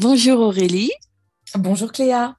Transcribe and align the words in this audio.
Bonjour 0.00 0.38
Aurélie. 0.38 0.92
Bonjour 1.56 1.90
Cléa. 1.90 2.36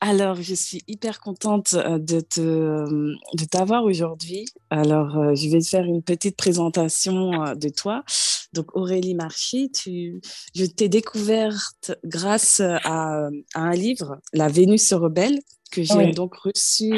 Alors, 0.00 0.42
je 0.42 0.54
suis 0.54 0.82
hyper 0.86 1.20
contente 1.20 1.72
euh, 1.72 1.98
de, 1.98 2.20
te, 2.20 2.42
euh, 2.42 3.14
de 3.32 3.44
t'avoir 3.46 3.84
aujourd'hui. 3.84 4.44
Alors, 4.68 5.16
euh, 5.16 5.34
je 5.34 5.48
vais 5.48 5.60
te 5.60 5.66
faire 5.66 5.86
une 5.86 6.02
petite 6.02 6.36
présentation 6.36 7.54
de 7.54 7.68
toi. 7.70 8.04
Donc, 8.52 8.76
Aurélie 8.76 9.14
Marchi, 9.14 9.70
tu, 9.72 10.20
je 10.54 10.66
t'ai 10.66 10.90
découverte 10.90 11.92
grâce 12.04 12.60
à, 12.60 13.30
un 13.54 13.70
livre, 13.70 14.20
La 14.34 14.48
Vénus 14.48 14.92
rebelle, 14.92 15.38
que 15.72 15.82
j'ai 15.82 16.10
donc 16.10 16.34
reçu 16.34 16.90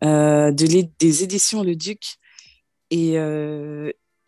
de 0.00 0.98
des 1.00 1.24
éditions 1.24 1.64
Le 1.64 1.74
Duc. 1.74 2.18
Et, 2.92 3.14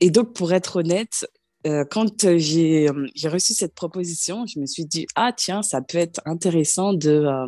et 0.00 0.10
donc, 0.10 0.34
pour 0.34 0.52
être 0.52 0.80
honnête, 0.80 1.24
euh, 1.66 1.84
quand 1.84 2.24
euh, 2.24 2.38
j'ai 2.38 2.88
reçu 3.28 3.52
cette 3.52 3.74
proposition, 3.74 4.46
je 4.46 4.58
me 4.58 4.66
suis 4.66 4.86
dit, 4.86 5.06
ah 5.14 5.32
tiens, 5.36 5.62
ça 5.62 5.82
peut 5.82 5.98
être 5.98 6.20
intéressant 6.24 6.94
de, 6.94 7.10
euh, 7.10 7.46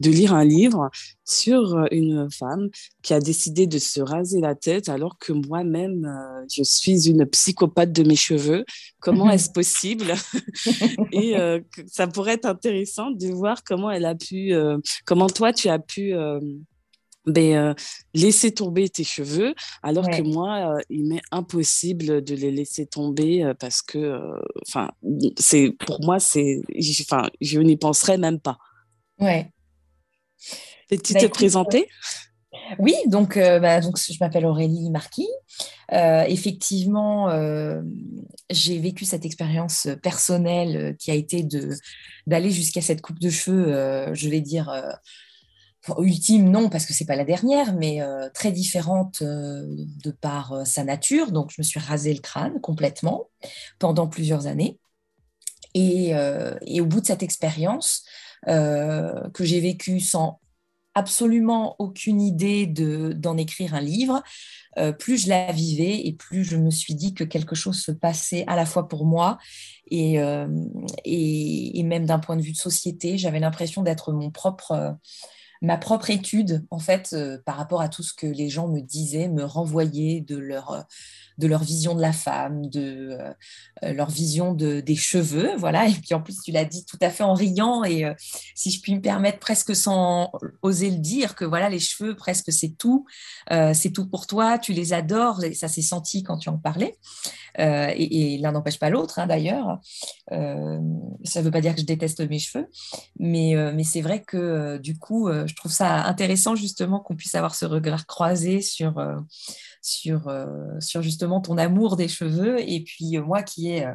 de 0.00 0.10
lire 0.10 0.34
un 0.34 0.44
livre 0.44 0.90
sur 1.24 1.86
une 1.92 2.28
femme 2.30 2.68
qui 3.02 3.14
a 3.14 3.20
décidé 3.20 3.66
de 3.66 3.78
se 3.78 4.00
raser 4.00 4.40
la 4.40 4.54
tête 4.54 4.88
alors 4.88 5.16
que 5.18 5.32
moi-même, 5.32 6.08
je 6.52 6.62
suis 6.62 7.08
une 7.08 7.26
psychopathe 7.26 7.92
de 7.92 8.02
mes 8.02 8.16
cheveux. 8.16 8.64
Comment 9.00 9.30
est-ce 9.30 9.50
possible? 9.52 10.14
Et 11.12 11.34
ça 11.86 12.06
pourrait 12.06 12.34
être 12.34 12.46
intéressant 12.46 13.10
de 13.10 13.28
voir 13.28 13.64
comment 13.64 13.90
elle 13.90 14.04
a 14.04 14.14
pu, 14.14 14.52
comment 15.04 15.28
toi, 15.28 15.52
tu 15.52 15.68
as 15.68 15.80
pu 15.80 16.14
ben, 17.26 17.54
euh, 17.54 17.74
laisser 18.14 18.54
tomber 18.54 18.88
tes 18.88 19.04
cheveux, 19.04 19.54
alors 19.82 20.08
que 20.08 20.22
moi, 20.22 20.76
euh, 20.76 20.80
il 20.90 21.08
m'est 21.08 21.22
impossible 21.32 22.22
de 22.22 22.34
les 22.34 22.52
laisser 22.52 22.86
tomber 22.86 23.44
euh, 23.44 23.54
parce 23.54 23.82
que, 23.82 24.20
enfin, 24.66 24.90
c'est 25.36 25.72
pour 25.72 26.00
moi, 26.04 26.20
c'est, 26.20 26.62
enfin, 27.00 27.28
je 27.40 27.58
n'y 27.60 27.76
penserais 27.76 28.16
même 28.16 28.38
pas. 28.38 28.58
Ouais. 29.18 29.50
Peux-tu 30.88 31.14
bah, 31.14 31.20
te 31.20 31.26
présenter 31.26 31.88
Oui, 32.78 32.94
donc, 33.06 33.36
bah, 33.36 33.80
donc 33.80 33.98
je 33.98 34.16
m'appelle 34.20 34.46
Aurélie 34.46 34.90
Marquis. 34.90 35.28
effectivement, 35.90 37.28
j'ai 38.50 38.78
vécu 38.78 39.04
cette 39.04 39.24
expérience 39.24 39.88
personnelle 40.00 40.96
qui 40.98 41.10
a 41.10 41.14
été 41.14 41.42
de 41.42 41.70
d'aller 42.28 42.50
jusqu'à 42.50 42.82
cette 42.82 43.02
coupe 43.02 43.18
de 43.18 43.30
cheveux, 43.30 44.14
je 44.14 44.28
vais 44.28 44.40
dire 44.40 44.70
ultime, 45.98 46.50
non, 46.50 46.68
parce 46.68 46.86
que 46.86 46.92
c'est 46.92 47.04
pas 47.04 47.16
la 47.16 47.24
dernière, 47.24 47.74
mais 47.74 48.02
euh, 48.02 48.28
très 48.32 48.52
différente 48.52 49.22
euh, 49.22 49.64
de 50.04 50.10
par 50.10 50.52
euh, 50.52 50.64
sa 50.64 50.84
nature. 50.84 51.32
Donc, 51.32 51.50
je 51.50 51.56
me 51.58 51.64
suis 51.64 51.80
rasé 51.80 52.12
le 52.12 52.20
crâne 52.20 52.60
complètement 52.60 53.28
pendant 53.78 54.06
plusieurs 54.06 54.46
années. 54.46 54.78
Et, 55.74 56.14
au 56.80 56.86
bout 56.86 57.02
de 57.02 57.06
cette 57.06 57.22
expérience 57.22 58.02
que 58.46 59.44
j'ai 59.44 59.60
vécue 59.60 60.00
sans 60.00 60.40
absolument 60.94 61.76
aucune 61.78 62.22
idée 62.22 62.66
d'en 62.66 63.36
écrire 63.36 63.74
un 63.74 63.82
livre, 63.82 64.22
plus 64.98 65.24
je 65.24 65.28
la 65.28 65.52
vivais 65.52 66.06
et 66.06 66.14
plus 66.14 66.44
je 66.44 66.56
me 66.56 66.70
suis 66.70 66.94
dit 66.94 67.12
que 67.12 67.24
quelque 67.24 67.54
chose 67.54 67.78
se 67.82 67.92
passait 67.92 68.44
à 68.46 68.56
la 68.56 68.64
fois 68.64 68.88
pour 68.88 69.04
moi 69.04 69.36
et, 69.90 70.14
et, 71.04 71.78
et 71.78 71.82
même 71.82 72.06
d'un 72.06 72.20
point 72.20 72.36
de 72.36 72.42
vue 72.42 72.52
de 72.52 72.56
société. 72.56 73.18
J'avais 73.18 73.40
l'impression 73.40 73.82
d'être 73.82 74.12
mon 74.12 74.30
propre 74.30 74.96
ma 75.62 75.76
propre 75.76 76.10
étude, 76.10 76.66
en 76.70 76.78
fait, 76.78 77.10
euh, 77.12 77.38
par 77.44 77.56
rapport 77.56 77.80
à 77.80 77.88
tout 77.88 78.02
ce 78.02 78.12
que 78.12 78.26
les 78.26 78.48
gens 78.48 78.68
me 78.68 78.80
disaient, 78.80 79.28
me 79.28 79.44
renvoyaient 79.44 80.20
de 80.20 80.36
leur, 80.36 80.72
euh, 80.72 80.80
de 81.38 81.46
leur 81.46 81.62
vision 81.62 81.94
de 81.94 82.00
la 82.00 82.12
femme, 82.12 82.68
de 82.68 83.18
euh, 83.82 83.92
leur 83.92 84.10
vision 84.10 84.54
de, 84.54 84.80
des 84.80 84.96
cheveux, 84.96 85.50
voilà. 85.58 85.88
Et 85.88 85.94
puis 85.94 86.14
en 86.14 86.20
plus, 86.20 86.40
tu 86.42 86.52
l'as 86.52 86.64
dit 86.64 86.84
tout 86.84 86.98
à 87.00 87.10
fait 87.10 87.24
en 87.24 87.34
riant 87.34 87.84
et 87.84 88.04
si 88.54 88.70
je 88.70 88.80
puis 88.80 88.94
me 88.94 89.00
permettre, 89.00 89.38
presque 89.38 89.74
sans 89.74 90.30
oser 90.62 90.90
le 90.90 90.98
dire, 90.98 91.34
que 91.34 91.44
voilà, 91.44 91.68
les 91.68 91.78
cheveux, 91.78 92.14
presque 92.14 92.52
c'est 92.52 92.76
tout, 92.76 93.06
c'est 93.50 93.92
tout 93.92 94.06
pour 94.08 94.26
toi, 94.26 94.58
tu 94.58 94.72
les 94.72 94.92
adores, 94.92 95.40
ça 95.54 95.68
s'est 95.68 95.82
senti 95.82 96.22
quand 96.22 96.38
tu 96.38 96.48
en 96.48 96.58
parlais. 96.58 96.96
et, 97.58 98.38
l'un 98.38 98.52
n'empêche 98.52 98.78
pas 98.78 98.90
l'autre, 98.90 99.18
hein, 99.18 99.26
d'ailleurs. 99.26 99.80
ça 100.30 100.36
ne 100.36 101.40
veut 101.42 101.50
pas 101.50 101.60
dire 101.60 101.74
que 101.74 101.80
je 101.80 101.86
déteste 101.86 102.20
mes 102.28 102.38
cheveux, 102.38 102.68
mais, 103.18 103.54
mais 103.74 103.84
c'est 103.84 104.00
vrai 104.00 104.22
que 104.22 104.78
du 104.78 104.98
coup, 104.98 105.28
je 105.46 105.54
trouve 105.54 105.72
ça 105.72 106.04
intéressant 106.04 106.54
justement 106.54 107.00
qu'on 107.00 107.16
puisse 107.16 107.34
avoir 107.34 107.54
ce 107.54 107.64
regard 107.64 108.06
croisé 108.06 108.60
sur, 108.60 108.98
euh, 108.98 109.16
sur, 109.82 110.28
euh, 110.28 110.46
sur 110.80 111.02
justement 111.02 111.40
ton 111.40 111.58
amour 111.58 111.96
des 111.96 112.08
cheveux 112.08 112.60
et 112.60 112.82
puis 112.82 113.16
euh, 113.16 113.22
moi 113.22 113.42
qui 113.42 113.70
est 113.70 113.86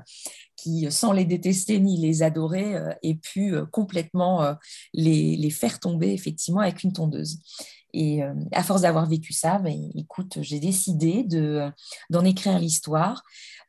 qui, 0.56 0.92
sans 0.92 1.12
les 1.12 1.26
détester 1.26 1.80
ni 1.80 1.98
les 2.00 2.22
adorer, 2.22 2.76
ai 3.02 3.16
pu 3.16 3.56
complètement 3.72 4.56
les, 4.94 5.36
les, 5.36 5.50
faire 5.50 5.80
tomber 5.80 6.14
effectivement 6.14 6.60
avec 6.60 6.84
une 6.84 6.94
tondeuse. 6.94 7.40
Et 7.94 8.22
à 8.52 8.62
force 8.62 8.82
d'avoir 8.82 9.08
vécu 9.08 9.34
ça, 9.34 9.58
ben, 9.58 9.90
écoute, 9.96 10.38
j'ai 10.42 10.60
décidé 10.60 11.24
de, 11.24 11.68
d'en 12.12 12.24
écrire 12.24 12.60
l'histoire, 12.60 13.24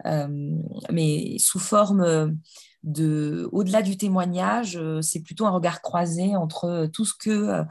mais 0.04 1.38
sous 1.38 1.58
forme 1.58 2.36
de, 2.82 3.48
au-delà 3.52 3.82
du 3.82 3.96
témoignage, 3.96 4.76
euh, 4.76 5.00
c'est 5.02 5.20
plutôt 5.20 5.46
un 5.46 5.50
regard 5.50 5.82
croisé 5.82 6.36
entre 6.36 6.64
euh, 6.64 6.86
tout 6.88 7.04
ce 7.04 7.14
que, 7.14 7.62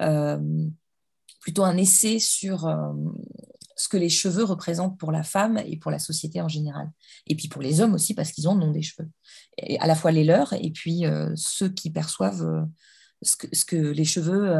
euh, 0.00 0.66
plutôt 1.40 1.64
un 1.64 1.76
essai 1.76 2.18
sur 2.18 2.72
ce 3.76 3.88
que 3.88 3.96
les 3.96 4.08
cheveux 4.08 4.44
représentent 4.44 4.96
pour 4.96 5.10
la 5.10 5.24
femme 5.24 5.60
et 5.66 5.76
pour 5.76 5.90
la 5.90 5.98
société 5.98 6.40
en 6.40 6.46
général. 6.46 6.88
Et 7.26 7.34
puis 7.34 7.48
pour 7.48 7.62
les 7.62 7.80
hommes 7.80 7.94
aussi, 7.94 8.14
parce 8.14 8.30
qu'ils 8.30 8.48
ont 8.48 8.54
non 8.54 8.70
des 8.70 8.82
cheveux. 8.82 9.08
Et 9.58 9.76
à 9.80 9.88
la 9.88 9.96
fois 9.96 10.12
les 10.12 10.22
leurs 10.22 10.52
et 10.52 10.70
puis 10.70 11.02
ceux 11.34 11.68
qui 11.68 11.90
perçoivent 11.90 12.68
ce, 13.22 13.64
que, 13.64 13.76
les 13.76 14.04
cheveux 14.04 14.56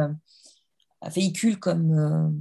véhiculent 1.05 1.59
comme, 1.59 2.35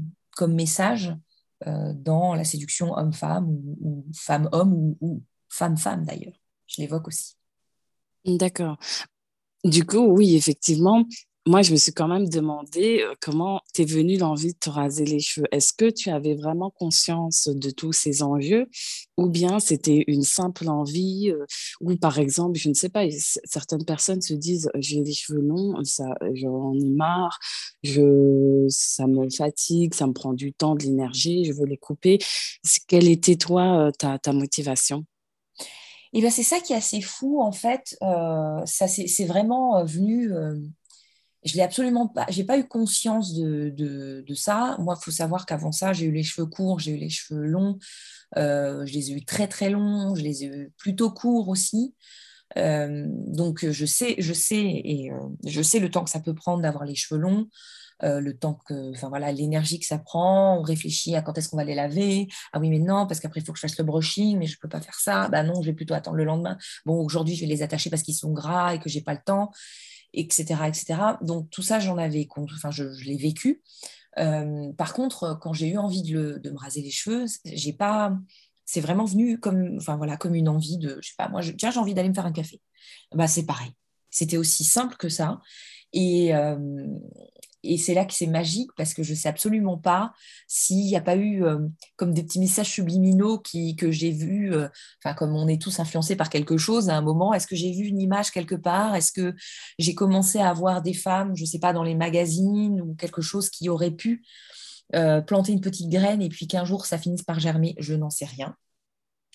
message 0.49 1.17
dans 1.65 2.35
la 2.35 2.43
séduction 2.43 2.99
homme-femme 2.99 3.47
ou, 3.49 4.05
femme-homme 4.13 4.97
ou 5.01 5.23
femme-femme 5.49 6.05
d'ailleurs. 6.05 6.35
Je 6.67 6.81
l'évoque 6.81 7.07
aussi. 7.07 7.37
D'accord. 8.27 8.77
Du 9.65 9.85
coup, 9.87 9.99
oui, 10.01 10.37
effectivement, 10.37 11.05
moi, 11.47 11.63
je 11.63 11.73
me 11.73 11.77
suis 11.77 11.93
quand 11.93 12.09
même 12.09 12.29
demandé 12.29 13.01
euh, 13.03 13.15
comment 13.21 13.61
t'es 13.75 13.85
venue 13.85 14.19
l'envie 14.19 14.53
de 14.55 14.59
te 14.59 14.71
raser 14.71 15.05
les 15.07 15.21
cheveux. 15.21 15.47
Est-ce 15.53 15.73
que 15.73 15.91
tu 15.91 16.11
avais 16.11 16.35
vraiment 16.35 16.71
conscience 16.71 17.49
de 17.49 17.71
tous 17.71 17.93
ces 17.93 18.23
enjeux 18.23 18.67
ou 19.19 19.29
bien 19.31 19.61
c'était 19.61 20.05
une 20.09 20.23
simple 20.23 20.69
envie 20.69 21.31
euh, 21.33 21.45
ou 21.81 21.97
par 21.97 22.19
exemple, 22.19 22.59
je 22.59 22.69
ne 22.69 22.75
sais 22.75 22.91
pas, 22.91 23.05
certaines 23.45 23.85
personnes 23.87 24.23
se 24.23 24.35
disent 24.35 24.71
j'ai 24.77 25.03
les 25.03 25.15
cheveux 25.15 25.41
longs, 25.41 25.75
j'en 26.35 26.75
ai 26.75 26.91
marre, 26.91 27.39
je, 27.83 28.67
ça 28.69 29.07
me 29.09 29.29
fatigue, 29.31 29.95
ça 29.95 30.07
me 30.09 30.13
prend 30.15 30.35
du 30.35 30.53
temps, 30.53 30.77
de 30.77 30.85
l'énergie, 30.85 31.45
je 31.47 31.53
veux 31.55 31.67
les 31.67 31.79
couper. 31.79 32.19
Quelle 32.89 33.09
était 33.09 33.37
toi 33.37 33.89
euh, 33.89 33.91
ta, 33.93 34.19
ta 34.19 34.33
motivation? 34.33 35.05
Et 36.13 36.21
ben 36.21 36.31
c'est 36.31 36.43
ça 36.43 36.61
qui 36.61 36.73
est 36.73 36.77
assez 36.77 37.01
fou 37.01 37.41
en 37.41 37.53
fait. 37.53 37.97
Euh, 38.03 38.65
ça 38.67 38.87
c'est 38.87 39.25
vraiment 39.25 39.79
euh, 39.79 39.85
venu. 39.85 40.33
Euh, 40.33 40.59
je 41.45 41.55
l'ai 41.55 41.63
absolument 41.63 42.07
pas. 42.07 42.27
Pas 42.47 42.59
eu 42.59 42.69
conscience 42.69 43.35
de, 43.35 43.71
de, 43.71 44.35
ça. 44.35 44.77
Moi, 44.79 44.97
il 44.97 45.05
faut 45.05 45.11
savoir 45.11 45.45
qu'avant 45.45 45.73
ça, 45.73 45.93
j'ai 45.93 46.07
eu 46.07 46.13
les 46.13 46.23
cheveux 46.23 46.47
courts, 46.47 46.79
j'ai 46.79 46.93
eu 46.93 46.99
les 46.99 47.09
cheveux 47.09 47.43
longs. 47.43 47.79
je 48.37 48.93
les 48.93 49.11
ai 49.11 49.15
eu 49.15 49.25
très 49.25 49.49
très 49.49 49.69
longs. 49.69 50.15
Je 50.15 50.23
les 50.23 50.45
ai 50.45 50.47
eu 50.47 50.73
plutôt 50.77 51.11
courts 51.11 51.49
aussi. 51.49 51.97
donc 52.55 53.69
je 53.69 53.87
sais, 53.87 54.15
je 54.19 54.33
sais 54.33 54.63
et 54.63 55.11
je 55.45 55.63
sais 55.63 55.81
le 55.81 55.91
temps 55.91 56.05
que 56.05 56.11
ça 56.11 56.21
peut 56.21 56.35
prendre 56.35 56.63
d'avoir 56.63 56.85
les 56.85 56.95
cheveux 56.95 57.19
longs. 57.19 57.49
Euh, 58.05 58.21
le 58.21 58.37
temps 58.37 58.59
que, 58.67 58.91
enfin 58.91 59.09
voilà, 59.09 59.31
l'énergie 59.31 59.79
que 59.79 59.87
ça 59.87 59.99
prend, 59.99 60.59
on 60.59 60.63
réfléchit 60.63 61.15
à 61.15 61.23
quand 61.23 61.39
est-ce 61.39 61.49
qu'on 61.49 61.57
va 61.57 61.65
les 61.65 61.75
laver. 61.75 62.27
Ah 62.53 62.59
oui, 62.59 62.69
mais 62.69 62.81
non, 62.81 63.07
parce 63.07 63.21
qu'après 63.21 63.41
il 63.41 63.47
faut 63.47 63.53
que 63.53 63.59
je 63.59 63.67
fasse 63.67 63.79
le 63.79 63.85
brushing, 63.85 64.39
mais 64.39 64.47
je 64.47 64.59
peux 64.59 64.69
pas 64.69 64.81
faire 64.81 64.99
ça. 64.99 65.29
Bah 65.29 65.45
non, 65.45 65.63
je 65.63 65.67
vais 65.67 65.73
plutôt 65.73 65.95
attendre 65.95 66.17
le 66.17 66.25
lendemain. 66.25 66.59
Bon, 66.85 67.01
aujourd'hui 67.01 67.37
je 67.37 67.43
vais 67.43 67.47
les 67.47 67.63
attacher 67.63 67.91
parce 67.91 68.03
qu'ils 68.03 68.17
sont 68.17 68.33
gras 68.33 68.75
et 68.75 68.81
que 68.81 68.89
j'ai 68.89 69.03
pas 69.03 69.15
le 69.15 69.21
temps, 69.25 69.53
etc., 70.15 70.45
etc. 70.67 70.95
Donc 71.23 71.49
tout 71.51 71.63
ça, 71.63 71.79
j'en 71.79 71.97
avais, 71.97 72.27
enfin 72.37 72.73
je, 72.73 72.85
l'ai 73.05 73.17
vécu. 73.17 73.63
Euh, 74.19 74.73
par 74.73 74.95
contre, 74.95 75.39
quand 75.41 75.53
j'ai 75.53 75.69
eu 75.69 75.79
envie 75.79 76.03
de, 76.03 76.41
me 76.45 76.59
raser 76.59 76.83
les 76.83 76.91
cheveux, 76.91 77.27
j'ai 77.45 77.73
pas, 77.73 78.19
c'est 78.65 78.81
vraiment 78.81 79.05
venu 79.05 79.39
comme, 79.39 79.77
enfin 79.77 79.97
voilà, 79.97 80.17
comme 80.17 80.35
une 80.35 80.49
envie 80.49 80.79
de, 80.79 80.99
je 81.01 81.11
sais 81.11 81.15
pas, 81.17 81.29
moi, 81.29 81.41
tiens, 81.57 81.71
j'ai 81.71 81.79
envie 81.79 81.95
d'aller 81.95 82.09
me 82.09 82.15
faire 82.15 82.27
un 82.27 82.33
café. 82.33 82.61
Bah 83.15 83.29
c'est 83.29 83.47
pareil. 83.47 83.71
C'était 84.11 84.39
aussi 84.39 84.65
simple 84.65 84.97
que 84.97 85.09
ça. 85.09 85.41
Et, 85.93 86.35
euh, 86.35 86.87
et 87.63 87.79
c'est 87.79 87.95
là 87.95 88.05
que 88.05 88.13
c'est 88.15 88.27
magique 88.27 88.71
parce 88.77 88.95
que 88.95 89.03
je 89.03 89.13
ne 89.13 89.17
sais 89.17 89.29
absolument 89.29 89.79
pas 89.79 90.13
s'il 90.49 90.85
n'y 90.85 90.97
a 90.97 91.01
pas 91.01 91.17
eu 91.17 91.45
euh, 91.45 91.59
comme 91.97 92.13
des 92.13 92.23
petits 92.23 92.41
messages 92.41 92.71
subliminaux 92.71 93.39
qui, 93.39 93.77
que 93.77 93.91
j'ai 93.91 94.11
vus, 94.11 94.53
euh, 94.55 94.69
enfin 95.03 95.15
comme 95.15 95.35
on 95.37 95.49
est 95.49 95.61
tous 95.61 95.79
influencés 95.81 96.17
par 96.17 96.31
quelque 96.31 96.57
chose 96.57 96.89
à 96.91 96.97
un 96.97 97.03
moment, 97.03 97.35
est-ce 97.35 97.47
que 97.47 97.57
j'ai 97.57 97.73
vu 97.73 97.85
une 97.87 98.01
image 98.01 98.31
quelque 98.31 98.55
part? 98.55 98.95
Est-ce 98.97 99.13
que 99.13 99.35
j'ai 99.79 99.95
commencé 99.95 100.41
à 100.41 100.53
voir 100.53 100.83
des 100.83 100.95
femmes, 100.95 101.37
je 101.37 101.43
ne 101.43 101.47
sais 101.47 101.59
pas, 101.59 101.73
dans 101.73 101.85
les 101.85 101.95
magazines 101.95 102.81
ou 102.81 102.95
quelque 102.95 103.23
chose 103.23 103.51
qui 103.51 103.69
aurait 103.69 103.91
pu 103.93 104.25
euh, 104.95 105.21
planter 105.21 105.53
une 105.53 105.61
petite 105.61 105.89
graine 105.91 106.23
et 106.23 106.29
puis 106.29 106.47
qu'un 106.47 106.65
jour 106.65 106.87
ça 106.87 106.99
finisse 106.99 107.23
par 107.23 107.41
germer? 107.41 107.75
Je 107.79 107.95
n'en 107.95 108.11
sais 108.11 108.27
rien. 108.27 108.57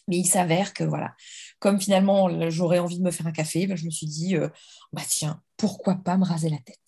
Mais 0.07 0.18
il 0.18 0.25
s'avère 0.25 0.73
que 0.73 0.83
voilà, 0.85 1.15
comme 1.59 1.81
finalement 1.81 2.50
j'aurais 2.50 2.80
envie 2.80 2.97
de 3.00 3.03
me 3.03 3.12
faire 3.12 3.27
un 3.27 3.31
café, 3.33 3.68
ben, 3.68 3.75
je 3.75 3.85
me 3.85 3.89
suis 3.91 4.07
dit, 4.07 4.35
bah 4.94 5.01
tiens, 5.07 5.41
pourquoi 5.57 5.95
pas 5.95 6.18
me 6.18 6.23
raser 6.25 6.50
la 6.50 6.59
tête? 6.59 6.80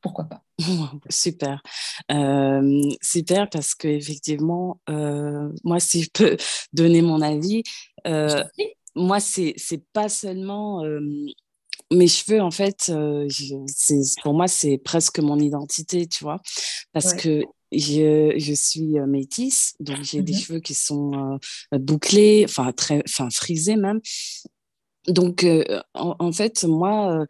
Pourquoi 0.00 0.26
pas? 0.26 0.43
Super, 1.10 1.62
super 3.02 3.50
parce 3.50 3.74
que 3.74 3.88
effectivement, 3.88 4.80
moi 5.64 5.80
si 5.80 6.02
je 6.04 6.10
peux 6.10 6.36
donner 6.72 7.02
mon 7.02 7.20
avis, 7.20 7.62
moi 8.94 9.20
c'est 9.20 9.54
c'est 9.56 9.84
pas 9.92 10.08
seulement 10.08 10.82
mes 11.92 12.08
cheveux, 12.08 12.40
en 12.40 12.50
fait, 12.50 12.92
pour 14.22 14.34
moi, 14.34 14.48
c'est 14.48 14.78
presque 14.78 15.18
mon 15.20 15.38
identité, 15.38 16.06
tu 16.06 16.24
vois, 16.24 16.40
parce 16.92 17.14
que 17.14 17.42
je, 17.72 18.34
je, 18.36 18.54
suis 18.54 18.98
métisse, 19.06 19.74
donc 19.80 20.02
j'ai 20.02 20.22
des 20.22 20.32
mmh 20.32 20.36
cheveux 20.36 20.60
qui 20.60 20.74
sont 20.74 21.38
bouclés, 21.72 22.44
enfin 22.48 22.72
très, 22.72 23.02
enfin 23.06 23.28
frisés 23.30 23.76
même. 23.76 24.00
Donc, 25.06 25.46
en, 25.94 26.32
fait, 26.32 26.64
moi, 26.64 27.26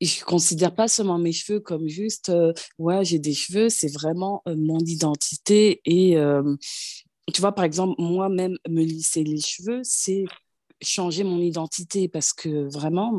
je 0.00 0.24
considère 0.24 0.74
pas 0.74 0.88
seulement 0.88 1.18
mes 1.18 1.32
cheveux 1.32 1.60
comme 1.60 1.88
juste, 1.88 2.32
ouais, 2.78 3.04
j'ai 3.04 3.18
des 3.18 3.34
cheveux, 3.34 3.68
c'est 3.68 3.92
vraiment 3.92 4.42
mon 4.46 4.78
identité. 4.78 5.80
Et 5.84 6.16
tu 7.32 7.40
vois, 7.40 7.52
par 7.52 7.64
exemple, 7.64 7.94
moi-même, 7.98 8.56
me 8.68 8.82
lisser 8.82 9.24
les 9.24 9.40
cheveux, 9.40 9.80
c'est 9.82 10.24
changer 10.82 11.24
mon 11.24 11.40
identité 11.40 12.08
parce 12.08 12.32
que 12.32 12.68
vraiment, 12.72 13.12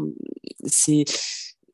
c'est 0.66 1.06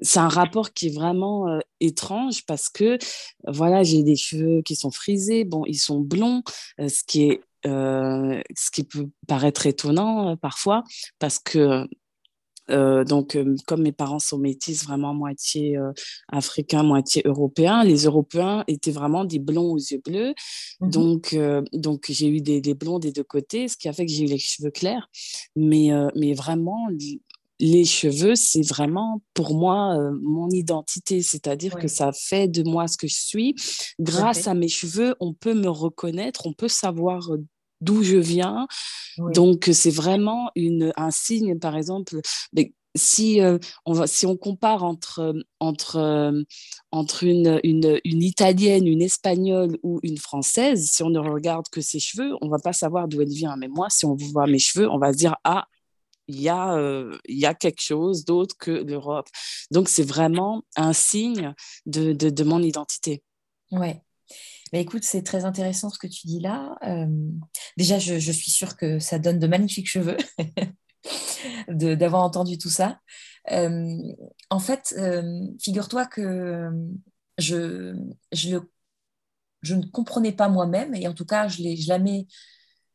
c'est 0.01 0.19
un 0.19 0.29
rapport 0.29 0.73
qui 0.73 0.87
est 0.87 0.95
vraiment 0.95 1.59
étrange 1.79 2.45
parce 2.45 2.69
que 2.69 2.97
voilà 3.45 3.83
j'ai 3.83 4.01
des 4.01 4.15
cheveux 4.15 4.63
qui 4.63 4.75
sont 4.75 4.89
frisés 4.89 5.43
bon 5.43 5.63
ils 5.67 5.77
sont 5.77 5.99
blonds 5.99 6.41
ce 6.79 7.03
qui 7.05 7.23
est 7.25 7.41
ce 7.63 8.71
qui 8.71 8.83
peut 8.83 9.09
paraître 9.27 9.67
étonnant 9.67 10.35
parfois 10.37 10.83
parce 11.19 11.37
que 11.37 11.87
euh, 12.71 13.03
donc, 13.03 13.35
euh, 13.35 13.55
comme 13.67 13.83
mes 13.83 13.91
parents 13.91 14.19
sont 14.19 14.37
métis, 14.37 14.83
vraiment 14.83 15.13
moitié 15.13 15.77
euh, 15.77 15.91
africain, 16.31 16.83
moitié 16.83 17.21
européen, 17.25 17.83
les 17.83 18.05
Européens 18.05 18.63
étaient 18.67 18.91
vraiment 18.91 19.25
des 19.25 19.39
blonds 19.39 19.71
aux 19.71 19.77
yeux 19.77 20.01
bleus. 20.03 20.33
Mmh 20.79 20.89
donc, 20.89 21.37
donc 21.73 22.05
j'ai 22.09 22.27
eu 22.27 22.41
des, 22.41 22.59
des, 22.59 22.73
blonds 22.73 22.99
des 22.99 23.11
deux 23.11 23.23
côtés, 23.23 23.67
ce 23.67 23.77
qui 23.77 23.87
a 23.87 23.93
fait 23.93 24.05
que 24.05 24.11
j'ai 24.11 24.23
eu 24.23 24.27
les 24.27 24.37
cheveux 24.37 24.71
clairs. 24.71 25.07
Mais, 25.55 25.89
mais 26.15 26.33
vraiment, 26.33 26.87
les 27.59 27.85
cheveux, 27.85 28.35
c'est 28.35 28.67
vraiment 28.67 29.21
pour 29.33 29.55
moi 29.55 29.97
mon 30.21 30.49
identité, 30.49 31.21
c'est-à-dire 31.21 31.75
que 31.75 31.87
ça 31.87 32.11
fait 32.13 32.47
de 32.47 32.63
moi 32.63 32.87
ce 32.87 32.97
que 32.97 33.07
je 33.07 33.15
suis. 33.15 33.55
Grâce 33.99 34.47
à 34.47 34.53
mes 34.53 34.67
cheveux, 34.67 35.15
on 35.19 35.33
peut 35.33 35.53
me 35.53 35.69
reconnaître, 35.69 36.47
on 36.47 36.53
peut 36.53 36.67
savoir 36.67 37.29
d'où 37.81 38.03
je 38.03 38.17
viens. 38.17 38.67
Donc, 39.17 39.69
c'est 39.73 39.91
vraiment 39.91 40.51
une, 40.55 40.93
un 40.95 41.11
signe, 41.11 41.59
par 41.59 41.75
exemple, 41.75 42.19
mais 42.53 42.73
si, 42.95 43.41
euh, 43.41 43.57
on 43.85 43.93
va, 43.93 44.07
si 44.07 44.25
on 44.25 44.35
compare 44.35 44.83
entre, 44.83 45.33
entre, 45.59 45.97
euh, 45.97 46.43
entre 46.91 47.23
une, 47.23 47.59
une, 47.63 47.99
une, 48.03 48.21
italienne, 48.21 48.87
une 48.87 49.01
espagnole 49.01 49.77
ou 49.83 49.99
une 50.03 50.17
française, 50.17 50.89
si 50.91 51.03
on 51.03 51.09
ne 51.09 51.19
regarde 51.19 51.67
que 51.71 51.81
ses 51.81 51.99
cheveux, 51.99 52.35
on 52.41 52.49
va 52.49 52.59
pas 52.59 52.73
savoir 52.73 53.07
d'où 53.07 53.21
elle 53.21 53.29
vient. 53.29 53.55
Mais 53.55 53.67
moi, 53.67 53.87
si 53.89 54.05
on 54.05 54.15
voit 54.15 54.47
mes 54.47 54.59
cheveux, 54.59 54.89
on 54.89 54.97
va 54.97 55.13
se 55.13 55.17
dire, 55.17 55.35
ah, 55.43 55.67
il 56.27 56.41
y, 56.41 56.49
a, 56.49 56.75
euh, 56.75 57.17
il 57.27 57.37
y 57.37 57.45
a 57.45 57.53
quelque 57.53 57.81
chose 57.81 58.23
d'autre 58.23 58.55
que 58.57 58.71
l'Europe. 58.71 59.27
Donc, 59.71 59.89
c'est 59.89 60.03
vraiment 60.03 60.63
un 60.75 60.93
signe 60.93 61.53
de, 61.85 62.13
de, 62.13 62.29
de 62.29 62.43
mon 62.43 62.61
identité. 62.61 63.23
Ouais, 63.71 64.01
écoute, 64.79 65.03
c'est 65.03 65.23
très 65.23 65.43
intéressant 65.43 65.89
ce 65.89 65.99
que 65.99 66.07
tu 66.07 66.27
dis 66.27 66.39
là. 66.39 66.77
Euh, 66.87 67.07
déjà, 67.75 67.99
je, 67.99 68.31
suis 68.31 68.51
sûre 68.51 68.77
que 68.77 68.99
ça 68.99 69.19
donne 69.19 69.37
de 69.37 69.47
magnifiques 69.47 69.89
cheveux 69.89 70.17
d'avoir 71.67 72.23
entendu 72.23 72.57
tout 72.57 72.69
ça. 72.69 72.99
Euh, 73.51 73.97
en 74.49 74.59
fait, 74.59 74.95
euh, 74.97 75.41
figure-toi 75.59 76.05
que 76.05 76.69
je, 77.37 77.95
je, 78.31 78.57
je, 79.61 79.75
ne 79.75 79.85
comprenais 79.87 80.31
pas 80.31 80.47
moi-même, 80.47 80.95
et 80.95 81.07
en 81.07 81.13
tout 81.13 81.25
cas, 81.25 81.49
je, 81.49 81.57
je 81.57 81.89
la 81.89 81.99
mets. 81.99 82.27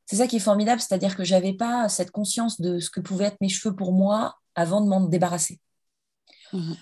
C'est 0.07 0.17
ça 0.17 0.27
qui 0.27 0.37
est 0.37 0.41
formidable, 0.41 0.81
c'est-à-dire 0.81 1.15
que 1.15 1.25
je 1.25 1.35
n'avais 1.35 1.53
pas 1.53 1.91
cette 1.91 2.11
conscience 2.11 2.61
de 2.61 2.79
ce 2.79 2.89
que 2.89 3.01
pouvaient 3.01 3.27
être 3.27 3.41
mes 3.43 3.49
cheveux 3.49 3.75
pour 3.75 3.93
moi 3.93 4.37
avant 4.55 4.81
de 4.81 4.89
m'en 4.89 5.01
débarrasser. 5.01 5.61
Mmh 6.53 6.73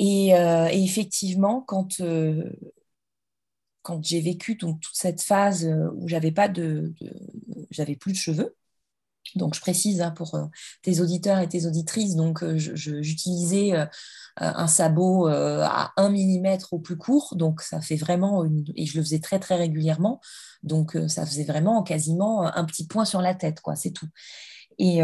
et, 0.00 0.28
et, 0.28 0.84
effectivement, 0.84 1.60
quand, 1.60 2.00
quand 3.88 4.04
j'ai 4.04 4.20
vécu 4.20 4.54
donc, 4.56 4.80
toute 4.82 4.94
cette 4.94 5.22
phase 5.22 5.64
euh, 5.64 5.90
où 5.94 6.06
j'avais 6.06 6.30
pas 6.30 6.48
de, 6.48 6.92
j'avais 7.70 7.96
plus 7.96 8.12
de 8.12 8.18
cheveux. 8.18 8.54
Donc, 9.34 9.54
je 9.54 9.60
précise 9.60 10.02
hein, 10.02 10.10
pour 10.10 10.34
euh, 10.34 10.44
tes 10.82 11.00
auditeurs 11.00 11.38
et 11.38 11.48
tes 11.48 11.64
auditrices, 11.64 12.14
donc 12.14 12.42
euh, 12.42 12.58
j'utilisais 12.58 13.72
un 14.36 14.66
sabot 14.66 15.26
à 15.26 15.92
1 15.96 16.10
mm 16.10 16.58
au 16.70 16.78
plus 16.78 16.98
court, 16.98 17.34
donc 17.34 17.62
ça 17.62 17.80
fait 17.80 17.96
vraiment, 17.96 18.44
et 18.76 18.84
je 18.86 18.98
le 18.98 19.02
faisais 19.02 19.20
très 19.20 19.38
très 19.40 19.56
régulièrement, 19.56 20.20
donc 20.62 20.96
ça 21.08 21.26
faisait 21.26 21.44
vraiment 21.44 21.82
quasiment 21.82 22.44
un 22.44 22.64
petit 22.64 22.86
point 22.86 23.04
sur 23.04 23.20
la 23.20 23.34
tête, 23.34 23.60
quoi, 23.60 23.74
c'est 23.74 23.90
tout. 23.90 24.06
Et, 24.78 25.00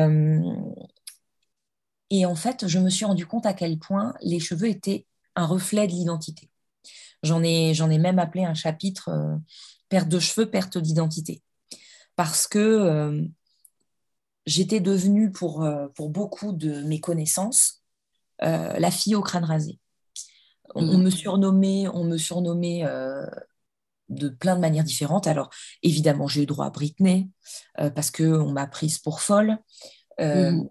et 2.11 2.27
en 2.27 2.35
fait, 2.37 2.69
je 2.69 2.79
me 2.79 2.91
suis 2.91 3.05
rendu 3.05 3.27
compte 3.27 3.47
à 3.47 3.55
quel 3.55 3.79
point 3.79 4.15
les 4.23 4.39
cheveux 4.39 4.69
étaient 4.69 5.07
un 5.35 5.47
reflet 5.47 5.89
de 5.89 5.93
l'identité. 5.93 6.49
J'en 7.25 7.43
ai, 7.43 7.73
j'en 7.73 7.89
ai 7.91 7.99
même 7.99 8.19
appelé 8.19 8.45
un 8.45 8.55
chapitre 8.55 9.09
euh, 9.09 9.37
perte 9.89 10.09
de 10.09 10.19
cheveux, 10.19 10.51
perte 10.51 10.77
d'identité. 10.77 11.43
Parce 12.17 12.47
que 12.47 12.59
euh, 12.59 13.23
j'étais 14.47 14.81
devenue 14.81 15.33
pour, 15.33 15.65
euh, 15.65 15.89
pour 15.95 16.11
beaucoup 16.11 16.53
de 16.53 16.83
mes 16.83 17.01
connaissances 17.01 17.81
la 18.41 18.91
fille 18.91 19.15
au 19.15 19.23
crâne 19.23 19.45
rasé. 19.45 19.79
On, 20.75 20.99
me 20.99 21.09
surnommait, 21.09 21.89
on 21.89 22.05
me 22.05 22.19
surnommait 22.19 22.85
de 24.11 24.29
plein 24.29 24.57
de 24.57 24.61
manières 24.61 24.85
différentes. 24.85 25.27
Alors, 25.27 25.49
évidemment, 25.83 26.29
j'ai 26.29 26.43
eu 26.43 26.47
droit 26.47 26.67
à 26.67 26.71
Britney 26.71 27.31
parce 27.95 28.11
qu'on 28.11 28.51
m'a 28.51 28.67
prise 28.67 28.99
pour 28.99 29.23
folle. 29.23 29.57
Mm. 30.21 30.65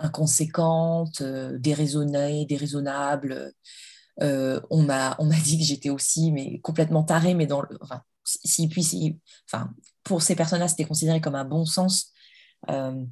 inconséquente, 0.00 1.22
déraisonnée, 1.22 2.46
déraisonnable, 2.46 3.52
euh, 4.22 4.60
on 4.70 4.82
m'a 4.82 5.16
dit 5.44 5.58
que 5.58 5.64
j'étais 5.64 5.90
aussi 5.90 6.32
mais 6.32 6.58
complètement 6.60 7.04
tarée, 7.04 7.34
mais 7.34 7.46
dans 7.46 7.62
le, 7.62 7.78
enfin, 7.80 8.02
si, 8.24 8.68
puis, 8.68 9.18
enfin, 9.46 9.70
pour 10.02 10.22
ces 10.22 10.34
personnes-là, 10.34 10.68
c'était 10.68 10.84
considéré 10.84 11.20
comme 11.20 11.34
un 11.34 11.44
bon 11.44 11.64
sens 11.64 12.12
euh, 12.68 13.04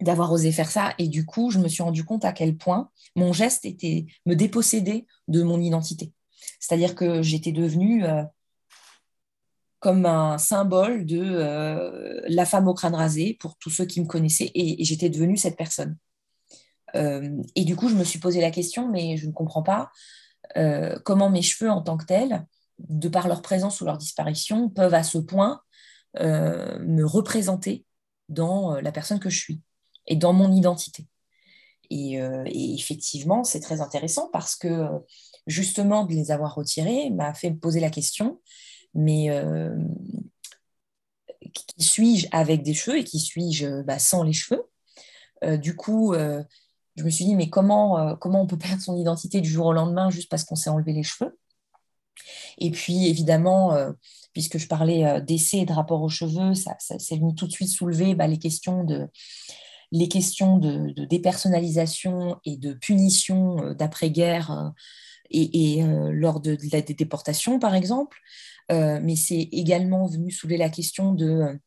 d'avoir 0.00 0.32
osé 0.32 0.52
faire 0.52 0.70
ça. 0.70 0.94
Et 0.98 1.08
du 1.08 1.26
coup, 1.26 1.50
je 1.50 1.58
me 1.58 1.68
suis 1.68 1.82
rendu 1.82 2.04
compte 2.04 2.24
à 2.24 2.32
quel 2.32 2.56
point 2.56 2.90
mon 3.14 3.32
geste 3.32 3.64
était 3.64 4.06
me 4.26 4.34
déposséder 4.34 5.06
de 5.28 5.42
mon 5.42 5.60
identité. 5.60 6.12
C'est-à-dire 6.60 6.94
que 6.94 7.22
j'étais 7.22 7.52
devenue 7.52 8.04
euh, 8.04 8.22
comme 9.80 10.06
un 10.06 10.38
symbole 10.38 11.06
de 11.06 12.24
la 12.26 12.44
femme 12.46 12.66
au 12.66 12.74
crâne 12.74 12.96
rasé 12.96 13.36
pour 13.38 13.56
tous 13.58 13.70
ceux 13.70 13.84
qui 13.84 14.00
me 14.00 14.06
connaissaient, 14.06 14.50
et 14.52 14.82
j'étais 14.84 15.08
devenue 15.08 15.36
cette 15.36 15.56
personne. 15.56 15.96
et 16.94 17.64
du 17.64 17.76
coup, 17.76 17.88
je 17.88 17.94
me 17.94 18.02
suis 18.02 18.18
posé 18.18 18.40
la 18.40 18.50
question, 18.50 18.88
mais 18.90 19.16
je 19.16 19.28
ne 19.28 19.32
comprends 19.32 19.62
pas. 19.62 19.92
Euh, 20.56 20.98
comment 21.04 21.30
mes 21.30 21.42
cheveux 21.42 21.70
en 21.70 21.82
tant 21.82 21.96
que 21.96 22.06
tels, 22.06 22.46
de 22.78 23.08
par 23.08 23.28
leur 23.28 23.42
présence 23.42 23.80
ou 23.80 23.84
leur 23.84 23.98
disparition, 23.98 24.68
peuvent 24.68 24.94
à 24.94 25.02
ce 25.02 25.18
point 25.18 25.60
euh, 26.18 26.78
me 26.80 27.04
représenter 27.04 27.84
dans 28.28 28.74
euh, 28.74 28.80
la 28.80 28.92
personne 28.92 29.20
que 29.20 29.30
je 29.30 29.38
suis 29.38 29.60
et 30.06 30.16
dans 30.16 30.32
mon 30.32 30.52
identité. 30.52 31.06
Et, 31.90 32.18
effectivement, 32.74 33.44
c'est 33.44 33.60
très 33.60 33.80
intéressant 33.80 34.28
parce 34.30 34.56
que 34.56 34.88
justement 35.46 36.04
de 36.04 36.12
les 36.12 36.30
avoir 36.30 36.54
retirés 36.54 37.08
m'a 37.08 37.32
fait 37.32 37.50
poser 37.50 37.80
la 37.80 37.88
question, 37.88 38.42
mais 38.92 39.30
qui 41.54 41.82
suis-je 41.82 42.28
avec 42.30 42.62
des 42.62 42.74
cheveux 42.74 42.98
et 42.98 43.04
qui 43.04 43.18
suis-je 43.18 43.80
bah, 43.84 43.98
sans 43.98 44.22
les 44.22 44.34
cheveux? 44.34 44.68
Du 45.58 45.76
coup, 45.76 46.14
je 46.98 47.04
me 47.04 47.10
suis 47.10 47.24
dit, 47.24 47.36
mais 47.36 47.48
comment, 47.48 47.98
euh, 47.98 48.16
comment 48.16 48.42
on 48.42 48.46
peut 48.46 48.58
perdre 48.58 48.82
son 48.82 48.96
identité 48.96 49.40
du 49.40 49.48
jour 49.48 49.66
au 49.66 49.72
lendemain 49.72 50.10
juste 50.10 50.28
parce 50.28 50.44
qu'on 50.44 50.56
s'est 50.56 50.70
enlevé 50.70 50.92
les 50.92 51.04
cheveux? 51.04 51.38
Et 52.58 52.72
puis, 52.72 53.06
évidemment, 53.06 53.72
euh, 53.74 53.92
puisque 54.32 54.58
je 54.58 54.66
parlais 54.66 55.06
euh, 55.06 55.20
d'essai 55.20 55.58
et 55.58 55.64
de 55.64 55.72
rapport 55.72 56.02
aux 56.02 56.08
cheveux, 56.08 56.54
ça, 56.54 56.74
s'est 56.78 57.16
venu 57.16 57.34
tout 57.36 57.46
de 57.46 57.52
suite 57.52 57.68
soulever 57.68 58.16
bah, 58.16 58.26
les 58.26 58.38
questions 58.38 58.84
de 58.84 59.08
les 59.90 60.08
questions 60.08 60.58
de, 60.58 60.92
dépersonnalisation 61.06 62.36
et 62.44 62.58
de 62.58 62.74
punition 62.74 63.72
d'après-guerre 63.72 64.74
et, 65.30 65.82
lors 66.12 66.40
de, 66.40 66.58
la, 66.70 66.82
des 66.82 66.92
déportations, 66.92 67.58
par 67.58 67.74
exemple. 67.74 68.18
mais 68.68 69.16
c'est 69.16 69.48
également 69.50 70.04
venu 70.04 70.30
soulever 70.30 70.58
la 70.58 70.68
question 70.68 71.14
de 71.14 71.58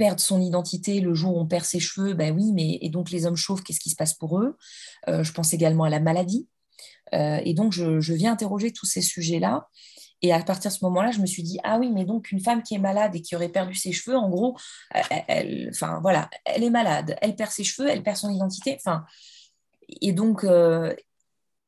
perdre 0.00 0.20
son 0.20 0.40
identité 0.40 1.00
le 1.02 1.12
jour 1.12 1.36
où 1.36 1.40
on 1.40 1.46
perd 1.46 1.66
ses 1.66 1.78
cheveux, 1.78 2.14
ben 2.14 2.34
oui, 2.34 2.52
mais 2.54 2.78
et 2.80 2.88
donc 2.88 3.10
les 3.10 3.26
hommes 3.26 3.36
chauves, 3.36 3.62
qu'est-ce 3.62 3.80
qui 3.80 3.90
se 3.90 3.96
passe 3.96 4.14
pour 4.14 4.40
eux? 4.40 4.56
Euh, 5.08 5.22
Je 5.22 5.32
pense 5.32 5.52
également 5.52 5.84
à 5.84 5.90
la 5.90 6.00
maladie. 6.00 6.48
et 7.12 7.52
donc, 7.54 7.72
je, 7.72 8.00
je, 8.00 8.14
viens 8.14 8.32
interroger 8.32 8.72
tous 8.72 8.86
ces 8.86 9.02
sujets-là. 9.02 9.68
Et 10.22 10.32
à 10.32 10.42
partir 10.42 10.70
de 10.70 10.76
ce 10.76 10.84
moment-là, 10.84 11.10
je 11.10 11.20
me 11.20 11.26
suis 11.26 11.42
dit, 11.42 11.58
ah 11.64 11.78
oui, 11.78 11.90
mais 11.90 12.04
donc 12.04 12.30
une 12.32 12.40
femme 12.40 12.62
qui 12.62 12.74
est 12.74 12.78
malade 12.78 13.14
et 13.16 13.20
qui 13.20 13.34
aurait 13.36 13.48
perdu 13.48 13.74
ses 13.74 13.92
cheveux, 13.92 14.16
en 14.16 14.30
gros, 14.30 14.56
elle, 15.28 15.70
enfin 15.70 15.98
voilà, 16.00 16.30
elle 16.44 16.62
est 16.62 16.70
malade, 16.70 17.16
elle 17.20 17.36
perd 17.36 17.50
ses 17.50 17.64
cheveux, 17.64 17.88
elle 17.88 18.02
perd 18.02 18.16
son 18.16 18.30
identité. 18.30 18.76
Enfin, 18.78 19.04
et 20.00 20.12
donc, 20.12 20.44
euh, 20.44 20.94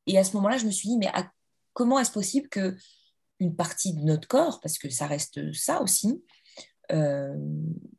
et 0.07 0.17
à 0.17 0.23
ce 0.23 0.35
moment-là, 0.37 0.57
je 0.57 0.65
me 0.65 0.71
suis 0.71 0.89
dit, 0.89 0.97
mais 0.97 1.11
comment 1.73 1.99
est-ce 1.99 2.11
possible 2.11 2.49
que 2.49 2.75
une 3.39 3.55
partie 3.55 3.93
de 3.93 4.01
notre 4.01 4.27
corps, 4.27 4.59
parce 4.61 4.77
que 4.77 4.89
ça 4.89 5.07
reste 5.07 5.53
ça 5.53 5.81
aussi, 5.81 6.07
euh, 6.07 6.19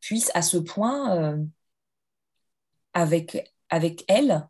puisse 0.01 0.31
à 0.35 0.43
ce 0.43 0.57
point, 0.57 1.17
euh, 1.17 1.45
avec, 2.93 3.53
avec 3.71 4.05
elle, 4.09 4.49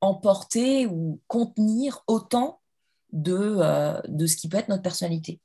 emporter 0.00 0.86
ou 0.86 1.20
contenir 1.28 2.02
autant 2.06 2.60
de, 3.12 3.56
euh, 3.58 4.00
de 4.08 4.26
ce 4.26 4.36
qui 4.36 4.48
peut 4.48 4.58
être 4.58 4.68
notre 4.68 4.82
personnalité. 4.82 5.40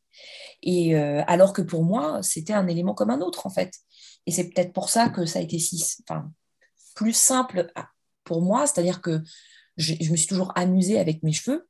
Et 0.63 0.95
euh, 0.95 1.23
alors 1.27 1.53
que 1.53 1.61
pour 1.61 1.83
moi, 1.83 2.23
c'était 2.23 2.53
un 2.53 2.67
élément 2.67 2.93
comme 2.93 3.11
un 3.11 3.21
autre, 3.21 3.45
en 3.45 3.49
fait. 3.49 3.73
Et 4.25 4.31
c'est 4.31 4.49
peut-être 4.49 4.73
pour 4.73 4.89
ça 4.89 5.09
que 5.09 5.25
ça 5.25 5.39
a 5.39 5.41
été 5.41 5.59
si, 5.59 5.81
enfin, 6.07 6.31
plus 6.95 7.13
simple 7.13 7.71
pour 8.23 8.41
moi, 8.41 8.65
c'est-à-dire 8.65 9.01
que 9.01 9.21
je, 9.77 9.93
me 9.93 10.17
suis 10.17 10.27
toujours 10.27 10.51
amusée 10.55 10.99
avec 10.99 11.21
mes 11.23 11.31
cheveux. 11.31 11.69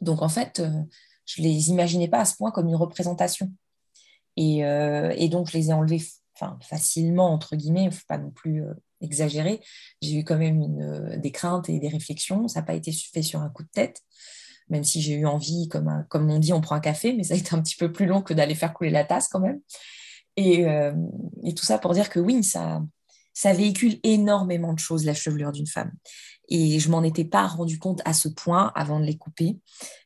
Donc, 0.00 0.22
en 0.22 0.28
fait, 0.28 0.58
euh, 0.58 0.70
je 1.24 1.40
ne 1.40 1.46
les 1.46 1.70
imaginais 1.70 2.08
pas 2.08 2.20
à 2.20 2.24
ce 2.24 2.36
point 2.36 2.50
comme 2.50 2.68
une 2.68 2.76
représentation. 2.76 3.52
Et, 4.36 4.58
et 4.60 5.28
donc, 5.28 5.50
je 5.50 5.58
les 5.58 5.70
ai 5.70 5.72
enlevés 5.72 6.02
enfin, 6.34 6.58
facilement, 6.62 7.32
entre 7.32 7.56
guillemets, 7.56 7.82
il 7.82 7.86
ne 7.86 7.90
faut 7.90 8.06
pas 8.08 8.18
non 8.18 8.30
plus 8.30 8.64
exagérer. 9.00 9.60
J'ai 10.00 10.16
eu 10.16 10.24
quand 10.24 10.38
même 10.38 10.60
une, 10.60 11.20
des 11.20 11.30
craintes 11.32 11.68
et 11.68 11.78
des 11.78 11.88
réflexions. 11.88 12.48
Ça 12.48 12.60
n'a 12.60 12.66
pas 12.66 12.74
été 12.74 12.92
fait 12.92 13.22
sur 13.22 13.40
un 13.40 13.50
coup 13.50 13.62
de 13.62 13.70
tête 13.72 14.02
même 14.72 14.84
si 14.84 15.00
j'ai 15.00 15.14
eu 15.14 15.26
envie, 15.26 15.68
comme, 15.68 16.06
on 16.12 16.38
dit, 16.38 16.52
on 16.52 16.60
prend 16.60 16.74
un 16.74 16.80
café, 16.80 17.12
mais 17.12 17.24
ça 17.24 17.34
a 17.34 17.36
été 17.36 17.54
un 17.54 17.62
petit 17.62 17.76
peu 17.76 17.92
plus 17.92 18.06
long 18.06 18.22
que 18.22 18.34
d'aller 18.34 18.54
faire 18.54 18.72
couler 18.72 18.90
la 18.90 19.04
tasse 19.04 19.28
quand 19.28 19.40
même. 19.40 19.60
Et, 20.36 20.66
euh, 20.66 20.92
tout 21.54 21.64
ça 21.64 21.78
pour 21.78 21.92
dire 21.92 22.08
que 22.08 22.18
oui, 22.18 22.42
ça, 22.42 22.82
véhicule 23.52 23.98
énormément 24.02 24.72
de 24.72 24.78
choses, 24.78 25.04
la 25.04 25.14
chevelure 25.14 25.52
d'une 25.52 25.66
femme. 25.66 25.92
Et 26.48 26.80
je 26.80 26.90
m'en 26.90 27.02
étais 27.02 27.24
pas 27.24 27.46
rendu 27.46 27.78
compte 27.78 28.00
à 28.04 28.12
ce 28.14 28.28
point 28.28 28.72
avant 28.74 28.98
de 28.98 29.04
les 29.04 29.16
couper. 29.16 29.58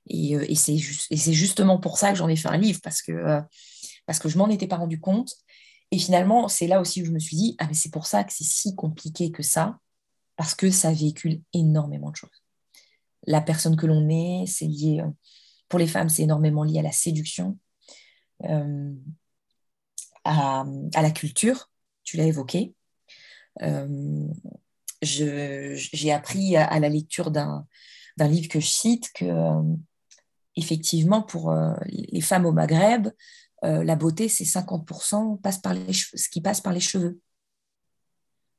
Et, 0.09 0.37
euh, 0.37 0.45
c'est 0.54 1.33
justement 1.33 1.78
pour 1.78 1.99
ça 1.99 2.11
que 2.11 2.18
j'en 2.18 2.28
ai 2.28 2.37
fait 2.37 2.49
un 2.49 2.59
livre, 2.59 2.80
parce 2.83 3.02
que, 3.02 3.12
euh, 3.12 3.40
parce 4.06 4.18
que 4.18 4.28
je 4.28 4.38
m'en 4.38 4.48
étais 4.48 4.66
pas 4.66 4.76
rendu 4.76 5.00
compte. 5.00 5.34
Et 5.90 5.98
finalement, 5.98 6.48
c'est 6.48 6.66
là 6.66 6.80
aussi 6.80 7.02
où 7.02 7.04
je 7.04 7.12
me 7.12 7.18
suis 7.18 7.36
dit, 7.36 7.56
ah 7.58 7.66
mais 7.66 7.75
c'est 7.75 7.92
pour 7.92 8.06
ça 8.06 8.25
que 8.25 8.32
c'est 8.32 8.44
si 8.44 8.75
compliqué 8.75 9.30
que 9.30 9.42
ça, 9.42 9.78
parce 10.36 10.54
que 10.54 10.70
ça 10.70 10.92
véhicule 10.92 11.42
énormément 11.52 12.10
de 12.10 12.16
choses 12.16 12.42
la 13.26 13.40
personne 13.40 13.76
que 13.76 13.86
l'on 13.86 14.08
est. 14.08 14.46
C'est 14.46 14.66
lié, 14.66 15.00
euh, 15.00 15.10
pour 15.68 15.78
les 15.78 15.86
femmes, 15.86 16.08
c'est 16.08 16.22
énormément 16.22 16.64
lié 16.64 16.78
à 16.78 16.82
la 16.82 16.92
séduction, 16.92 17.58
euh, 18.44 18.92
à, 20.25 20.64
la 20.94 21.10
culture, 21.10 21.70
tu 22.04 22.16
l'as 22.16 22.26
évoqué. 22.26 22.75
Euh, 23.62 24.26
j'ai 25.02 26.12
appris 26.12 26.56
à, 26.56 26.78
la 26.80 26.88
lecture 26.88 27.30
d'un 27.30 27.66
livre 28.18 28.48
que 28.48 28.60
je 28.60 28.66
cite 28.66 29.12
que, 29.12 29.26
effectivement, 30.56 31.22
pour 31.22 31.54
les 31.86 32.20
femmes 32.20 32.46
au 32.46 32.52
Maghreb, 32.52 33.08
la 33.66 33.96
beauté, 33.96 34.28
c'est 34.28 34.44
50% 34.44 35.40
passe 35.40 35.58
par 35.58 35.75
les 35.75 35.92
ce 35.92 36.28
qui 36.28 36.40
passe 36.40 36.61
par 36.61 36.73
les 36.73 36.80
cheveux. 36.80 37.20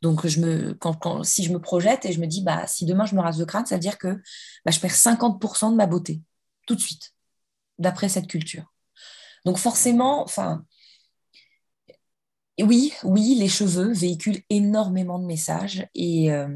Donc, 0.02 0.28
je 0.28 0.40
me, 0.40 0.74
quand, 0.74 1.24
si 1.24 1.44
je 1.44 1.52
me 1.52 1.60
projette 1.60 2.06
et 2.06 2.12
je 2.12 2.20
me 2.20 2.28
dis, 2.28 2.44
bah, 2.44 2.68
si 2.68 2.86
demain 2.86 3.06
je 3.06 3.16
me 3.16 3.22
rase 3.22 3.40
le 3.40 3.46
crâne, 3.46 3.66
ça 3.66 3.76
veut 3.76 3.82
dire 3.82 3.98
que 3.98 4.22
bah, 4.64 4.72
je 4.72 4.80
perds 4.80 4.96
50% 4.96 5.72
de 5.72 5.76
ma 5.76 5.88
beauté, 5.88 6.22
tout 6.68 6.76
de 6.76 6.82
suite, 6.82 7.14
d'après 7.80 8.10
cette 8.10 8.28
culture. 8.28 8.72
Donc, 9.46 9.58
forcément, 9.58 10.24
enfin, 10.24 10.66
oui, 12.60 12.94
oui, 13.04 13.36
les 13.36 13.50
cheveux 13.50 13.92
véhiculent 13.92 14.42
énormément 14.50 15.20
de 15.20 15.26
messages 15.26 15.88
et, 15.96 16.32
euh, 16.32 16.48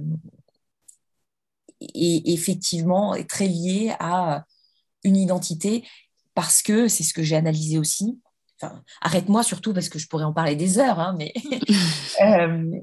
et 1.79 2.33
effectivement, 2.33 3.15
est 3.15 3.29
très 3.29 3.47
lié 3.47 3.95
à 3.99 4.45
une 5.03 5.15
identité 5.15 5.87
parce 6.35 6.61
que 6.61 6.87
c'est 6.87 7.03
ce 7.03 7.13
que 7.13 7.23
j'ai 7.23 7.35
analysé 7.35 7.77
aussi. 7.77 8.19
Enfin, 8.61 8.83
arrête-moi 9.01 9.43
surtout 9.43 9.73
parce 9.73 9.89
que 9.89 9.99
je 9.99 10.07
pourrais 10.07 10.23
en 10.23 10.33
parler 10.33 10.55
des 10.55 10.77
heures, 10.77 10.99
hein, 10.99 11.15
mais 11.17 11.33
euh, 12.21 12.79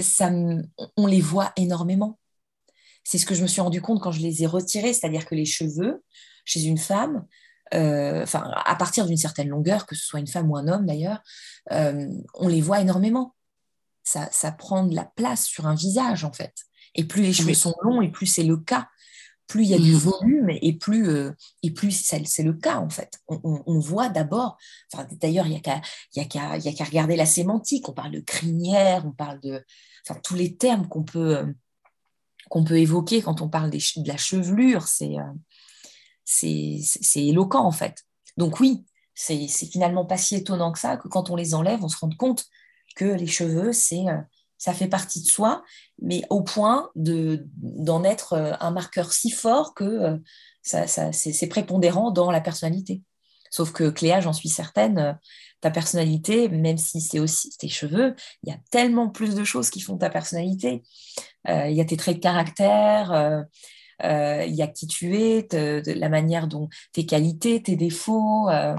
ça, 0.00 0.30
on 0.96 1.06
les 1.06 1.20
voit 1.20 1.52
énormément. 1.56 2.18
C'est 3.04 3.18
ce 3.18 3.26
que 3.26 3.34
je 3.34 3.42
me 3.42 3.46
suis 3.46 3.60
rendu 3.60 3.80
compte 3.80 4.00
quand 4.00 4.12
je 4.12 4.20
les 4.20 4.42
ai 4.42 4.46
retirés, 4.46 4.92
c'est-à-dire 4.92 5.26
que 5.26 5.34
les 5.34 5.44
cheveux, 5.44 6.02
chez 6.44 6.64
une 6.64 6.78
femme, 6.78 7.26
euh, 7.74 8.22
enfin, 8.22 8.50
à 8.64 8.74
partir 8.76 9.06
d'une 9.06 9.16
certaine 9.16 9.48
longueur, 9.48 9.86
que 9.86 9.94
ce 9.94 10.04
soit 10.04 10.20
une 10.20 10.26
femme 10.26 10.50
ou 10.50 10.56
un 10.56 10.68
homme 10.68 10.86
d'ailleurs, 10.86 11.22
euh, 11.72 12.08
on 12.34 12.48
les 12.48 12.60
voit 12.60 12.80
énormément. 12.80 13.34
Ça, 14.02 14.28
ça 14.32 14.52
prend 14.52 14.84
de 14.84 14.94
la 14.94 15.04
place 15.04 15.44
sur 15.44 15.66
un 15.66 15.74
visage, 15.74 16.24
en 16.24 16.32
fait. 16.32 16.54
Et 16.94 17.04
plus 17.04 17.22
les 17.22 17.32
cheveux 17.32 17.54
sont 17.54 17.74
longs, 17.82 18.02
et 18.02 18.10
plus 18.10 18.26
c'est 18.26 18.42
le 18.42 18.56
cas 18.56 18.88
plus 19.46 19.64
il 19.64 19.70
y 19.70 19.74
a 19.74 19.78
du 19.78 19.92
mmh. 19.92 19.98
volume 19.98 20.50
et 20.62 20.72
plus, 20.72 21.08
euh, 21.08 21.32
et 21.62 21.70
plus 21.70 21.92
c'est 21.92 22.42
le 22.42 22.54
cas 22.54 22.78
en 22.78 22.88
fait. 22.88 23.20
On, 23.28 23.78
voit 23.78 24.08
d'abord, 24.08 24.56
enfin, 24.92 25.06
d'ailleurs, 25.20 25.46
il 25.46 25.50
n'y 25.50 25.56
a 25.56 26.24
qu'à 26.24 26.84
regarder 26.84 27.16
la 27.16 27.26
sémantique. 27.26 27.88
On 27.88 27.92
parle 27.92 28.12
de 28.12 28.20
crinière, 28.20 29.04
on 29.06 29.12
parle 29.12 29.40
de 29.40 29.64
enfin, 30.08 30.18
tous 30.22 30.34
les 30.34 30.56
termes 30.56 30.88
qu'on 30.88 31.02
peut, 31.02 31.36
euh, 31.38 31.46
qu'on 32.48 32.64
peut 32.64 32.78
évoquer 32.78 33.22
quand 33.22 33.42
on 33.42 33.48
parle 33.48 33.70
des, 33.70 33.78
de 33.96 34.08
la 34.08 34.16
chevelure. 34.16 34.86
Euh, 35.02 35.18
c'est 36.24 36.78
c'est 36.82 37.26
éloquent 37.26 37.64
en 37.64 37.72
fait. 37.72 38.04
Donc 38.36 38.60
oui, 38.60 38.84
c'est 39.14 39.46
finalement 39.46 40.06
pas 40.06 40.16
si 40.16 40.36
étonnant 40.36 40.72
que 40.72 40.78
ça 40.78 40.96
que 40.96 41.08
quand 41.08 41.30
on 41.30 41.36
les 41.36 41.54
enlève, 41.54 41.84
on 41.84 41.88
se 41.88 41.98
rend 41.98 42.10
compte 42.10 42.46
que 42.96 43.04
les 43.04 43.26
cheveux, 43.26 43.72
c'est 43.72 44.04
ça 44.64 44.72
fait 44.72 44.88
partie 44.88 45.20
de 45.20 45.26
soi, 45.26 45.62
mais 46.00 46.22
au 46.30 46.40
point 46.40 46.90
d'en 46.94 48.02
être 48.02 48.32
euh, 48.32 48.54
un 48.60 48.70
marqueur 48.70 49.12
si 49.12 49.30
fort 49.30 49.74
que 49.74 49.84
euh, 49.84 50.86
c'est 51.12 51.48
prépondérant 51.48 52.10
dans 52.10 52.30
la 52.30 52.40
personnalité. 52.40 53.02
Sauf 53.50 53.72
que 53.72 53.90
Cléa, 53.90 54.22
j'en 54.22 54.32
suis 54.32 54.48
certaine, 54.48 54.98
euh, 54.98 55.12
ta 55.60 55.70
personnalité, 55.70 56.48
même 56.48 56.78
si 56.78 57.02
c'est 57.02 57.18
aussi 57.18 57.50
tes 57.58 57.68
cheveux, 57.68 58.14
il 58.42 58.48
y 58.48 58.52
a 58.54 58.58
tellement 58.70 59.10
plus 59.10 59.34
de 59.34 59.44
choses 59.44 59.68
qui 59.68 59.82
font 59.82 59.98
ta 59.98 60.08
personnalité. 60.08 60.82
il 61.46 61.72
y 61.72 61.80
a 61.82 61.84
tes 61.84 61.98
traits 61.98 62.16
de 62.16 62.22
caractère, 62.22 63.44
il 64.02 64.54
y 64.54 64.62
a 64.62 64.66
qui 64.66 64.86
tu 64.86 65.16
es, 65.16 65.46
la 65.52 66.08
manière 66.08 66.48
dont 66.48 66.68
tes 66.92 67.06
qualités, 67.06 67.62
tes 67.62 67.76
défauts, 67.76 68.48
euh, 68.48 68.74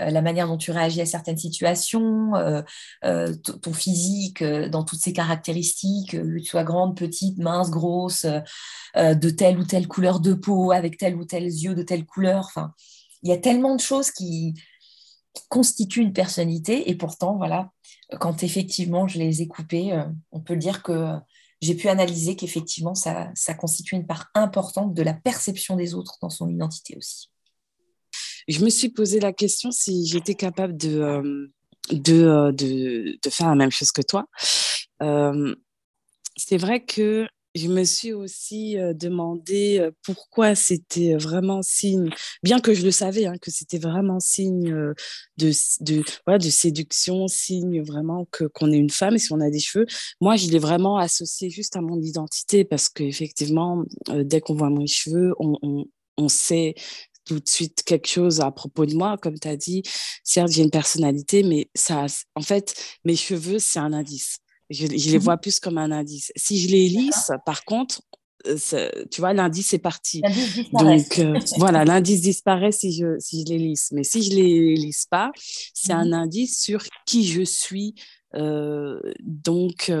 euh, 0.00 0.10
la 0.10 0.22
manière 0.22 0.46
dont 0.46 0.56
tu 0.56 0.70
réagis 0.70 1.00
à 1.00 1.06
certaines 1.06 1.38
situations, 1.38 2.32
ton 3.02 3.72
physique 3.72 4.42
dans 4.44 4.84
toutes 4.84 5.00
ses 5.00 5.12
caractéristiques, 5.12 6.12
que 6.12 6.38
tu 6.38 6.44
sois 6.44 6.64
grande, 6.64 6.96
petite, 6.96 7.38
mince, 7.38 7.70
grosse, 7.70 8.26
de 8.96 9.30
telle 9.30 9.58
ou 9.58 9.64
telle 9.64 9.88
couleur 9.88 10.20
de 10.20 10.34
peau, 10.34 10.72
avec 10.72 10.98
tel 10.98 11.16
ou 11.16 11.24
tel 11.24 11.44
yeux 11.44 11.74
de 11.74 11.82
telle 11.82 12.04
couleur. 12.04 12.46
Enfin, 12.46 12.72
il 13.22 13.30
y 13.30 13.32
a 13.32 13.38
tellement 13.38 13.74
de 13.74 13.80
choses 13.80 14.10
qui, 14.10 14.54
constituent 15.48 16.02
une 16.02 16.12
personnalité 16.12 16.90
et 16.90 16.94
pourtant, 16.94 17.36
voilà, 17.38 17.70
quand 18.20 18.42
effectivement 18.42 19.08
je 19.08 19.18
les 19.18 19.40
ai 19.40 19.48
coupées, 19.48 19.98
on 20.30 20.40
peut 20.40 20.56
dire 20.56 20.82
que 20.82 21.16
j'ai 21.62 21.76
pu 21.76 21.88
analyser 21.88 22.34
qu'effectivement, 22.34 22.94
ça, 22.94 23.30
ça 23.34 23.54
constitue 23.54 23.94
une 23.94 24.06
part 24.06 24.30
importante 24.34 24.94
de 24.94 25.02
la 25.02 25.14
perception 25.14 25.76
des 25.76 25.94
autres 25.94 26.18
dans 26.20 26.28
son 26.28 26.48
identité 26.48 26.96
aussi. 26.96 27.30
Je 28.48 28.64
me 28.64 28.68
suis 28.68 28.88
posé 28.88 29.20
la 29.20 29.32
question 29.32 29.70
si 29.70 30.04
j'étais 30.06 30.34
capable 30.34 30.76
de, 30.76 30.98
euh, 30.98 31.46
de, 31.90 32.50
de, 32.50 33.18
de, 33.22 33.30
faire 33.30 33.48
la 33.48 33.54
même 33.54 33.70
chose 33.70 33.92
que 33.92 34.02
toi. 34.02 34.26
Euh, 35.02 35.54
c'est 36.36 36.56
vrai 36.56 36.84
que 36.84 37.28
je 37.54 37.68
me 37.68 37.84
suis 37.84 38.12
aussi 38.12 38.76
demandé 38.94 39.90
pourquoi 40.02 40.54
c'était 40.54 41.16
vraiment 41.16 41.60
signe, 41.62 42.10
bien 42.42 42.60
que 42.60 42.74
je 42.74 42.82
le 42.82 42.90
savais, 42.90 43.26
hein, 43.26 43.36
que 43.40 43.50
c'était 43.50 43.78
vraiment 43.78 44.20
signe 44.20 44.94
de, 45.36 45.50
de, 45.80 46.02
voilà, 46.26 46.38
de 46.38 46.50
séduction, 46.50 47.28
signe 47.28 47.82
vraiment 47.82 48.26
que 48.30 48.44
qu'on 48.44 48.72
est 48.72 48.78
une 48.78 48.90
femme 48.90 49.16
et 49.16 49.18
si 49.18 49.32
on 49.32 49.40
a 49.40 49.50
des 49.50 49.60
cheveux. 49.60 49.86
Moi, 50.20 50.36
je 50.36 50.48
l'ai 50.48 50.58
vraiment 50.58 50.96
associé 50.96 51.50
juste 51.50 51.76
à 51.76 51.80
mon 51.80 52.00
identité 52.00 52.64
parce 52.64 52.88
qu'effectivement, 52.88 53.84
dès 54.08 54.40
qu'on 54.40 54.54
voit 54.54 54.70
mes 54.70 54.86
cheveux, 54.86 55.34
on, 55.38 55.58
on, 55.62 55.84
on 56.16 56.28
sait 56.28 56.74
tout 57.24 57.38
de 57.38 57.48
suite 57.48 57.82
quelque 57.84 58.08
chose 58.08 58.40
à 58.40 58.50
propos 58.50 58.86
de 58.86 58.94
moi. 58.94 59.16
Comme 59.18 59.38
tu 59.38 59.48
as 59.48 59.56
dit, 59.56 59.82
certes, 60.24 60.50
j'ai 60.50 60.62
une 60.62 60.70
personnalité, 60.70 61.42
mais 61.42 61.70
ça, 61.74 62.06
en 62.34 62.42
fait, 62.42 62.74
mes 63.04 63.16
cheveux, 63.16 63.58
c'est 63.58 63.78
un 63.78 63.92
indice. 63.92 64.38
Je, 64.72 64.86
les 64.86 65.18
vois 65.18 65.36
plus 65.36 65.60
comme 65.60 65.78
un 65.78 65.90
indice. 65.90 66.32
Si 66.36 66.60
je 66.60 66.68
les 66.68 66.88
lisse, 66.88 67.30
par 67.44 67.64
contre, 67.64 68.00
euh, 68.46 68.90
tu 69.10 69.20
vois, 69.20 69.32
l'indice 69.32 69.72
est 69.72 69.78
parti. 69.78 70.22
Donc, 70.72 71.18
euh, 71.18 71.38
voilà, 71.58 71.84
l'indice 71.84 72.22
disparaît 72.22 72.72
si 72.72 72.92
je, 72.92 73.18
si 73.18 73.44
je 73.44 73.52
les 73.52 73.58
lisse. 73.58 73.90
Mais 73.92 74.04
si 74.04 74.22
je 74.22 74.30
ne 74.30 74.36
les 74.36 74.74
lisse 74.74 75.06
pas, 75.06 75.30
c'est 75.74 75.92
un 75.92 76.06
mmh 76.06 76.12
indice 76.12 76.60
sur 76.60 76.82
qui 77.06 77.26
je 77.26 77.42
suis. 77.42 77.94
Euh, 78.34 79.00
donc, 79.20 79.92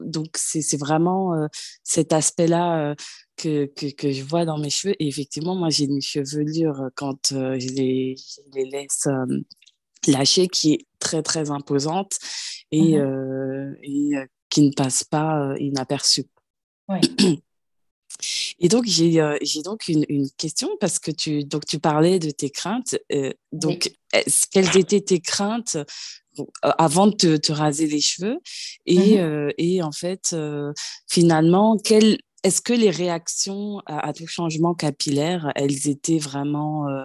donc 0.00 0.28
c'est 0.34 0.76
vraiment 0.76 1.32
cet 1.84 2.12
aspect-là 2.12 2.94
que, 3.36 3.66
que, 3.66 4.12
je 4.12 4.22
vois 4.22 4.44
dans 4.44 4.58
mes 4.58 4.70
cheveux. 4.70 4.94
Et 4.98 5.08
effectivement, 5.08 5.54
moi, 5.54 5.70
j'ai 5.70 5.84
une 5.84 6.02
chevelure 6.02 6.90
quand 6.94 7.28
je, 7.30 7.68
les, 7.74 8.16
les 8.54 8.64
laisse 8.64 9.06
lâcher 10.06 10.48
qui 10.48 10.74
est 10.74 10.86
très, 10.98 11.22
très 11.22 11.50
imposante 11.50 12.12
et, 12.70 12.98
mmh 12.98 13.76
et 13.82 14.12
qui 14.48 14.62
ne 14.62 14.72
passe 14.72 15.04
pas 15.04 15.54
inaperçue. 15.58 16.26
Ouais. 16.88 17.00
Et 18.58 18.68
donc, 18.68 18.84
j'ai 18.84 19.22
j'ai 19.42 19.62
donc 19.62 19.86
une, 19.88 20.04
une, 20.08 20.28
question 20.36 20.68
parce 20.80 20.98
que 20.98 21.10
tu, 21.10 21.44
donc, 21.44 21.64
tu 21.64 21.78
parlais 21.78 22.18
de 22.18 22.30
tes 22.30 22.50
craintes. 22.50 22.98
donc, 23.52 23.92
quelles 24.50 24.76
étaient 24.76 25.00
tes 25.00 25.20
craintes 25.20 25.78
avant 26.62 27.06
de 27.06 27.14
te, 27.14 27.36
te, 27.36 27.52
raser 27.52 27.86
les 27.86 28.00
cheveux? 28.00 28.38
Et, 28.86 29.22
mmh 29.22 29.52
et 29.58 29.82
en 29.82 29.92
fait, 29.92 30.36
finalement, 31.08 31.78
quelle, 31.78 32.18
est-ce 32.42 32.62
que 32.62 32.72
les 32.72 32.90
réactions 32.90 33.82
à, 33.86 34.12
tout 34.12 34.26
changement 34.26 34.74
capillaire, 34.74 35.52
elles 35.56 35.88
étaient 35.88 36.18
vraiment, 36.18 36.88
euh, 36.88 37.04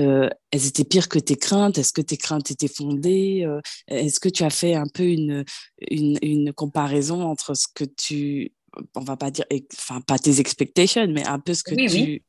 euh, 0.00 0.30
elles 0.50 0.66
étaient 0.66 0.84
pires 0.84 1.08
que 1.08 1.18
tes 1.18 1.36
craintes? 1.36 1.78
Est-ce 1.78 1.92
que 1.92 2.00
tes 2.00 2.16
craintes 2.16 2.50
étaient 2.50 2.68
fondées 2.68 3.44
euh, 3.44 3.60
Est-ce 3.88 4.18
que 4.18 4.28
tu 4.28 4.44
as 4.44 4.50
fait 4.50 4.74
un 4.74 4.86
peu 4.86 5.04
une, 5.04 5.44
une, 5.90 6.18
une, 6.22 6.52
comparaison 6.52 7.22
entre 7.22 7.54
ce 7.54 7.66
que 7.72 7.84
tu, 7.84 8.52
on 8.94 9.04
va 9.04 9.16
pas 9.16 9.30
dire, 9.30 9.44
enfin 9.74 10.00
pas 10.00 10.18
tes 10.18 10.40
expectations, 10.40 11.06
mais 11.08 11.26
un 11.26 11.38
peu 11.38 11.52
ce 11.52 11.62
que 11.62 11.74
tu, 11.74 12.22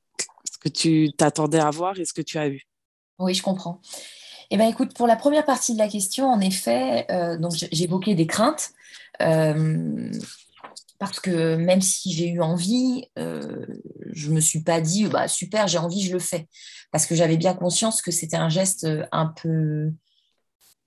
ce 0.51 0.57
que 0.57 0.69
tu 0.69 1.11
t'attendais 1.13 1.59
à 1.59 1.69
voir 1.69 1.97
et 1.97 2.03
ce 2.03 2.13
que 2.13 2.21
tu 2.21 2.37
as 2.37 2.49
eu? 2.49 2.63
Oui, 3.19 3.33
je 3.33 3.41
comprends. 3.41 3.81
Eh 4.51 4.57
ben, 4.57 4.67
écoute, 4.67 4.93
pour 4.93 5.07
la 5.07 5.15
première 5.15 5.45
partie 5.45 5.73
de 5.73 5.77
la 5.77 5.87
question, 5.87 6.27
en 6.27 6.39
effet, 6.41 7.05
donc 7.39 7.53
j'évoquais 7.71 8.15
des 8.15 8.27
craintes 8.27 8.71
parce 10.99 11.19
que 11.19 11.55
même 11.55 11.81
si 11.81 12.11
j'ai 12.11 12.27
eu 12.27 12.41
envie, 12.41 13.05
euh, 13.19 13.65
je 14.11 14.29
ne 14.29 14.35
me 14.35 14.39
suis 14.39 14.63
pas 14.63 14.81
dit 14.81 15.05
bah, 15.05 15.27
super, 15.27 15.67
j'ai 15.67 15.77
envie, 15.77 16.01
je 16.01 16.13
le 16.13 16.19
fais. 16.19 16.47
Parce 16.91 17.05
que 17.05 17.15
j'avais 17.15 17.37
bien 17.37 17.53
conscience 17.53 18.01
que 18.01 18.11
c'était 18.11 18.37
un 18.37 18.49
geste 18.49 18.85
euh, 18.85 19.05
un 19.11 19.27
peu 19.27 19.91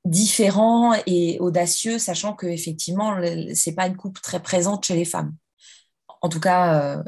différent 0.05 0.95
et 1.07 1.39
audacieux, 1.41 1.99
sachant 1.99 2.35
que 2.35 2.47
effectivement, 2.47 3.21
c'est 3.55 3.75
pas 3.75 3.87
une 3.87 3.97
coupe 3.97 4.21
très 4.21 4.43
présente 4.43 4.85
chez 4.85 4.97
les 4.97 5.05
femmes. 5.05 5.37
En 6.23 6.29
tout 6.29 6.41
cas, 6.41 6.97
euh, 6.97 7.03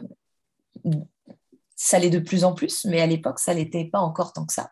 ça 1.75 1.99
l'est 1.99 2.11
de 2.11 2.19
plus 2.19 2.45
en 2.45 2.55
plus, 2.55 2.85
mais 2.85 3.01
à 3.01 3.07
l'époque, 3.07 3.39
ça 3.39 3.55
l'était 3.55 3.87
pas 3.87 4.01
encore 4.01 4.33
tant 4.33 4.45
que 4.45 4.53
ça. 4.53 4.71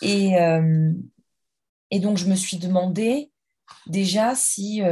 Et, 0.00 0.32
et 1.90 2.00
donc, 2.00 2.16
je 2.16 2.26
me 2.26 2.34
suis 2.34 2.56
demandé 2.56 3.30
déjà 3.86 4.34
si 4.34 4.82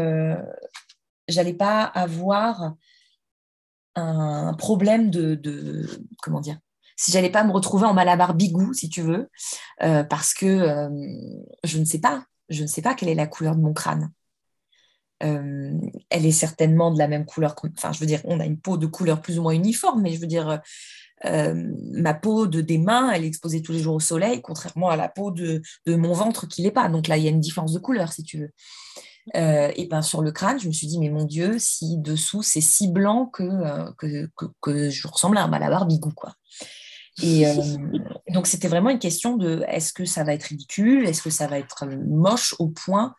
j'allais 1.30 1.54
pas 1.54 1.84
avoir 1.84 2.74
un 3.96 4.54
problème 4.54 5.10
de, 5.10 5.86
comment 6.22 6.40
dire 6.40 6.58
si 6.96 7.10
j'allais 7.12 7.30
pas 7.30 7.44
me 7.44 7.52
retrouver 7.52 7.86
en 7.86 7.94
malabar 7.94 8.34
bigou 8.34 8.74
si 8.74 8.88
tu 8.88 9.00
veux 9.00 9.30
euh, 9.82 10.04
parce 10.04 10.34
que 10.34 10.46
euh, 10.46 10.88
je 11.64 11.78
ne 11.78 11.84
sais 11.84 11.98
pas 11.98 12.24
je 12.48 12.62
ne 12.62 12.66
sais 12.66 12.82
pas 12.82 12.94
quelle 12.94 13.08
est 13.08 13.14
la 13.14 13.26
couleur 13.26 13.56
de 13.56 13.62
mon 13.62 13.72
crâne 13.72 14.10
euh, 15.22 15.78
elle 16.10 16.26
est 16.26 16.32
certainement 16.32 16.90
de 16.90 16.98
la 16.98 17.08
même 17.08 17.24
couleur 17.24 17.54
enfin 17.76 17.92
je 17.92 18.00
veux 18.00 18.06
dire 18.06 18.20
on 18.24 18.38
a 18.38 18.46
une 18.46 18.58
peau 18.58 18.76
de 18.76 18.86
couleur 18.86 19.20
plus 19.20 19.38
ou 19.38 19.42
moins 19.42 19.52
uniforme 19.52 20.02
mais 20.02 20.12
je 20.12 20.20
veux 20.20 20.26
dire 20.26 20.60
ma 21.22 22.14
peau 22.14 22.46
de 22.46 22.62
des 22.62 22.78
mains, 22.78 23.10
elle 23.10 23.24
est 23.24 23.28
exposée 23.28 23.60
tous 23.60 23.72
les 23.72 23.80
jours 23.80 23.96
au 23.96 24.00
soleil, 24.00 24.40
contrairement 24.40 24.88
à 24.88 24.96
la 24.96 25.10
peau 25.10 25.30
de, 25.30 25.60
de 25.84 25.94
mon 25.94 26.14
ventre 26.14 26.48
qui 26.48 26.62
l'est 26.62 26.70
pas. 26.70 26.88
Donc 26.88 27.08
là, 27.08 27.18
il 27.18 27.24
y 27.24 27.26
a 27.26 27.30
une 27.30 27.40
différence 27.40 27.74
de 27.74 27.78
couleur, 27.78 28.10
si 28.10 28.22
tu 28.22 28.38
veux. 28.38 28.50
Euh, 29.36 29.70
et 29.76 29.86
ben 29.86 30.02
sur 30.02 30.22
le 30.22 30.32
crâne, 30.32 30.58
je 30.58 30.66
me 30.66 30.72
suis 30.72 30.86
dit, 30.86 30.98
mais 30.98 31.08
mon 31.08 31.24
Dieu, 31.24 31.58
si 31.58 31.98
dessous 31.98 32.42
c'est 32.42 32.60
si 32.60 32.88
blanc 32.88 33.26
que, 33.26 33.42
euh, 33.42 33.90
que, 33.96 34.28
que, 34.60 34.90
je 34.90 35.06
ressemble 35.06 35.38
à 35.38 35.44
un 35.44 35.48
malabar 35.48 35.86
bigou, 35.86 36.10
quoi. 36.10 36.34
Et 37.22 37.46
euh, 37.46 37.54
donc 38.32 38.46
c'était 38.46 38.68
vraiment 38.68 38.90
une 38.90 38.98
question 38.98 39.36
de 39.36 39.64
est-ce 39.68 39.92
que 39.92 40.04
ça 40.04 40.24
va 40.24 40.34
être 40.34 40.44
ridicule, 40.44 41.06
est-ce 41.06 41.22
que 41.22 41.30
ça 41.30 41.46
va 41.46 41.58
être 41.58 41.86
moche 41.86 42.54
au 42.58 42.68
point 42.68 43.14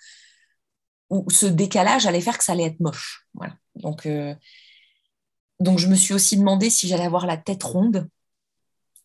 où 1.09 1.29
ce 1.29 1.45
décalage 1.45 2.05
allait 2.05 2.21
faire 2.21 2.37
que 2.37 2.43
ça 2.43 2.53
allait 2.53 2.65
être 2.65 2.79
moche? 2.79 3.25
Voilà. 3.33 3.53
Donc, 3.75 4.07
donc 5.59 5.79
je 5.79 5.87
me 5.87 5.95
suis 5.95 6.13
aussi 6.13 6.37
demandé 6.37 6.69
si 6.69 6.87
j'allais 6.87 7.05
avoir 7.05 7.25
la 7.25 7.37
tête 7.37 7.63
ronde 7.63 8.09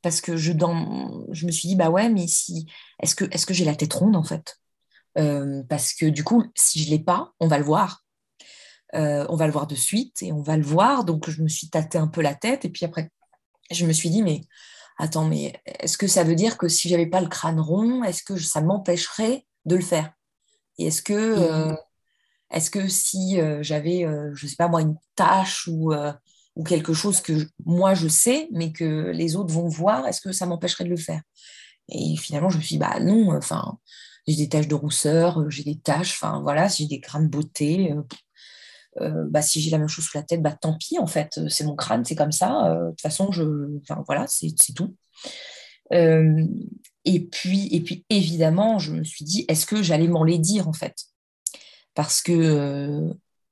parce 0.03 0.21
que 0.21 0.37
je, 0.37 0.53
dans, 0.53 1.25
je 1.33 1.47
me 1.47 1.53
suis 1.53 1.69
dit 1.69 1.77
bah 1.77 1.91
ouais 1.91 2.09
mais 2.09 2.27
si 2.27 2.67
est-ce 3.01 3.15
que 3.15 3.25
est-ce 3.33 3.47
que 3.47 3.55
j'ai 3.55 3.65
la 3.65 3.75
tête 3.77 3.93
ronde 3.93 4.17
en 4.17 4.25
fait? 4.25 4.59
Euh, 5.19 5.63
parce 5.69 5.95
que 5.95 6.07
du 6.07 6.25
coup, 6.25 6.45
si 6.55 6.81
je 6.81 6.87
ne 6.87 6.97
l'ai 6.97 7.03
pas, 7.03 7.33
on 7.41 7.49
va 7.49 7.59
le 7.59 7.65
voir. 7.65 8.05
Euh, 8.95 9.27
on 9.29 9.37
va 9.37 9.47
le 9.47 9.53
voir 9.53 9.67
de 9.67 9.75
suite 9.75 10.23
et 10.23 10.33
on 10.33 10.43
va 10.43 10.57
le 10.57 10.63
voir. 10.63 11.05
Donc, 11.05 11.29
je 11.29 11.43
me 11.43 11.49
suis 11.49 11.69
tâté 11.69 11.99
un 11.99 12.07
peu 12.07 12.23
la 12.23 12.35
tête. 12.35 12.65
Et 12.65 12.71
puis 12.71 12.85
après, 12.85 13.11
je 13.71 13.85
me 13.87 13.93
suis 13.93 14.11
dit, 14.11 14.23
mais 14.23 14.43
attends, 14.99 15.27
mais 15.27 15.61
est-ce 15.67 15.99
que 15.99 16.07
ça 16.07 16.25
veut 16.25 16.35
dire 16.35 16.57
que 16.57 16.69
si 16.69 16.89
j'avais 16.89 17.07
pas 17.07 17.21
le 17.21 17.29
crâne 17.29 17.61
rond, 17.61 18.05
est-ce 18.05 18.23
que 18.23 18.37
ça 18.37 18.61
m'empêcherait 18.61 19.45
de 19.65 19.77
le 19.77 19.83
faire? 19.83 20.13
Et 20.79 20.87
est-ce 20.87 21.03
que, 21.03 21.15
euh, 21.15 21.75
est-ce 22.51 22.71
que 22.71 22.87
si 22.89 23.39
j'avais, 23.61 24.07
je 24.35 24.47
sais 24.47 24.57
pas 24.57 24.69
moi, 24.69 24.83
une 24.83 24.97
tâche 25.17 25.67
ou, 25.69 25.93
ou 26.55 26.65
quelque 26.65 26.93
chose 26.93 27.21
que 27.21 27.49
moi 27.65 27.95
je 27.95 28.09
sais, 28.09 28.49
mais 28.53 28.73
que 28.73 29.11
les 29.11 29.37
autres 29.37 29.53
vont 29.53 29.69
voir, 29.69 30.07
est-ce 30.07 30.21
que 30.21 30.33
ça 30.33 30.47
m'empêcherait 30.47 30.85
de 30.85 30.91
le 30.91 30.97
faire? 30.97 31.23
Et 31.89 32.17
finalement, 32.17 32.51
je 32.51 32.59
me 32.59 32.63
suis 32.63 32.75
dit, 32.75 32.79
bah 32.79 33.01
non, 33.01 33.37
enfin, 33.37 33.79
j'ai 34.27 34.37
des 34.37 34.49
taches 34.49 34.69
de 34.69 34.75
rousseur, 34.75 35.41
euh, 35.41 35.51
j'ai 35.51 35.65
des 35.65 35.79
taches, 35.79 36.13
enfin 36.21 36.41
voilà, 36.41 36.69
si 36.69 36.85
j'ai 36.85 36.89
des 36.89 36.99
grains 36.99 37.23
de 37.23 37.29
beauté. 37.29 37.93
Euh, 37.93 38.03
euh, 39.03 39.27
bah, 39.29 39.43
si 39.43 39.61
j'ai 39.61 39.71
la 39.71 39.79
même 39.79 39.89
chose 39.89 40.07
sous 40.07 40.17
la 40.17 40.23
tête, 40.23 40.41
bah, 40.43 40.57
tant 40.59 40.75
pis, 40.79 40.99
en 40.99 41.07
fait, 41.07 41.39
c'est 41.49 41.65
mon 41.65 41.77
crâne, 41.77 42.05
c'est 42.05 42.15
comme 42.15 42.33
ça. 42.33 42.75
de 42.75 42.91
toute 42.91 43.01
façon, 43.03 43.31
je, 43.31 43.79
enfin, 43.83 44.03
voilà, 44.07 44.27
c'est 44.27 44.55
tout. 44.75 44.97
et, 45.93 47.21
puis, 47.31 47.69
et 47.73 47.83
puis, 47.83 48.07
évidemment, 48.09 48.79
je 48.79 48.93
me 48.93 49.05
suis 49.05 49.25
dit, 49.25 49.45
est-ce 49.49 49.67
que 49.67 49.83
j'allais 49.83 50.09
m'en 50.09 50.25
les 50.25 50.39
dire, 50.39 50.67
en 50.67 50.73
fait? 50.73 50.95
Parce 51.95 52.23
que, 52.23 53.11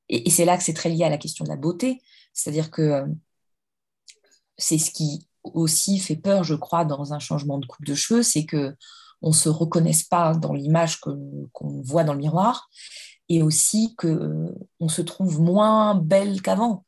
et, 0.09 0.31
c'est 0.31 0.47
là 0.47 0.57
que 0.57 0.65
c'est 0.65 0.73
très 0.73 0.89
lié 0.89 1.05
à 1.05 1.11
la 1.11 1.19
question 1.19 1.45
de 1.45 1.51
la 1.51 1.57
beauté, 1.57 2.01
c'est-à-dire 2.33 2.71
que 2.71 3.05
c'est 4.57 4.79
ce 4.79 4.91
qui 4.91 5.29
aussi 5.43 5.99
fait 5.99 6.17
peur, 6.17 6.43
je 6.43 6.55
crois, 6.55 6.87
dans 6.87 7.13
un 7.13 7.19
changement 7.19 7.59
de 7.59 7.67
coupe 7.67 7.85
de 7.85 7.95
cheveux, 7.95 8.23
c'est 8.23 8.47
que 8.47 8.75
on 9.25 9.31
ne 9.31 9.35
se 9.35 9.49
reconnaisse 9.49 10.05
pas 10.05 10.35
dans 10.35 10.53
l'image 10.53 11.01
qu'on 11.01 11.83
voit 11.83 12.05
dans 12.05 12.13
le 12.13 12.19
miroir, 12.19 12.69
et 13.31 13.43
aussi 13.43 13.97
qu'on 13.97 14.53
euh, 14.83 14.89
se 14.89 15.01
trouve 15.01 15.41
moins 15.41 15.95
belle 15.95 16.43
qu'avant, 16.43 16.85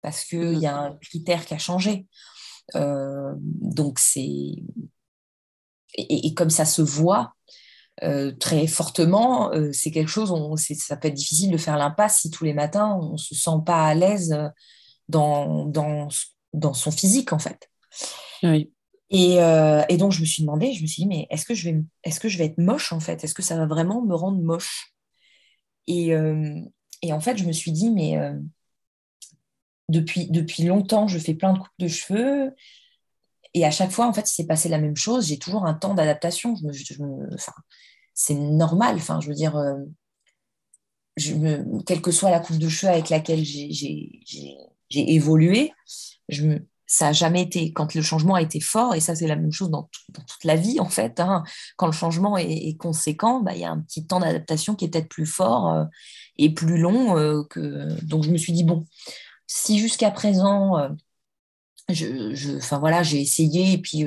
parce 0.00 0.24
qu'il 0.24 0.58
y 0.58 0.66
a 0.66 0.76
un 0.76 0.96
critère 0.96 1.44
qui 1.44 1.52
a 1.52 1.58
changé. 1.58 2.06
Euh, 2.74 3.34
donc 3.36 3.98
c'est 3.98 4.56
et, 5.94 6.34
comme 6.34 6.50
ça 6.50 6.64
se 6.64 6.82
voit 6.82 7.34
euh, 8.02 8.32
très 8.32 8.66
fortement, 8.66 9.50
c'est 9.72 9.90
quelque 9.90 10.10
chose. 10.10 10.30
On, 10.30 10.56
ça 10.56 10.96
peut 10.96 11.08
être 11.08 11.14
difficile 11.14 11.50
de 11.50 11.56
faire 11.58 11.76
l'impasse 11.76 12.20
si 12.20 12.30
tous 12.30 12.44
les 12.44 12.54
matins 12.54 12.98
on 13.00 13.16
se 13.16 13.34
sent 13.34 13.60
pas 13.66 13.86
à 13.86 13.94
l'aise 13.94 14.34
dans, 15.08 15.66
dans, 15.66 16.08
dans 16.54 16.74
son 16.74 16.90
physique 16.90 17.32
en 17.32 17.38
fait. 17.38 17.68
Oui. 18.42 18.72
Euh, 19.12 19.82
et, 19.88 19.96
donc, 19.96 20.12
je 20.12 20.20
me 20.20 20.26
suis 20.26 20.42
demandé, 20.42 20.72
je 20.72 20.82
me 20.82 20.86
suis 20.86 21.02
dit, 21.02 21.08
mais 21.08 21.26
est-ce 21.30 21.46
que, 21.46 21.54
je 21.54 21.70
vais, 21.70 21.82
est-ce 22.04 22.20
que 22.20 22.28
je 22.28 22.38
vais 22.38 22.46
être 22.46 22.58
moche, 22.58 22.92
en 22.92 23.00
fait? 23.00 23.24
Est-ce 23.24 23.34
que 23.34 23.42
ça 23.42 23.56
va 23.56 23.66
vraiment 23.66 24.02
me 24.02 24.14
rendre 24.14 24.40
moche? 24.40 24.94
Et, 25.86 26.14
euh, 26.14 26.60
et, 27.02 27.12
en 27.12 27.20
fait, 27.20 27.38
je 27.38 27.44
me 27.44 27.52
suis 27.52 27.72
dit, 27.72 27.90
mais 27.90 28.18
euh, 28.18 28.38
depuis, 29.88 30.30
depuis 30.30 30.64
longtemps, 30.64 31.08
je 31.08 31.18
fais 31.18 31.34
plein 31.34 31.54
de 31.54 31.58
coupes 31.58 31.68
de 31.78 31.88
cheveux. 31.88 32.54
Et 33.54 33.64
à 33.64 33.70
chaque 33.70 33.90
fois, 33.90 34.06
en 34.06 34.12
fait, 34.12 34.30
il 34.30 34.34
s'est 34.34 34.46
passé 34.46 34.68
la 34.68 34.78
même 34.78 34.96
chose. 34.96 35.28
J'ai 35.28 35.38
toujours 35.38 35.64
un 35.64 35.74
temps 35.74 35.94
d'adaptation. 35.94 36.54
C'est 38.14 38.34
normal. 38.34 38.96
Enfin, 38.96 39.20
je 39.20 39.28
veux 39.28 39.34
dire, 39.34 39.56
quelle 41.86 42.02
que 42.02 42.10
soit 42.10 42.30
la 42.30 42.40
coupe 42.40 42.58
de 42.58 42.68
cheveux 42.68 42.92
avec 42.92 43.08
laquelle 43.08 43.42
j'ai 43.42 44.20
évolué, 44.90 45.72
je 46.28 46.44
me, 46.44 46.68
ça 46.90 47.06
n'a 47.06 47.12
jamais 47.12 47.42
été, 47.42 47.70
quand 47.72 47.94
le 47.94 48.00
changement 48.00 48.34
a 48.34 48.42
été 48.42 48.60
fort, 48.60 48.94
et 48.94 49.00
ça 49.00 49.14
c'est 49.14 49.26
la 49.26 49.36
même 49.36 49.52
chose 49.52 49.70
dans, 49.70 49.90
toute 50.14 50.44
la 50.44 50.56
vie 50.56 50.80
en 50.80 50.88
fait, 50.88 51.20
hein, 51.20 51.44
quand 51.76 51.86
le 51.86 51.92
changement 51.92 52.38
est, 52.38 52.76
conséquent, 52.78 53.40
bah, 53.40 53.54
il 53.54 53.60
y 53.60 53.64
a 53.64 53.70
un 53.70 53.80
petit 53.80 54.06
temps 54.06 54.20
d'adaptation 54.20 54.74
qui 54.74 54.86
est 54.86 54.88
peut-être 54.88 55.08
plus 55.08 55.26
fort 55.26 55.68
euh, 55.68 55.84
et 56.38 56.52
plus 56.52 56.78
long. 56.78 57.18
Euh. 57.18 57.44
Donc 58.02 58.24
je 58.24 58.30
me 58.30 58.38
suis 58.38 58.54
dit, 58.54 58.64
bon, 58.64 58.86
si 59.46 59.78
jusqu'à 59.78 60.10
présent, 60.10 60.78
euh, 60.78 60.88
je, 61.90 62.76
voilà, 62.76 63.02
j'ai 63.02 63.20
essayé 63.20 63.74
et 63.74 63.78
puis 63.78 64.06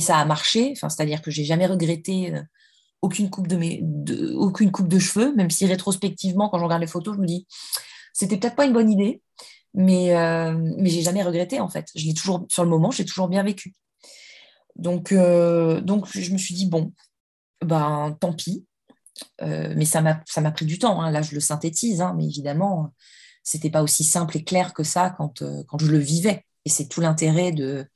ça 0.00 0.18
a 0.18 0.24
marché, 0.24 0.74
c'est-à-dire 0.74 1.22
que 1.22 1.30
j'ai 1.30 1.44
jamais 1.44 1.66
regretté 1.66 2.34
aucune 3.00 3.30
coupe 3.30 3.46
de, 3.46 3.56
mes, 3.56 3.84
aucune 4.34 4.72
coupe 4.72 4.88
de 4.88 4.98
cheveux, 4.98 5.34
même 5.36 5.50
si 5.50 5.66
rétrospectivement, 5.66 6.48
quand 6.48 6.58
je 6.58 6.64
regarde 6.64 6.82
les 6.82 6.88
photos, 6.88 7.14
je 7.14 7.20
me 7.20 7.26
dis, 7.26 7.46
c'était 8.12 8.36
peut-être 8.38 8.56
pas 8.56 8.66
une 8.66 8.72
bonne 8.72 8.90
idée 8.90 9.22
mais, 9.74 10.16
euh, 10.16 10.52
mais 10.78 10.90
j'ai 10.90 11.02
jamais 11.02 11.22
regretté 11.22 11.60
en 11.60 11.68
fait. 11.68 11.86
Je 11.94 12.06
l'ai 12.06 12.14
toujours, 12.14 12.46
sur 12.48 12.64
le 12.64 12.70
moment, 12.70 12.90
j'ai 12.90 13.04
toujours 13.04 13.28
bien 13.28 13.42
vécu. 13.42 13.74
Donc, 14.76 15.12
euh, 15.12 15.80
donc 15.80 16.06
je 16.08 16.32
me 16.32 16.38
suis 16.38 16.54
dit, 16.54 16.66
bon, 16.66 16.92
ben 17.64 18.16
tant 18.20 18.32
pis. 18.32 18.66
Euh, 19.42 19.74
mais 19.76 19.84
ça 19.84 20.00
m'a 20.00 20.50
pris 20.50 20.66
du 20.66 20.78
temps. 20.78 21.02
Hein. 21.02 21.10
Là, 21.10 21.22
je 21.22 21.34
le 21.34 21.40
synthétise, 21.40 22.00
hein, 22.00 22.14
mais 22.16 22.24
évidemment, 22.24 22.92
c'était 23.42 23.70
pas 23.70 23.82
aussi 23.82 24.04
simple 24.04 24.38
et 24.38 24.44
clair 24.44 24.72
que 24.72 24.82
ça 24.82 25.10
quand, 25.10 25.42
quand 25.66 25.78
je 25.78 25.90
le 25.90 25.98
vivais. 25.98 26.44
Et 26.64 26.70
c'est 26.70 26.88
tout 26.88 27.00
l'intérêt 27.00 27.52
de, 27.52 27.86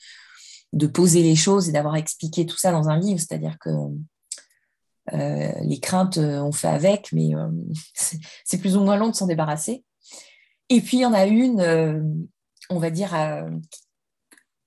de 0.73 0.87
poser 0.87 1.23
les 1.23 1.37
choses 1.37 1.69
et 1.69 1.73
d'avoir 1.73 1.97
expliqué 1.97 2.47
tout 2.47 2.57
ça 2.57 2.73
dans 2.73 2.89
un 2.89 2.99
livre. 2.99 3.21
C'est-à-dire 3.21 3.57
que 3.59 3.71
les 5.13 5.81
craintes, 5.81 6.19
on 6.19 6.53
fait 6.53 6.69
avec, 6.69 7.13
mais 7.13 7.31
c'est 8.45 8.59
plus 8.59 8.77
ou 8.77 8.81
moins 8.81 8.97
long 8.97 9.09
de 9.09 9.15
s'en 9.15 9.27
débarrasser. 9.27 9.85
Et 10.75 10.81
puis, 10.81 10.99
il 10.99 11.01
y 11.01 11.07
en 11.07 11.13
a 11.13 11.27
une, 11.27 12.29
on 12.71 12.79
va 12.79 12.91
dire, 12.91 13.15
à, 13.15 13.47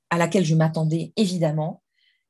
à 0.10 0.18
laquelle 0.18 0.46
je 0.46 0.56
m'attendais 0.56 1.14
évidemment 1.16 1.84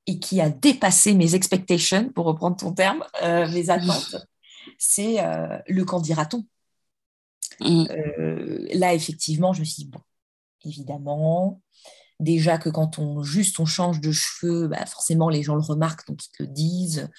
et 0.08 0.20
qui 0.20 0.40
a 0.42 0.50
dépassé 0.50 1.14
mes 1.14 1.36
expectations, 1.36 2.10
pour 2.10 2.26
reprendre 2.26 2.58
ton 2.58 2.74
terme, 2.74 3.04
mes 3.22 3.70
attentes 3.70 4.16
c'est 4.78 5.24
euh, 5.24 5.58
le 5.68 5.86
candidaton. 5.86 6.46
Mm. 7.60 7.86
Euh, 7.90 8.68
là, 8.74 8.94
effectivement, 8.94 9.54
je 9.54 9.62
me 9.62 9.66
suis 9.66 9.84
dit, 9.84 9.90
bon, 9.90 10.02
évidemment, 10.64 11.62
déjà 12.20 12.58
que 12.58 12.70
quand 12.70 13.00
on 13.00 13.24
juste 13.24 13.60
on 13.60 13.66
change 13.66 14.02
de 14.02 14.12
cheveux, 14.12 14.68
bah, 14.68 14.86
forcément 14.86 15.30
les 15.30 15.44
gens 15.44 15.56
le 15.56 15.62
remarquent, 15.62 16.08
donc 16.08 16.24
ils 16.26 16.38
te 16.38 16.44
le 16.44 16.50
disent. 16.50 17.10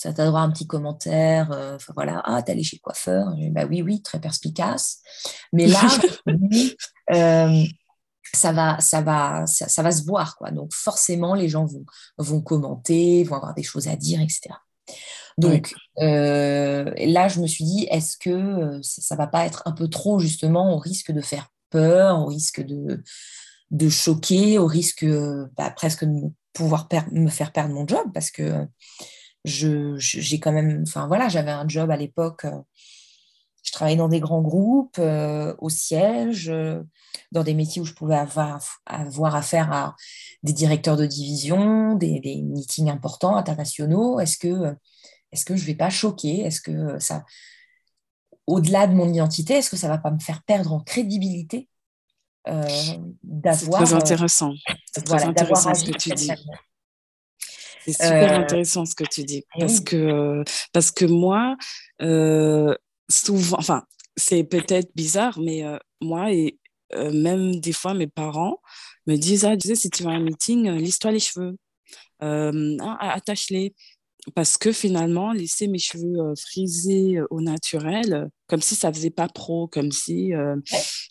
Ça 0.00 0.14
t'aura 0.14 0.40
un 0.40 0.50
petit 0.50 0.66
commentaire, 0.66 1.52
euh, 1.52 1.76
voilà, 1.94 2.22
ah, 2.24 2.42
t'es 2.42 2.52
allé 2.52 2.62
chez 2.62 2.76
le 2.76 2.80
coiffeur. 2.80 3.34
bah 3.50 3.66
oui, 3.68 3.82
oui, 3.82 4.00
très 4.00 4.18
perspicace. 4.18 5.02
Mais 5.52 5.66
là, 5.66 5.82
ça 8.32 8.52
va, 8.52 8.80
ça 8.80 9.02
va, 9.02 9.44
ça, 9.44 9.82
va 9.82 9.92
se 9.92 10.02
voir, 10.04 10.38
quoi. 10.38 10.52
Donc 10.52 10.72
forcément, 10.72 11.34
les 11.34 11.50
gens 11.50 11.66
vont, 11.66 11.84
vont 12.16 12.40
commenter, 12.40 13.24
vont 13.24 13.36
avoir 13.36 13.52
des 13.52 13.62
choses 13.62 13.88
à 13.88 13.96
dire, 13.96 14.22
etc. 14.22 14.54
Donc 15.36 15.74
euh, 15.98 16.90
là, 16.96 17.28
je 17.28 17.40
me 17.40 17.46
suis 17.46 17.64
dit, 17.64 17.86
est-ce 17.90 18.16
que 18.16 18.30
euh, 18.30 18.80
ça 18.82 19.16
ne 19.16 19.18
va 19.18 19.26
pas 19.26 19.44
être 19.44 19.62
un 19.66 19.72
peu 19.72 19.88
trop 19.88 20.18
justement 20.18 20.74
au 20.74 20.78
risque 20.78 21.12
de 21.12 21.20
faire 21.20 21.48
peur, 21.68 22.20
au 22.20 22.24
risque 22.24 22.62
de, 22.62 23.02
de 23.70 23.88
choquer, 23.90 24.58
au 24.58 24.66
risque 24.66 25.04
bah, 25.58 25.70
presque 25.76 26.06
de 26.06 26.30
pouvoir 26.54 26.88
me 27.12 27.28
faire 27.28 27.52
perdre 27.52 27.74
mon 27.74 27.86
job? 27.86 28.06
Parce 28.14 28.30
que 28.30 28.66
je, 29.44 29.94
j'ai 29.96 30.40
quand 30.40 30.52
même, 30.52 30.84
enfin 30.86 31.06
voilà, 31.06 31.28
j'avais 31.28 31.50
un 31.50 31.68
job 31.68 31.90
à 31.90 31.96
l'époque, 31.96 32.44
euh, 32.44 32.58
je 33.62 33.72
travaillais 33.72 33.96
dans 33.96 34.08
des 34.08 34.20
grands 34.20 34.40
groupes, 34.40 34.98
au 34.98 35.68
siège, 35.68 36.50
dans 37.30 37.44
des 37.44 37.52
métiers 37.52 37.82
où 37.82 37.84
je 37.84 37.92
pouvais 37.92 38.16
avoir, 38.16 38.64
avoir 38.86 39.36
affaire 39.36 39.70
à 39.70 39.94
des 40.42 40.54
directeurs 40.54 40.96
de 40.96 41.04
division, 41.04 41.94
des, 41.94 42.20
des 42.20 42.40
meetings 42.40 42.88
importants, 42.90 43.36
internationaux. 43.36 44.18
Est-ce 44.18 44.38
que 44.38 44.74
est-ce 45.30 45.44
que 45.44 45.56
je 45.56 45.62
ne 45.62 45.66
vais 45.66 45.74
pas 45.74 45.90
choquer? 45.90 46.40
Est-ce 46.40 46.60
que 46.60 46.98
ça, 46.98 47.24
au-delà 48.46 48.86
de 48.86 48.94
mon 48.94 49.08
identité, 49.08 49.54
est-ce 49.54 49.70
que 49.70 49.76
ça 49.76 49.88
ne 49.88 49.92
va 49.92 49.98
pas 49.98 50.10
me 50.10 50.18
faire 50.18 50.42
perdre 50.42 50.72
en 50.72 50.80
crédibilité 50.80 51.68
euh, 52.48 52.64
d'avoir. 53.22 53.86
C'est 53.86 53.86
très 53.86 53.94
intéressant. 53.94 54.52
C'est 54.92 55.04
très 55.04 55.24
intéressant 55.24 55.74
ce 55.74 55.84
que 55.84 55.96
tu 55.96 56.10
dis. 56.10 56.30
C'est 57.84 57.92
super 57.92 58.32
euh, 58.32 58.38
intéressant 58.38 58.84
ce 58.84 58.94
que 58.94 59.04
tu 59.04 59.24
dis. 59.24 59.44
Eh 59.56 59.60
parce, 59.60 59.80
que, 59.80 60.42
parce 60.72 60.90
que 60.90 61.04
moi, 61.04 61.56
euh, 62.02 62.74
souvent, 63.10 63.56
enfin, 63.58 63.84
c'est 64.16 64.44
peut-être 64.44 64.90
bizarre, 64.94 65.38
mais 65.40 65.62
moi, 66.00 66.32
et 66.32 66.58
même 66.94 67.60
des 67.60 67.72
fois, 67.72 67.94
mes 67.94 68.06
parents 68.06 68.58
me 69.06 69.16
disent 69.16 69.44
Ah, 69.44 69.56
tu 69.56 69.68
sais, 69.68 69.74
si 69.74 69.90
tu 69.90 70.02
vas 70.02 70.10
à 70.10 70.14
un 70.14 70.20
meeting, 70.20 70.70
lisse-toi 70.70 71.12
les 71.12 71.20
cheveux, 71.20 71.56
ah, 72.20 73.12
attache-les. 73.14 73.74
Parce 74.34 74.56
que 74.58 74.72
finalement, 74.72 75.32
laisser 75.32 75.66
mes 75.66 75.78
cheveux 75.78 76.18
euh, 76.18 76.34
frisés 76.36 77.18
euh, 77.18 77.26
au 77.30 77.40
naturel, 77.40 78.28
comme 78.50 78.60
si 78.60 78.74
ça 78.74 78.92
faisait 78.92 79.10
pas 79.10 79.28
pro, 79.28 79.68
comme 79.68 79.92
si 79.92 80.34
euh, 80.34 80.56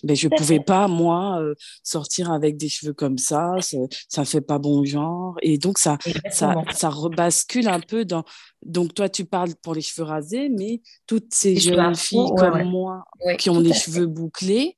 ben, 0.03 0.13
je 0.13 0.27
pouvais 0.27 0.59
pas, 0.59 0.89
moi, 0.89 1.41
sortir 1.83 2.31
avec 2.31 2.57
des 2.57 2.67
cheveux 2.67 2.93
comme 2.93 3.17
ça, 3.17 3.53
ça, 3.61 4.21
ne 4.21 4.25
fait 4.25 4.41
pas 4.41 4.59
bon 4.59 4.83
genre. 4.83 5.37
Et 5.41 5.57
donc, 5.57 5.77
ça, 5.77 5.97
ça, 6.29 6.53
ça, 6.73 6.89
rebascule 6.89 7.69
un 7.69 7.79
peu 7.79 8.03
dans. 8.03 8.25
Donc, 8.65 8.93
toi, 8.93 9.07
tu 9.07 9.23
parles 9.23 9.55
pour 9.61 9.73
les 9.73 9.81
cheveux 9.81 10.05
rasés, 10.05 10.49
mais 10.49 10.81
toutes 11.07 11.33
ces 11.33 11.55
jeunes 11.55 11.95
filles 11.95 12.29
comme 12.37 12.63
moi 12.63 13.05
qui 13.37 13.49
ont 13.49 13.59
les 13.59 13.73
cheveux 13.73 14.05
bouclés, 14.05 14.75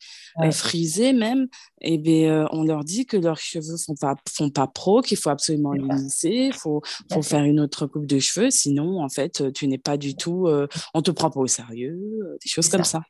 frisés 0.52 1.13
même, 1.13 1.47
et 1.84 1.95
eh 1.95 1.97
bien, 1.97 2.47
on 2.52 2.63
leur 2.63 2.84
dit 2.84 3.08
que 3.08 3.17
leurs 3.17 3.39
cheveux 3.39 3.76
font 3.84 3.95
pas, 3.95 4.15
font 4.30 4.52
pas 4.52 4.67
pro, 4.67 5.02
qu'il 5.02 5.17
faut 5.17 5.32
absolument 5.32 5.74
les 5.74 5.88
lisser, 5.95 6.50
il 6.50 6.54
faut, 6.54 6.82
faut 7.12 7.24
faire 7.24 7.43
une 7.43 7.60
autre 7.60 7.88
coupe 7.88 8.06
de 8.06 8.19
cheveux, 8.19 8.52
sinon, 8.52 9.02
en 9.02 9.10
fait, 9.10 9.52
tu 9.54 9.67
n'es 9.67 9.80
pas 9.80 9.97
du 9.97 10.15
tout, 10.15 10.47
on 10.93 11.02
te 11.02 11.10
prend 11.10 11.32
pas 11.32 11.39
au 11.39 11.47
sérieux, 11.47 12.00
des 12.43 12.50
choses 12.51 12.69
comme 12.69 12.83
ça. 12.83 13.01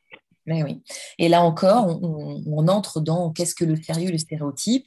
Mais 0.46 0.62
oui. 0.64 0.82
Et 1.18 1.28
là 1.28 1.42
encore, 1.42 2.00
on, 2.02 2.68
entre 2.68 3.00
dans 3.00 3.30
qu'est-ce 3.30 3.54
que 3.54 3.64
le 3.64 3.80
sérieux, 3.80 4.10
le 4.10 4.18
stéréotype. 4.18 4.86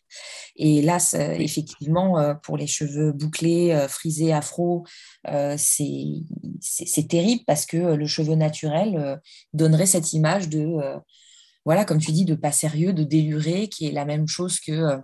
Et 0.57 0.81
là, 0.81 0.97
effectivement, 1.39 2.19
euh, 2.19 2.33
pour 2.33 2.57
les 2.57 2.67
cheveux 2.67 3.13
bouclés, 3.13 3.71
euh, 3.71 3.87
frisés, 3.87 4.33
afro, 4.33 4.85
euh, 5.27 5.55
c'est 5.57 7.07
terrible 7.07 7.43
parce 7.47 7.65
que 7.65 7.77
le 7.77 8.05
cheveu 8.05 8.35
naturel 8.35 9.21
donnerait 9.53 9.85
cette 9.85 10.11
image 10.13 10.49
de, 10.49 10.77
voilà, 11.63 11.85
comme 11.85 11.99
tu 11.99 12.11
dis, 12.11 12.25
de 12.25 12.35
pas 12.35 12.51
sérieux, 12.51 12.91
de 12.91 13.03
déluré, 13.03 13.69
qui 13.69 13.87
est 13.87 13.91
la 13.91 14.05
même 14.05 14.27
chose 14.27 14.59
que. 14.59 14.99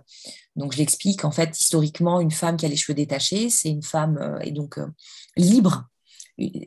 donc, 0.56 0.72
je 0.72 0.78
l'explique. 0.78 1.24
En 1.24 1.30
fait, 1.30 1.58
historiquement, 1.58 2.20
une 2.20 2.30
femme 2.30 2.56
qui 2.56 2.66
a 2.66 2.68
les 2.68 2.76
cheveux 2.76 2.94
détachés, 2.94 3.48
c'est 3.48 3.70
une 3.70 3.82
femme 3.82 4.38
et 4.42 4.50
donc 4.50 4.78
libre 5.36 5.88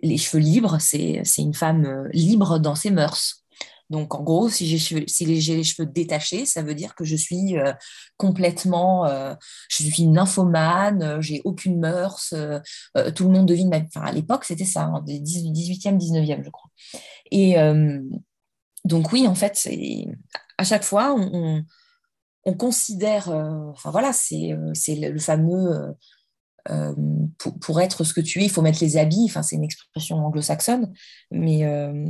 les 0.01 0.17
cheveux 0.17 0.41
libres, 0.41 0.77
c'est 0.79 1.23
une 1.37 1.53
femme 1.53 1.85
euh, 1.85 2.09
libre 2.13 2.59
dans 2.59 2.75
ses 2.75 2.91
mœurs. 2.91 3.43
Donc, 3.91 4.15
en 4.15 4.23
gros, 4.23 4.49
si 4.49 4.65
j'ai 4.79 5.25
les 5.25 5.63
cheveux 5.63 5.85
détachés, 5.85 6.47
ça 6.47 6.63
veut 6.63 6.73
dire 6.73 6.95
que 6.95 7.05
je 7.05 7.15
suis 7.15 7.55
euh, 7.55 7.71
complètement, 8.17 9.05
euh, 9.05 9.35
je 9.69 9.83
suis 9.83 10.07
nymphomane, 10.07 11.21
j'ai 11.21 11.41
aucune 11.45 11.79
mœurs, 11.79 12.33
tout 13.13 13.23
le 13.25 13.29
monde 13.29 13.45
devine 13.45 13.69
ma 13.69 13.77
Enfin, 13.77 14.01
à 14.01 14.11
l'époque, 14.11 14.43
c'était 14.45 14.65
ça, 14.65 14.85
hein, 14.85 15.03
18e, 15.05 15.99
19e, 15.99 16.43
je 16.43 16.49
crois. 16.49 16.71
Et 17.29 17.57
donc, 18.85 19.11
oui, 19.11 19.27
en 19.27 19.35
fait, 19.35 19.69
à 20.57 20.63
chaque 20.63 20.83
fois, 20.83 21.13
on, 21.15 21.63
on 22.43 22.53
considère, 22.55 23.29
enfin 23.29 23.91
voilà, 23.91 24.13
c'est 24.13 24.55
le 24.87 25.19
fameux 25.19 25.95
euh, 26.71 26.93
pour, 27.61 27.79
être 27.79 28.03
ce 28.03 28.13
que 28.13 28.21
tu 28.21 28.41
es, 28.41 28.45
il 28.45 28.49
faut 28.49 28.61
mettre 28.61 28.79
les 28.81 28.97
habits. 28.97 29.25
Enfin, 29.25 29.43
c'est 29.43 29.55
une 29.55 29.63
expression 29.63 30.17
anglo-saxonne, 30.17 30.91
mais 31.31 31.63
euh, 31.63 32.05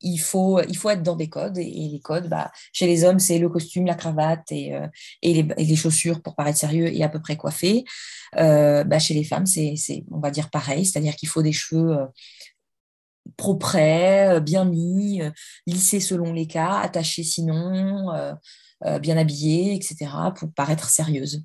il, 0.00 0.18
faut, 0.18 0.60
il 0.62 0.76
faut 0.76 0.90
être 0.90 1.02
dans 1.02 1.16
des 1.16 1.28
codes. 1.28 1.58
Et, 1.58 1.88
les 1.92 2.00
codes, 2.00 2.28
bah, 2.28 2.50
chez 2.72 2.86
les 2.86 3.04
hommes, 3.04 3.18
c'est 3.18 3.38
le 3.38 3.48
costume, 3.48 3.86
la 3.86 3.94
cravate 3.94 4.50
et, 4.52 4.74
euh, 4.74 4.86
et, 5.22 5.42
les, 5.42 5.76
chaussures 5.76 6.22
pour 6.22 6.34
paraître 6.34 6.58
sérieux 6.58 6.88
et 6.94 7.02
à 7.02 7.08
peu 7.08 7.20
près 7.20 7.36
coiffé. 7.36 7.84
Bah, 8.34 8.98
chez 8.98 9.14
les 9.14 9.24
femmes, 9.24 9.46
c'est, 9.46 9.74
on 10.10 10.18
va 10.18 10.30
dire 10.30 10.50
pareil, 10.50 10.84
c'est-à-dire 10.84 11.16
qu'il 11.16 11.28
faut 11.28 11.42
des 11.42 11.52
cheveux 11.52 11.96
propres, 13.36 14.38
bien 14.40 14.64
mis, 14.66 15.22
lissés 15.66 16.00
selon 16.00 16.32
les 16.32 16.46
cas, 16.46 16.80
attachés 16.80 17.22
sinon, 17.22 18.12
bien 19.00 19.16
habillés, 19.16 19.74
etc., 19.74 20.10
pour 20.36 20.52
paraître 20.52 20.90
sérieuse. 20.90 21.42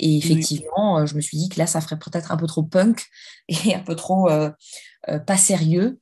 Et 0.00 0.16
effectivement, 0.16 0.98
euh, 0.98 1.06
je 1.06 1.14
me 1.14 1.20
suis 1.20 1.38
dit 1.38 1.48
que 1.48 1.58
là, 1.58 1.66
ça 1.66 1.80
ferait 1.80 1.98
peut-être 1.98 2.32
un 2.32 2.36
peu 2.36 2.46
trop 2.46 2.62
punk 2.62 3.06
et 3.48 3.74
un 3.74 3.80
peu 3.80 3.94
trop 3.94 4.28
euh, 4.28 4.50
euh, 5.08 5.18
pas 5.18 5.36
sérieux 5.36 6.00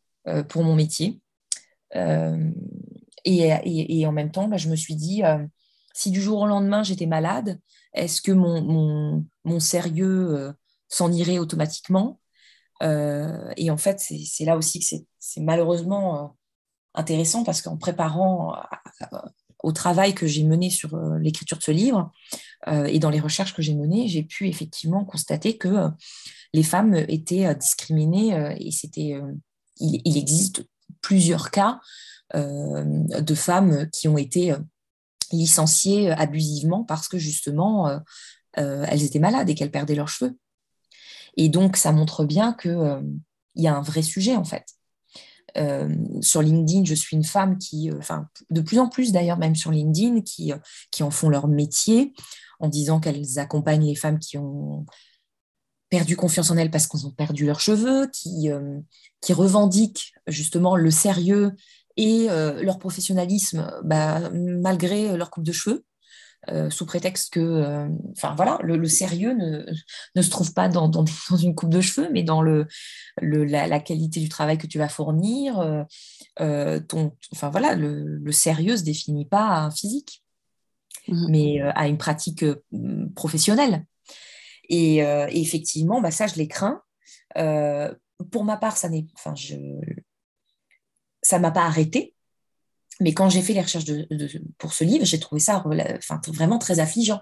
pour 0.48 0.62
mon 0.62 0.76
métier. 0.76 1.20
Et, 3.24 4.06
en 4.06 4.12
même 4.12 4.30
temps, 4.30 4.46
bah, 4.46 4.56
je 4.56 4.68
me 4.68 4.76
suis 4.76 4.94
dit, 4.94 5.22
si 5.94 6.12
du 6.12 6.22
jour 6.22 6.38
au 6.42 6.46
lendemain 6.46 6.84
j'étais 6.84 7.06
malade, 7.06 7.58
est-ce 7.92 8.22
que 8.22 8.30
mon, 8.30 9.24
mon, 9.44 9.58
sérieux 9.58 10.54
s'en 10.88 11.10
irait 11.10 11.38
automatiquement? 11.40 12.20
Et 12.80 13.68
en 13.68 13.76
fait, 13.76 13.98
c'est 13.98 14.44
là 14.44 14.56
aussi 14.56 14.78
que 14.78 14.86
c'est 15.18 15.40
malheureusement 15.40 16.36
intéressant 16.94 17.42
parce 17.42 17.62
qu'en 17.62 17.76
préparant 17.76 18.54
au 19.64 19.72
travail 19.72 20.14
que 20.14 20.28
j'ai 20.28 20.44
mené 20.44 20.70
sur 20.70 20.96
l'écriture 21.18 21.58
de 21.58 21.64
ce 21.64 21.72
livre, 21.72 22.12
et 22.66 22.98
dans 22.98 23.10
les 23.10 23.20
recherches 23.20 23.54
que 23.54 23.62
j'ai 23.62 23.74
menées, 23.74 24.08
j'ai 24.08 24.22
pu 24.22 24.48
effectivement 24.48 25.04
constater 25.04 25.56
que 25.56 25.68
euh, 25.68 25.88
les 26.52 26.62
femmes 26.62 26.94
étaient 26.94 27.46
euh, 27.46 27.54
discriminées 27.54 28.56
et 28.60 28.70
c'était, 28.70 29.20
il, 29.80 30.16
existe 30.16 30.64
plusieurs 31.00 31.50
cas 31.50 31.80
de 32.34 33.34
femmes 33.34 33.90
qui 33.90 34.08
ont 34.08 34.16
été 34.16 34.54
licenciées 35.32 36.10
abusivement 36.10 36.82
parce 36.84 37.08
que 37.08 37.18
justement 37.18 38.00
elles 38.54 39.02
étaient 39.02 39.18
malades 39.18 39.50
et 39.50 39.54
qu'elles 39.54 39.70
perdaient 39.70 39.94
leurs 39.94 40.08
cheveux. 40.08 40.38
Et 41.36 41.48
donc 41.48 41.76
ça 41.76 41.92
montre 41.92 42.24
bien 42.24 42.54
qu'il 42.54 43.02
y 43.56 43.66
a 43.66 43.76
un 43.76 43.82
vrai 43.82 44.02
sujet 44.02 44.36
en 44.36 44.44
fait. 44.44 44.64
sur 46.22 46.40
LinkedIn, 46.40 46.84
je 46.84 46.94
suis 46.94 47.16
une 47.16 47.24
femme 47.24 47.58
qui, 47.58 47.90
enfin, 47.98 48.28
de 48.50 48.60
plus 48.60 48.78
en 48.78 48.88
plus 48.88 49.12
d'ailleurs, 49.12 49.38
même 49.38 49.56
sur 49.56 49.70
LinkedIn, 49.70 50.22
qui, 50.22 50.52
qui 50.90 51.02
en 51.02 51.10
font 51.10 51.28
leur 51.28 51.48
métier, 51.48 52.14
en 52.62 52.68
disant 52.68 53.00
qu'elles 53.00 53.38
accompagnent 53.38 53.86
les 53.86 53.96
femmes 53.96 54.18
qui 54.18 54.38
ont 54.38 54.86
perdu 55.90 56.16
confiance 56.16 56.50
en 56.50 56.56
elles 56.56 56.70
parce 56.70 56.86
qu'elles 56.86 57.06
ont 57.06 57.10
perdu 57.10 57.44
leurs 57.44 57.60
cheveux, 57.60 58.08
qui, 58.10 58.50
euh, 58.50 58.80
revendiquent 59.30 60.12
justement 60.26 60.76
le 60.76 60.90
sérieux 60.90 61.52
et 61.96 62.28
leur 62.28 62.78
professionnalisme 62.78 63.70
bah, 63.84 64.30
malgré 64.32 65.14
leur 65.16 65.30
coupe 65.30 65.44
de 65.44 65.52
cheveux. 65.52 65.84
sous 66.70 66.86
prétexte 66.86 67.34
que, 67.34 67.86
le, 68.62 68.88
sérieux 68.88 69.34
ne, 69.34 70.22
se 70.22 70.30
trouve 70.30 70.54
pas 70.54 70.68
dans, 70.68 70.90
une 71.38 71.54
coupe 71.54 71.68
de 71.68 71.82
cheveux, 71.82 72.08
mais 72.10 72.22
dans 72.22 72.42
la, 73.20 73.80
qualité 73.80 74.20
du 74.20 74.30
travail 74.30 74.56
que 74.56 74.66
tu 74.66 74.78
vas 74.78 74.88
fournir. 74.88 75.84
le, 76.40 78.18
le, 78.24 78.32
sérieux 78.32 78.76
se 78.78 78.84
définit 78.84 79.26
pas 79.26 79.70
physique, 79.70 80.21
mmh. 81.08 81.26
mais 81.30 81.60
à 81.60 81.88
une 81.88 81.98
pratique 81.98 82.44
professionnelle. 83.14 83.84
Et, 84.68 84.96
et 84.96 85.40
effectivement, 85.40 86.00
bah, 86.00 86.10
ça, 86.10 86.26
je 86.26 86.36
les 86.36 86.48
crains. 86.48 86.82
pour 87.34 88.44
ma 88.44 88.56
part, 88.56 88.76
ça 88.76 88.88
n'est, 88.88 89.06
enfin, 89.14 89.34
je, 89.34 89.56
ça 91.22 91.38
m'a 91.38 91.50
pas 91.50 91.64
arrêté. 91.64 92.14
Mais 93.00 93.14
quand 93.14 93.28
j'ai 93.28 93.42
fait 93.42 93.54
les 93.54 93.62
recherches 93.62 93.84
de, 93.84 94.06
pour 94.58 94.72
ce 94.72 94.84
livre, 94.84 95.04
j'ai 95.04 95.18
trouvé 95.18 95.40
ça 95.40 95.64
enfin, 95.96 96.20
vraiment 96.28 96.58
très 96.58 96.78
affligeant. 96.78 97.20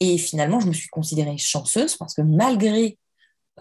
Et 0.00 0.18
finalement, 0.18 0.60
je 0.60 0.66
me 0.66 0.72
suis 0.72 0.88
considérée 0.88 1.38
chanceuse 1.38 1.96
parce 1.96 2.14
que 2.14 2.22
malgré 2.22 2.98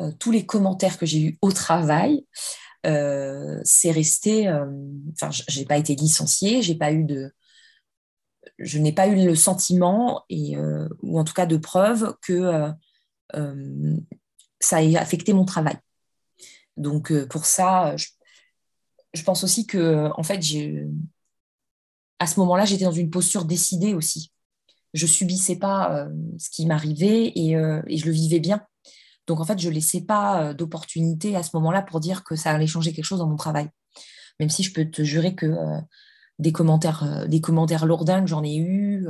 euh, 0.01 0.11
tous 0.19 0.31
les 0.31 0.45
commentaires 0.45 0.97
que 0.97 1.05
j'ai 1.05 1.21
eus 1.21 1.37
au 1.41 1.51
travail, 1.51 2.25
euh, 2.85 3.59
c'est 3.63 3.91
resté. 3.91 4.47
Euh, 4.47 4.65
enfin, 5.13 5.29
je 5.31 5.59
n'ai 5.59 5.65
pas 5.65 5.77
été 5.77 5.95
licenciée, 5.95 6.61
j'ai 6.61 6.75
pas 6.75 6.91
eu 6.91 7.03
de. 7.03 7.31
Je 8.57 8.79
n'ai 8.79 8.93
pas 8.93 9.07
eu 9.07 9.25
le 9.25 9.35
sentiment, 9.35 10.23
et, 10.29 10.57
ou 11.01 11.19
en 11.19 11.23
tout 11.23 11.33
cas 11.33 11.45
de 11.45 11.57
preuve, 11.57 12.15
que 12.21 12.71
ça 14.59 14.83
ait 14.83 14.95
affecté 14.95 15.33
mon 15.33 15.45
travail. 15.45 15.77
Donc, 16.77 17.13
pour 17.27 17.45
ça, 17.45 17.95
je 19.13 19.23
pense 19.23 19.43
aussi 19.43 19.65
que, 19.65 20.09
en 20.15 20.23
fait, 20.23 20.39
à 22.19 22.27
ce 22.27 22.39
moment-là, 22.39 22.65
j'étais 22.65 22.85
dans 22.85 22.91
une 22.91 23.09
posture 23.09 23.45
décidée 23.45 23.93
aussi. 23.93 24.31
Je 24.93 25.05
subissais 25.05 25.57
pas 25.57 25.93
euh, 25.93 26.09
ce 26.37 26.49
qui 26.49 26.65
m'arrivait 26.65 27.33
euh, 27.37 27.81
et, 27.87 27.97
je 27.97 28.05
le 28.05 28.11
vivais 28.11 28.39
bien. 28.39 28.61
Donc, 29.27 29.39
en 29.39 29.45
fait, 29.45 29.59
je 29.59 29.69
laissais 29.69 30.01
pas 30.01 30.41
euh, 30.41 30.53
d'opportunité 30.53 31.35
à 31.35 31.43
ce 31.43 31.49
moment-là 31.55 31.81
pour 31.81 31.99
dire 31.99 32.23
que 32.23 32.35
ça 32.35 32.51
allait 32.51 32.67
changer 32.67 32.93
quelque 32.93 33.05
chose 33.05 33.19
dans 33.19 33.27
mon 33.27 33.35
travail. 33.35 33.69
Même 34.39 34.49
si 34.49 34.63
je 34.63 34.73
peux 34.73 34.85
te 34.85 35.03
jurer 35.03 35.35
que 35.35 35.47
des 36.39 36.51
commentaires, 36.51 37.27
des 37.27 37.41
commentaires 37.41 37.85
lourdins 37.85 38.25
j'en 38.25 38.43
ai 38.43 38.57
eu, 38.57 39.07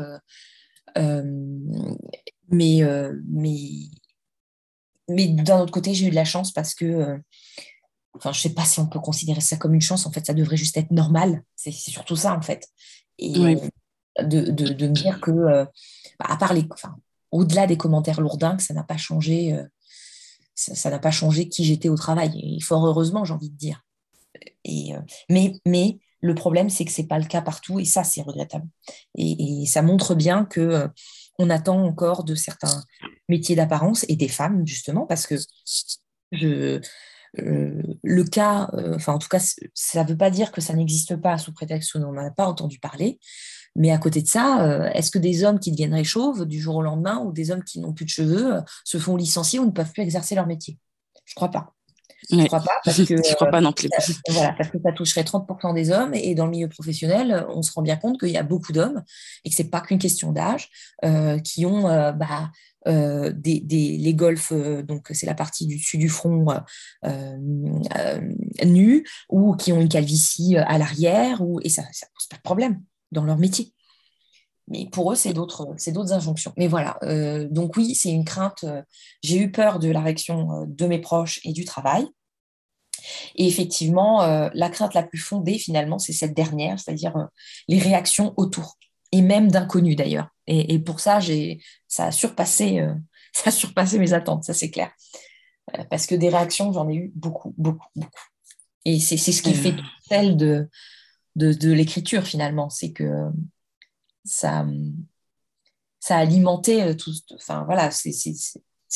mais, 0.95 2.81
mais, 3.27 3.59
mais 5.09 5.27
d'un 5.27 5.59
autre 5.59 5.71
côté, 5.71 5.93
j'ai 5.93 6.07
eu 6.07 6.09
de 6.11 6.15
la 6.15 6.25
chance 6.25 6.51
parce 6.51 6.73
que 6.73 7.19
enfin, 8.15 8.31
je 8.31 8.41
sais 8.41 8.53
pas 8.53 8.65
si 8.65 8.79
on 8.79 8.87
peut 8.87 8.99
considérer 8.99 9.41
ça 9.41 9.57
comme 9.57 9.73
une 9.73 9.81
chance. 9.81 10.05
En 10.05 10.11
fait, 10.11 10.25
ça 10.25 10.33
devrait 10.33 10.57
juste 10.57 10.77
être 10.77 10.91
normal. 10.91 11.43
C'est 11.55 11.71
surtout 11.71 12.15
ça, 12.15 12.35
en 12.35 12.41
fait. 12.41 12.67
Et 13.17 13.33
de, 14.21 14.49
de, 14.49 14.87
me 14.87 14.93
dire 14.93 15.19
que, 15.19 15.31
euh, 15.31 15.65
bah, 16.19 16.27
à 16.29 16.37
part 16.37 16.53
les, 16.53 16.65
enfin, 16.71 16.95
au-delà 17.31 17.67
des 17.67 17.77
commentaires 17.77 18.21
lourdins, 18.21 18.55
que 18.55 18.63
ça 18.63 18.73
n'a 18.73 18.83
pas 18.83 18.97
changé, 18.97 19.53
euh, 19.53 19.63
ça 20.55 20.89
n'a 20.89 20.99
pas 20.99 21.11
changé 21.11 21.49
qui 21.49 21.65
j'étais 21.65 21.89
au 21.89 21.97
travail. 21.97 22.39
Et 22.41 22.61
fort 22.61 22.85
heureusement, 22.85 23.25
j'ai 23.25 23.33
envie 23.33 23.49
de 23.49 23.57
dire. 23.57 23.83
Et, 24.63 24.95
euh, 24.95 25.01
mais, 25.29 25.53
mais 25.65 25.99
le 26.25 26.35
problème, 26.35 26.69
c'est 26.69 26.85
que 26.85 26.91
c'est 26.91 27.07
pas 27.07 27.19
le 27.19 27.25
cas 27.25 27.41
partout, 27.41 27.79
et 27.79 27.85
ça, 27.85 28.03
c'est 28.03 28.21
regrettable. 28.21 28.67
Et, 29.15 29.65
ça 29.65 29.81
montre 29.81 30.15
bien 30.15 30.45
que 30.45 30.89
on 31.37 31.49
attend 31.49 31.83
encore 31.83 32.23
de 32.23 32.35
certains 32.35 32.83
métiers 33.29 33.55
d'apparence 33.55 34.05
et 34.09 34.15
des 34.15 34.27
femmes, 34.27 34.65
justement, 34.65 35.05
parce 35.05 35.27
que 35.27 35.35
euh, 37.39 37.81
le 38.03 38.23
cas, 38.23 38.69
euh, 38.73 38.95
enfin 38.95 39.13
en 39.13 39.19
tout 39.19 39.27
cas, 39.27 39.39
ça 39.73 40.03
ne 40.03 40.09
veut 40.09 40.17
pas 40.17 40.29
dire 40.29 40.51
que 40.51 40.61
ça 40.61 40.73
n'existe 40.73 41.15
pas 41.17 41.37
sous 41.37 41.53
prétexte 41.53 41.93
qu'on 41.93 41.99
n'en 41.99 42.17
a 42.17 42.31
pas 42.31 42.45
entendu 42.45 42.79
parler. 42.79 43.19
Mais 43.75 43.91
à 43.91 43.97
côté 43.97 44.21
de 44.21 44.27
ça, 44.27 44.65
euh, 44.65 44.89
est-ce 44.93 45.11
que 45.11 45.19
des 45.19 45.43
hommes 45.43 45.59
qui 45.59 45.71
deviennent 45.71 46.01
chauves 46.03 46.45
du 46.45 46.59
jour 46.61 46.75
au 46.77 46.81
lendemain 46.81 47.19
ou 47.19 47.33
des 47.33 47.51
hommes 47.51 47.63
qui 47.63 47.79
n'ont 47.79 47.93
plus 47.93 48.05
de 48.05 48.09
cheveux 48.09 48.61
se 48.85 48.97
font 48.97 49.17
licencier 49.17 49.59
ou 49.59 49.65
ne 49.65 49.71
peuvent 49.71 49.91
plus 49.91 50.03
exercer 50.03 50.35
leur 50.35 50.47
métier? 50.47 50.79
Je 51.25 51.33
ne 51.33 51.35
crois 51.35 51.51
pas. 51.51 51.74
Je 52.29 52.35
ne 52.35 52.45
crois 52.45 52.61
pas 52.61 52.79
parce 52.83 53.03
que 53.03 53.15
je 53.17 53.35
crois 53.35 53.49
pas 53.49 53.61
non 53.61 53.71
plus. 53.71 53.89
voilà, 54.29 54.53
parce 54.53 54.69
que 54.69 54.77
ça 54.83 54.91
toucherait 54.91 55.23
30% 55.23 55.73
des 55.73 55.91
hommes 55.91 56.13
et 56.13 56.35
dans 56.35 56.45
le 56.45 56.51
milieu 56.51 56.69
professionnel, 56.69 57.45
on 57.49 57.61
se 57.61 57.71
rend 57.71 57.81
bien 57.81 57.95
compte 57.95 58.19
qu'il 58.19 58.29
y 58.29 58.37
a 58.37 58.43
beaucoup 58.43 58.71
d'hommes 58.71 59.03
et 59.43 59.49
que 59.49 59.55
c'est 59.55 59.69
pas 59.69 59.81
qu'une 59.81 59.99
question 59.99 60.31
d'âge 60.31 60.69
qui 61.43 61.65
ont 61.65 61.83
bah, 61.83 62.49
euh, 62.87 63.31
des, 63.35 63.63
les 63.97 64.13
golfs, 64.13 64.51
euh, 64.51 64.83
donc 64.83 65.07
c'est 65.11 65.25
la 65.25 65.33
partie 65.33 65.65
du 65.65 65.77
dessus 65.77 65.97
du 65.97 66.07
front 66.07 66.45
euh, 67.03 67.37
nue, 68.63 69.07
ou 69.29 69.55
qui 69.55 69.73
ont 69.73 69.81
une 69.81 69.89
calvitie 69.89 70.55
à 70.57 70.77
l'arrière, 70.77 71.41
ou, 71.41 71.59
et 71.63 71.69
ça 71.69 71.81
ne 71.81 71.87
pose 71.87 72.27
pas 72.29 72.37
de 72.37 72.41
problème 72.43 72.81
dans 73.11 73.23
leur 73.23 73.37
métier. 73.37 73.73
Mais 74.67 74.87
pour 74.91 75.11
eux, 75.11 75.15
c'est 75.15 75.33
d'autres, 75.33 75.73
c'est 75.77 75.91
d'autres 75.91 76.13
injonctions. 76.13 76.53
Mais 76.57 76.67
voilà, 76.67 76.97
donc 77.51 77.77
oui, 77.77 77.93
c'est 77.93 78.09
une 78.09 78.25
crainte. 78.25 78.65
j'ai 79.21 79.37
eu 79.37 79.51
peur 79.51 79.77
de 79.77 79.89
la 79.89 80.01
réaction 80.01 80.65
de 80.67 80.85
mes 80.87 80.99
proches 80.99 81.39
et 81.43 81.53
du 81.53 81.65
travail. 81.65 82.07
Et 83.35 83.45
effectivement, 83.47 84.25
la 84.53 84.69
crainte 84.69 84.95
la 84.95 85.03
plus 85.03 85.19
fondée, 85.19 85.59
finalement, 85.59 85.99
c'est 85.99 86.13
cette 86.13 86.33
dernière, 86.33 86.79
c'est-à-dire 86.79 87.27
les 87.67 87.77
réactions 87.77 88.33
autour 88.37 88.77
et 89.15 89.21
même 89.21 89.49
d'inconnus 89.49 89.95
d'ailleurs. 89.95 90.27
Et, 90.47 90.77
pour 90.79 90.99
ça, 90.99 91.19
j'ai, 91.19 91.61
ça, 91.87 92.07
a 92.07 92.11
surpassé, 92.11 92.79
euh, 92.79 92.93
ça 93.33 93.49
a 93.49 93.51
surpassé 93.51 93.97
mes 93.97 94.13
attentes, 94.13 94.43
ça 94.43 94.53
c'est 94.53 94.69
clair. 94.69 94.91
Euh, 95.77 95.83
parce 95.89 96.05
que 96.05 96.15
des 96.15 96.29
réactions, 96.29 96.71
j'en 96.71 96.89
ai 96.89 96.95
eu 96.95 97.11
beaucoup, 97.15 97.53
beaucoup, 97.57 97.87
beaucoup. 97.95 98.27
Et 98.83 98.99
c'est, 98.99 99.17
ce 99.17 99.41
qui 99.41 99.53
fait 99.53 99.73
celle 100.07 100.37
de, 100.37 100.69
de, 101.35 101.71
l'écriture 101.71 102.23
finalement, 102.23 102.69
c'est 102.69 102.91
que 102.91 103.31
ça, 104.25 104.65
ça 105.99 106.17
a 106.17 106.19
alimenté 106.19 106.83
euh, 106.83 106.93
tout. 106.93 107.13
Enfin 107.35 107.63
voilà, 107.63 107.91
c'est, 107.91 108.11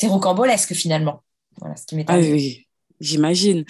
rocambolesque 0.02 0.74
finalement. 0.74 1.22
Voilà 1.58 1.76
ce 1.76 1.86
qui 1.86 1.96
m'est 1.96 2.04
ah 2.08 2.14
arrivé. 2.14 2.66
J'imagine, 3.00 3.64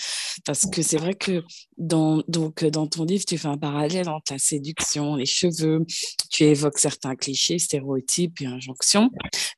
parce 0.44 0.66
que 0.66 0.82
c'est 0.82 0.96
vrai 0.96 1.14
que 1.14 1.44
dans, 1.78 2.20
donc, 2.26 2.64
dans 2.64 2.88
ton 2.88 3.04
livre, 3.04 3.24
tu 3.24 3.38
fais 3.38 3.46
un 3.46 3.56
parallèle 3.56 4.08
entre 4.08 4.32
la 4.32 4.40
séduction, 4.40 5.14
les 5.14 5.26
cheveux, 5.26 5.86
tu 6.30 6.42
évoques 6.42 6.80
certains 6.80 7.14
clichés, 7.14 7.60
stéréotypes 7.60 8.40
et 8.40 8.46
injonctions. 8.46 9.08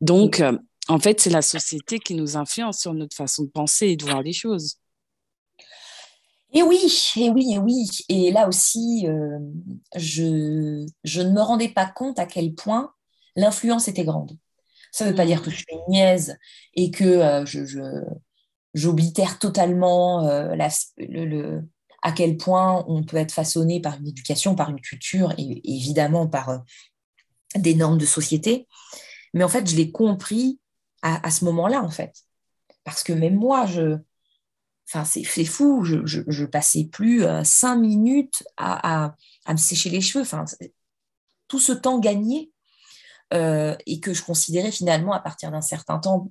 Donc, 0.03 0.41
euh, 0.41 0.59
en 0.88 0.99
fait, 0.99 1.21
c'est 1.21 1.31
la 1.31 1.41
société 1.41 1.99
qui 2.01 2.15
nous 2.15 2.37
influence 2.37 2.81
sur 2.81 2.93
notre 2.93 3.17
façon 3.17 3.45
de 3.45 3.49
penser 3.49 3.87
et 3.87 3.97
de 3.97 4.05
voir 4.05 4.23
les 4.23 4.35
choses. 4.35 4.77
Et 6.53 6.62
oui, 6.62 6.79
et 7.17 7.31
oui, 7.31 7.55
et 7.55 7.59
oui. 7.59 7.88
Et 8.09 8.31
là 8.31 8.49
aussi, 8.49 9.07
euh, 9.09 9.38
je, 9.97 10.87
je 11.05 11.23
ne 11.23 11.31
me 11.31 11.41
rendais 11.41 11.69
pas 11.69 11.87
compte 11.87 12.19
à 12.19 12.27
quel 12.27 12.55
point 12.55 12.93
l'influence 13.37 13.88
était 13.88 14.05
grande. 14.05 14.37
Ça 14.93 15.05
ne 15.05 15.11
veut 15.11 15.17
pas 15.17 15.25
dire 15.25 15.43
que 15.43 15.51
je 15.51 15.57
suis 15.57 15.77
niaise 15.88 16.38
et 16.75 16.91
que 16.91 17.05
euh, 17.05 17.47
je, 17.47 17.65
j'oblitère 18.75 19.38
totalement 19.38 20.27
euh, 20.27 20.55
le, 20.99 21.62
à 22.03 22.12
quel 22.12 22.37
point 22.37 22.85
on 22.88 23.03
peut 23.03 23.17
être 23.17 23.33
façonné 23.33 23.81
par 23.81 23.99
une 23.99 24.09
éducation, 24.09 24.55
par 24.55 24.71
une 24.71 24.81
culture 24.81 25.33
et, 25.38 25.61
évidemment 25.65 26.27
par 26.27 26.49
euh, 26.51 26.59
des 27.57 27.75
normes 27.75 27.99
de 27.99 28.07
société. 28.07 28.69
Mais 29.35 29.45
en 29.45 29.49
fait, 29.49 29.69
je 29.69 29.77
l'ai 29.77 29.91
compris 29.91 30.59
à, 31.01 31.31
ce 31.33 31.45
moment-là, 31.47 31.83
en 31.83 31.91
fait. 31.91 32.15
Parce 32.85 33.03
que 33.03 33.12
même 33.12 33.35
moi, 33.35 33.67
je, 33.67 33.97
enfin, 34.92 35.05
c'est 35.05 35.44
fou, 35.44 35.85
je, 35.85 35.98
je, 36.05 36.44
passais 36.44 36.85
plus 36.85 37.24
euh, 37.24 37.44
cinq 37.44 37.76
minutes 37.76 38.42
à, 38.57 39.14
me 39.48 39.57
sécher 39.57 39.90
les 39.90 40.00
cheveux. 40.00 40.22
Enfin, 40.22 40.44
tout 41.48 41.59
ce 41.59 41.72
temps 41.72 41.98
gagné 41.98 42.50
et 43.35 43.98
que 44.00 44.12
je 44.12 44.22
considérais 44.22 44.70
finalement 44.70 45.14
à 45.14 45.18
partir 45.18 45.50
d'un 45.50 45.62
certain 45.62 45.98
temps 45.98 46.31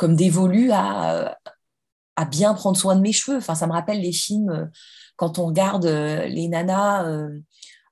comme 0.00 0.16
dévolu 0.16 0.70
à, 0.72 1.36
bien 2.30 2.54
prendre 2.54 2.76
soin 2.76 2.96
de 2.96 3.02
mes 3.02 3.12
cheveux. 3.12 3.36
Enfin, 3.36 3.54
ça 3.54 3.66
me 3.66 3.72
rappelle 3.72 4.00
les 4.00 4.12
films 4.12 4.48
euh, 4.48 4.64
quand 5.16 5.38
on 5.38 5.46
regarde 5.46 5.84
euh, 5.84 6.26
les 6.26 6.48
nanas, 6.48 7.06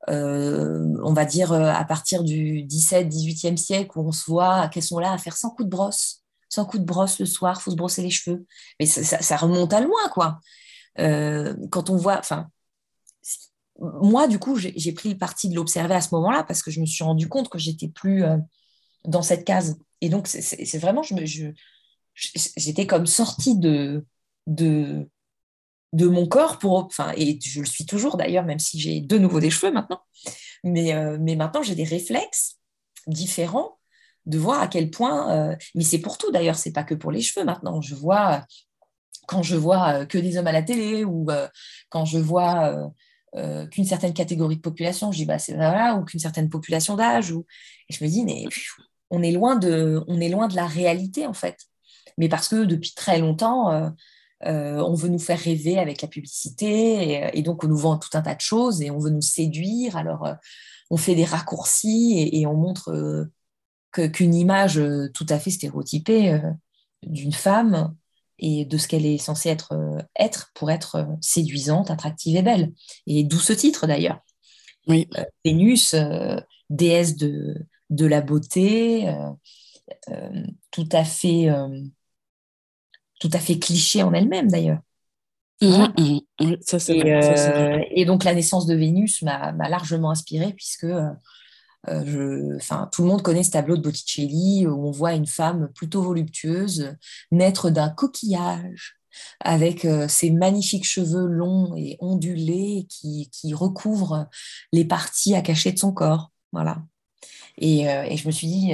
euh, 0.08 0.96
on 1.02 1.12
va 1.12 1.26
dire 1.26 1.52
à 1.52 1.84
partir 1.84 2.24
du 2.24 2.62
17, 2.62 3.08
18e 3.08 3.58
siècle, 3.58 3.98
où 3.98 4.08
on 4.08 4.12
se 4.12 4.24
voit 4.30 4.68
qu'elles 4.68 4.82
sont 4.82 4.98
là 4.98 5.12
à 5.12 5.18
faire 5.18 5.36
100 5.36 5.50
coups 5.50 5.66
de 5.66 5.70
brosse. 5.70 6.22
100 6.48 6.64
coups 6.66 6.80
de 6.80 6.86
brosse 6.86 7.18
le 7.18 7.26
soir, 7.26 7.60
faut 7.62 7.70
se 7.70 7.76
brosser 7.76 8.02
les 8.02 8.10
cheveux. 8.10 8.46
Mais 8.80 8.86
ça, 8.86 9.36
remonte 9.36 9.72
à 9.72 9.80
loin, 9.80 10.08
quoi. 10.12 10.40
quand 10.96 11.90
on 11.90 11.96
voit, 11.96 12.18
enfin, 12.18 12.48
moi, 13.78 14.26
du 14.26 14.38
coup, 14.38 14.56
j'ai 14.56 14.92
pris 14.92 15.10
le 15.10 15.18
parti 15.18 15.48
de 15.48 15.54
l'observer 15.54 15.94
à 15.94 16.00
ce 16.00 16.14
moment-là 16.14 16.44
parce 16.44 16.62
que 16.62 16.70
je 16.70 16.80
me 16.80 16.86
suis 16.86 17.04
rendu 17.04 17.28
compte 17.28 17.48
que 17.48 17.58
j'étais 17.58 17.88
plus 17.88 18.24
dans 19.04 19.22
cette 19.22 19.44
case. 19.44 19.78
Et 20.00 20.08
donc, 20.08 20.26
c'est 20.26 20.78
vraiment, 20.78 21.02
j'étais 22.14 22.86
comme 22.86 23.06
sortie 23.06 23.56
de, 23.56 24.04
de, 24.46 25.08
de 25.92 26.06
mon 26.06 26.26
corps 26.26 26.58
pour, 26.58 26.78
enfin, 26.78 27.12
et 27.16 27.38
je 27.42 27.60
le 27.60 27.66
suis 27.66 27.86
toujours 27.86 28.16
d'ailleurs, 28.16 28.44
même 28.44 28.58
si 28.58 28.80
j'ai 28.80 29.00
de 29.00 29.18
nouveau 29.18 29.40
des 29.40 29.50
cheveux 29.50 29.72
maintenant, 29.72 30.00
mais, 30.64 30.94
euh, 30.94 31.18
mais 31.20 31.36
maintenant 31.36 31.62
j'ai 31.62 31.74
des 31.74 31.84
réflexes 31.84 32.58
différents 33.06 33.77
de 34.28 34.38
voir 34.38 34.60
à 34.60 34.68
quel 34.68 34.90
point, 34.90 35.32
euh, 35.32 35.56
mais 35.74 35.82
c'est 35.82 35.98
pour 35.98 36.18
tout 36.18 36.30
d'ailleurs, 36.30 36.56
c'est 36.56 36.72
pas 36.72 36.84
que 36.84 36.94
pour 36.94 37.10
les 37.10 37.22
cheveux 37.22 37.44
maintenant, 37.44 37.80
je 37.80 37.94
vois 37.94 38.44
quand 39.26 39.42
je 39.42 39.56
vois 39.56 40.06
que 40.06 40.16
des 40.16 40.38
hommes 40.38 40.46
à 40.46 40.52
la 40.52 40.62
télé 40.62 41.04
ou 41.04 41.26
quand 41.90 42.06
je 42.06 42.18
vois 42.18 42.74
qu'une 43.70 43.84
certaine 43.84 44.14
catégorie 44.14 44.56
de 44.56 44.62
population, 44.62 45.12
je 45.12 45.18
dis 45.18 45.24
bah 45.26 45.38
c'est 45.38 45.54
voilà, 45.54 45.96
ou 45.96 46.04
qu'une 46.04 46.20
certaine 46.20 46.48
population 46.48 46.96
d'âge, 46.96 47.30
ou 47.30 47.44
et 47.90 47.94
je 47.94 48.02
me 48.02 48.08
dis 48.08 48.24
mais 48.24 48.46
on 49.10 49.22
est 49.22 49.32
loin 49.32 49.56
de, 49.56 50.02
on 50.08 50.18
est 50.18 50.30
loin 50.30 50.48
de 50.48 50.56
la 50.56 50.66
réalité 50.66 51.26
en 51.26 51.34
fait. 51.34 51.58
Mais 52.16 52.30
parce 52.30 52.48
que 52.48 52.64
depuis 52.64 52.94
très 52.94 53.18
longtemps, 53.18 53.92
on 54.42 54.94
veut 54.94 55.10
nous 55.10 55.18
faire 55.18 55.38
rêver 55.38 55.78
avec 55.78 56.00
la 56.00 56.08
publicité 56.08 57.30
et, 57.34 57.42
donc 57.42 57.64
on 57.64 57.68
nous 57.68 57.76
vend 57.76 57.98
tout 57.98 58.10
un 58.14 58.22
tas 58.22 58.34
de 58.34 58.40
choses 58.40 58.80
et 58.80 58.90
on 58.90 58.98
veut 58.98 59.10
nous 59.10 59.20
séduire. 59.20 59.98
Alors 59.98 60.26
on 60.90 60.96
fait 60.96 61.14
des 61.14 61.24
raccourcis 61.24 62.30
et, 62.32 62.46
on 62.46 62.54
montre 62.54 63.28
qu'une 63.92 64.34
image 64.34 64.80
tout 65.14 65.26
à 65.28 65.38
fait 65.38 65.50
stéréotypée 65.50 66.40
d'une 67.02 67.32
femme 67.32 67.94
et 68.38 68.64
de 68.64 68.78
ce 68.78 68.88
qu'elle 68.88 69.06
est 69.06 69.18
censée 69.18 69.48
être, 69.48 69.72
euh, 69.72 70.00
être 70.18 70.50
pour 70.54 70.70
être 70.70 70.96
euh, 70.96 71.04
séduisante, 71.20 71.90
attractive 71.90 72.36
et 72.36 72.42
belle. 72.42 72.72
Et 73.06 73.24
d'où 73.24 73.38
ce 73.38 73.52
titre 73.52 73.86
d'ailleurs. 73.86 74.20
Oui. 74.86 75.08
Euh, 75.18 75.24
Vénus, 75.44 75.94
déesse 76.70 77.16
de, 77.16 77.56
de 77.90 78.06
la 78.06 78.20
beauté, 78.20 79.12
tout 80.70 80.88
à 80.92 81.04
fait 81.04 81.48
tout 83.20 83.30
à 83.32 83.38
fait 83.38 83.58
cliché 83.58 84.02
en 84.02 84.12
elle-même 84.12 84.50
d'ailleurs. 84.50 84.80
Mmh, 85.60 86.20
mmh. 86.38 86.62
et, 87.90 88.04
donc 88.04 88.22
la 88.22 88.34
naissance 88.34 88.66
de 88.66 88.74
Vénus 88.74 89.22
m'a 89.22 89.52
largement 89.68 90.10
inspirée 90.10 90.52
puisque 90.52 90.86
euh, 91.86 92.56
enfin, 92.56 92.88
tout 92.92 93.02
le 93.02 93.08
monde 93.08 93.22
connaît 93.22 93.44
ce 93.44 93.50
tableau 93.50 93.76
de 93.76 93.82
Botticelli 93.82 94.66
où 94.66 94.86
on 94.86 94.90
voit 94.90 95.12
une 95.12 95.26
femme 95.26 95.70
plutôt 95.74 96.02
voluptueuse 96.02 96.96
naître 97.30 97.70
d'un 97.70 97.88
coquillage 97.88 98.96
avec 99.40 99.84
euh, 99.84 100.08
ses 100.08 100.30
magnifiques 100.30 100.84
cheveux 100.84 101.26
longs 101.26 101.74
et 101.76 101.96
ondulés 102.00 102.86
qui, 102.88 103.28
recouvrent 103.54 104.28
les 104.72 104.84
parties 104.84 105.34
à 105.34 105.40
cacher 105.40 105.72
de 105.72 105.78
son 105.78 105.92
corps. 105.92 106.30
Voilà. 106.52 106.82
Et, 107.58 107.88
euh, 107.88 108.14
je 108.14 108.26
me 108.26 108.32
suis 108.32 108.46
dit 108.46 108.72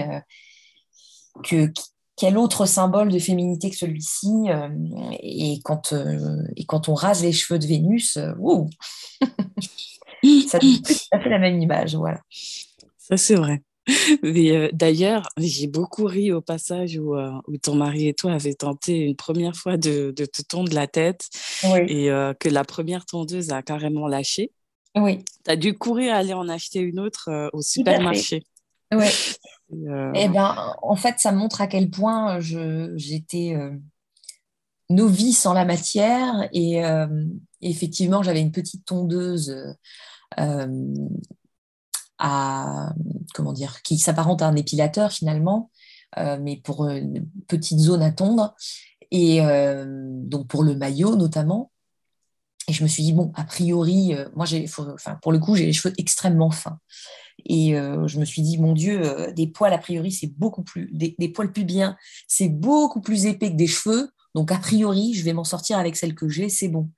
que 1.45 1.73
quel 2.17 2.39
autre 2.39 2.67
symbole 2.67 3.11
de 3.11 3.19
féminité 3.19 3.71
que 3.71 3.77
celui-ci 3.77 4.29
et, 5.21 5.61
quand, 5.65 5.95
et 6.57 6.65
quand 6.65 6.89
on 6.89 6.95
rase 6.95 7.23
les 7.23 7.33
cheveux 7.33 7.59
de 7.59 7.67
Vénus, 7.67 8.13
ça 10.49 10.59
tout 10.59 10.83
à 11.13 11.21
fait 11.21 11.31
la 11.31 11.39
même 11.39 11.61
image. 11.61 11.97
Voilà. 11.97 12.21
Ça, 13.09 13.19
c'est 13.19 13.35
vrai. 13.35 13.63
Mais 14.23 14.51
euh, 14.53 14.71
d'ailleurs, 14.73 15.29
j'ai 15.37 15.67
beaucoup 15.67 16.05
ri 16.05 16.33
au 16.33 16.41
passage 16.41 16.97
où, 16.97 17.15
euh, 17.15 17.31
où, 17.47 17.59
ton 17.59 17.75
mari 17.75 18.09
et 18.09 18.15
toi 18.15 18.33
avez 18.33 18.55
tenté 18.55 19.01
une 19.01 19.17
première 19.17 19.55
fois 19.55 19.77
de, 19.77 20.11
de 20.17 20.25
te 20.25 20.41
tondre 20.41 20.73
la 20.73 20.87
tête 20.87 21.29
et 21.63 22.11
euh, 22.11 22.33
que 22.33 22.49
la 22.49 22.65
première 22.65 23.05
tondeuse 23.05 23.51
a 23.51 23.63
carrément 23.63 24.09
lâché. 24.09 24.53
Oui. 24.97 25.23
Tu 25.45 25.51
as 25.51 25.57
dû 25.57 25.77
courir 25.77 26.15
aller 26.15 26.33
en 26.33 26.49
acheter 26.49 26.79
une 26.79 26.99
autre 26.99 27.51
au 27.53 27.61
supermarché. 27.63 28.45
Oui. 28.93 29.07
Eh 30.15 30.29
ben, 30.29 30.77
en 30.83 30.95
fait, 30.95 31.17
ça 31.19 31.33
montre 31.33 31.61
à 31.61 31.67
quel 31.67 31.91
point 31.91 32.39
j'étais 32.39 33.57
novice 34.89 35.47
en 35.47 35.53
la 35.53 35.65
matière 35.65 36.49
et 36.53 36.81
effectivement, 37.61 38.23
j'avais 38.23 38.41
une 38.41 38.53
petite 38.53 38.85
tondeuse 38.85 39.53
à, 42.19 42.93
comment 43.35 43.53
dire, 43.53 43.83
qui 43.83 43.99
s'apparente 43.99 44.43
à 44.43 44.49
un 44.49 44.57
épilateur 44.57 45.13
finalement, 45.13 45.71
euh, 46.19 46.39
mais 46.41 46.57
pour 46.57 46.89
une 46.89 47.29
petite 47.49 47.79
zone 47.79 48.03
à 48.03 48.13
tondre, 48.13 48.55
et 49.11 49.43
euh, 49.43 49.85
donc 49.89 50.47
pour 50.47 50.63
le 50.63 50.77
maillot 50.77 51.17
notamment. 51.17 51.71
Et 52.67 52.73
je 52.73 52.83
me 52.83 52.89
suis 52.89 53.03
dit, 53.03 53.13
bon, 53.13 53.31
a 53.35 53.45
priori, 53.45 54.15
euh, 54.15 54.27
moi, 54.35 54.47
j'ai, 54.47 54.65
enfin, 54.79 55.19
pour 55.21 55.33
le 55.33 55.39
coup, 55.39 55.55
j'ai 55.55 55.67
les 55.67 55.75
cheveux 55.75 55.93
extrêmement 55.99 56.51
fins. 56.51 56.79
Et 57.45 57.73
je 57.73 58.19
me 58.19 58.25
suis 58.25 58.43
dit, 58.43 58.59
mon 58.59 58.73
Dieu, 58.73 59.33
des 59.35 59.49
poils, 59.49 59.75
a 59.75 59.79
priori, 59.79 60.13
c'est 60.13 60.29
beaucoup 60.39 60.63
plus, 60.63 60.89
des, 60.93 61.17
des 61.19 61.29
poils 61.29 61.53
pubiens, 61.53 61.97
c'est 62.29 62.49
beaucoup 62.49 63.01
plus 63.01 63.27
épais 63.27 63.51
que 63.51 63.57
des 63.57 63.67
cheveux. 63.67 64.09
Donc, 64.35 64.51
a 64.53 64.57
priori, 64.57 65.13
je 65.15 65.25
vais 65.25 65.33
m'en 65.33 65.45
sortir 65.45 65.79
avec 65.79 65.97
celle 65.97 66.15
que 66.15 66.29
j'ai, 66.29 66.49
c'est 66.49 66.69
bon. 66.69 66.89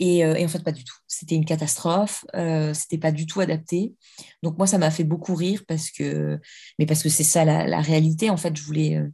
Euh, 0.00 0.34
et, 0.34 0.44
en 0.44 0.48
fait, 0.48 0.62
pas 0.62 0.72
du 0.72 0.84
tout. 0.84 0.96
C'était 1.06 1.34
une 1.34 1.44
catastrophe. 1.44 2.24
Euh, 2.34 2.72
c'était 2.74 2.98
pas 2.98 3.12
du 3.12 3.26
tout 3.26 3.40
adapté. 3.40 3.94
Donc 4.42 4.56
moi, 4.58 4.66
ça 4.66 4.78
m'a 4.78 4.90
fait 4.90 5.04
beaucoup 5.04 5.34
rire 5.34 5.62
parce 5.66 5.90
que, 5.90 6.38
mais 6.78 6.86
parce 6.86 7.02
que 7.02 7.08
c'est 7.08 7.24
ça 7.24 7.44
la, 7.44 7.80
réalité. 7.80 8.30
En 8.30 8.36
fait, 8.36 8.56
je 8.56 8.62
voulais, 8.62 8.96
euh, 8.96 9.08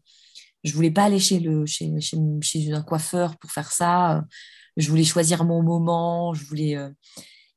je 0.63 0.75
voulais 0.75 0.91
pas 0.91 1.05
aller 1.05 1.21
chez 1.21 1.41
le, 1.41 1.67
chez, 1.67 1.91
chez, 2.01 2.73
un 2.73 2.83
coiffeur 2.83 3.39
pour 3.39 3.51
faire 3.51 3.73
ça. 3.73 4.25
Je 4.77 4.91
voulais 4.91 5.05
choisir 5.05 5.45
mon 5.45 5.63
moment. 5.63 6.35
Je 6.35 6.45
voulais, 6.45 6.77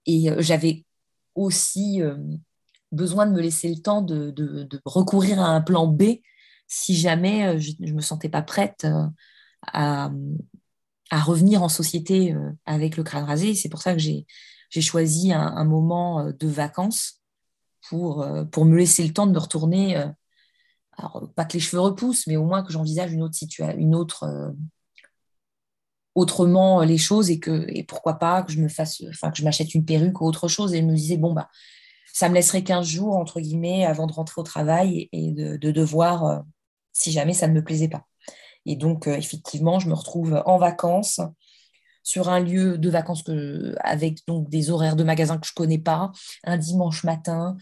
et 0.06 0.28
j'avais 0.40 0.86
aussi 1.36 2.02
besoin 2.92 3.26
de 3.26 3.32
me 3.32 3.42
laisser 3.42 3.70
le 3.70 3.82
temps 3.82 4.02
de, 4.02 4.32
de, 4.32 4.82
recourir 4.86 5.40
à 5.42 5.48
un 5.48 5.62
plan 5.62 5.88
B 5.88 6.20
si 6.68 6.96
jamais 6.96 7.60
je, 7.60 7.72
ne 7.80 7.94
me 7.94 8.02
sentais 8.02 8.30
pas 8.30 8.42
prête 8.42 8.86
à, 9.62 10.12
à 11.10 11.20
revenir 11.22 11.63
en 11.63 11.70
société 11.70 12.34
euh, 12.34 12.52
avec 12.65 12.98
le 12.98 13.04
crâne 13.04 13.26
rasé. 13.26 13.56
C'est 13.56 13.70
pour 13.70 13.82
ça 13.82 13.93
que 13.93 14.00
j'ai 14.00 14.26
choisi 14.82 15.32
un, 15.32 15.63
moment 15.65 16.22
euh, 16.22 16.32
de 16.34 16.48
vacances 16.48 17.22
pour, 17.89 18.22
euh, 18.22 18.43
pour 18.43 18.65
me 18.65 18.78
laisser 18.78 19.06
le 19.06 19.13
temps 19.13 19.28
de 19.28 19.32
me 19.32 19.39
retourner. 19.39 19.96
Alors, 20.98 21.30
pas 21.36 21.46
que 21.46 21.54
les 21.54 21.60
cheveux 21.60 21.82
repoussent, 21.82 22.28
mais 22.28 22.38
au 22.38 22.46
moins 22.46 22.63
que 22.63 22.72
j'envisage 22.72 23.13
une 23.13 23.24
autre 23.24 23.36
situation, 23.36 23.78
une 23.78 23.96
autre 23.96 24.54
autrement 26.15 26.82
les 26.82 26.98
choses 26.98 27.30
et 27.30 27.39
que 27.39 27.67
et 27.67 27.84
pourquoi 27.84 28.17
pas 28.17 28.41
que 28.41 28.52
je 28.52 28.60
me 28.60 28.70
fasse 28.70 29.04
enfin 29.08 29.30
que 29.30 29.38
je 29.38 29.43
m'achète 29.43 29.76
une 29.76 29.86
perruque 29.86 30.20
ou 30.20 30.26
autre 30.26 30.48
chose 30.48 30.74
et 30.74 30.80
je 30.80 30.84
me 30.84 30.96
disais 30.96 31.15
bon 31.15 31.32
bah 31.32 31.48
ça 32.12 32.28
me 32.28 32.34
laisserait 32.34 32.63
15 32.63 32.88
jours 32.88 33.15
entre 33.17 33.39
guillemets 33.39 33.86
avant 33.86 34.08
de 34.08 34.13
rentrer 34.13 34.41
au 34.41 34.43
travail 34.43 35.10
et, 35.12 35.32
de, 35.32 35.58
devoir 35.58 36.43
si 36.91 37.12
jamais 37.12 37.34
ça 37.34 37.48
ne 37.48 37.54
me 37.54 37.63
plaisait 37.63 37.88
pas 37.88 38.08
et 38.67 38.75
donc, 38.75 39.08
euh, 39.08 39.15
effectivement, 39.15 39.80
je 39.80 39.89
me 39.89 39.93
retrouve 39.93 40.43
en 40.45 40.58
vacances 40.58 41.21
sur 42.03 42.30
un 42.30 42.39
lieu 42.39 42.77
de 42.77 42.89
vacances 42.89 43.23
avec 43.80 44.25
donc 44.27 44.49
des 44.49 44.69
horaires 44.69 44.95
de 44.95 45.03
magasins 45.03 45.38
que 45.38 45.47
je 45.47 45.51
ne 45.51 45.56
connais 45.56 45.80
pas, 45.80 46.12
un 46.43 46.58
dimanche 46.58 47.03
matin. 47.03 47.58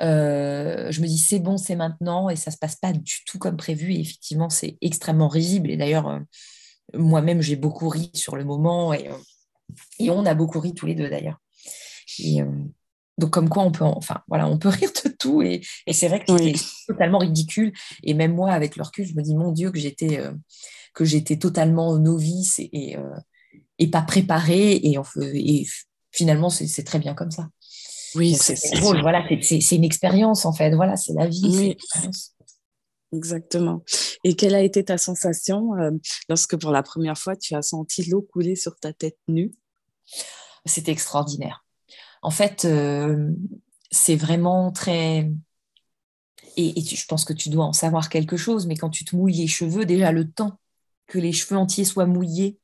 Euh, 0.00 0.90
je 0.90 1.00
me 1.00 1.06
dis 1.06 1.18
c'est 1.18 1.38
bon, 1.38 1.56
c'est 1.56 1.76
maintenant, 1.76 2.28
et 2.28 2.36
ça 2.36 2.50
ne 2.50 2.54
se 2.54 2.58
passe 2.58 2.76
pas 2.76 2.92
du 2.92 3.24
tout 3.26 3.38
comme 3.38 3.56
prévu. 3.56 3.92
Et 3.92 4.00
effectivement, 4.00 4.48
c'est 4.48 4.78
extrêmement 4.80 5.28
risible. 5.28 5.70
Et 5.70 5.76
d'ailleurs, 5.76 6.08
euh, 6.08 6.20
moi-même, 6.94 7.40
j'ai 7.40 7.56
beaucoup 7.56 7.88
ri 7.88 8.10
sur 8.14 8.36
le 8.36 8.44
moment, 8.44 8.94
et, 8.94 9.10
et, 9.98 10.10
on 10.10 10.24
a 10.26 10.34
beaucoup 10.34 10.60
ri 10.60 10.74
tous 10.74 10.86
les 10.86 10.94
deux 10.94 11.10
d'ailleurs. 11.10 11.40
Donc 13.18 13.30
comme 13.30 13.48
quoi 13.48 13.62
on 13.62 13.70
peut, 13.70 13.84
enfin 13.84 14.20
voilà, 14.28 14.48
on 14.48 14.58
peut 14.58 14.68
rire 14.68 14.90
de 15.04 15.10
tout 15.10 15.42
et, 15.42 15.62
c'est 15.92 16.08
vrai 16.08 16.24
que 16.24 16.36
c'était 16.36 16.58
totalement 16.88 17.18
ridicule. 17.18 17.72
Et 18.02 18.14
même 18.14 18.34
moi, 18.34 18.52
avec 18.52 18.76
le 18.76 18.82
recul, 18.82 19.06
je 19.06 19.14
me 19.14 19.22
dis 19.22 19.34
mon 19.34 19.52
Dieu 19.52 19.70
que 19.70 19.78
j'étais 19.78 20.18
euh, 20.18 20.32
que 20.94 21.04
j'étais 21.04 21.36
totalement 21.36 21.96
novice 21.98 22.58
et, 22.58 22.96
euh, 22.96 23.16
et, 23.78 23.88
pas 23.88 24.02
préparée 24.02 24.74
et, 24.74 24.96
et 25.34 25.66
finalement 26.12 26.50
c'est 26.50 26.84
très 26.84 26.98
bien 26.98 27.14
comme 27.14 27.30
ça. 27.30 27.48
Oui, 28.14 28.34
c'est 28.34 28.76
drôle. 28.76 29.00
Voilà, 29.00 29.24
c'est 29.42 29.76
une 29.76 29.84
expérience 29.84 30.44
en 30.44 30.52
fait. 30.52 30.72
Voilà, 30.74 30.96
c'est 30.96 31.14
la 31.14 31.26
vie. 31.26 31.76
Exactement. 33.12 33.82
Et 34.24 34.34
quelle 34.34 34.54
a 34.54 34.62
été 34.62 34.84
ta 34.84 34.98
sensation 34.98 35.74
euh, 35.74 35.90
lorsque 36.28 36.56
pour 36.56 36.72
la 36.72 36.82
première 36.82 37.16
fois 37.16 37.36
tu 37.36 37.54
as 37.54 37.62
senti 37.62 38.04
l'eau 38.08 38.22
couler 38.22 38.56
sur 38.56 38.76
ta 38.76 38.92
tête 38.92 39.18
nue? 39.28 39.52
C'était 40.64 40.92
extraordinaire 40.92 41.63
en 42.24 42.30
fait, 42.30 42.64
euh, 42.64 43.30
c'est 43.90 44.16
vraiment 44.16 44.72
très... 44.72 45.30
Et, 46.56 46.80
je 46.80 47.06
pense 47.06 47.24
que 47.24 47.32
tu 47.32 47.48
dois 47.50 47.66
en 47.66 47.72
savoir 47.72 48.08
quelque 48.08 48.36
chose, 48.36 48.66
mais 48.66 48.76
quand 48.76 48.90
tu 48.90 49.04
te 49.04 49.14
mouilles 49.14 49.36
les 49.36 49.46
cheveux, 49.46 49.84
déjà 49.84 50.10
le 50.10 50.30
temps 50.30 50.58
que 51.06 51.18
les 51.18 51.32
cheveux 51.32 51.58
entiers 51.58 51.84
soient 51.84 52.06
mouillés, 52.06 52.58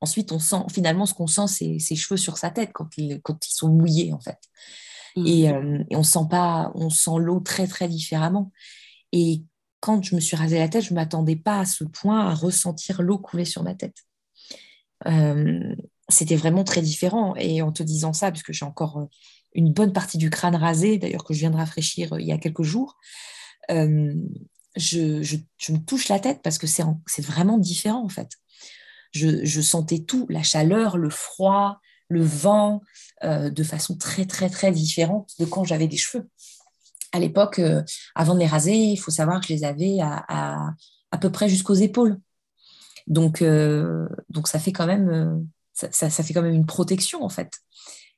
ensuite 0.00 0.32
on 0.32 0.38
sent, 0.38 0.64
finalement, 0.70 1.06
ce 1.06 1.14
qu'on 1.14 1.26
sent, 1.26 1.46
c'est 1.46 1.78
ses 1.78 1.96
cheveux 1.96 2.18
sur 2.18 2.36
sa 2.36 2.50
tête 2.50 2.70
quand 2.74 2.88
ils, 2.98 3.20
quand 3.22 3.46
ils 3.46 3.54
sont 3.54 3.68
mouillés, 3.68 4.12
en 4.12 4.20
fait. 4.20 4.38
Mmh. 5.16 5.26
Euh, 5.26 5.84
et, 5.90 5.96
on 5.96 6.02
sent 6.02 6.26
pas, 6.28 6.72
on 6.74 6.90
sent 6.90 7.18
l'eau 7.18 7.40
très, 7.40 7.66
très 7.66 7.88
différemment. 7.88 8.52
Et 9.12 9.44
quand 9.80 10.02
je 10.02 10.14
me 10.14 10.20
suis 10.20 10.36
rasé 10.36 10.58
la 10.58 10.68
tête, 10.68 10.84
je 10.84 10.90
ne 10.90 10.96
m'attendais 10.96 11.36
pas 11.36 11.60
à 11.60 11.64
ce 11.64 11.84
point 11.84 12.26
à 12.26 12.34
ressentir 12.34 13.00
l'eau 13.00 13.18
couler 13.18 13.46
sur 13.46 13.62
ma 13.62 13.74
tête. 13.74 13.96
Euh, 15.06 15.74
c'était 16.08 16.36
vraiment 16.36 16.64
très 16.64 16.82
différent. 16.82 17.34
Et 17.36 17.62
en 17.62 17.72
te 17.72 17.82
disant 17.82 18.12
ça, 18.12 18.30
puisque 18.30 18.52
j'ai 18.52 18.64
encore 18.64 18.98
euh, 18.98 19.06
une 19.54 19.72
bonne 19.72 19.92
partie 19.92 20.18
du 20.18 20.30
crâne 20.30 20.56
rasé, 20.56 20.98
d'ailleurs 20.98 21.24
que 21.24 21.34
je 21.34 21.40
viens 21.40 21.50
de 21.50 21.56
rafraîchir 21.56 22.12
euh, 22.12 22.20
il 22.20 22.26
y 22.26 22.32
a 22.32 22.38
quelques 22.38 22.62
jours, 22.62 22.96
euh, 23.70 24.14
je, 24.76 25.36
me 25.72 25.78
touche 25.78 26.08
la 26.08 26.20
tête 26.20 26.40
parce 26.42 26.58
que 26.58 26.66
c'est 26.66 26.84
vraiment 27.22 27.58
différent 27.58 28.04
en 28.04 28.08
fait. 28.08 28.30
Je, 29.12 29.60
sentais 29.62 30.00
tout, 30.00 30.26
la 30.28 30.42
chaleur, 30.42 30.98
le 30.98 31.08
froid, 31.08 31.80
le 32.08 32.22
vent, 32.22 32.82
de 33.22 33.62
façon 33.62 33.96
très 33.96 34.26
très 34.26 34.50
très 34.50 34.70
différente 34.70 35.30
de 35.38 35.46
quand 35.46 35.64
j'avais 35.64 35.88
des 35.88 35.96
cheveux. 35.96 36.28
À 37.12 37.18
l'époque, 37.18 37.58
avant 38.14 38.34
de 38.34 38.40
les 38.40 38.46
raser, 38.46 38.76
il 38.76 38.98
faut 38.98 39.10
savoir 39.10 39.40
que 39.40 39.46
je 39.46 39.54
les 39.54 39.64
avais 39.64 40.00
à, 40.02 40.66
à 41.10 41.18
peu 41.18 41.32
près 41.32 41.48
jusqu'aux 41.48 41.72
épaules. 41.72 42.20
Donc, 43.06 43.42
donc 44.28 44.48
ça 44.48 44.58
fait 44.58 44.72
quand 44.72 44.86
même 44.86 45.46
ça, 45.76 46.10
ça, 46.10 46.22
fait 46.22 46.32
quand 46.32 46.42
même 46.42 46.54
une 46.54 46.66
protection 46.66 47.22
en 47.22 47.28
fait. 47.28 47.60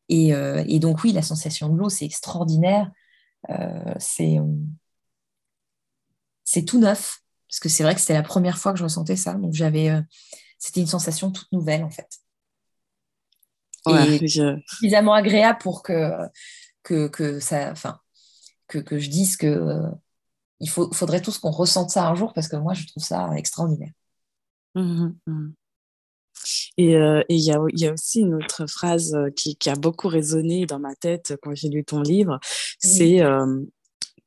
Et, 0.08 0.28
et 0.28 0.78
donc 0.78 1.02
oui, 1.02 1.12
la 1.12 1.22
sensation 1.22 1.68
de 1.68 1.76
l'eau, 1.76 1.88
c'est 1.88 2.06
extraordinaire. 2.06 2.90
c'est 3.98 4.38
c'est 6.44 6.64
tout 6.64 6.78
neuf 6.78 7.20
parce 7.48 7.60
que 7.60 7.68
c'est 7.68 7.82
vrai 7.82 7.94
que 7.94 8.00
c'était 8.00 8.14
la 8.14 8.22
première 8.22 8.58
fois 8.58 8.72
que 8.72 8.78
je 8.78 8.84
ressentais 8.84 9.16
ça. 9.16 9.34
Donc 9.34 9.52
j'avais, 9.52 9.92
c'était 10.58 10.80
une 10.80 10.86
sensation 10.86 11.30
toute 11.30 11.50
nouvelle 11.52 11.84
en 11.84 11.90
fait. 11.90 12.08
et 13.86 14.28
suffisamment 14.28 15.14
agréable 15.14 15.58
pour 15.60 15.82
que 15.82 16.10
que, 16.82 17.08
que 17.08 17.40
ça, 17.40 17.70
enfin, 17.70 18.00
que, 18.66 18.78
que, 18.78 18.98
je 18.98 19.10
dise 19.10 19.36
que 19.36 19.82
il 20.60 20.68
faut, 20.68 20.92
faudrait 20.92 21.20
tous 21.20 21.38
qu'on 21.38 21.50
ressente 21.50 21.90
ça 21.90 22.08
un 22.08 22.14
jour 22.14 22.32
parce 22.32 22.48
que 22.48 22.56
moi 22.56 22.74
je 22.74 22.86
trouve 22.86 23.02
ça 23.02 23.30
extraordinaire. 23.36 23.92
Mmh 24.74 25.10
mmh. 25.26 25.48
Et 26.76 26.92
il 26.92 27.40
y, 27.40 27.50
a, 27.50 27.60
y, 27.72 27.86
a, 27.86 27.92
aussi 27.92 28.20
une 28.20 28.34
autre 28.34 28.66
phrase 28.66 29.16
qui, 29.36 29.56
qui, 29.56 29.70
a 29.70 29.74
beaucoup 29.74 30.08
résonné 30.08 30.66
dans 30.66 30.78
ma 30.78 30.94
tête 30.94 31.34
quand 31.42 31.54
j'ai 31.54 31.68
lu 31.68 31.84
ton 31.84 32.00
livre, 32.00 32.38
c'est 32.78 33.20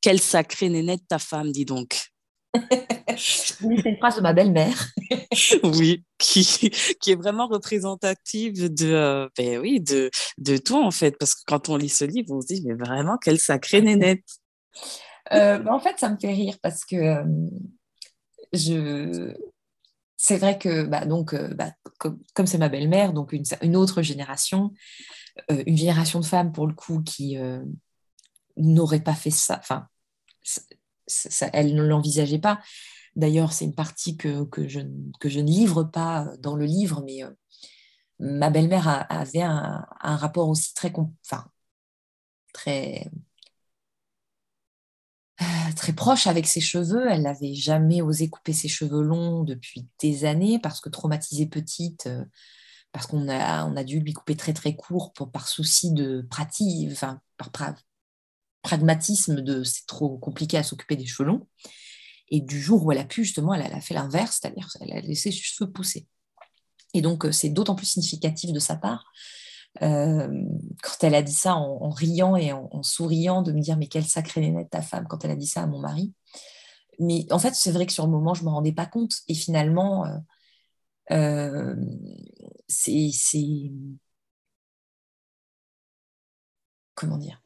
Quelle 0.01 0.19
sacrée 0.19 0.69
nénette 0.69 1.07
ta 1.07 1.19
femme, 1.19 1.51
dis 1.51 1.65
donc 1.65 2.11
c'est 3.17 3.61
une 3.61 3.97
phrase 3.97 4.17
de 4.17 4.21
ma 4.21 4.33
belle-mère. 4.33 4.87
oui, 5.63 6.03
qui, 6.17 6.71
qui, 6.99 7.11
est 7.11 7.15
vraiment 7.15 7.47
représentative 7.47 8.73
de, 8.73 9.29
ben 9.37 9.59
oui, 9.59 9.79
de, 9.79 10.09
de 10.37 10.57
toi, 10.57 10.85
en 10.85 10.91
fait. 10.91 11.17
Parce 11.17 11.35
que 11.35 11.41
quand 11.45 11.69
on 11.69 11.77
lit 11.77 11.89
ce 11.89 12.05
livre, 12.05 12.31
on 12.31 12.41
se 12.41 12.47
dit, 12.47 12.63
mais 12.65 12.73
vraiment, 12.73 13.17
quelle 13.17 13.39
sacrée 13.39 13.81
nénette. 13.81 14.25
Euh, 15.31 15.59
ben, 15.59 15.73
en 15.73 15.79
fait, 15.79 15.97
ça 15.97 16.09
me 16.09 16.17
fait 16.17 16.33
rire 16.33 16.57
parce 16.61 16.83
que 16.85 17.23
je... 18.53 19.33
c'est 20.23 20.37
vrai 20.37 20.59
que, 20.59 20.83
bah, 20.83 21.05
donc, 21.05 21.33
bah, 21.55 21.71
comme 21.97 22.45
c'est 22.45 22.59
ma 22.59 22.69
belle-mère, 22.69 23.11
donc 23.11 23.33
une, 23.33 23.75
autre 23.75 24.03
génération, 24.03 24.71
une 25.49 25.77
génération 25.77 26.19
de 26.19 26.25
femmes, 26.25 26.51
pour 26.51 26.67
le 26.67 26.73
coup, 26.73 27.01
qui 27.01 27.37
n'aurait 28.55 29.01
pas 29.01 29.15
fait 29.15 29.31
ça. 29.31 29.57
Enfin, 29.59 29.87
elle 31.53 31.75
ne 31.75 31.83
l'envisageait 31.83 32.39
pas. 32.39 32.59
D'ailleurs, 33.15 33.51
c'est 33.51 33.65
une 33.65 33.75
partie 33.75 34.15
que, 34.15 34.45
que, 34.45 34.67
je, 34.67 34.79
que, 35.19 35.27
je, 35.27 35.39
ne 35.39 35.47
livre 35.47 35.83
pas 35.83 36.27
dans 36.39 36.55
le 36.55 36.65
livre, 36.65 37.03
mais 37.05 37.23
euh, 37.23 37.31
ma 38.19 38.49
belle-mère 38.49 39.05
avait 39.09 39.41
un, 39.41 39.85
un, 39.99 40.15
rapport 40.15 40.47
aussi 40.47 40.73
très, 40.73 40.93
enfin, 41.25 41.45
très, 42.53 43.07
euh, 43.07 43.09
très 45.75 45.93
proche 45.93 46.27
avec 46.27 46.47
ses 46.47 46.61
cheveux. 46.61 47.09
Elle 47.09 47.23
n'avait 47.23 47.53
jamais 47.53 48.01
osé 48.01 48.29
couper 48.29 48.53
ses 48.53 48.67
cheveux 48.67 49.01
longs 49.01 49.43
depuis 49.43 49.87
des 49.99 50.25
années 50.25 50.59
parce 50.59 50.79
que 50.81 50.89
traumatisée 50.89 51.47
petite, 51.47 52.07
euh, 52.07 52.23
parce 52.91 53.07
qu'on 53.07 53.27
a, 53.29 53.65
on 53.65 53.75
a 53.75 53.83
dû 53.83 53.99
lui 53.99 54.13
couper 54.13 54.35
très 54.35 54.53
très 54.53 54.75
court 54.75 55.13
pour, 55.13 55.31
par 55.31 55.47
souci 55.47 55.93
de 55.93 56.25
pratique, 56.29 56.89
par, 57.37 57.75
pragmatisme 58.61 59.41
de 59.41 59.63
c'est 59.63 59.87
trop 59.87 60.17
compliqué 60.17 60.57
à 60.57 60.63
s'occuper 60.63 60.95
des 60.95 61.05
cheveux 61.05 61.27
longs. 61.27 61.47
Et 62.29 62.39
du 62.39 62.61
jour 62.61 62.85
où 62.85 62.91
elle 62.91 62.99
a 62.99 63.03
pu, 63.03 63.25
justement, 63.25 63.53
elle, 63.53 63.73
a 63.73 63.81
fait 63.81 63.93
l'inverse, 63.93 64.39
c'est-à-dire 64.41 64.69
elle 64.79 64.93
a 64.93 65.01
laissé 65.01 65.31
ses 65.31 65.37
cheveux 65.37 65.69
pousser. 65.69 66.07
Et 66.93 67.01
donc, 67.01 67.25
euh, 67.25 67.31
c'est 67.31 67.49
d'autant 67.49 67.75
plus 67.75 67.87
significatif 67.87 68.53
de 68.53 68.59
sa 68.59 68.75
part 68.75 69.05
euh, 69.05 69.50
quand 69.79 71.03
elle 71.03 71.15
a 71.15 71.21
dit 71.21 71.33
ça 71.33 71.55
en, 71.55 71.89
riant 71.89 72.35
et 72.35 72.51
en, 72.53 72.83
souriant, 72.83 73.41
de 73.41 73.51
me 73.51 73.61
dire 73.61 73.77
mais 73.77 73.87
quelle 73.87 74.05
sacrée 74.05 74.41
nénette 74.41 74.69
ta 74.69 74.81
femme 74.81 75.07
quand 75.07 75.23
elle 75.25 75.31
a 75.31 75.35
dit 75.35 75.47
ça 75.47 75.63
à 75.63 75.67
mon 75.67 75.79
mari. 75.79 76.13
Mais 76.99 77.25
en 77.31 77.39
fait, 77.39 77.55
c'est 77.55 77.71
vrai 77.71 77.85
que 77.85 77.93
sur 77.93 78.05
le 78.05 78.11
moment, 78.11 78.33
je 78.33 78.41
ne 78.41 78.47
me 78.47 78.51
rendais 78.51 78.73
pas 78.73 78.85
compte. 78.85 79.13
Et 79.27 79.33
finalement, 79.33 80.05
euh, 81.11 81.75
c'est 82.67 83.11
comment 86.95 87.17
dire? 87.17 87.40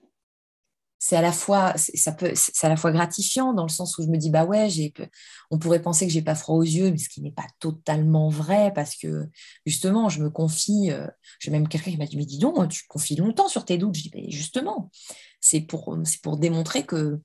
C'est 1.08 1.16
à 1.16 1.22
la 1.22 1.32
fois 1.32 1.76
ça 1.78 2.12
peut 2.14 2.32
c'est 2.34 2.66
à 2.66 2.70
la 2.70 2.78
fois 2.78 2.92
gratifiant 2.92 3.54
dans 3.54 3.62
le 3.62 3.70
sens 3.70 3.96
où 4.00 4.02
je 4.02 4.08
me 4.08 4.18
dis 4.18 4.32
bah 4.32 4.44
ouais 4.44 4.72
j'ai 4.72 4.92
on 5.52 5.60
pourrait 5.60 5.80
penser 5.80 6.08
que 6.08 6.12
j'ai 6.12 6.24
pas 6.24 6.34
froid 6.34 6.56
aux 6.56 6.64
yeux 6.64 6.90
mais 6.90 6.98
ce 6.98 7.10
qui 7.10 7.22
n'est 7.22 7.32
pas 7.32 7.46
totalement 7.60 8.30
vrai 8.30 8.72
parce 8.74 8.96
que 8.96 9.30
justement 9.68 10.10
je 10.10 10.24
me 10.24 10.32
confie 10.32 10.90
euh, 10.90 11.06
j'ai 11.38 11.52
même 11.52 11.68
quelqu'un 11.68 11.92
qui 11.92 11.98
m'a 11.98 12.08
dit 12.08 12.18
mais 12.18 12.26
dis 12.26 12.40
donc 12.40 12.70
tu 12.70 12.88
confies 12.88 13.16
longtemps 13.18 13.48
sur 13.48 13.66
tes 13.66 13.78
doutes. 13.78 13.94
Je 13.94 14.02
dis 14.02 14.12
mais 14.16 14.32
justement 14.32 14.90
c'est 15.42 15.62
pour 15.62 15.96
c'est 16.06 16.22
pour 16.22 16.38
démontrer 16.38 16.88
que 16.88 17.20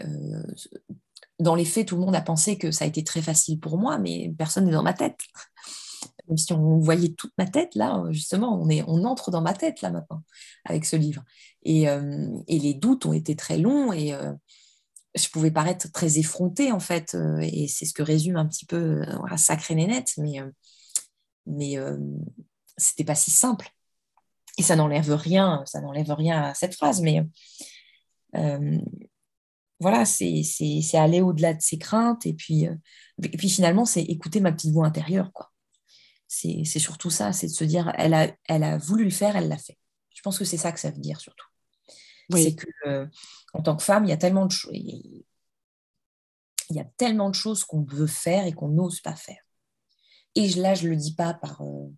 euh, 0.00 0.42
dans 1.38 1.56
les 1.56 1.66
faits 1.66 1.88
tout 1.88 1.96
le 1.96 2.00
monde 2.06 2.16
a 2.16 2.22
pensé 2.22 2.56
que 2.56 2.70
ça 2.70 2.86
a 2.86 2.88
été 2.88 3.04
très 3.04 3.20
facile 3.20 3.60
pour 3.60 3.76
moi 3.76 3.98
mais 3.98 4.32
personne 4.38 4.64
n'est 4.64 4.72
dans 4.72 4.82
ma 4.82 4.94
tête 4.94 5.18
même 6.28 6.38
si 6.38 6.52
on 6.52 6.78
voyait 6.78 7.10
toute 7.14 7.32
ma 7.38 7.46
tête, 7.46 7.74
là, 7.74 8.02
justement, 8.10 8.58
on, 8.60 8.68
est, 8.68 8.82
on 8.86 9.04
entre 9.04 9.30
dans 9.30 9.42
ma 9.42 9.54
tête, 9.54 9.82
là, 9.82 9.90
maintenant, 9.90 10.22
avec 10.64 10.84
ce 10.84 10.96
livre. 10.96 11.22
Et, 11.62 11.88
euh, 11.88 12.28
les 12.48 12.74
doutes 12.74 13.06
ont 13.06 13.12
été 13.12 13.36
très 13.36 13.58
longs 13.58 13.92
et 13.92 14.12
euh, 14.14 14.32
je 15.14 15.28
pouvais 15.28 15.50
paraître 15.50 15.90
très 15.92 16.18
effrontée, 16.18 16.72
en 16.72 16.80
fait. 16.80 17.14
Euh, 17.14 17.38
et 17.40 17.68
c'est 17.68 17.84
ce 17.84 17.92
que 17.92 18.02
résume 18.02 18.36
un 18.36 18.46
petit 18.46 18.66
peu 18.66 19.02
Sacré 19.36 19.74
Nénette, 19.74 20.14
mais, 20.18 20.40
mais 21.46 21.76
c'était 22.76 23.04
pas 23.04 23.14
si 23.14 23.30
simple. 23.30 23.68
Et 24.56 24.62
ça 24.62 24.76
n'enlève 24.76 25.12
rien, 25.12 25.62
ça 25.66 25.80
n'enlève 25.80 26.10
rien 26.12 26.42
à 26.42 26.54
cette 26.54 26.74
phrase, 26.74 27.02
mais 27.02 27.22
voilà, 29.80 30.04
c'est 30.06 30.42
aller 30.94 31.20
au-delà 31.20 31.52
de 31.52 31.60
ses 31.60 31.76
craintes 31.76 32.24
et 32.24 32.32
puis, 32.32 32.62
et 32.64 33.36
puis 33.36 33.50
finalement, 33.50 33.84
c'est 33.84 34.02
écouter 34.02 34.40
ma 34.40 34.52
petite 34.52 34.72
voix 34.72 34.86
intérieure, 34.86 35.30
quoi 35.32 35.50
c'est 36.64 36.78
surtout 36.78 37.10
ça, 37.10 37.32
c'est 37.32 37.46
de 37.46 37.52
se 37.52 37.64
dire, 37.64 37.92
elle 37.96 38.14
a, 38.14 38.28
elle 38.48 38.64
a 38.64 38.76
voulu 38.76 39.04
le 39.04 39.10
faire, 39.10 39.36
elle 39.36 39.48
l'a 39.48 39.58
fait. 39.58 39.78
Je 40.14 40.22
pense 40.22 40.38
que 40.38 40.44
c'est 40.44 40.56
ça 40.56 40.72
que 40.72 40.80
ça 40.80 40.90
veut 40.90 41.00
dire 41.00 41.20
surtout. 41.20 41.46
C'est 42.30 42.54
que 42.54 42.66
euh, 42.86 43.06
en 43.52 43.62
tant 43.62 43.76
que 43.76 43.82
femme, 43.82 44.04
il 44.04 44.08
y 44.08 44.12
a 44.12 44.16
tellement 44.16 44.46
de 44.46 44.50
choses, 44.50 44.72
il 44.74 45.24
y 46.70 46.80
a 46.80 46.84
tellement 46.96 47.28
de 47.28 47.34
choses 47.34 47.64
qu'on 47.64 47.82
veut 47.82 48.06
faire 48.06 48.46
et 48.46 48.52
qu'on 48.52 48.68
n'ose 48.68 49.00
pas 49.00 49.14
faire. 49.14 49.42
Et 50.34 50.48
là, 50.54 50.74
je 50.74 50.88
le 50.88 50.96
dis 50.96 51.14
pas 51.14 51.34
par, 51.34 51.60
euh, 51.60 51.92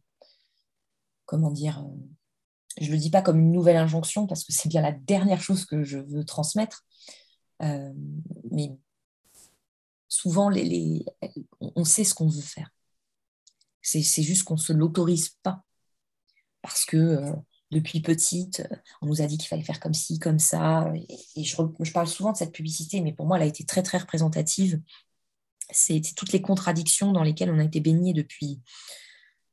comment 1.24 1.50
dire, 1.50 1.78
euh, 1.80 2.80
je 2.80 2.90
le 2.90 2.98
dis 2.98 3.10
pas 3.10 3.22
comme 3.22 3.38
une 3.38 3.52
nouvelle 3.52 3.76
injonction 3.76 4.26
parce 4.26 4.44
que 4.44 4.52
c'est 4.52 4.68
bien 4.68 4.82
la 4.82 4.92
dernière 4.92 5.40
chose 5.40 5.64
que 5.64 5.82
je 5.84 5.98
veux 5.98 6.24
transmettre. 6.24 6.84
mais 7.60 8.76
souvent, 10.08 10.48
les, 10.48 11.04
on 11.60 11.84
sait 11.84 12.04
ce 12.04 12.14
qu'on 12.14 12.28
veut 12.28 12.42
faire. 12.42 12.70
C'est 13.86 14.22
juste 14.22 14.42
qu'on 14.42 14.54
ne 14.54 14.60
se 14.60 14.72
l'autorise 14.72 15.30
pas. 15.42 15.62
Parce 16.60 16.84
que 16.84 16.96
euh, 16.96 17.32
depuis 17.70 18.00
petite, 18.00 18.60
euh, 18.60 18.76
on 19.00 19.06
nous 19.06 19.22
a 19.22 19.26
dit 19.26 19.38
qu'il 19.38 19.46
fallait 19.46 19.62
faire 19.62 19.78
comme 19.78 19.94
ci, 19.94 20.18
comme 20.18 20.40
ça. 20.40 20.92
Et, 21.36 21.44
je, 21.44 21.92
parle 21.92 22.08
souvent 22.08 22.32
de 22.32 22.36
cette 22.36 22.52
publicité, 22.52 23.00
mais 23.00 23.12
pour 23.12 23.26
moi, 23.26 23.36
elle 23.36 23.44
a 23.44 23.46
été 23.46 23.64
très, 23.64 23.84
très 23.84 23.98
représentative. 23.98 24.80
C'est 25.70 26.02
toutes 26.16 26.32
les 26.32 26.42
contradictions 26.42 27.12
dans 27.12 27.22
lesquelles 27.22 27.50
on 27.50 27.60
a 27.60 27.64
été 27.64 27.80
baigné 27.80 28.12
depuis. 28.12 28.60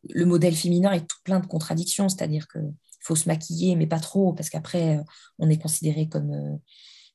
Le 0.10 0.26
modèle 0.26 0.56
féminin 0.56 0.92
est 0.92 1.08
tout 1.08 1.20
plein 1.24 1.40
de 1.40 1.48
contradictions, 1.48 2.10
c'est-à-dire 2.10 2.48
qu'il 2.48 2.74
faut 3.02 3.16
se 3.16 3.30
maquiller, 3.30 3.76
mais 3.76 3.88
pas 3.88 4.00
trop, 4.00 4.34
parce 4.34 4.50
qu'après, 4.50 4.98
euh, 4.98 5.04
on 5.38 5.50
est 5.50 5.62
considéré 5.62 6.10
comme 6.10 6.60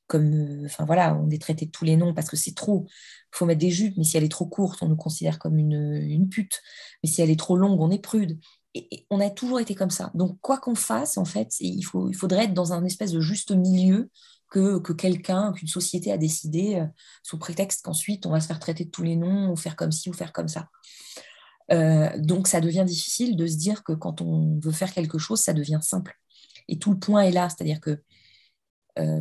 comme, 0.09 0.33
euh, 0.33 0.65
enfin 0.65 0.85
voilà, 0.85 1.15
on 1.15 1.29
est 1.29 1.41
traité 1.41 1.67
de 1.67 1.71
tous 1.71 1.85
les 1.85 1.95
noms 1.95 2.13
parce 2.13 2.27
que 2.27 2.35
c'est 2.35 2.55
trop. 2.55 2.87
Il 2.89 3.37
faut 3.37 3.45
mettre 3.45 3.61
des 3.61 3.69
jupes, 3.69 3.93
mais 3.95 4.03
si 4.03 4.17
elle 4.17 4.23
est 4.23 4.29
trop 4.29 4.47
courte, 4.47 4.81
on 4.81 4.89
nous 4.89 4.97
considère 4.97 5.39
comme 5.39 5.57
une, 5.57 6.01
une 6.03 6.27
pute. 6.27 6.61
Mais 7.01 7.09
si 7.09 7.21
elle 7.21 7.29
est 7.29 7.39
trop 7.39 7.55
longue, 7.55 7.79
on 7.79 7.91
est 7.91 7.99
prude. 8.01 8.39
Et, 8.73 9.05
on 9.09 9.19
a 9.19 9.29
toujours 9.29 9.59
été 9.59 9.75
comme 9.75 9.91
ça. 9.91 10.11
Donc, 10.15 10.39
quoi 10.41 10.57
qu'on 10.57 10.75
fasse, 10.75 11.17
en 11.17 11.25
fait, 11.25 11.55
il, 11.59 11.83
faut, 11.83 12.09
il 12.09 12.15
faudrait 12.15 12.45
être 12.45 12.53
dans 12.53 12.73
un 12.73 12.83
espèce 12.85 13.11
de 13.11 13.21
juste 13.21 13.51
milieu 13.51 14.09
que, 14.49 14.79
que 14.79 14.93
quelqu'un, 14.93 15.53
qu'une 15.53 15.67
société 15.67 16.11
a 16.11 16.17
décidé, 16.17 16.75
euh, 16.75 16.85
sous 17.21 17.37
prétexte 17.37 17.85
qu'ensuite, 17.85 18.25
on 18.25 18.31
va 18.31 18.41
se 18.41 18.47
faire 18.47 18.59
traiter 18.59 18.85
de 18.85 18.89
tous 18.89 19.03
les 19.03 19.15
noms, 19.15 19.51
ou 19.51 19.55
faire 19.55 19.75
comme 19.75 19.91
ci, 19.91 20.09
ou 20.09 20.13
faire 20.13 20.33
comme 20.33 20.47
ça. 20.47 20.69
Euh, 21.71 22.09
donc, 22.17 22.47
ça 22.47 22.61
devient 22.61 22.83
difficile 22.85 23.35
de 23.35 23.45
se 23.45 23.57
dire 23.57 23.83
que 23.83 23.93
quand 23.93 24.21
on 24.21 24.59
veut 24.59 24.71
faire 24.71 24.91
quelque 24.91 25.19
chose, 25.19 25.39
ça 25.39 25.53
devient 25.53 25.79
simple. 25.83 26.15
Et 26.67 26.79
tout 26.79 26.91
le 26.91 26.99
point 26.99 27.21
est 27.21 27.31
là, 27.31 27.47
c'est-à-dire 27.49 27.79
que 27.79 27.91
euh, 27.91 27.97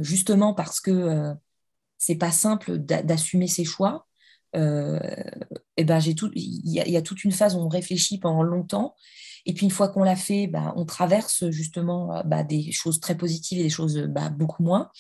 justement 0.03 0.55
parce 0.55 0.81
que 0.81 0.91
euh, 0.91 1.35
c'est 1.99 2.16
pas 2.16 2.31
simple 2.31 2.79
d'assumer 2.79 3.49
ses 3.49 3.64
choix. 3.64 4.07
et 4.55 4.59
euh, 4.59 4.99
eh 5.76 5.85
ben 5.85 5.99
j'ai 6.01 6.14
tout, 6.14 6.31
il 6.35 6.70
y, 6.70 6.97
a 6.97 7.03
toute 7.03 7.24
une 7.24 7.33
phase 7.33 7.57
où 7.57 7.59
on 7.59 7.68
réfléchit 7.68 8.18
pendant 8.18 8.43
longtemps, 8.43 8.95
et 9.47 9.55
puis 9.55 9.64
une 9.64 9.72
fois 9.72 9.89
qu'on 9.89 10.05
l'a 10.05 10.16
fait, 10.16 10.47
bah, 10.47 10.72
on 10.76 10.85
traverse 10.85 11.49
justement 11.51 12.22
bah, 12.24 12.45
des 12.45 12.72
choses 12.72 13.01
très 13.01 13.16
positives 13.16 13.59
et 13.61 13.64
des 13.64 13.70
choses 13.70 13.99
bah, 14.09 14.31
beaucoup 14.31 14.62
moins. 14.62 14.91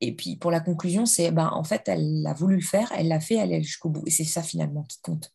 Et 0.00 0.14
puis 0.14 0.36
pour 0.36 0.50
la 0.50 0.60
conclusion, 0.60 1.06
c'est 1.06 1.36
en 1.38 1.64
fait, 1.64 1.82
elle 1.86 2.24
a 2.26 2.34
voulu 2.34 2.56
le 2.56 2.62
faire, 2.62 2.92
elle 2.96 3.08
l'a 3.08 3.20
fait, 3.20 3.36
elle 3.36 3.52
est 3.52 3.62
jusqu'au 3.62 3.90
bout. 3.90 4.02
Et 4.06 4.10
c'est 4.10 4.24
ça 4.24 4.42
finalement 4.42 4.84
qui 4.84 5.00
compte. 5.02 5.32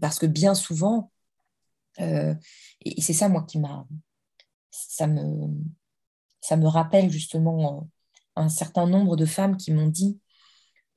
parce 0.00 0.18
que 0.18 0.26
bien 0.26 0.54
souvent, 0.54 1.10
et 1.98 3.00
c'est 3.00 3.14
ça 3.14 3.28
moi 3.28 3.44
qui 3.48 3.58
m'a, 3.58 3.86
ça 4.70 5.06
me, 5.06 5.48
ça 6.46 6.56
me 6.56 6.68
rappelle 6.68 7.10
justement 7.10 7.80
euh, 7.80 8.42
un 8.42 8.48
certain 8.48 8.86
nombre 8.86 9.16
de 9.16 9.26
femmes 9.26 9.56
qui 9.56 9.72
m'ont 9.72 9.88
dit 9.88 10.20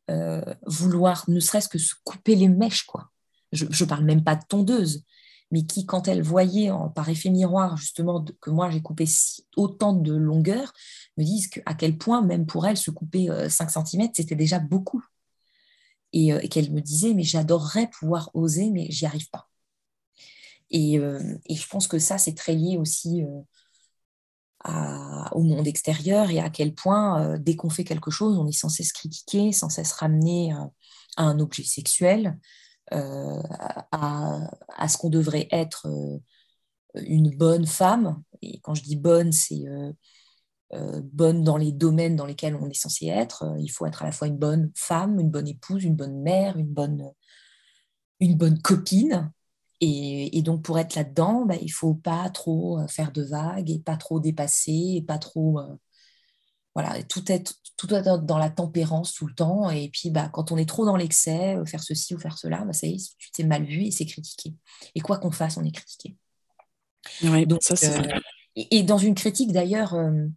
euh, 0.09 0.41
vouloir 0.65 1.23
ne 1.27 1.39
serait-ce 1.39 1.69
que 1.69 1.77
se 1.77 1.95
couper 2.03 2.35
les 2.35 2.49
mèches, 2.49 2.85
quoi. 2.85 3.09
je 3.51 3.65
ne 3.65 3.89
parle 3.89 4.05
même 4.05 4.23
pas 4.23 4.35
de 4.35 4.43
tondeuse, 4.47 5.03
mais 5.51 5.63
qui, 5.63 5.85
quand 5.85 6.07
elle 6.07 6.21
voyait 6.21 6.69
par 6.95 7.09
effet 7.09 7.29
miroir, 7.29 7.77
justement, 7.77 8.23
que 8.41 8.49
moi 8.49 8.69
j'ai 8.69 8.81
coupé 8.81 9.05
autant 9.55 9.93
de 9.93 10.13
longueur, 10.13 10.73
me 11.17 11.23
disent 11.23 11.49
à 11.65 11.73
quel 11.73 11.97
point, 11.97 12.21
même 12.21 12.45
pour 12.45 12.67
elle, 12.67 12.77
se 12.77 12.91
couper 12.91 13.27
5 13.49 13.77
euh, 13.77 13.83
cm, 13.83 14.09
c'était 14.13 14.35
déjà 14.35 14.59
beaucoup. 14.59 15.03
Euh, 16.15 16.39
et, 16.41 16.49
qu'elle 16.49 16.71
me 16.71 16.81
disait, 16.81 17.13
mais 17.13 17.23
j'adorerais 17.23 17.87
pouvoir 17.87 18.31
oser, 18.33 18.71
mais 18.71 18.87
j'y 18.89 19.05
arrive 19.05 19.29
pas. 19.29 19.47
Et, 20.71 20.99
euh, 20.99 21.37
et, 21.45 21.55
je 21.55 21.67
pense 21.67 21.87
que 21.87 21.99
ça, 21.99 22.17
c'est 22.17 22.35
très 22.35 22.53
lié 22.53 22.77
aussi 22.77 23.23
au 24.65 25.41
monde 25.41 25.67
extérieur 25.67 26.29
et 26.29 26.39
à 26.39 26.49
quel 26.49 26.73
point, 26.73 27.37
dès 27.39 27.55
qu'on 27.55 27.69
fait 27.69 27.83
quelque 27.83 28.11
chose, 28.11 28.37
on 28.37 28.47
est 28.47 28.51
sans 28.51 28.69
cesse 28.69 28.91
critiqué, 28.91 29.51
sans 29.51 29.69
cesse 29.69 29.93
ramené 29.93 30.53
à 31.17 31.23
un 31.23 31.39
objet 31.39 31.63
sexuel, 31.63 32.37
euh, 32.93 33.41
à, 33.91 34.87
ce 34.87 34.97
qu'on 34.97 35.09
devrait 35.09 35.47
être 35.51 35.87
euh, 35.87 36.17
une 36.95 37.35
bonne 37.35 37.67
femme. 37.67 38.23
Et 38.41 38.59
quand 38.61 38.73
je 38.73 38.83
dis 38.83 38.95
bonne, 38.95 39.31
c'est 39.31 39.63
euh, 40.73 41.01
bonne 41.03 41.43
dans 41.43 41.57
les 41.57 41.71
domaines 41.71 42.15
dans 42.15 42.25
lesquels 42.25 42.55
on 42.55 42.69
est 42.69 42.73
censé 42.73 43.07
être. 43.07 43.55
Il 43.59 43.69
faut 43.69 43.85
être 43.85 44.01
à 44.01 44.05
la 44.05 44.11
fois 44.11 44.27
une 44.27 44.37
bonne 44.37 44.71
femme, 44.75 45.19
une 45.19 45.29
bonne 45.29 45.47
épouse, 45.47 45.83
une 45.83 45.95
bonne 45.95 46.21
mère, 46.21 46.57
une 46.57 46.73
bonne, 46.73 47.11
une 48.19 48.37
bonne 48.37 48.59
copine. 48.61 49.31
Et, 49.81 50.41
donc 50.41 50.61
pour 50.61 50.77
être 50.77 50.95
là-dedans, 50.95 51.45
bah, 51.45 51.55
il 51.61 51.67
ne 51.67 51.71
faut 51.71 51.93
pas 51.93 52.29
trop 52.29 52.79
faire 52.87 53.11
de 53.11 53.23
vagues 53.23 53.69
et 53.69 53.79
pas 53.79 53.95
trop 53.95 54.19
dépasser 54.19 54.95
et 54.97 55.01
pas 55.01 55.17
trop 55.17 55.59
voilà, 56.75 57.01
tout 57.03 57.31
est 57.31 57.55
tout 57.77 57.87
dans 57.87 58.37
la 58.37 58.49
tempérance 58.49 59.13
tout 59.13 59.25
le 59.25 59.33
temps. 59.33 59.69
Et 59.69 59.89
puis, 59.89 60.11
bah, 60.11 60.29
quand 60.31 60.51
on 60.51 60.57
est 60.57 60.67
trop 60.67 60.85
dans 60.85 60.95
l'excès, 60.95 61.55
faire 61.65 61.83
ceci 61.83 62.13
ou 62.13 62.19
faire 62.19 62.37
cela, 62.37 62.63
bah, 62.63 62.73
ça 62.73 62.87
y 62.87 62.95
est, 62.95 63.17
tu 63.17 63.31
t'es 63.31 63.43
mal 63.43 63.65
vu 63.65 63.83
et 63.83 63.91
c'est 63.91 64.05
critiqué. 64.05 64.53
Et 64.95 64.99
quoi 64.99 65.17
qu'on 65.17 65.31
fasse, 65.31 65.57
on 65.57 65.63
est 65.63 65.71
critiqué. 65.71 66.15
Donc, 67.47 67.63
ça, 67.63 67.75
euh, 67.83 68.19
et, 68.55 68.83
dans 68.83 68.97
une 68.97 69.15
critique 69.15 69.51
d'ailleurs, 69.51 69.93
euh, 69.93 70.27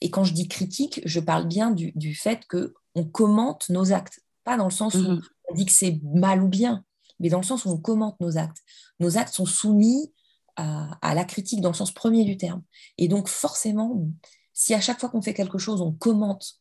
et 0.00 0.10
quand 0.10 0.24
je 0.24 0.32
dis 0.32 0.48
critique, 0.48 1.00
je 1.04 1.20
parle 1.20 1.46
bien 1.46 1.70
du, 1.70 2.14
fait 2.14 2.46
qu'on 2.46 3.04
commente 3.04 3.68
nos 3.68 3.92
actes. 3.92 4.20
Pas 4.44 4.56
dans 4.56 4.64
le 4.64 4.70
sens 4.70 4.94
où 4.94 4.98
mhm. 4.98 5.22
on 5.50 5.54
dit 5.54 5.66
que 5.66 5.72
c'est 5.72 6.00
mal 6.02 6.42
ou 6.42 6.48
bien, 6.48 6.84
mais 7.20 7.28
dans 7.28 7.38
le 7.38 7.44
sens 7.44 7.64
où 7.64 7.70
on 7.70 7.78
commente 7.78 8.18
nos 8.20 8.38
actes. 8.38 8.62
Nos 9.00 9.18
actes 9.18 9.34
sont 9.34 9.46
soumis 9.46 10.12
à, 10.56 11.14
la 11.14 11.24
critique 11.24 11.60
dans 11.60 11.70
le 11.70 11.74
sens 11.74 11.92
premier 11.92 12.24
du 12.24 12.38
terme. 12.38 12.62
Et 12.96 13.08
donc, 13.08 13.28
forcément, 13.28 14.08
si 14.54 14.72
à 14.72 14.80
chaque 14.80 14.98
fois 14.98 15.10
qu'on 15.10 15.20
fait 15.20 15.34
quelque 15.34 15.58
chose, 15.58 15.82
on 15.82 15.92
commente, 15.92 16.60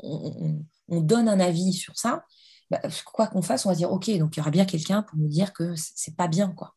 on, 0.00 0.64
donne 0.88 1.28
un 1.28 1.38
avis 1.38 1.72
sur 1.72 1.96
ça, 1.96 2.24
bah, 2.70 2.80
quoi 3.04 3.28
qu'on 3.28 3.42
fasse, 3.42 3.64
on 3.64 3.68
va 3.68 3.76
dire 3.76 3.92
OK, 3.92 4.10
donc 4.18 4.36
il 4.36 4.38
y 4.38 4.40
aura 4.40 4.50
bien 4.50 4.64
quelqu'un 4.64 5.02
pour 5.02 5.18
me 5.18 5.28
dire 5.28 5.52
que 5.52 5.74
c'est 5.76 6.16
pas 6.16 6.28
bien, 6.28 6.48
quoi. 6.50 6.74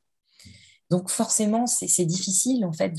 Donc 0.92 1.10
forcément, 1.10 1.68
c'est 1.68 2.06
difficile 2.06 2.66
en 2.66 2.74
fait 2.74 2.94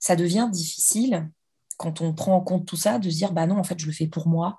ça 0.00 0.16
devient 0.16 0.48
difficile 0.50 1.30
quand 1.76 2.00
on 2.00 2.12
prend 2.12 2.34
en 2.34 2.40
compte 2.40 2.66
tout 2.66 2.76
ça 2.76 2.98
de 2.98 3.08
se 3.08 3.16
dire 3.16 3.32
bah 3.32 3.46
non, 3.46 3.58
en 3.58 3.64
fait, 3.64 3.78
je 3.78 3.86
le 3.86 3.92
fais 3.92 4.08
pour 4.08 4.26
moi 4.26 4.58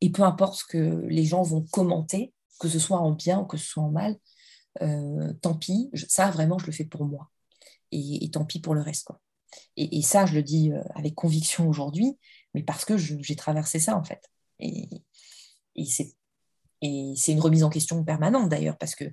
et 0.00 0.10
peu 0.10 0.22
importe 0.22 0.60
ce 0.60 0.64
que 0.64 1.04
les 1.08 1.24
gens 1.24 1.42
vont 1.42 1.62
commenter, 1.70 2.32
que 2.58 2.68
ce 2.68 2.78
soit 2.78 2.98
en 2.98 3.12
bien 3.12 3.40
ou 3.40 3.44
que 3.44 3.56
ce 3.56 3.66
soit 3.66 3.82
en 3.82 3.90
mal, 3.90 4.16
euh, 4.82 5.32
tant 5.40 5.54
pis, 5.54 5.90
ça 6.08 6.30
vraiment, 6.30 6.58
je 6.58 6.66
le 6.66 6.72
fais 6.72 6.84
pour 6.84 7.04
moi 7.04 7.30
et, 7.92 8.28
tant 8.30 8.44
pis 8.44 8.60
pour 8.60 8.74
le 8.74 8.82
reste. 8.82 9.08
Et, 9.76 10.02
ça, 10.02 10.26
je 10.26 10.34
le 10.34 10.42
dis 10.42 10.72
euh, 10.72 10.82
avec 10.94 11.14
conviction 11.14 11.68
aujourd'hui, 11.68 12.18
mais 12.54 12.62
parce 12.62 12.84
que 12.84 12.96
j'ai 12.96 13.36
traversé 13.36 13.78
ça, 13.78 13.96
en 13.96 14.04
fait. 14.04 14.22
Et, 14.58 14.88
c'est 15.84 17.32
une 17.32 17.40
remise 17.40 17.64
en 17.64 17.70
question 17.70 18.02
permanente, 18.04 18.48
d'ailleurs, 18.48 18.78
parce 18.78 18.94
que 18.94 19.04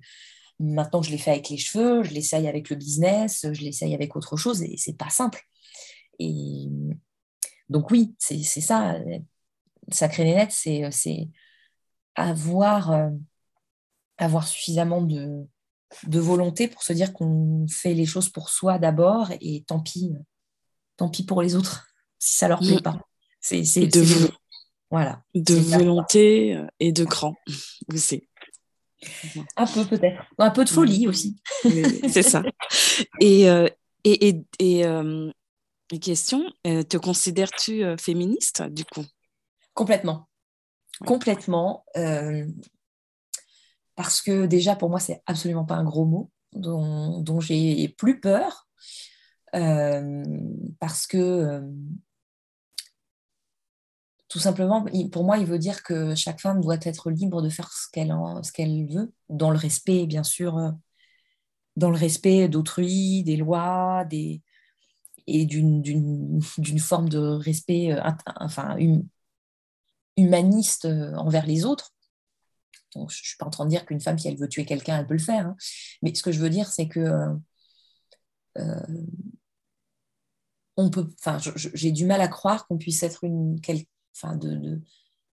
maintenant, 0.60 1.02
je 1.02 1.12
l'ai 1.12 1.18
fait 1.18 1.32
avec 1.32 1.50
les 1.50 1.58
cheveux, 1.58 2.04
je 2.04 2.14
l'essaye 2.14 2.48
avec 2.48 2.70
le 2.70 2.76
business, 2.76 3.48
je 3.52 3.62
l'essaye 3.62 3.94
avec 3.94 4.16
autre 4.16 4.38
chose, 4.38 4.62
et 4.64 4.76
c'est 4.78 4.98
pas 4.98 5.10
simple. 5.10 5.42
Et 6.20 6.68
donc, 7.70 7.92
oui, 7.92 8.16
c'est 8.20 8.44
ça. 8.44 8.96
Sacré 9.92 10.24
net, 10.24 10.52
c'est 10.52 11.30
avoir, 12.16 12.92
euh, 12.92 13.10
avoir 14.24 14.48
suffisamment 14.48 15.02
de, 15.02 15.46
de 16.08 16.20
volonté 16.20 16.68
pour 16.68 16.84
se 16.84 16.94
dire 16.94 17.14
qu'on 17.14 17.66
fait 17.70 17.94
les 17.94 18.06
choses 18.06 18.30
pour 18.30 18.50
soi 18.50 18.80
d'abord 18.80 19.32
et 19.42 19.64
tant 19.68 19.80
pis, 19.80 20.12
tant 20.98 21.10
pis 21.10 21.26
pour 21.26 21.42
les 21.42 21.56
autres 21.56 21.88
si 22.20 22.36
ça 22.36 22.48
leur 22.48 22.60
plaît 22.60 22.78
mm. 22.78 22.82
pas. 22.82 23.00
C'est 23.42 23.62
de, 23.88 24.32
voilà, 24.90 25.22
de 25.36 25.56
volonté 25.56 26.56
euh, 26.56 26.66
et 26.80 26.92
de 26.94 27.04
cran 27.04 27.36
aussi. 27.92 28.30
Un 29.58 29.66
peu 29.66 29.86
peut-être, 29.86 30.24
un 30.38 30.50
peu 30.50 30.64
de 30.64 30.70
folie 30.70 31.10
aussi. 31.10 31.36
c'est 32.08 32.24
ça. 32.24 32.42
Et, 33.20 33.50
euh, 33.50 33.68
et, 34.06 34.30
et, 34.30 34.46
et 34.60 34.86
euh, 34.86 35.30
question, 36.02 36.50
te 36.64 36.96
considères-tu 36.96 37.84
féministe 38.00 38.64
du 38.64 38.86
coup? 38.86 39.04
Complètement. 39.74 40.30
Complètement 41.06 41.84
parce 43.96 44.22
que 44.22 44.46
déjà 44.46 44.76
pour 44.76 44.90
moi 44.90 45.00
c'est 45.00 45.22
absolument 45.26 45.66
pas 45.66 45.76
un 45.76 45.84
gros 45.84 46.06
mot 46.06 46.32
dont, 46.56 47.40
j'ai 47.40 47.88
plus 47.90 48.20
peur 48.20 48.68
euh, 49.56 50.24
parce 50.80 51.08
que 51.08 51.18
euh, 51.18 51.62
tout 54.30 54.40
simplement 54.40 54.86
pour 55.12 55.24
moi 55.24 55.38
il 55.38 55.46
veut 55.46 55.60
dire 55.60 55.84
que 55.84 56.16
chaque 56.16 56.42
femme 56.42 56.62
doit 56.62 56.78
être 56.82 57.12
libre 57.12 57.42
de 57.42 57.50
faire 57.50 57.72
ce 57.72 57.88
qu'elle 57.92 58.14
ce 58.42 58.52
qu'elle 58.52 58.88
veut 58.88 59.14
dans 59.30 59.52
le 59.52 59.58
respect 59.58 60.06
bien 60.08 60.24
sûr 60.24 60.58
euh, 60.58 60.72
dans 61.76 61.90
le 61.90 61.98
respect 61.98 62.48
d'autrui 62.50 63.24
des 63.24 63.38
lois 63.38 64.06
des 64.06 64.42
et 65.26 65.46
d'une 65.46 66.42
forme 66.80 67.08
de 67.08 67.18
respect 67.18 67.98
enfin 68.42 68.76
humaniste 70.18 70.86
envers 70.86 71.46
les 71.46 71.64
autres 71.64 71.93
je 72.96 73.00
ne 73.00 73.10
suis 73.10 73.38
pas 73.38 73.46
en 73.46 73.50
train 73.50 73.66
de 73.66 73.70
dire 73.70 73.86
qu'une 73.86 74.02
femme, 74.02 74.18
si 74.18 74.28
elle 74.28 74.38
veut 74.38 74.50
tuer 74.50 74.66
quelqu'un, 74.66 75.00
elle 75.00 75.08
peut 75.08 75.14
le 75.14 75.20
faire. 75.20 75.48
Hein. 75.48 75.56
Mais 76.02 76.14
ce 76.14 76.24
que 76.24 76.32
je 76.32 76.40
veux 76.40 76.50
dire, 76.50 76.68
c'est 76.68 76.88
que 76.88 77.00
euh, 77.00 77.34
euh, 78.58 79.06
on 80.78 80.90
peut, 80.90 81.08
enfin, 81.20 81.38
j'ai 81.56 81.92
du 81.92 82.06
mal 82.06 82.22
à 82.22 82.28
croire 82.28 82.68
qu'on 82.68 82.78
puisse 82.78 83.04
être 83.04 83.24
une, 83.24 83.60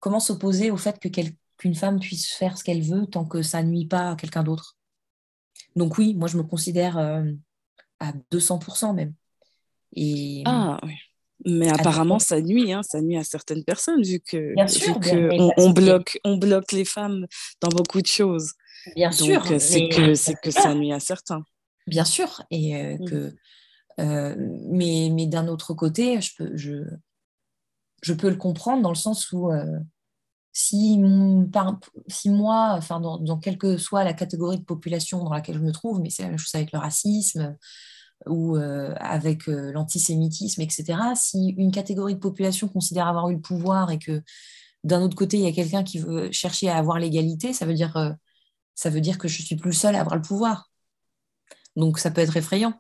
comment 0.00 0.20
s'opposer 0.20 0.70
au 0.70 0.76
fait 0.76 0.98
qu'une 0.98 1.74
femme 1.74 2.00
puisse 2.00 2.32
faire 2.32 2.57
ce 2.57 2.64
qu'elle 2.64 2.82
veut 2.82 3.07
tant 3.07 3.24
que 3.24 3.42
ça 3.42 3.62
nuit 3.62 3.86
pas 3.86 4.11
à 4.11 4.16
quelqu'un 4.16 4.42
d'autre. 4.42 4.76
Donc 5.74 5.98
oui, 5.98 6.14
moi 6.14 6.28
je 6.28 6.38
me 6.38 6.42
considère 6.42 6.96
euh, 6.96 7.24
à 8.00 8.12
200% 8.32 8.94
même. 8.94 9.14
Ah 10.46 10.78
oui. 10.82 10.94
Mais 11.45 11.68
apparemment, 11.68 12.18
ça 12.18 12.41
nuit, 12.41 12.72
hein, 12.72 12.82
ça 12.82 13.01
nuit 13.01 13.16
à 13.16 13.24
certaines 13.24 13.62
personnes, 13.62 14.03
vu 14.03 14.20
que, 14.20 14.55
on, 15.59 15.70
bloque, 15.70 16.18
on 16.24 16.37
bloque 16.37 16.72
les 16.72 16.84
femmes 16.84 17.26
dans 17.61 17.68
beaucoup 17.68 18.01
de 18.01 18.07
choses. 18.07 18.53
Bien 18.95 19.12
sûr. 19.12 19.45
c'est 19.61 19.89
que, 19.89 20.14
c'est 20.14 20.34
que 20.34 20.51
ça 20.51 20.74
nuit 20.74 20.93
à 20.93 21.01
certains. 21.01 21.45
Bien 21.87 22.05
sûr. 22.05 22.43
Et 22.51 22.76
euh, 22.76 22.97
mm. 22.99 23.05
que, 23.05 23.34
euh, 24.01 24.34
mais 24.70 25.11
mais 25.12 25.26
d'un 25.26 25.49
autre 25.49 25.74
côté, 25.74 26.20
je 26.20 26.32
peux, 26.37 26.57
je, 26.57 26.84
je 28.03 28.12
peux 28.14 28.30
le 28.30 28.37
comprendre 28.37 28.82
dans 28.82 28.91
le 28.91 28.97
sens 28.97 29.30
où 29.32 29.51
euh, 29.51 29.78
si, 30.53 30.99
si 32.09 32.30
moi, 32.30 32.74
enfin, 32.76 33.01
dans, 33.01 33.18
dans, 33.18 33.39
quelle 33.39 33.59
que 33.59 33.76
soit 33.76 34.05
la 34.05 34.14
catégorie 34.14 34.59
de 34.59 34.64
population 34.64 35.22
dans 35.22 35.32
laquelle 35.32 35.57
je 35.57 35.61
me 35.61 35.72
trouve, 35.72 36.01
mais 36.01 36.09
c'est 36.09 36.22
la 36.22 36.30
même 36.30 36.39
chose 36.39 36.55
avec 36.55 36.72
le 36.72 36.78
racisme, 36.78 37.57
ou 38.25 38.57
euh, 38.57 38.95
avec 38.99 39.49
euh, 39.49 39.73
l'antisémitisme, 39.73 40.62
etc., 40.62 40.99
si 41.14 41.55
une 41.59 41.71
catégorie 41.71 42.14
de 42.14 42.21
population 42.21 42.69
considère 42.69 43.07
avoir 43.07 43.29
eu 43.31 43.35
le 43.35 43.41
pouvoir 43.41 43.91
et 43.91 43.99
que 43.99 44.23
d'un 44.85 45.03
autre 45.03 45.17
côté, 45.17 45.37
il 45.37 45.43
y 45.43 45.49
a 45.49 45.53
quelqu'un 45.53 45.85
qui 45.85 45.99
veut 45.99 46.31
chercher 46.33 46.69
à 46.69 46.77
avoir 46.77 46.99
l'égalité, 46.99 47.53
ça 47.53 47.67
veut 47.67 47.75
dire 47.75 47.97
euh, 47.97 48.12
ça 48.75 48.91
veut 48.91 49.01
dire 49.01 49.19
que 49.19 49.29
je 49.29 49.43
suis 49.43 49.57
plus 49.57 49.73
seule 49.73 49.97
à 49.97 50.01
avoir 50.01 50.17
le 50.17 50.23
pouvoir. 50.23 50.71
Donc 51.77 51.99
ça 51.99 52.11
peut 52.11 52.21
être 52.21 52.37
effrayant. 52.37 52.75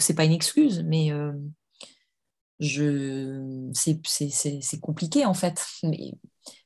C'est 0.00 0.14
pas 0.14 0.24
une 0.24 0.32
excuse, 0.32 0.82
mais 0.86 1.12
je 2.58 3.70
c'est 3.74 4.80
compliqué 4.80 5.24
en 5.24 5.34
fait. 5.34 5.64
Mais, 5.82 6.12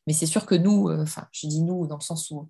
mais 0.07 0.13
c'est 0.13 0.27
sûr 0.27 0.47
que 0.47 0.55
nous, 0.55 0.89
enfin, 0.91 1.27
je 1.33 1.47
dis 1.47 1.63
nous 1.63 1.87
dans 1.87 1.97
le 1.97 2.03
sens 2.03 2.31
où 2.31 2.49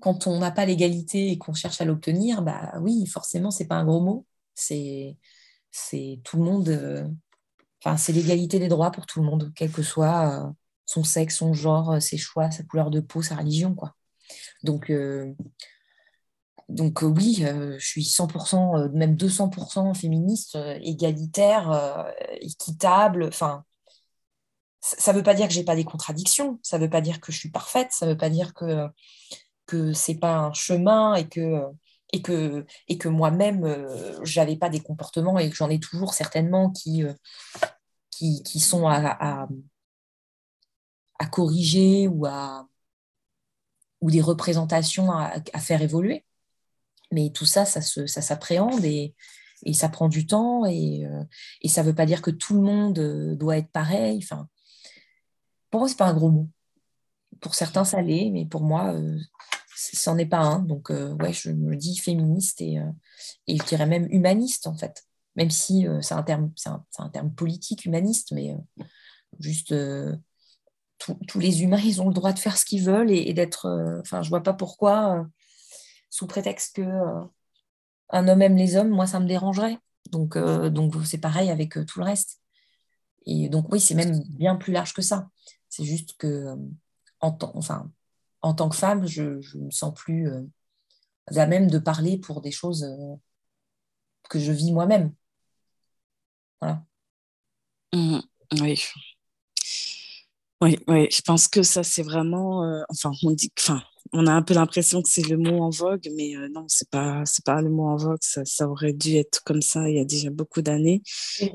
quand 0.00 0.26
on 0.26 0.38
n'a 0.38 0.50
pas 0.50 0.66
l'égalité 0.66 1.30
et 1.30 1.38
qu'on 1.38 1.54
cherche 1.54 1.80
à 1.80 1.84
l'obtenir, 1.84 2.42
bah 2.42 2.72
oui, 2.80 3.06
forcément, 3.06 3.50
c'est 3.50 3.66
pas 3.66 3.76
un 3.76 3.84
gros 3.84 4.00
mot. 4.00 4.26
C'est 4.54 5.18
tout 6.24 6.38
le 6.38 6.44
monde. 6.44 6.68
Euh, 6.68 7.08
enfin, 7.84 7.96
c'est 7.96 8.12
l'égalité 8.12 8.58
des 8.58 8.68
droits 8.68 8.90
pour 8.90 9.06
tout 9.06 9.20
le 9.20 9.26
monde, 9.26 9.52
quel 9.54 9.70
que 9.70 9.82
soit 9.82 10.46
euh, 10.46 10.50
son 10.86 11.04
sexe, 11.04 11.36
son 11.36 11.52
genre, 11.52 11.92
euh, 11.92 12.00
ses 12.00 12.18
choix, 12.18 12.50
sa 12.50 12.62
couleur 12.64 12.90
de 12.90 13.00
peau, 13.00 13.22
sa 13.22 13.36
religion, 13.36 13.74
quoi. 13.74 13.94
Donc, 14.64 14.92
donc 16.68 17.02
oui, 17.02 17.44
je 17.44 17.86
suis 17.86 18.02
100%, 18.02 18.90
même 18.92 19.14
200% 19.14 19.94
féministe, 19.94 20.58
égalitaire, 20.82 22.12
équitable. 22.40 23.26
Enfin, 23.26 23.64
ça 24.80 25.12
ne 25.12 25.18
veut 25.18 25.22
pas 25.22 25.34
dire 25.34 25.46
que 25.46 25.54
j'ai 25.54 25.62
pas 25.62 25.76
des 25.76 25.84
contradictions. 25.84 26.58
Ça 26.62 26.78
ne 26.78 26.84
veut 26.84 26.90
pas 26.90 27.00
dire 27.00 27.20
que 27.20 27.30
je 27.30 27.38
suis 27.38 27.50
parfaite. 27.50 27.92
Ça 27.92 28.06
ne 28.06 28.12
veut 28.12 28.16
pas 28.16 28.30
dire 28.30 28.52
que 28.54 28.88
que 29.66 29.92
c'est 29.92 30.16
pas 30.18 30.36
un 30.36 30.52
chemin 30.52 31.14
et 31.14 31.28
que 31.28 31.62
et 32.12 32.22
que, 32.22 32.64
et 32.88 32.98
que 32.98 33.08
moi-même, 33.08 33.66
je 34.22 34.40
n'avais 34.40 34.56
pas 34.56 34.68
des 34.68 34.80
comportements 34.80 35.38
et 35.38 35.50
que 35.50 35.56
j'en 35.56 35.70
ai 35.70 35.80
toujours 35.80 36.14
certainement 36.14 36.70
qui, 36.70 37.04
qui, 38.10 38.42
qui, 38.42 38.60
sont 38.60 38.86
à, 38.86 39.48
à, 41.18 41.26
corriger 41.26 42.08
ou, 42.08 42.26
à, 42.26 42.68
ou 44.00 44.10
des 44.10 44.20
représentations 44.20 45.10
à, 45.10 45.40
faire 45.58 45.82
évoluer. 45.82 46.24
Mais 47.12 47.30
tout 47.30 47.46
ça, 47.46 47.64
ça, 47.64 47.80
ça 47.82 48.22
s'appréhende 48.22 48.84
et, 48.84 49.14
et, 49.64 49.72
ça 49.72 49.88
prend 49.88 50.08
du 50.08 50.26
temps 50.26 50.64
et, 50.66 51.06
et 51.62 51.68
ça 51.68 51.82
ne 51.82 51.88
veut 51.88 51.94
pas 51.94 52.06
dire 52.06 52.22
que 52.22 52.30
tout 52.30 52.54
le 52.54 52.62
monde 52.62 53.36
doit 53.36 53.58
être 53.58 53.70
pareil. 53.70 54.20
Enfin, 54.22 54.48
pour 55.70 55.80
moi, 55.80 55.88
ce 55.88 55.94
n'est 55.94 55.98
pas 55.98 56.06
un 56.06 56.14
gros 56.14 56.30
mot. 56.30 56.48
Pour 57.40 57.54
certains, 57.54 57.84
ça 57.84 58.02
l'est, 58.02 58.30
mais 58.30 58.46
pour 58.46 58.62
moi, 58.62 58.94
c'en 59.76 60.18
est 60.18 60.26
pas 60.26 60.38
un. 60.38 60.60
Donc, 60.60 60.90
euh, 60.90 61.12
ouais, 61.14 61.32
je 61.32 61.50
me 61.50 61.76
dis 61.76 61.96
féministe 61.98 62.60
et, 62.60 62.78
euh, 62.78 62.90
et, 63.46 63.58
je 63.58 63.64
dirais 63.64 63.86
même 63.86 64.08
humaniste, 64.10 64.66
en 64.66 64.74
fait. 64.74 65.04
Même 65.36 65.50
si 65.50 65.86
euh, 65.86 66.00
c'est 66.00 66.14
un, 66.14 66.22
terme, 66.22 66.50
un, 66.66 66.84
un, 66.98 67.08
terme 67.10 67.32
politique, 67.32 67.84
humaniste, 67.84 68.32
mais 68.32 68.56
juste 69.38 69.74
tous 70.98 71.38
les 71.38 71.62
humains, 71.62 71.80
ils 71.84 72.00
ont 72.00 72.08
le 72.08 72.14
droit 72.14 72.32
de 72.32 72.38
faire 72.38 72.56
ce 72.56 72.64
qu'ils 72.64 72.82
veulent 72.82 73.10
et, 73.10 73.32
d'être. 73.34 74.00
Enfin, 74.00 74.22
je 74.22 74.30
vois 74.30 74.42
pas 74.42 74.54
pourquoi, 74.54 75.26
sous 76.08 76.26
prétexte 76.26 76.76
que 76.76 76.88
un 78.10 78.28
homme 78.28 78.42
aime 78.42 78.56
les 78.56 78.76
hommes, 78.76 78.88
moi, 78.88 79.06
ça 79.06 79.20
me 79.20 79.26
dérangerait. 79.26 79.78
Donc, 80.10 80.38
donc 80.38 80.94
c'est 81.04 81.18
pareil 81.18 81.50
avec 81.50 81.74
tout 81.86 81.98
le 81.98 82.04
reste. 82.04 82.40
Et 83.26 83.48
donc, 83.50 83.70
oui, 83.70 83.80
c'est 83.80 83.94
même 83.94 84.22
bien 84.30 84.56
plus 84.56 84.72
large 84.72 84.94
que 84.94 85.02
ça. 85.02 85.28
C'est 85.68 85.84
juste 85.84 86.16
que, 86.16 86.56
en 87.26 87.52
enfin, 87.54 87.90
en 88.42 88.54
tant 88.54 88.68
que 88.68 88.76
femme, 88.76 89.06
je 89.06 89.22
ne 89.56 89.64
me 89.66 89.70
sens 89.70 89.94
plus 89.94 90.28
euh, 90.28 90.42
à 91.34 91.46
même 91.46 91.70
de 91.70 91.78
parler 91.78 92.18
pour 92.18 92.40
des 92.40 92.52
choses 92.52 92.84
euh, 92.84 93.14
que 94.28 94.38
je 94.38 94.52
vis 94.52 94.72
moi-même. 94.72 95.12
Voilà. 96.60 96.84
Mmh, 97.92 98.20
oui. 98.60 98.82
Oui, 100.62 100.78
oui, 100.88 101.08
je 101.10 101.20
pense 101.20 101.48
que 101.48 101.62
ça, 101.62 101.82
c'est 101.82 102.02
vraiment. 102.02 102.64
Euh, 102.64 102.82
enfin, 102.88 103.12
on 103.22 103.32
dit. 103.32 103.52
Enfin, 103.58 103.82
on 104.16 104.26
a 104.26 104.32
un 104.32 104.42
peu 104.42 104.54
l'impression 104.54 105.02
que 105.02 105.08
c'est 105.08 105.26
le 105.28 105.36
mot 105.36 105.62
en 105.62 105.70
vogue, 105.70 106.08
mais 106.16 106.36
euh, 106.36 106.48
non, 106.48 106.64
c'est 106.68 106.88
pas, 106.90 107.22
c'est 107.26 107.44
pas 107.44 107.60
le 107.60 107.68
mot 107.70 107.86
en 107.86 107.96
vogue. 107.96 108.18
Ça, 108.20 108.44
ça, 108.44 108.68
aurait 108.68 108.92
dû 108.92 109.16
être 109.16 109.42
comme 109.44 109.62
ça 109.62 109.88
il 109.88 109.96
y 109.96 110.00
a 110.00 110.04
déjà 110.04 110.30
beaucoup 110.30 110.62
d'années. 110.62 111.02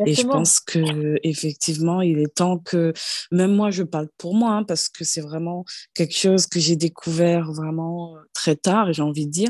Et 0.06 0.14
je 0.14 0.24
pense 0.24 0.60
que 0.60 1.18
effectivement, 1.24 2.02
il 2.02 2.20
est 2.20 2.34
temps 2.36 2.58
que, 2.60 2.94
même 3.32 3.56
moi, 3.56 3.72
je 3.72 3.84
parle 3.84 4.08
pour 4.18 4.36
moi, 4.36 4.52
hein, 4.52 4.64
parce 4.64 4.90
que 4.90 5.04
c'est 5.04 5.22
vraiment 5.22 5.66
quelque 5.94 6.16
chose 6.16 6.46
que 6.46 6.60
j'ai 6.60 6.76
découvert 6.76 7.52
vraiment 7.52 8.16
euh, 8.16 8.20
très 8.34 8.56
tard, 8.56 8.94
j'ai 8.94 9.02
envie 9.02 9.26
de 9.26 9.32
dire. 9.32 9.50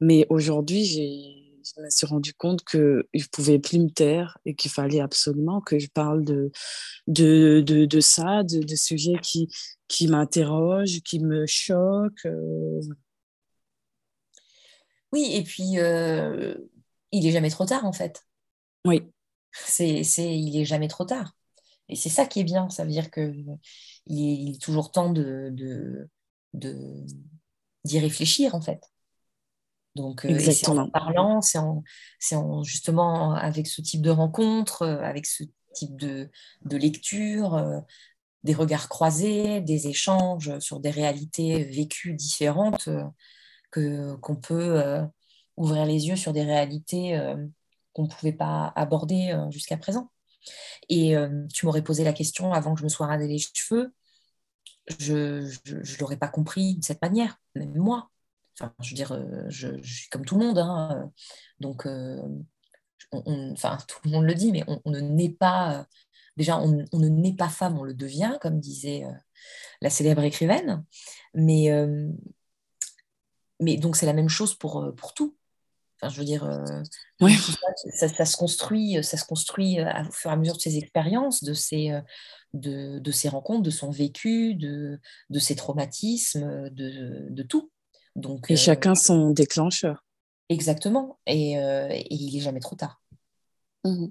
Mais 0.00 0.26
aujourd'hui, 0.28 0.84
j'ai 0.84 1.51
je 1.76 1.82
me 1.82 1.90
suis 1.90 2.06
rendu 2.06 2.34
compte 2.34 2.64
que 2.64 3.08
je 3.14 3.26
pouvais 3.26 3.58
plus 3.58 3.78
me 3.78 3.90
taire 3.90 4.38
et 4.44 4.54
qu'il 4.54 4.70
fallait 4.70 5.00
absolument 5.00 5.60
que 5.60 5.78
je 5.78 5.88
parle 5.88 6.24
de, 6.24 6.50
de, 7.06 7.62
de, 7.64 7.84
de 7.84 8.00
ça, 8.00 8.42
de, 8.42 8.60
de, 8.60 8.76
sujets 8.76 9.18
qui, 9.22 9.48
qui 9.88 10.08
m'interrogent, 10.08 11.00
qui 11.02 11.20
me 11.20 11.46
choquent. 11.46 12.26
Euh, 12.26 12.80
oui, 15.12 15.30
et 15.34 15.42
puis 15.42 15.78
euh, 15.78 16.54
il 17.10 17.26
est 17.26 17.32
jamais 17.32 17.50
trop 17.50 17.66
tard 17.66 17.84
en 17.84 17.92
fait. 17.92 18.24
Oui. 18.84 19.02
C'est, 19.52 20.02
c'est, 20.02 20.38
il 20.38 20.58
est 20.58 20.64
jamais 20.64 20.88
trop 20.88 21.04
tard. 21.04 21.36
Et 21.88 21.96
c'est 21.96 22.08
ça 22.08 22.26
qui 22.26 22.40
est 22.40 22.44
bien, 22.44 22.70
ça 22.70 22.84
veut 22.84 22.90
dire 22.90 23.10
que 23.10 23.34
il 24.06 24.54
est, 24.54 24.60
toujours 24.60 24.90
temps 24.90 25.12
de, 25.12 25.50
de, 25.52 26.08
de, 26.54 27.04
d'y 27.84 27.98
réfléchir 27.98 28.54
en 28.54 28.60
fait. 28.60 28.91
Donc, 29.94 30.24
euh, 30.24 30.38
c'est 30.38 30.68
en 30.68 30.88
parlant, 30.88 31.42
c'est 31.42 31.58
en, 31.58 31.82
en, 32.32 32.62
justement 32.62 33.34
avec 33.34 33.66
ce 33.66 33.82
type 33.82 34.00
de 34.00 34.10
rencontre, 34.10 34.82
euh, 34.82 35.02
avec 35.02 35.26
ce 35.26 35.44
type 35.74 35.96
de, 35.96 36.30
de 36.64 36.76
lecture, 36.76 37.54
euh, 37.54 37.80
des 38.42 38.54
regards 38.54 38.88
croisés, 38.88 39.60
des 39.60 39.88
échanges 39.88 40.58
sur 40.60 40.80
des 40.80 40.90
réalités 40.90 41.64
vécues 41.64 42.14
différentes, 42.14 42.88
que, 43.70 44.16
qu'on 44.16 44.34
peut 44.34 44.82
ouvrir 45.56 45.86
les 45.86 46.08
yeux 46.08 46.16
sur 46.16 46.32
des 46.32 46.42
réalités 46.42 47.16
qu'on 47.92 48.02
ne 48.02 48.08
pouvait 48.08 48.32
pas 48.32 48.72
aborder 48.74 49.32
jusqu'à 49.50 49.76
présent. 49.76 50.10
Et 50.88 51.14
tu 51.54 51.66
m'aurais 51.66 51.84
posé 51.84 52.02
la 52.02 52.12
question 52.12 52.52
avant 52.52 52.74
que 52.74 52.80
je 52.80 52.84
me 52.84 52.88
sois 52.88 53.06
rasé 53.06 53.28
les 53.28 53.38
cheveux, 53.38 53.94
je 54.98 55.44
ne 55.72 56.00
l'aurais 56.00 56.16
pas 56.16 56.28
compris 56.28 56.74
de 56.74 56.84
cette 56.84 57.00
manière, 57.00 57.38
même 57.54 57.76
moi. 57.76 58.10
Enfin, 58.60 58.74
je 58.80 58.90
veux 58.90 58.96
dire, 58.96 59.12
euh, 59.12 59.44
je, 59.48 59.80
suis 59.82 60.08
comme 60.08 60.24
tout 60.24 60.38
le 60.38 60.46
monde. 60.46 60.58
Hein, 60.58 61.10
donc, 61.60 61.86
euh, 61.86 62.20
enfin, 63.12 63.78
tout 63.88 63.98
le 64.04 64.10
monde 64.10 64.24
le 64.24 64.34
dit, 64.34 64.52
mais 64.52 64.64
on, 64.66 64.90
ne 64.90 65.00
naît 65.00 65.30
pas. 65.30 65.86
Déjà, 66.36 66.58
on, 66.58 66.68
ne 66.68 67.08
naît 67.08 67.34
pas 67.34 67.48
femme, 67.48 67.78
on 67.78 67.84
le 67.84 67.94
devient, 67.94 68.38
comme 68.40 68.60
disait 68.60 69.04
euh, 69.04 69.12
la 69.80 69.90
célèbre 69.90 70.22
écrivaine. 70.22 70.84
Mais, 71.34 71.70
mais 73.60 73.76
donc, 73.76 73.96
c'est 73.96 74.06
la 74.06 74.12
même 74.12 74.28
chose 74.28 74.54
pour, 74.54 74.94
pour 74.96 75.14
tout. 75.14 75.36
Enfin, 76.00 76.12
je 76.12 76.18
veux 76.18 76.24
dire, 76.24 76.48
ça, 77.94 78.24
se 78.24 78.36
construit, 78.36 79.02
ça 79.04 79.16
se 79.16 79.24
construit 79.24 79.80
au 79.80 80.12
fur 80.12 80.30
et 80.30 80.34
à 80.34 80.36
mesure 80.36 80.56
de 80.56 80.60
ses 80.60 80.78
expériences, 80.78 81.44
de 81.44 81.54
ses, 81.54 82.00
de, 82.54 82.98
de, 82.98 83.10
ses 83.12 83.28
rencontres, 83.28 83.62
de 83.62 83.70
son 83.70 83.90
vécu, 83.90 84.54
de, 84.54 85.00
de 85.30 85.38
ses 85.38 85.54
traumatismes, 85.54 86.70
de, 86.70 87.28
de 87.30 87.42
tout. 87.42 87.70
Donc, 88.16 88.50
et 88.50 88.54
euh, 88.54 88.56
chacun 88.56 88.94
son 88.94 89.30
déclencheur. 89.30 90.04
Exactement. 90.48 91.18
Et, 91.26 91.58
euh, 91.58 91.88
il 92.10 92.34
n'est 92.34 92.40
jamais 92.40 92.60
trop 92.60 92.76
tard. 92.76 93.00
Mmh 93.84 94.06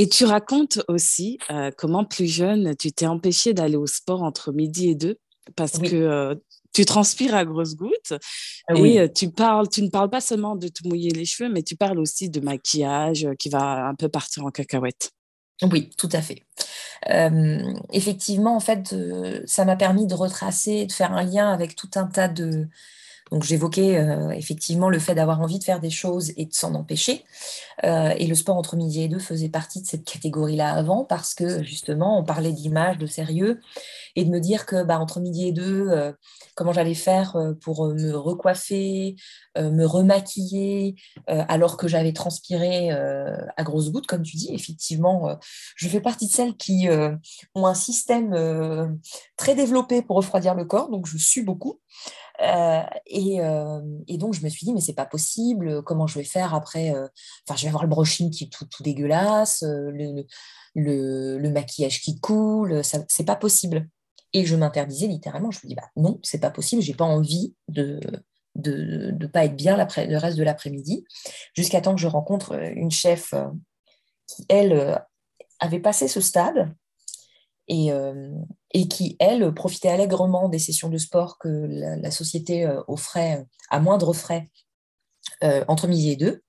et 0.00 0.08
tu 0.08 0.24
racontes 0.24 0.80
aussi 0.86 1.36
euh, 1.50 1.72
comment 1.76 2.04
plus 2.04 2.28
jeune, 2.28 2.76
tu 2.76 2.92
t'es 2.92 3.08
empêché 3.08 3.54
d'aller 3.54 3.74
au 3.74 3.88
sport 3.88 4.22
entre 4.22 4.52
midi 4.52 4.88
et 4.88 4.94
deux 4.94 5.18
parce 5.56 5.78
que 5.80 6.40
tu 6.72 6.84
transpires 6.84 7.34
à 7.34 7.44
grosses 7.44 7.74
gouttes 7.74 8.14
ah 8.68 8.74
et 8.76 9.12
tu 9.12 9.32
parles, 9.32 9.68
tu 9.68 9.82
ne 9.82 9.88
parles 9.88 10.10
pas 10.10 10.20
seulement 10.20 10.54
de 10.54 10.68
te 10.68 10.86
mouiller 10.86 11.10
les 11.10 11.24
cheveux, 11.24 11.50
mais 11.50 11.64
tu 11.64 11.74
parles 11.74 11.98
aussi 11.98 12.30
de 12.30 12.38
maquillage 12.38 13.26
qui 13.40 13.48
va 13.48 13.88
un 13.88 13.96
peu 13.96 14.08
partir 14.08 14.44
en 14.44 14.52
cacahuète. 14.52 15.10
Oui, 15.62 15.90
tout 15.98 16.10
à 16.12 16.22
fait. 16.22 16.44
effectivement, 17.92 18.54
en 18.54 18.60
fait, 18.60 18.94
ça 19.46 19.64
m'a 19.64 19.74
permis 19.74 20.06
de 20.06 20.14
retracer, 20.14 20.86
de 20.86 20.92
faire 20.92 21.12
un 21.12 21.24
lien 21.24 21.52
avec 21.52 21.74
tout 21.74 21.90
un 21.96 22.06
tas 22.06 22.28
de, 22.28 22.68
donc 23.30 23.44
j'évoquais 23.44 23.98
euh, 23.98 24.30
effectivement 24.30 24.88
le 24.88 24.98
fait 24.98 25.14
d'avoir 25.14 25.40
envie 25.40 25.58
de 25.58 25.64
faire 25.64 25.80
des 25.80 25.90
choses 25.90 26.32
et 26.36 26.46
de 26.46 26.54
s'en 26.54 26.74
empêcher. 26.74 27.24
Euh, 27.84 28.14
et 28.16 28.26
le 28.26 28.34
sport 28.34 28.56
entre 28.56 28.76
midi 28.76 29.02
et 29.02 29.08
deux 29.08 29.18
faisait 29.18 29.48
partie 29.48 29.80
de 29.80 29.86
cette 29.86 30.04
catégorie-là 30.04 30.72
avant 30.72 31.04
parce 31.04 31.34
que 31.34 31.62
justement 31.62 32.18
on 32.18 32.24
parlait 32.24 32.52
d'image, 32.52 32.98
de 32.98 33.06
sérieux 33.06 33.60
et 34.16 34.24
de 34.24 34.30
me 34.30 34.40
dire 34.40 34.66
que 34.66 34.82
bah, 34.82 34.98
entre 34.98 35.20
midi 35.20 35.48
et 35.48 35.52
deux, 35.52 35.88
euh, 35.90 36.12
comment 36.54 36.72
j'allais 36.72 36.94
faire 36.94 37.36
pour 37.60 37.86
me 37.86 38.12
recoiffer, 38.12 39.14
me 39.56 39.84
remaquiller 39.84 40.96
alors 41.26 41.76
que 41.76 41.86
j'avais 41.86 42.12
transpiré 42.12 42.90
à 42.90 43.62
grosses 43.62 43.92
gouttes, 43.92 44.08
comme 44.08 44.22
tu 44.22 44.36
dis. 44.36 44.52
Effectivement, 44.52 45.38
je 45.76 45.88
fais 45.88 46.00
partie 46.00 46.26
de 46.26 46.32
celles 46.32 46.56
qui 46.56 46.88
ont 47.54 47.66
un 47.66 47.74
système 47.74 48.98
très 49.36 49.54
développé 49.54 50.02
pour 50.02 50.16
refroidir 50.16 50.56
le 50.56 50.64
corps, 50.64 50.90
donc 50.90 51.06
je 51.06 51.16
sue 51.16 51.44
beaucoup. 51.44 51.78
Euh, 52.40 52.82
euh, 53.14 53.80
et, 54.06 54.18
donc, 54.18 54.34
je 54.34 54.42
me 54.42 54.48
suis 54.48 54.64
dit, 54.64 54.72
mais 54.72 54.80
c'est 54.80 54.94
pas 54.94 55.06
possible, 55.06 55.82
comment 55.82 56.06
je 56.06 56.18
vais 56.18 56.24
faire 56.24 56.54
après 56.54 56.94
euh, 56.94 57.08
Enfin, 57.46 57.56
je 57.56 57.62
vais 57.62 57.68
avoir 57.68 57.82
le 57.82 57.88
brushing 57.88 58.30
qui 58.30 58.44
est 58.44 58.52
tout, 58.52 58.66
tout 58.66 58.82
dégueulasse, 58.82 59.62
le, 59.62 60.24
le, 60.74 61.50
maquillage 61.50 62.00
qui 62.00 62.20
coule, 62.20 62.82
c'est 62.84 63.26
pas 63.26 63.36
possible. 63.36 63.88
Et 64.34 64.44
je 64.44 64.56
m'interdisais 64.56 65.06
littéralement, 65.06 65.50
je 65.50 65.60
me 65.64 65.68
dis, 65.68 65.74
bah 65.74 65.88
non, 65.96 66.20
c'est 66.22 66.40
pas 66.40 66.50
possible, 66.50 66.82
j'ai 66.82 66.94
pas 66.94 67.04
envie 67.04 67.54
de 67.68 68.00
de 68.54 69.12
ne 69.20 69.26
pas 69.28 69.44
être 69.44 69.54
bien 69.54 69.76
le 69.76 70.16
reste 70.16 70.36
de 70.36 70.42
l'après-midi, 70.42 71.04
jusqu'à 71.54 71.80
temps 71.80 71.94
que 71.94 72.00
je 72.00 72.08
rencontre 72.08 72.54
une 72.54 72.90
chef 72.90 73.32
qui, 74.26 74.44
elle, 74.48 75.00
avait 75.60 75.78
passé 75.78 76.08
ce 76.08 76.20
stade. 76.20 76.74
Et, 77.68 77.92
et, 78.72 78.88
qui, 78.88 79.16
elle, 79.18 79.52
profitait 79.54 79.88
allègrement 79.88 80.48
des 80.48 80.58
sessions 80.58 80.88
de 80.88 80.98
sport 80.98 81.38
que 81.38 81.48
la, 81.48 82.10
société 82.10 82.66
euh, 82.66 82.82
offrait 82.86 83.46
à 83.70 83.80
moindre 83.80 84.12
frais 84.12 84.50
euh, 85.42 85.64
entre 85.68 85.88
midi 85.88 86.10
et 86.10 86.16
deux. 86.16 86.42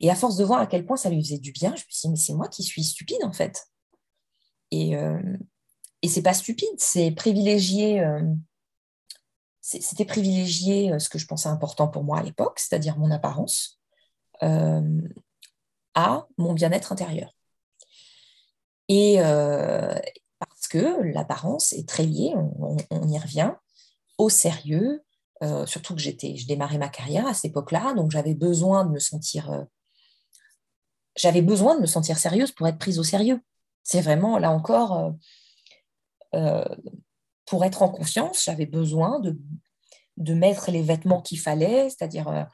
Et 0.00 0.10
à 0.10 0.14
force 0.14 0.36
de 0.36 0.44
voir 0.44 0.60
à 0.60 0.66
quel 0.66 0.84
point 0.84 0.96
ça 0.96 1.08
lui 1.08 1.22
faisait 1.22 1.38
du 1.38 1.52
bien, 1.52 1.70
je 1.70 1.82
me 1.82 1.86
suis 1.88 2.00
dit, 2.02 2.10
mais 2.10 2.16
c'est 2.16 2.34
moi 2.34 2.48
qui 2.48 2.62
suis 2.62 2.84
stupide 2.84 3.22
en 3.24 3.32
fait. 3.32 3.66
Et, 4.70 4.92
et 6.02 6.08
c'est 6.08 6.22
pas 6.22 6.34
stupide, 6.34 6.68
c'est 6.76 7.12
privilégier. 7.12 8.04
c'était 9.62 10.04
privilégier 10.04 10.98
ce 10.98 11.08
que 11.08 11.18
je 11.18 11.26
pensais 11.26 11.48
important 11.48 11.88
pour 11.88 12.04
moi 12.04 12.18
à 12.18 12.22
l'époque, 12.22 12.58
c'est-à-dire 12.58 12.98
mon 12.98 13.10
apparence, 13.10 13.80
à 14.42 16.26
mon 16.36 16.52
bien-être 16.52 16.92
intérieur. 16.92 17.34
Et, 18.88 19.18
parce 20.66 20.84
que 20.84 21.02
l'apparence 21.12 21.72
est 21.72 21.88
très 21.88 22.04
liée, 22.04 22.34
on, 22.90 23.08
y 23.08 23.18
revient, 23.18 23.52
au 24.18 24.28
sérieux, 24.28 25.04
surtout 25.66 25.94
que 25.94 26.00
j'étais, 26.00 26.36
je 26.36 26.46
démarrais 26.46 26.78
ma 26.78 26.88
carrière 26.88 27.26
à 27.26 27.34
cette 27.34 27.46
époque-là, 27.46 27.94
donc 27.94 28.10
j'avais 28.10 28.34
besoin 28.34 28.84
de 28.84 28.90
me 28.90 28.98
sentir, 28.98 29.66
j'avais 31.14 31.42
besoin 31.42 31.76
de 31.76 31.82
me 31.82 31.86
sentir 31.86 32.18
sérieuse 32.18 32.50
pour 32.50 32.66
être 32.66 32.78
prise 32.78 32.98
au 32.98 33.04
sérieux. 33.04 33.40
C'est 33.84 34.00
vraiment 34.00 34.38
là 34.38 34.50
encore, 34.50 35.12
pour 36.32 37.64
être 37.64 37.82
en 37.82 37.88
confiance, 37.88 38.42
j'avais 38.44 38.66
besoin 38.66 39.20
de, 39.20 40.34
mettre 40.34 40.70
les 40.72 40.82
vêtements 40.82 41.22
qu'il 41.22 41.38
fallait, 41.38 41.90
c'est-à-dire 41.90 42.48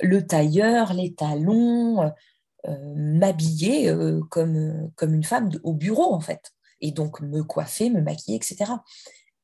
le 0.00 0.26
tailleur, 0.26 0.92
les 0.92 1.14
talons, 1.14 2.10
euh, 2.66 2.94
m'habiller 2.96 3.88
euh, 3.88 4.20
comme, 4.30 4.90
comme 4.96 5.14
une 5.14 5.22
femme 5.22 5.48
au 5.62 5.74
bureau, 5.74 6.12
en 6.12 6.20
fait. 6.20 6.52
Et 6.80 6.92
donc 6.92 7.20
me 7.20 7.42
coiffer, 7.42 7.90
me 7.90 8.00
maquiller, 8.00 8.36
etc. 8.36 8.72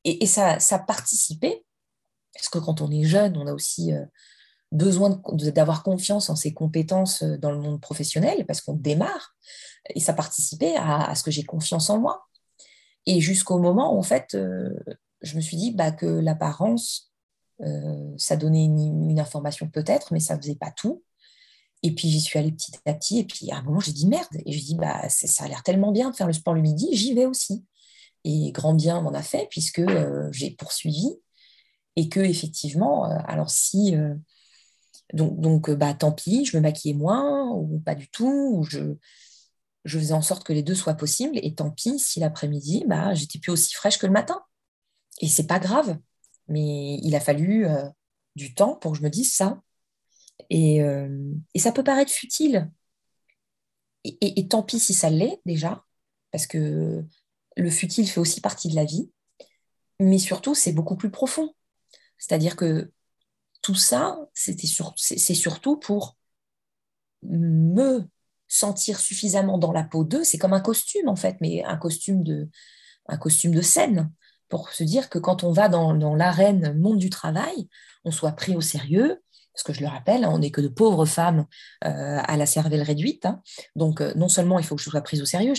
Et, 0.03 0.25
ça, 0.27 0.59
ça 0.59 0.77
participait, 0.77 1.65
parce 2.33 2.49
que 2.49 2.59
quand 2.59 2.81
on 2.81 2.91
est 2.91 3.03
jeune, 3.03 3.37
on 3.37 3.47
a 3.47 3.53
aussi 3.53 3.91
euh, 3.91 4.05
besoin 4.71 5.21
d'avoir 5.33 5.81
confiance 5.81 6.29
en 6.29 6.35
ses 6.35 6.53
compétences 6.53 7.23
dans 7.23 7.51
le 7.51 7.59
monde 7.59 7.81
professionnel, 7.81 8.45
parce 8.45 8.61
qu'on 8.61 8.75
démarre, 8.75 9.35
et 9.95 9.99
ça 9.99 10.13
participait 10.13 10.75
à, 10.77 11.13
ce 11.15 11.23
que 11.23 11.31
j'ai 11.31 11.43
confiance 11.43 11.89
en 11.89 11.99
moi. 11.99 12.27
Et 13.07 13.19
jusqu'au 13.19 13.57
moment 13.57 13.95
où, 13.95 13.99
en 13.99 14.03
fait, 14.03 14.37
je 15.21 15.35
me 15.35 15.41
suis 15.41 15.57
dit 15.57 15.71
bah, 15.71 15.91
que 15.91 16.05
l'apparence, 16.05 17.11
ça 18.17 18.35
donnait 18.35 18.65
une, 18.65 19.09
une 19.09 19.19
information 19.19 19.69
peut-être, 19.69 20.11
mais 20.11 20.19
ça 20.19 20.35
ne 20.35 20.41
faisait 20.41 20.55
pas 20.55 20.71
tout. 20.71 21.03
Et 21.85 21.91
puis 21.91 22.09
j'y 22.09 22.19
suis 22.19 22.39
allée 22.39 22.51
petit 22.51 22.71
à 22.87 22.93
petit. 22.95 23.19
Et 23.19 23.25
puis 23.25 23.51
à 23.51 23.57
un 23.57 23.61
moment, 23.61 23.79
j'ai 23.79 23.91
dit 23.91 24.07
merde. 24.07 24.25
Et 24.43 24.51
je 24.51 24.65
dis 24.65 24.73
bah 24.75 25.07
ça 25.07 25.43
a 25.43 25.47
l'air 25.47 25.61
tellement 25.61 25.91
bien 25.91 26.09
de 26.09 26.15
faire 26.15 26.25
le 26.25 26.33
sport 26.33 26.55
le 26.55 26.61
midi, 26.61 26.89
j'y 26.93 27.13
vais 27.13 27.27
aussi. 27.27 27.63
Et 28.23 28.51
grand 28.51 28.73
bien 28.73 29.01
m'en 29.01 29.13
a 29.13 29.21
fait 29.21 29.47
puisque 29.51 29.79
euh, 29.79 30.27
j'ai 30.31 30.49
poursuivi 30.49 31.15
et 31.95 32.09
que 32.09 32.19
effectivement, 32.19 33.05
euh, 33.11 33.17
alors 33.27 33.51
si 33.51 33.95
euh, 33.95 34.15
donc, 35.13 35.39
donc 35.39 35.69
bah 35.69 35.93
tant 35.93 36.11
pis, 36.11 36.43
je 36.45 36.57
me 36.57 36.61
maquillais 36.63 36.95
moins 36.95 37.51
ou 37.51 37.79
pas 37.85 37.93
du 37.93 38.09
tout, 38.09 38.51
ou 38.55 38.63
je 38.63 38.95
je 39.85 39.99
faisais 39.99 40.13
en 40.15 40.23
sorte 40.23 40.43
que 40.43 40.53
les 40.53 40.63
deux 40.63 40.73
soient 40.73 40.95
possibles. 40.95 41.37
Et 41.43 41.53
tant 41.53 41.69
pis 41.69 41.99
si 41.99 42.19
l'après-midi, 42.19 42.85
bah 42.87 43.13
j'étais 43.13 43.37
plus 43.37 43.51
aussi 43.51 43.75
fraîche 43.75 43.99
que 43.99 44.07
le 44.07 44.13
matin. 44.13 44.41
Et 45.21 45.27
c'est 45.27 45.47
pas 45.47 45.59
grave. 45.59 45.99
Mais 46.47 46.95
il 47.03 47.15
a 47.15 47.19
fallu 47.19 47.67
du 48.35 48.55
temps 48.55 48.75
pour 48.75 48.93
que 48.93 48.97
je 48.97 49.03
me 49.03 49.09
dise 49.09 49.33
ça. 49.33 49.61
Euh, 50.53 51.33
et, 51.53 51.59
ça 51.59 51.71
peut 51.71 51.83
paraître 51.83 52.11
futile. 52.11 52.69
Et, 54.03 54.47
tant 54.47 54.61
pis 54.61 54.79
si 54.79 54.93
ça 54.93 55.09
l'est 55.09 55.41
déjà, 55.45 55.83
parce 56.31 56.45
que 56.45 57.03
le 57.55 57.69
futile 57.69 58.07
fait 58.07 58.19
aussi 58.19 58.41
partie 58.41 58.69
de 58.69 58.75
la 58.75 58.85
vie. 58.85 59.09
Mais 59.99 60.19
surtout, 60.19 60.55
c'est 60.55 60.73
beaucoup 60.73 60.95
plus 60.95 61.09
profond. 61.09 61.55
C'est-à-dire 62.17 62.55
que 62.55 62.91
tout 63.61 63.75
ça, 63.75 64.19
c'est 64.33 65.33
surtout 65.33 65.77
pour 65.77 66.17
me 67.23 68.03
sentir 68.47 68.99
suffisamment 68.99 69.57
dans 69.57 69.71
la 69.71 69.83
peau 69.83 70.03
d'eux. 70.03 70.23
C'est 70.23 70.37
comme 70.37 70.53
un 70.53 70.61
costume, 70.61 71.09
en 71.09 71.15
fait, 71.15 71.37
mais 71.41 71.63
un 71.63 71.77
costume 71.77 72.23
de, 72.23 72.49
un 73.07 73.17
costume 73.17 73.55
de 73.55 73.61
scène, 73.61 74.11
pour 74.49 74.69
se 74.69 74.83
dire 74.83 75.09
que 75.09 75.17
quand 75.17 75.43
on 75.43 75.51
va 75.51 75.69
dans, 75.69 75.93
dans 75.95 76.15
l'arène 76.15 76.77
monde 76.77 76.99
du 76.99 77.09
travail, 77.09 77.67
on 78.03 78.11
soit 78.11 78.33
pris 78.33 78.55
au 78.55 78.61
sérieux, 78.61 79.21
parce 79.55 79.63
que 79.63 79.73
je 79.73 79.79
le 79.79 79.87
rappelle, 79.87 80.25
hein, 80.25 80.31
on 80.33 80.39
n'est 80.39 80.51
que 80.51 80.59
de 80.59 80.67
pauvres 80.67 81.05
femmes 81.05 81.45
euh, 81.85 82.19
à 82.21 82.35
la 82.35 82.45
cervelle 82.45 82.81
réduite. 82.81 83.25
Hein. 83.25 83.41
Donc, 83.77 84.01
euh, 84.01 84.13
non 84.15 84.27
seulement 84.27 84.59
il 84.59 84.65
faut 84.65 84.75
que 84.75 84.81
je 84.81 84.89
sois 84.89 84.99
prise 84.99 85.21
au 85.21 85.25
sérieux, 85.25 85.53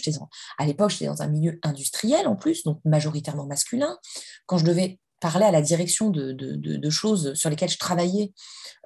à 0.59 0.67
l'époque, 0.67 0.91
j'étais 0.91 1.07
dans 1.07 1.23
un 1.23 1.29
milieu 1.29 1.59
industriel 1.63 2.29
en 2.29 2.37
plus, 2.37 2.63
donc 2.65 2.79
majoritairement 2.85 3.47
masculin. 3.47 3.97
Quand 4.45 4.59
je 4.59 4.67
devais 4.67 5.01
parler 5.23 5.47
à 5.47 5.51
la 5.51 5.63
direction 5.63 6.11
de, 6.11 6.91
choses 6.91 7.33
sur 7.33 7.49
lesquelles 7.49 7.71
je 7.71 7.79
travaillais, 7.79 8.35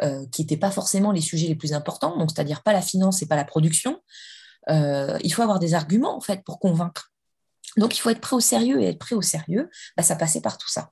euh, 0.02 0.24
qui 0.30 0.42
n'étaient 0.42 0.56
pas 0.56 0.70
forcément 0.70 1.10
les 1.10 1.20
sujets 1.20 1.48
les 1.48 1.56
plus 1.56 1.72
importants, 1.72 2.16
donc 2.16 2.30
c'est-à-dire 2.30 2.62
pas 2.62 2.72
la 2.72 2.82
finance 2.82 3.20
et 3.20 3.26
pas 3.26 3.36
la 3.36 3.44
production, 3.44 4.00
il 4.68 5.32
faut 5.34 5.42
avoir 5.42 5.58
des 5.58 5.74
arguments 5.74 6.16
en 6.16 6.20
fait 6.20 6.44
pour 6.44 6.60
convaincre. 6.60 7.10
Donc, 7.76 7.96
il 7.96 8.00
faut 8.00 8.10
être 8.10 8.20
prêt 8.20 8.36
au 8.36 8.40
sérieux 8.40 8.80
et 8.80 8.90
être 8.90 8.98
prêt 8.98 9.16
au 9.16 9.22
sérieux, 9.22 9.68
bah, 9.96 10.04
ça 10.04 10.14
passait 10.14 10.40
par 10.40 10.56
tout 10.56 10.68
ça. 10.68 10.90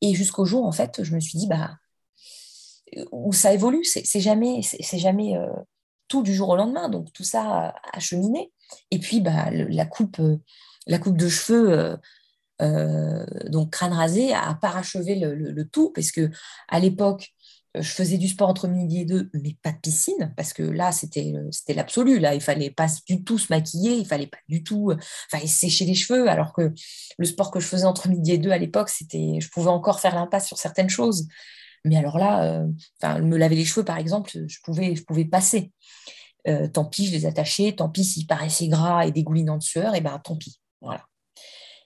Et 0.00 0.14
jusqu'au 0.14 0.44
jour, 0.44 0.64
en 0.64 0.72
fait, 0.72 1.04
je 1.04 1.14
me 1.14 1.20
suis 1.20 1.38
dit, 1.38 1.46
bah, 1.46 1.76
où 3.12 3.32
ça 3.32 3.52
évolue. 3.52 3.84
C'est 3.84 4.20
jamais, 4.20 4.60
c'est 4.62 4.98
jamais 4.98 5.36
euh, 5.36 5.46
tout 6.08 6.22
du 6.22 6.34
jour 6.34 6.50
au 6.50 6.56
lendemain. 6.56 6.88
Donc 6.88 7.12
tout 7.12 7.24
ça 7.24 7.74
a, 7.92 8.00
cheminé. 8.00 8.52
Et 8.90 8.98
puis 8.98 9.20
bah, 9.20 9.50
la, 9.50 9.86
coupe, 9.86 10.20
euh, 10.20 10.36
la 10.86 10.98
coupe 10.98 11.16
de 11.16 11.28
cheveux, 11.28 11.96
euh, 12.60 13.26
donc 13.46 13.70
crâne 13.70 13.92
rasé, 13.92 14.32
a 14.34 14.54
parachevé 14.54 15.14
le, 15.14 15.64
tout 15.68 15.92
parce 15.94 16.10
que 16.10 16.30
à 16.68 16.80
l'époque 16.80 17.32
je 17.78 17.90
faisais 17.90 18.16
du 18.16 18.28
sport 18.28 18.48
entre 18.48 18.66
midi 18.66 19.02
et 19.02 19.04
deux, 19.04 19.30
mais 19.34 19.56
pas 19.62 19.70
de 19.70 19.78
piscine, 19.78 20.32
parce 20.36 20.52
que 20.52 20.62
là, 20.62 20.90
c'était 20.90 21.32
l'absolu. 21.68 22.18
Là, 22.18 22.34
il 22.34 22.40
fallait 22.40 22.70
pas 22.70 22.86
du 23.06 23.22
tout 23.22 23.38
se 23.38 23.52
maquiller, 23.52 23.92
il 23.92 24.06
fallait 24.06 24.26
pas 24.26 24.38
du 24.48 24.64
tout 24.64 24.90
fallait 25.30 25.46
sécher 25.46 25.84
les 25.84 25.94
cheveux, 25.94 26.28
alors 26.28 26.54
que 26.54 26.72
le 27.18 27.26
sport 27.26 27.50
que 27.50 27.60
je 27.60 27.66
faisais 27.66 27.84
entre 27.84 28.08
midi 28.08 28.32
et 28.32 28.38
deux 28.38 28.50
à 28.50 28.58
l'époque, 28.58 28.88
c'était, 28.88 29.38
je 29.40 29.48
pouvais 29.50 29.68
encore 29.68 30.00
faire 30.00 30.14
l'impasse 30.14 30.46
sur 30.46 30.56
certaines 30.56 30.88
choses. 30.88 31.28
Mais 31.88 31.96
alors 31.96 32.18
là, 32.18 32.44
euh, 32.44 33.22
me 33.22 33.36
laver 33.36 33.56
les 33.56 33.64
cheveux, 33.64 33.84
par 33.84 33.96
exemple, 33.96 34.30
je 34.46 34.58
pouvais, 34.62 35.24
passer. 35.24 35.72
Euh, 36.46 36.68
tant 36.68 36.84
pis, 36.84 37.06
je 37.06 37.12
les 37.12 37.26
attachais, 37.26 37.72
tant 37.72 37.88
pis 37.88 38.04
s'ils 38.04 38.26
paraissaient 38.26 38.68
gras 38.68 39.06
et 39.06 39.10
dégoulinants 39.10 39.56
de 39.56 39.62
sueur, 39.62 39.94
et 39.94 40.00
ben 40.00 40.18
tant 40.18 40.36
pis. 40.36 40.60
Voilà. 40.80 41.04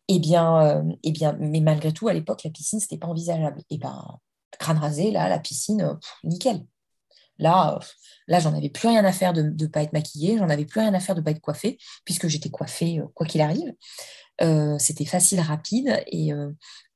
Eh 0.09 0.19
bien, 0.19 0.61
euh, 0.61 0.83
eh 1.05 1.13
bien, 1.13 1.37
mais 1.39 1.61
malgré 1.61 1.93
tout, 1.93 2.09
à 2.09 2.13
l'époque, 2.13 2.43
la 2.45 2.51
piscine, 2.51 2.81
c'était 2.81 2.99
pas 2.99 3.07
envisageable. 3.07 3.61
Et 3.71 3.77
eh 3.77 3.79
ben, 3.79 4.19
crâne 4.59 4.79
rasé, 4.79 5.11
là, 5.13 5.29
la 5.29 5.39
piscine, 5.39 5.99
nickel. 6.25 6.65
Là, 7.39 7.79
là, 8.27 8.41
j'en 8.41 8.55
avais 8.55 8.69
plus 8.69 8.89
rien 8.89 9.05
à 9.05 9.13
faire 9.13 9.33
de 9.33 9.43
ne 9.43 9.67
pas 9.67 9.83
être 9.83 9.93
maquillée, 9.93 10.37
j'en 10.39 10.49
avais 10.49 10.67
plus 10.67 10.81
rien 10.81 10.93
à 10.95 11.01
faire 11.01 11.15
de 11.15 11.21
ne 11.21 11.25
pas 11.25 11.31
être 11.31 11.41
coiffée, 11.41 11.79
puisque 12.05 12.29
j'étais 12.29 12.51
coiffée 12.51 13.01
quoi 13.15 13.27
qu'il 13.27 13.41
arrive. 13.41 13.73
c'était 14.79 15.07
facile, 15.07 15.41
rapide, 15.41 16.03
et 16.07 16.33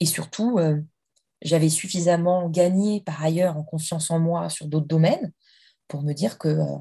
surtout, 0.04 0.58
j'avais 1.42 1.68
suffisamment 1.68 2.48
gagné 2.48 3.00
par 3.02 3.22
ailleurs 3.22 3.56
en 3.56 3.62
confiance 3.62 4.10
en 4.10 4.18
moi 4.18 4.48
sur 4.48 4.66
d'autres 4.66 4.86
domaines 4.86 5.32
pour 5.88 6.02
me 6.02 6.12
dire 6.12 6.38
que 6.38 6.48
euh, 6.48 6.76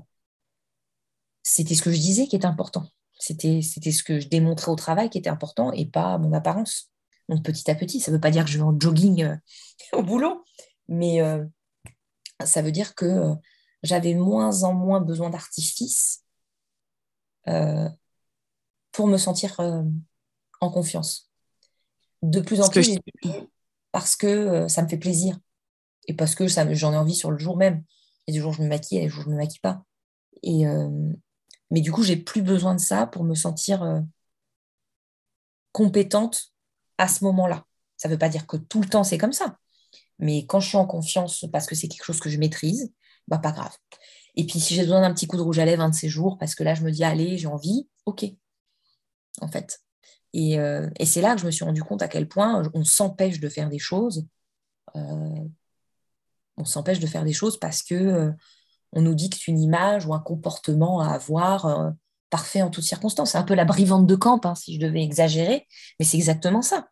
c'était 1.43 1.75
ce 1.75 1.81
que 1.81 1.91
je 1.91 1.99
disais 1.99 2.27
qui 2.27 2.35
était 2.35 2.45
important. 2.45 2.87
C'était, 3.19 3.61
c'était 3.61 3.91
ce 3.91 4.03
que 4.03 4.19
je 4.19 4.27
démontrais 4.27 4.71
au 4.71 4.75
travail 4.75 5.09
qui 5.09 5.17
était 5.17 5.29
important 5.29 5.71
et 5.71 5.85
pas 5.85 6.17
mon 6.17 6.33
apparence. 6.33 6.91
Donc 7.29 7.43
petit 7.43 7.69
à 7.69 7.75
petit, 7.75 7.99
ça 7.99 8.11
ne 8.11 8.17
veut 8.17 8.21
pas 8.21 8.31
dire 8.31 8.45
que 8.45 8.51
je 8.51 8.57
vais 8.57 8.63
en 8.63 8.77
jogging 8.79 9.23
euh, 9.23 9.35
au 9.93 10.03
boulot, 10.03 10.43
mais 10.87 11.21
euh, 11.21 11.43
ça 12.43 12.61
veut 12.61 12.71
dire 12.71 12.95
que 12.95 13.33
j'avais 13.83 14.13
moins 14.13 14.63
en 14.63 14.73
moins 14.73 15.01
besoin 15.01 15.29
d'artifice 15.29 16.23
pour 18.91 19.05
me 19.05 19.17
sentir 19.17 19.59
en 19.59 20.71
confiance. 20.71 21.29
De 22.23 22.41
plus 22.41 22.61
en 22.61 22.69
plus, 22.69 22.97
parce 23.95 24.17
que 24.17 24.27
euh, 24.27 24.67
ça 24.67 24.81
me 24.81 24.89
fait 24.89 24.97
plaisir 24.97 25.39
et 26.09 26.13
parce 26.13 26.35
que 26.35 26.47
j'en 26.49 26.91
ai 26.91 26.97
envie 26.97 27.15
sur 27.15 27.31
le 27.31 27.37
jour 27.37 27.55
même. 27.55 27.81
Il 28.27 28.33
y 28.33 28.35
a 28.35 28.37
des 28.37 28.41
jours 28.41 28.51
où 28.51 28.55
je 28.55 28.61
me 28.61 28.67
maquille 28.67 28.97
et 28.97 29.03
des 29.03 29.07
jours 29.07 29.21
où 29.21 29.23
je 29.23 29.29
ne 29.29 29.35
me 29.35 29.39
maquille 29.39 29.61
pas. 29.61 29.85
Et, 30.43 30.67
euh, 30.67 30.89
mais 31.71 31.79
du 31.79 31.93
coup, 31.93 32.03
j'ai 32.03 32.17
plus 32.17 32.41
besoin 32.41 32.75
de 32.75 32.81
ça 32.81 33.07
pour 33.07 33.23
me 33.23 33.35
sentir 33.35 33.83
euh, 33.83 34.01
compétente 35.71 36.51
à 36.97 37.07
ce 37.07 37.23
moment-là. 37.23 37.65
Ça 37.95 38.09
ne 38.09 38.13
veut 38.15 38.19
pas 38.19 38.27
dire 38.27 38.45
que 38.47 38.57
tout 38.57 38.81
le 38.81 38.89
temps 38.89 39.05
c'est 39.05 39.17
comme 39.17 39.31
ça. 39.31 39.59
Mais 40.19 40.45
quand 40.45 40.59
je 40.59 40.67
suis 40.67 40.77
en 40.77 40.85
confiance 40.85 41.45
parce 41.53 41.65
que 41.65 41.75
c'est 41.75 41.87
quelque 41.87 42.03
chose 42.03 42.19
que 42.19 42.29
je 42.29 42.37
maîtrise, 42.37 42.91
bah 43.29 43.37
pas 43.37 43.53
grave. 43.53 43.77
Et 44.35 44.45
puis 44.45 44.59
si 44.59 44.75
j'ai 44.75 44.81
besoin 44.81 44.99
d'un 44.99 45.13
petit 45.13 45.27
coup 45.27 45.37
de 45.37 45.41
rouge 45.41 45.59
à 45.59 45.63
lèvres 45.63 45.83
un 45.83 45.89
de 45.89 45.95
ces 45.95 46.09
jours, 46.09 46.37
parce 46.37 46.53
que 46.53 46.65
là 46.65 46.75
je 46.75 46.83
me 46.83 46.91
dis 46.91 47.05
allez, 47.05 47.37
j'ai 47.37 47.47
envie, 47.47 47.87
ok. 48.05 48.25
En 49.39 49.47
fait. 49.47 49.84
Euh, 50.35 50.89
et, 50.99 51.05
c'est 51.05 51.21
là 51.21 51.35
que 51.35 51.41
je 51.41 51.45
me 51.45 51.51
suis 51.51 51.65
rendu 51.65 51.83
compte 51.83 52.01
à 52.01 52.07
quel 52.07 52.27
point 52.27 52.63
on 52.73 52.83
s'empêche 52.83 53.39
de 53.39 53.49
faire 53.49 53.69
des 53.69 53.79
choses. 53.79 54.25
Euh, 54.95 55.43
on 56.57 56.65
s'empêche 56.65 56.99
de 56.99 57.07
faire 57.07 57.23
des 57.23 57.33
choses 57.33 57.59
parce 57.59 57.83
que 57.83 57.95
euh, 57.95 58.31
on 58.93 59.01
nous 59.01 59.15
dicte 59.15 59.47
une 59.47 59.59
image 59.59 60.05
ou 60.05 60.13
un 60.13 60.19
comportement 60.19 61.01
à 61.01 61.09
avoir 61.09 61.93
parfait 62.29 62.61
en 62.61 62.69
toutes 62.69 62.83
circonstances. 62.83 63.31
C'est 63.31 63.37
un 63.37 63.43
peu 63.43 63.55
la 63.55 63.65
brivante 63.65 64.07
de 64.07 64.15
camp, 64.15 64.45
hein, 64.45 64.55
si 64.55 64.75
je 64.75 64.79
devais 64.79 65.03
exagérer, 65.03 65.67
mais 65.99 66.05
c'est 66.05 66.17
exactement 66.17 66.61
ça. 66.61 66.87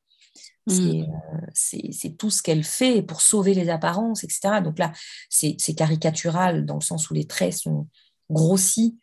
Mm. 0.67 1.05
C'est 1.53 2.17
tout 2.17 2.29
ce 2.29 2.41
qu'elle 2.41 2.63
fait 2.63 3.01
pour 3.01 3.21
sauver 3.21 3.53
les 3.53 3.69
apparences, 3.69 4.23
etc. 4.25 4.61
Donc 4.61 4.79
là, 4.79 4.91
c'est 5.29 5.75
caricatural 5.75 6.65
dans 6.65 6.75
le 6.75 6.81
sens 6.81 7.09
où 7.09 7.13
les 7.13 7.25
traits 7.25 7.53
sont 7.53 7.87
grossis 8.29 8.97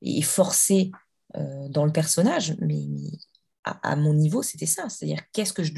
et 0.00 0.22
forcés 0.22 0.92
dans 1.34 1.84
le 1.84 1.92
personnage, 1.92 2.56
mais, 2.60 2.86
à, 3.66 3.96
mon 3.96 4.14
niveau, 4.14 4.42
c'était 4.42 4.66
ça. 4.66 4.88
C'est-à-dire, 4.88 5.20
qu'est-ce 5.32 5.52
que 5.52 5.64
je, 5.64 5.72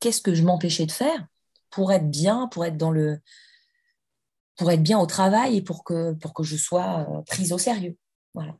qu'est-ce 0.00 0.20
que 0.20 0.34
je 0.34 0.42
m'empêchais 0.42 0.86
de 0.86 0.92
faire 0.92 1.26
pour 1.70 1.92
être 1.92 2.10
bien, 2.10 2.48
pour 2.48 2.64
être 2.64 2.76
dans 2.76 2.90
le, 2.90 3.20
pour 4.56 4.70
être 4.70 4.82
bien 4.82 4.98
au 4.98 5.06
travail 5.06 5.56
et 5.56 5.62
pour 5.62 5.84
que, 5.84 6.12
pour 6.14 6.34
que 6.34 6.42
je 6.42 6.56
sois 6.56 7.06
euh, 7.08 7.22
prise 7.22 7.52
au 7.52 7.58
sérieux. 7.58 7.96
Voilà. 8.34 8.56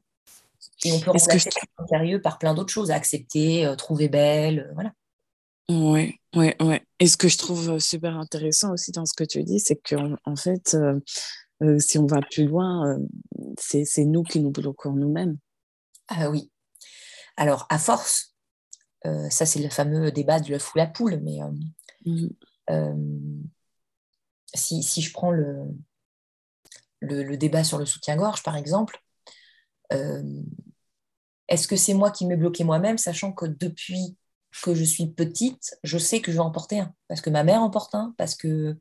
Et 0.85 0.93
on 0.93 1.01
peut 1.01 1.11
remplacer 1.11 1.51
au 1.79 1.87
sérieux 1.87 2.21
par 2.21 2.39
plein 2.39 2.55
d'autres 2.55 2.73
choses, 2.73 2.91
accepter, 2.91 3.67
euh, 3.67 3.75
trouver 3.75 4.09
belle, 4.09 4.61
euh, 4.61 4.75
voilà. 4.75 4.93
Oui. 5.71 6.15
Ouais, 6.35 6.57
ouais. 6.63 6.83
Et 6.99 7.07
ce 7.07 7.17
que 7.17 7.29
je 7.29 7.37
trouve 7.37 7.79
super 7.79 8.17
intéressant 8.17 8.73
aussi 8.73 8.91
dans 8.93 9.05
ce 9.05 9.13
que 9.13 9.25
tu 9.25 9.43
dis, 9.43 9.61
c'est 9.61 9.77
qu'en 9.77 10.15
en 10.25 10.37
fait, 10.37 10.77
si 11.79 11.99
on 11.99 12.07
va 12.07 12.21
plus 12.23 12.47
loin, 12.47 12.97
c'est 13.59 14.05
nous 14.05 14.23
qui 14.23 14.41
nous 14.41 14.51
bloquons 14.51 14.93
nous-mêmes. 14.93 15.37
Ah 16.09 16.31
oui. 16.31 16.51
Alors, 17.37 17.67
à 17.69 17.79
force, 17.79 18.28
ça 19.05 19.47
c'est 19.47 19.63
le 19.63 19.71
fameux 19.71 20.11
débat 20.11 20.41
de 20.41 20.51
l'œuf 20.51 20.75
ou 20.75 20.79
la 20.79 20.87
poule, 20.87 21.21
mais 21.23 21.39
mmh. 22.05 22.29
si, 24.55 24.83
si, 24.83 25.03
je 25.03 25.13
prends 25.13 25.31
le, 25.31 25.65
le, 27.01 27.37
débat 27.37 27.65
sur 27.65 27.79
le 27.79 27.87
soutien-gorge, 27.87 28.43
par 28.43 28.57
exemple, 28.57 29.03
est-ce 31.49 31.67
que 31.67 31.77
c'est 31.77 31.95
moi 31.95 32.11
qui 32.11 32.27
m'ai 32.27 32.37
bloqué 32.37 32.65
moi-même, 32.65 32.99
sachant 32.99 33.33
que 33.33 33.47
depuis 33.47 34.17
que 34.63 34.75
je 34.75 34.85
suis 34.85 35.07
petite, 35.07 35.79
je 35.83 35.99
sais 35.99 36.21
que 36.21 36.31
je 36.31 36.37
vais 36.37 36.43
en 36.43 36.51
porter 36.51 36.81
un, 36.81 36.95
parce 37.09 37.21
que 37.21 37.31
ma 37.31 37.45
mère 37.45 37.63
en 37.63 37.71
porte 37.71 37.95
un, 37.95 38.15
parce 38.19 38.35
que 38.35 38.77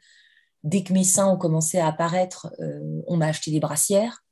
dès 0.63 0.83
que 0.83 0.93
mes 0.93 1.03
seins 1.03 1.27
ont 1.27 1.37
commencé 1.37 1.77
à 1.77 1.87
apparaître, 1.87 2.53
euh, 2.59 3.01
on 3.07 3.17
m'a 3.17 3.27
acheté 3.27 3.51
des 3.51 3.59
brassières, 3.59 4.23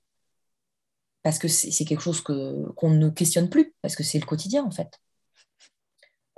parce 1.24 1.40
que 1.40 1.48
c'est 1.48 1.86
quelque 1.86 2.02
chose 2.02 2.22
qu'on 2.22 2.90
ne 2.90 3.10
questionne 3.10 3.50
plus, 3.50 3.74
parce 3.82 3.96
que 3.96 4.04
c'est 4.04 4.20
le 4.20 4.26
quotidien 4.26 4.64
en 4.64 4.72
fait. 4.72 5.00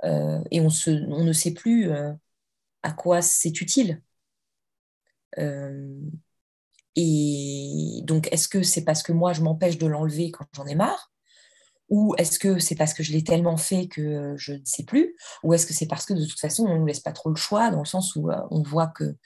Euh, 0.04 0.40
et 0.50 0.60
on, 0.60 0.68
ne 1.24 1.32
sait 1.32 1.52
plus 1.52 1.90
euh, 1.90 2.12
à 2.82 2.92
quoi 2.92 3.22
c'est 3.22 3.60
utile. 3.60 4.02
et 6.96 8.00
donc, 8.04 8.28
est-ce 8.32 8.48
que 8.48 8.62
c'est 8.62 8.84
parce 8.84 9.02
que 9.02 9.12
moi, 9.12 9.32
je 9.32 9.42
m'empêche 9.42 9.78
de 9.78 9.86
l'enlever 9.86 10.30
quand 10.30 10.46
j'en 10.54 10.66
ai 10.66 10.74
marre? 10.74 11.12
Ou 11.90 12.14
est-ce 12.18 12.38
que 12.38 12.58
c'est 12.58 12.74
parce 12.74 12.92
que 12.92 13.02
je 13.02 13.12
l'ai 13.12 13.24
tellement 13.24 13.56
fait 13.56 13.88
que 13.88 14.34
je 14.36 14.54
ne 14.54 14.64
sais 14.64 14.84
plus? 14.84 15.16
Ou 15.42 15.54
est-ce 15.54 15.66
que 15.66 15.72
c'est 15.74 15.86
parce 15.86 16.06
que 16.06 16.14
de 16.14 16.24
toute 16.26 16.40
façon, 16.40 16.64
on 16.64 16.74
ne 16.74 16.78
nous 16.80 16.86
laisse 16.86 17.00
pas 17.00 17.12
trop 17.12 17.30
le 17.30 17.36
choix, 17.36 17.70
dans 17.70 17.78
le 17.80 17.86
sens 17.86 18.14
où 18.16 18.30
on 18.50 18.62
voit 18.62 18.88
que 18.88 19.16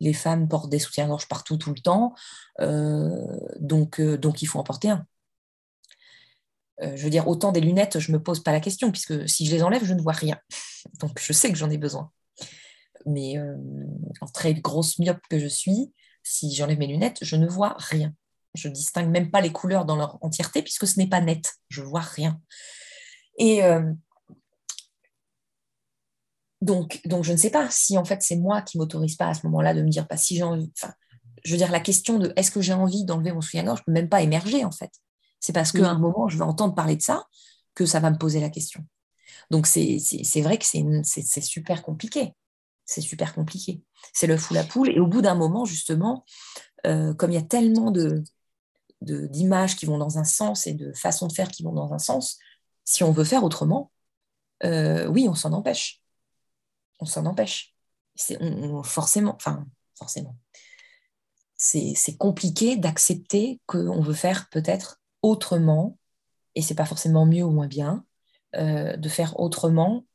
les 0.00 0.12
femmes 0.12 0.48
portent 0.48 0.70
des 0.70 0.78
soutiens-gorge 0.78 1.28
partout, 1.28 1.56
tout 1.56 1.70
le 1.70 1.80
temps, 1.80 2.14
euh, 2.60 3.26
donc, 3.58 4.00
euh, 4.00 4.16
donc 4.18 4.42
il 4.42 4.46
faut 4.46 4.58
en 4.58 4.64
porter 4.64 4.90
un. 4.90 5.06
Euh, 6.82 6.96
je 6.96 7.08
veux 7.08 7.20
autant 7.26 7.52
des 7.52 7.60
lunettes, 7.60 7.98
je 7.98 8.10
ne 8.10 8.18
me 8.18 8.22
pose 8.22 8.42
pas 8.42 8.52
la 8.52 8.60
question, 8.60 8.90
puisque 8.90 9.28
si 9.28 9.46
je 9.46 9.54
les 9.54 9.62
enlève, 9.62 9.84
je 9.84 9.94
ne 9.94 10.02
vois 10.02 10.12
rien. 10.12 10.38
Donc 11.00 11.20
je 11.20 11.32
sais 11.32 11.50
que 11.50 11.58
j'en 11.58 11.70
ai 11.70 11.78
besoin. 11.78 12.10
Mais 13.06 13.36
en 14.22 14.26
très 14.26 14.54
grosse 14.54 14.98
myope 14.98 15.20
que 15.28 15.38
je 15.38 15.46
suis, 15.46 15.92
si 16.22 16.54
j'enlève 16.54 16.78
mes 16.78 16.86
lunettes, 16.86 17.18
je 17.20 17.36
ne 17.36 17.46
vois 17.46 17.76
rien. 17.78 18.14
Je 18.54 18.68
distingue 18.68 19.10
même 19.10 19.30
pas 19.30 19.42
les 19.42 19.52
couleurs 19.52 19.84
dans 19.84 19.96
leur 19.96 20.18
entièreté, 20.24 20.62
puisque 20.62 20.86
ce 20.86 20.98
n'est 20.98 21.08
pas 21.08 21.20
net. 21.20 21.52
Je 21.68 21.82
vois 21.82 22.00
rien. 22.00 22.40
Et 23.38 23.60
donc, 26.64 27.02
donc, 27.04 27.24
je 27.24 27.32
ne 27.32 27.36
sais 27.36 27.50
pas 27.50 27.68
si 27.70 27.98
en 27.98 28.06
fait 28.06 28.22
c'est 28.22 28.36
moi 28.36 28.62
qui 28.62 28.78
m'autorise 28.78 29.16
pas 29.16 29.28
à 29.28 29.34
ce 29.34 29.46
moment-là 29.46 29.74
de 29.74 29.82
me 29.82 29.90
dire 29.90 30.08
pas 30.08 30.14
bah, 30.14 30.20
si 30.20 30.36
j'ai 30.36 30.44
je 31.44 31.52
veux 31.52 31.58
dire, 31.58 31.70
la 31.70 31.80
question 31.80 32.18
de 32.18 32.32
est-ce 32.36 32.50
que 32.50 32.62
j'ai 32.62 32.72
envie 32.72 33.04
d'enlever 33.04 33.32
mon 33.32 33.42
soutien-gorge 33.42 33.80
ne 33.80 33.84
peut 33.84 33.92
même 33.92 34.08
pas 34.08 34.22
émerger 34.22 34.64
en 34.64 34.70
fait. 34.70 34.90
C'est 35.44 35.52
parce 35.52 35.72
qu'à 35.72 35.90
un 35.90 35.98
moment, 35.98 36.26
je 36.26 36.38
vais 36.38 36.44
entendre 36.44 36.74
parler 36.74 36.96
de 36.96 37.02
ça 37.02 37.26
que 37.74 37.84
ça 37.84 38.00
va 38.00 38.10
me 38.10 38.16
poser 38.16 38.40
la 38.40 38.48
question. 38.48 38.82
Donc, 39.50 39.66
c'est 39.66 40.40
vrai 40.40 40.56
que 40.56 40.64
c'est 40.64 41.40
super 41.42 41.82
compliqué. 41.82 42.32
C'est 42.86 43.02
super 43.02 43.34
compliqué. 43.34 43.82
C'est 44.14 44.26
le 44.26 44.38
fou 44.38 44.54
la 44.54 44.64
poule. 44.64 44.88
Et 44.88 45.00
au 45.00 45.06
bout 45.06 45.20
d'un 45.20 45.34
moment, 45.34 45.66
justement, 45.66 46.24
euh, 46.86 47.12
comme 47.12 47.30
il 47.30 47.34
y 47.34 47.36
a 47.36 47.42
tellement 47.42 47.90
de 47.90 48.24
d'images 49.02 49.76
qui 49.76 49.84
vont 49.84 49.98
dans 49.98 50.16
un 50.16 50.24
sens 50.24 50.66
et 50.66 50.72
de 50.72 50.90
façons 50.94 51.26
de 51.26 51.32
faire 51.34 51.48
qui 51.50 51.62
vont 51.62 51.74
dans 51.74 51.92
un 51.92 51.98
sens, 51.98 52.38
si 52.84 53.04
on 53.04 53.12
veut 53.12 53.24
faire 53.24 53.44
autrement, 53.44 53.92
euh, 54.64 55.06
oui, 55.08 55.28
on 55.28 55.34
s'en 55.34 55.52
empêche 55.52 56.00
on 57.00 57.04
s'en 57.04 57.26
empêche. 57.26 57.74
C'est 58.14 58.38
forcément, 58.84 59.34
enfin, 59.34 59.66
forcément. 59.94 60.36
C'est 61.56 62.16
compliqué 62.16 62.76
d'accepter 62.76 63.60
qu'on 63.66 64.00
veut 64.00 64.14
faire 64.14 64.48
peut-être 64.48 65.02
autrement, 65.24 65.98
et 66.54 66.62
c'est 66.62 66.74
pas 66.74 66.84
forcément 66.84 67.26
mieux 67.26 67.44
ou 67.44 67.50
moins 67.50 67.66
bien, 67.66 68.04
euh, 68.56 68.96
de 68.96 69.08
faire 69.08 69.40
autrement. 69.40 70.06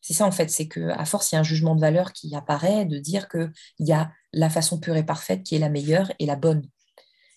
C'est 0.00 0.14
ça 0.14 0.26
en 0.26 0.32
fait, 0.32 0.50
c'est 0.50 0.68
qu'à 0.68 1.04
force, 1.04 1.32
il 1.32 1.36
y 1.36 1.38
a 1.38 1.40
un 1.40 1.44
jugement 1.44 1.74
de 1.74 1.80
valeur 1.80 2.12
qui 2.12 2.34
apparaît, 2.34 2.84
de 2.84 2.98
dire 2.98 3.28
qu'il 3.28 3.50
y 3.80 3.92
a 3.92 4.10
la 4.32 4.50
façon 4.50 4.78
pure 4.78 4.96
et 4.96 5.04
parfaite 5.04 5.42
qui 5.44 5.54
est 5.54 5.58
la 5.58 5.70
meilleure 5.70 6.12
et 6.18 6.26
la 6.26 6.36
bonne, 6.36 6.68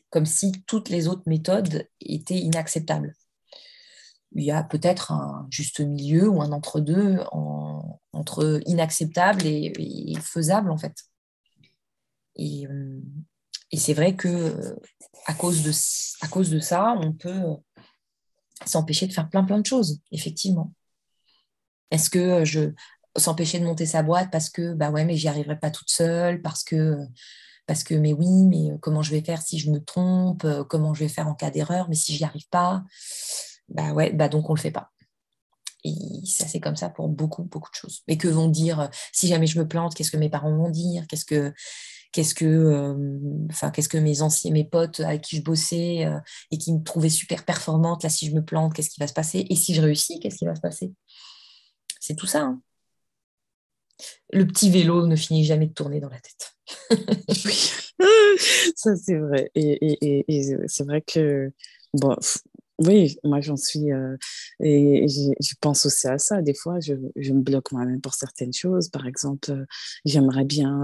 comme 0.09 0.25
si 0.25 0.51
toutes 0.67 0.89
les 0.89 1.07
autres 1.07 1.23
méthodes 1.27 1.87
étaient 2.01 2.39
inacceptables 2.39 3.13
il 4.33 4.43
y 4.43 4.51
a 4.51 4.63
peut-être 4.63 5.11
un 5.11 5.47
juste 5.49 5.81
milieu 5.81 6.29
ou 6.29 6.41
un 6.41 6.51
entre-deux 6.51 7.19
entre 8.13 8.61
inacceptable 8.65 9.45
et, 9.45 10.13
faisable 10.21 10.71
en 10.71 10.77
fait. 10.77 10.95
Et, 12.35 12.67
euh, 13.73 13.77
c'est 13.77 13.93
vrai 13.93 14.15
que 14.15 14.75
à 15.25 15.33
cause, 15.33 15.63
de, 15.63 15.71
à 16.25 16.27
cause 16.27 16.49
de 16.49 16.59
ça, 16.59 16.95
on 16.99 17.13
peut 17.13 17.43
s'empêcher 18.65 19.07
de 19.07 19.13
faire 19.13 19.29
plein 19.29 19.43
plein 19.43 19.59
de 19.59 19.65
choses, 19.65 19.99
effectivement. 20.11 20.73
Est-ce 21.91 22.09
que 22.09 22.45
je 22.45 22.71
s'empêcher 23.17 23.59
de 23.59 23.65
monter 23.65 23.85
sa 23.85 24.03
boîte 24.03 24.31
parce 24.31 24.49
que 24.49 24.73
bah 24.73 24.89
ouais 24.89 25.03
mais 25.03 25.17
j'y 25.17 25.27
arriverai 25.27 25.59
pas 25.59 25.69
toute 25.69 25.89
seule 25.89 26.41
parce 26.41 26.63
que 26.63 26.97
parce 27.67 27.83
que 27.83 27.93
mais 27.93 28.13
oui 28.13 28.45
mais 28.45 28.69
comment 28.79 29.01
je 29.01 29.11
vais 29.11 29.21
faire 29.21 29.41
si 29.41 29.59
je 29.59 29.69
me 29.69 29.83
trompe 29.83 30.47
comment 30.69 30.93
je 30.93 31.01
vais 31.01 31.09
faire 31.09 31.27
en 31.27 31.35
cas 31.35 31.51
d'erreur 31.51 31.89
mais 31.89 31.95
si 31.95 32.15
j'y 32.15 32.23
arrive 32.23 32.47
pas 32.49 32.85
bah 33.71 33.93
ouais, 33.93 34.11
bah 34.11 34.27
donc 34.27 34.49
on 34.49 34.53
le 34.53 34.59
fait 34.59 34.71
pas. 34.71 34.91
Et 35.83 36.25
ça, 36.25 36.47
c'est 36.47 36.59
comme 36.59 36.75
ça 36.75 36.89
pour 36.89 37.07
beaucoup, 37.09 37.43
beaucoup 37.43 37.71
de 37.71 37.75
choses. 37.75 38.03
Mais 38.07 38.17
que 38.17 38.27
vont 38.27 38.49
dire, 38.49 38.81
euh, 38.81 38.87
si 39.11 39.27
jamais 39.27 39.47
je 39.47 39.57
me 39.57 39.67
plante, 39.67 39.95
qu'est-ce 39.95 40.11
que 40.11 40.17
mes 40.17 40.29
parents 40.29 40.55
vont 40.55 40.69
dire 40.69 41.05
Qu'est-ce 41.07 41.25
que, 41.25 41.53
qu'est-ce 42.11 42.35
que, 42.35 42.45
euh, 42.45 43.17
enfin, 43.49 43.71
qu'est-ce 43.71 43.89
que 43.89 43.97
mes 43.97 44.21
anciens, 44.21 44.51
mes 44.51 44.63
potes 44.63 44.99
avec 44.99 45.21
qui 45.21 45.37
je 45.37 45.43
bossais 45.43 46.05
euh, 46.05 46.19
et 46.51 46.57
qui 46.57 46.73
me 46.73 46.83
trouvaient 46.83 47.09
super 47.09 47.45
performante, 47.45 48.03
là, 48.03 48.09
si 48.09 48.27
je 48.27 48.35
me 48.35 48.43
plante, 48.43 48.73
qu'est-ce 48.73 48.89
qui 48.89 48.99
va 48.99 49.07
se 49.07 49.13
passer? 49.13 49.45
Et 49.49 49.55
si 49.55 49.73
je 49.73 49.81
réussis, 49.81 50.19
qu'est-ce 50.19 50.37
qui 50.37 50.45
va 50.45 50.55
se 50.55 50.61
passer? 50.61 50.91
C'est 51.99 52.15
tout 52.15 52.27
ça. 52.27 52.41
Hein. 52.41 52.61
Le 54.31 54.45
petit 54.47 54.69
vélo 54.69 55.05
ne 55.07 55.15
finit 55.15 55.45
jamais 55.45 55.67
de 55.67 55.73
tourner 55.73 55.99
dans 55.99 56.09
la 56.09 56.19
tête. 56.19 56.53
ça 58.75 58.95
c'est 58.95 59.17
vrai. 59.17 59.51
Et, 59.55 60.25
c'est 60.67 60.83
vrai 60.83 61.01
que 61.01 61.51
bon, 61.93 62.15
oui, 62.79 63.17
moi 63.23 63.41
j'en 63.41 63.57
suis. 63.57 63.91
Euh, 63.91 64.17
et 64.59 65.05
je 65.07 65.53
pense 65.61 65.85
aussi 65.85 66.07
à 66.07 66.17
ça. 66.17 66.41
Des 66.41 66.55
fois, 66.55 66.79
je, 66.79 66.93
me 66.93 67.41
bloque 67.41 67.71
moi-même 67.71 68.01
pour 68.01 68.15
certaines 68.15 68.53
choses. 68.53 68.89
Par 68.89 69.05
exemple, 69.05 69.65
j'aimerais 70.03 70.45
bien 70.45 70.81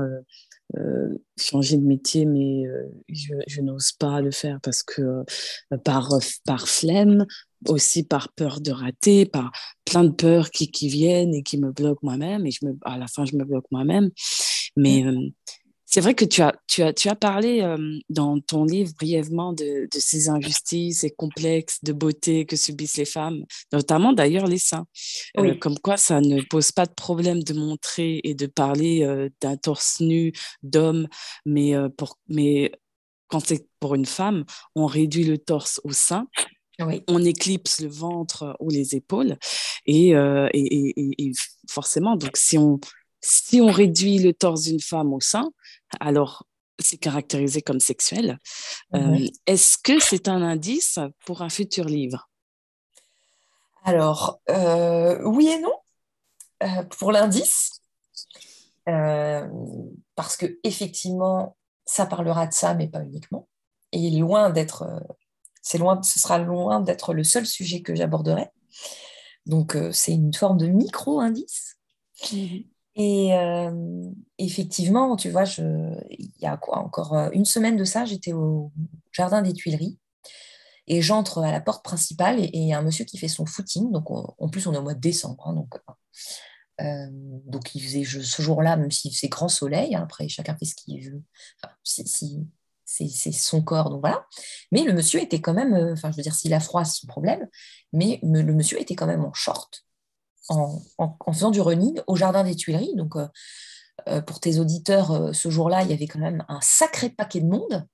changer 1.38 1.78
de 1.78 1.86
métier, 1.86 2.26
mais 2.26 2.64
je, 3.10 3.34
je 3.48 3.62
n'ose 3.62 3.94
pas 3.94 4.22
le 4.22 4.32
faire 4.32 4.60
parce 4.62 4.84
que 4.84 5.24
par, 5.84 6.10
par 6.46 6.68
flemme, 6.68 7.26
aussi 7.68 8.04
par 8.04 8.30
peur 8.34 8.62
de 8.62 8.72
rater, 8.72 9.26
par 9.26 9.52
plein 9.86 10.04
de 10.04 10.12
peurs 10.12 10.52
qui, 10.52 10.70
qui 10.70 10.90
viennent 10.90 11.34
et 11.34 11.44
qui 11.44 11.58
me 11.58 11.72
bloquent 11.72 12.02
moi-même. 12.04 12.46
Et 12.46 12.52
je 12.52 12.66
me, 12.66 12.78
à 12.84 12.98
la 12.98 13.08
fin, 13.08 13.26
je 13.26 13.36
me 13.36 13.44
bloque 13.44 13.66
moi-même. 13.72 14.10
Mais 14.76 15.04
c'est 15.90 16.02
vrai 16.02 16.16
que 16.16 16.26
tu 16.26 16.42
as, 16.42 16.54
tu 16.68 16.84
as, 16.84 16.92
tu 16.92 17.08
as 17.08 17.16
parlé 17.16 17.62
euh, 17.62 17.78
dans 18.10 18.42
ton 18.42 18.66
livre 18.66 18.92
brièvement 19.00 19.54
de, 19.54 19.88
de, 19.90 20.00
ces 20.00 20.28
injustices 20.28 21.06
et 21.06 21.12
complexes 21.12 21.82
de 21.82 21.94
beauté 21.94 22.46
que 22.46 22.58
subissent 22.58 22.98
les 22.98 23.06
femmes, 23.06 23.46
notamment 23.72 24.12
d'ailleurs 24.12 24.48
les 24.48 24.58
seins. 24.58 24.86
Euh, 25.38 25.56
comme 25.56 25.80
quoi, 25.80 25.96
ça 25.96 26.20
ne 26.20 26.42
pose 26.42 26.74
pas 26.74 26.86
de 26.86 26.94
problème 26.94 27.42
de 27.42 27.54
montrer 27.54 28.20
et 28.26 28.36
de 28.36 28.48
parler 28.48 29.06
euh, 29.06 29.30
d'un 29.40 29.56
torse 29.56 30.02
nu 30.02 30.34
d'homme, 30.62 31.08
mais, 31.46 31.74
pour, 31.98 32.20
mais 32.28 32.74
quand 33.30 33.40
c'est 33.40 33.66
pour 33.80 33.96
une 33.96 34.06
femme, 34.06 34.44
on 34.76 34.88
réduit 34.88 35.24
le 35.24 35.38
torse 35.38 35.80
au 35.86 35.94
sein. 35.94 36.28
On 37.08 37.24
éclipse 37.24 37.80
le 37.80 37.88
ventre 37.88 38.56
ou 38.60 38.70
les 38.70 38.94
épaules 38.94 39.38
et, 39.88 40.10
et, 40.10 40.54
et, 40.54 41.16
et 41.18 41.32
forcément, 41.68 42.16
donc 42.16 42.38
si 42.38 42.56
on, 42.60 42.80
si 43.22 43.62
on 43.62 43.72
réduit 43.72 44.20
le 44.20 44.34
torse 44.34 44.64
d'une 44.64 44.80
femme 44.80 45.14
au 45.14 45.20
sein, 45.20 45.50
alors 46.00 46.46
c'est 46.80 46.98
caractérisé 46.98 47.62
comme 47.62 47.80
sexuel. 47.80 48.40
Euh, 48.94 49.28
est-ce 49.46 49.78
que 49.78 50.00
c'est 50.00 50.28
un 50.28 50.42
indice 50.42 51.00
pour 51.26 51.42
un 51.42 51.50
futur 51.50 51.86
livre? 51.86 52.30
Alors, 53.84 54.40
euh, 54.50 55.22
oui 55.24 55.48
et 55.48 55.60
non. 55.60 55.74
Euh, 56.64 56.84
pour 56.84 57.12
l'indice, 57.12 57.82
parce 58.86 60.38
que 60.38 60.60
effectivement, 60.64 61.58
ça 61.86 62.06
parlera 62.06 62.48
de 62.48 62.54
ça, 62.54 62.74
mais 62.74 62.88
pas 62.88 63.04
uniquement. 63.04 63.48
Et 63.92 64.10
loin 64.12 64.50
d'être, 64.50 65.04
c'est 65.62 65.78
loin, 65.78 66.02
ce 66.04 66.20
sera 66.20 66.38
loin 66.38 66.80
d'être 66.80 67.14
le 67.14 67.24
seul 67.24 67.46
sujet 67.46 67.82
que 67.82 67.96
j'aborderai. 67.96 68.48
Donc, 69.46 69.78
c'est 69.92 70.14
une 70.14 70.34
forme 70.34 70.58
de 70.58 70.68
micro-indice. 70.68 71.78
Mmh 72.32 72.60
et 72.98 73.32
euh, 73.36 74.10
effectivement, 74.40 75.16
tu 75.16 75.30
vois, 75.30 75.44
il 76.10 76.32
y 76.40 76.48
a 76.48 76.58
quoi, 76.58 76.80
encore 76.80 77.14
euh, 77.14 77.30
une 77.32 77.46
semaine 77.46 77.78
de 77.78 77.84
ça, 77.84 78.06
j'étais 78.06 78.34
au 78.34 78.72
jardin 79.12 79.44
des 79.44 79.54
Tuileries 79.54 80.00
et 80.88 81.04
j'entre 81.04 81.44
à 81.44 81.52
la 81.52 81.62
porte 81.62 81.86
principale 81.86 82.40
et 82.40 82.50
il 82.54 82.68
y 82.68 82.74
a 82.74 82.80
un 82.80 82.82
monsieur 82.82 83.06
qui 83.06 83.20
fait 83.20 83.28
son 83.28 83.46
footing. 83.46 83.92
Donc, 83.92 84.10
en 84.10 84.50
plus, 84.50 84.66
on 84.66 84.74
est 84.74 84.78
au 84.78 84.82
mois 84.82 84.96
de 84.96 85.00
décembre. 85.00 85.48
Hein, 85.48 85.54
donc, 85.54 85.76
donc, 87.46 87.76
il 87.76 87.84
faisait 87.84 88.04
ce 88.04 88.42
jour-là, 88.42 88.78
même 88.78 88.92
s'il 88.92 89.14
faisait 89.14 89.30
grand 89.30 89.50
soleil, 89.50 89.94
hein, 89.94 90.02
après, 90.02 90.28
chacun 90.28 90.56
fait 90.58 90.66
ce 90.66 90.76
qu'il 90.76 91.08
veut. 91.08 91.22
si, 91.84 92.48
c'est 92.86 93.32
son 93.32 93.62
corps, 93.62 93.92
donc 93.92 94.00
voilà. 94.00 94.26
Mais 94.72 94.84
le 94.84 94.94
monsieur 94.94 95.22
était 95.22 95.42
quand 95.42 95.54
même, 95.54 95.74
enfin, 95.92 96.10
je 96.12 96.18
veux 96.18 96.24
dire, 96.24 96.34
s'il 96.34 96.54
a 96.54 96.60
froid, 96.60 96.84
c'est 96.84 97.02
son 97.02 97.08
problème, 97.08 97.48
mais 97.94 98.20
le 98.24 98.54
monsieur 98.54 98.80
était 98.80 98.96
quand 98.96 99.08
même 99.08 99.26
en 99.26 99.34
short, 99.34 99.87
en, 100.50 100.82
faisant 101.32 101.52
du 101.52 101.62
running 101.62 102.02
au 102.08 102.16
jardin 102.16 102.44
des 102.44 102.56
Tuileries. 102.56 102.96
Donc, 102.96 103.16
pour 104.26 104.40
tes 104.40 104.60
auditeurs, 104.60 105.36
ce 105.36 105.50
jour-là, 105.50 105.84
il 105.84 105.90
y 105.90 105.94
avait 105.94 106.08
quand 106.08 106.20
même 106.20 106.46
un 106.48 106.62
sacré 106.62 107.10
paquet 107.10 107.42
de 107.42 107.48
monde. 107.48 107.88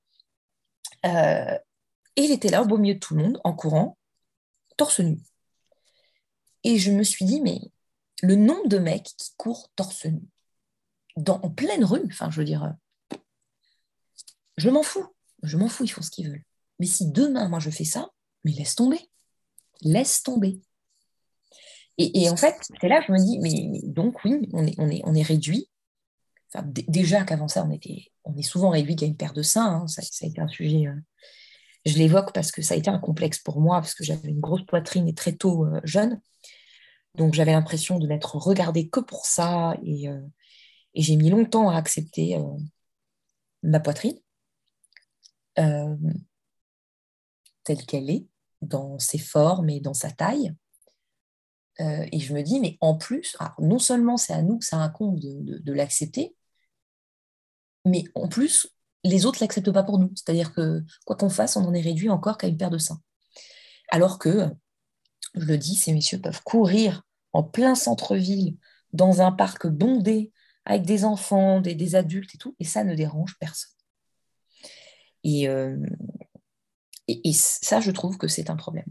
et 1.04 1.60
il 2.16 2.32
était 2.32 2.50
là, 2.50 2.62
au 2.62 2.66
beau 2.66 2.78
milieu 2.78 2.96
de 2.96 3.00
tout 3.00 3.16
le 3.16 3.24
monde, 3.24 3.40
en 3.44 3.54
courant, 3.54 3.98
torse 4.78 5.00
nu. 5.00 5.20
Et 6.64 6.78
je 6.78 6.92
me 6.92 7.04
suis 7.04 7.26
dit, 7.26 7.42
mais 7.42 7.60
le 8.22 8.36
nombre 8.36 8.68
de 8.68 8.78
mecs 8.78 9.12
qui 9.18 9.34
courent 9.38 9.70
torse 9.76 10.06
nu, 10.06 10.22
dans, 11.18 11.40
en 11.42 11.50
pleine 11.50 11.84
rue, 11.84 12.06
enfin, 12.08 12.32
je 12.32 12.40
veux 12.40 12.46
dire, 12.46 12.64
euh, 12.64 13.18
je 14.58 14.70
m'en 14.70 14.84
fous, 14.84 15.06
je 15.44 15.58
m'en 15.58 15.68
fous, 15.68 15.84
ils 15.84 15.90
font 15.90 16.02
ce 16.02 16.10
qu'ils 16.10 16.30
veulent. 16.30 16.46
Mais 16.80 16.86
si 16.86 17.12
demain, 17.12 17.50
moi, 17.50 17.60
je 17.60 17.70
fais 17.70 17.84
ça, 17.84 18.10
mais 18.44 18.52
laisse 18.52 18.76
tomber, 18.76 19.10
laisse 19.82 20.24
tomber. 20.24 20.62
Et, 21.98 22.30
en 22.30 22.36
fait, 22.36 22.56
c'est 22.82 22.88
là 22.88 23.02
que 23.02 23.08
je 23.08 23.12
me 23.12 23.20
dis, 23.20 23.40
mais 23.40 23.82
donc 23.84 24.24
oui, 24.26 24.50
on 24.54 25.16
est, 25.16 25.22
réduit. 25.22 25.70
déjà 26.88 27.24
qu'avant 27.24 27.48
ça, 27.48 27.64
on, 27.66 27.72
était, 27.72 28.12
on 28.24 28.36
est 28.36 28.44
souvent 28.44 28.70
réduit 28.70 28.96
qu'à 28.96 29.06
une 29.06 29.16
paire 29.16 29.34
de 29.34 29.44
seins. 29.44 29.84
Hein. 29.84 29.88
Ça, 29.88 30.02
a 30.02 30.28
été 30.28 30.42
un 30.42 30.48
sujet 30.48 30.88
euh, 30.88 30.96
je 31.86 31.98
l'évoque 31.98 32.34
parce 32.34 32.52
que 32.52 32.62
ça 32.62 32.74
a 32.74 32.78
été 32.78 32.90
un 32.90 32.98
complexe 32.98 33.40
pour 33.40 33.60
moi, 33.60 33.80
parce 33.80 33.94
que 33.94 34.04
j'avais 34.04 34.30
une 34.30 34.40
grosse 34.40 34.66
poitrine 34.66 35.08
et 35.08 35.14
très 35.14 35.34
tôt 35.34 35.66
euh, 35.66 35.80
jeune. 35.84 36.20
Donc 37.16 37.36
j'avais 37.36 37.52
l'impression 37.52 38.00
de 38.00 38.08
n'être 38.08 38.38
regardée 38.38 38.90
que 38.90 39.00
pour 39.00 39.26
ça. 39.26 39.76
Et, 39.84 40.10
euh, 40.10 40.20
j'ai 40.96 41.16
mis 41.16 41.30
longtemps 41.30 41.70
à 41.70 41.78
accepter 41.78 42.38
ma 43.64 43.80
poitrine 43.80 44.20
telle 45.56 45.98
qu'elle 47.88 48.12
est, 48.12 48.28
dans 48.62 49.00
ses 49.00 49.18
formes 49.18 49.70
et 49.70 49.80
dans 49.80 49.96
sa 49.96 50.12
taille. 50.12 50.54
Et 51.80 52.20
je 52.20 52.34
me 52.34 52.42
dis, 52.42 52.60
mais 52.60 52.78
en 52.82 52.96
plus, 52.96 53.36
non 53.60 53.80
seulement 53.80 54.18
c'est 54.18 54.34
à 54.34 54.42
nous 54.42 54.60
que 54.60 54.66
ça 54.66 54.78
incombe 54.78 55.20
de 55.20 55.74
l'accepter, 55.74 56.36
mais 57.86 58.04
en 58.16 58.28
plus, 58.28 58.68
les 59.04 59.26
autres 59.26 59.40
ne 59.40 59.46
l'acceptent 59.46 59.72
pas 59.72 59.84
pour 59.84 60.00
nous. 60.00 60.12
C'est-à-dire 60.16 60.54
que 60.54 60.84
quoi 61.06 61.16
qu'on 61.16 61.30
fasse, 61.30 61.56
on 61.56 61.66
en 61.66 61.74
est 61.74 61.82
réduit 61.82 62.10
encore 62.10 62.38
qu'à 62.38 62.48
une 62.48 62.58
paire 62.58 62.70
de 62.70 62.78
seins. 62.78 63.02
Alors 63.90 64.20
que, 64.20 64.50
je 65.36 65.46
le 65.46 65.58
dis, 65.58 65.76
ces 65.76 65.94
messieurs 65.94 66.22
peuvent 66.22 66.42
courir 66.44 67.04
en 67.34 67.44
plein 67.44 67.76
centre-ville, 67.76 68.58
dans 68.94 69.22
un 69.22 69.32
parc 69.32 69.68
bondé, 69.68 70.32
avec 70.66 70.84
des 70.84 71.04
enfants, 71.04 71.60
des, 71.60 71.96
adultes 71.96 72.36
et 72.36 72.38
tout, 72.38 72.56
et 72.60 72.64
ça 72.64 72.84
ne 72.84 72.96
dérange 72.96 73.36
personne. 73.40 73.72
Et, 75.24 75.50
euh, 75.50 75.78
et, 77.08 77.34
ça, 77.34 77.82
je 77.82 77.92
trouve 77.92 78.18
que 78.18 78.28
c'est 78.28 78.50
un 78.50 78.56
problème. 78.56 78.86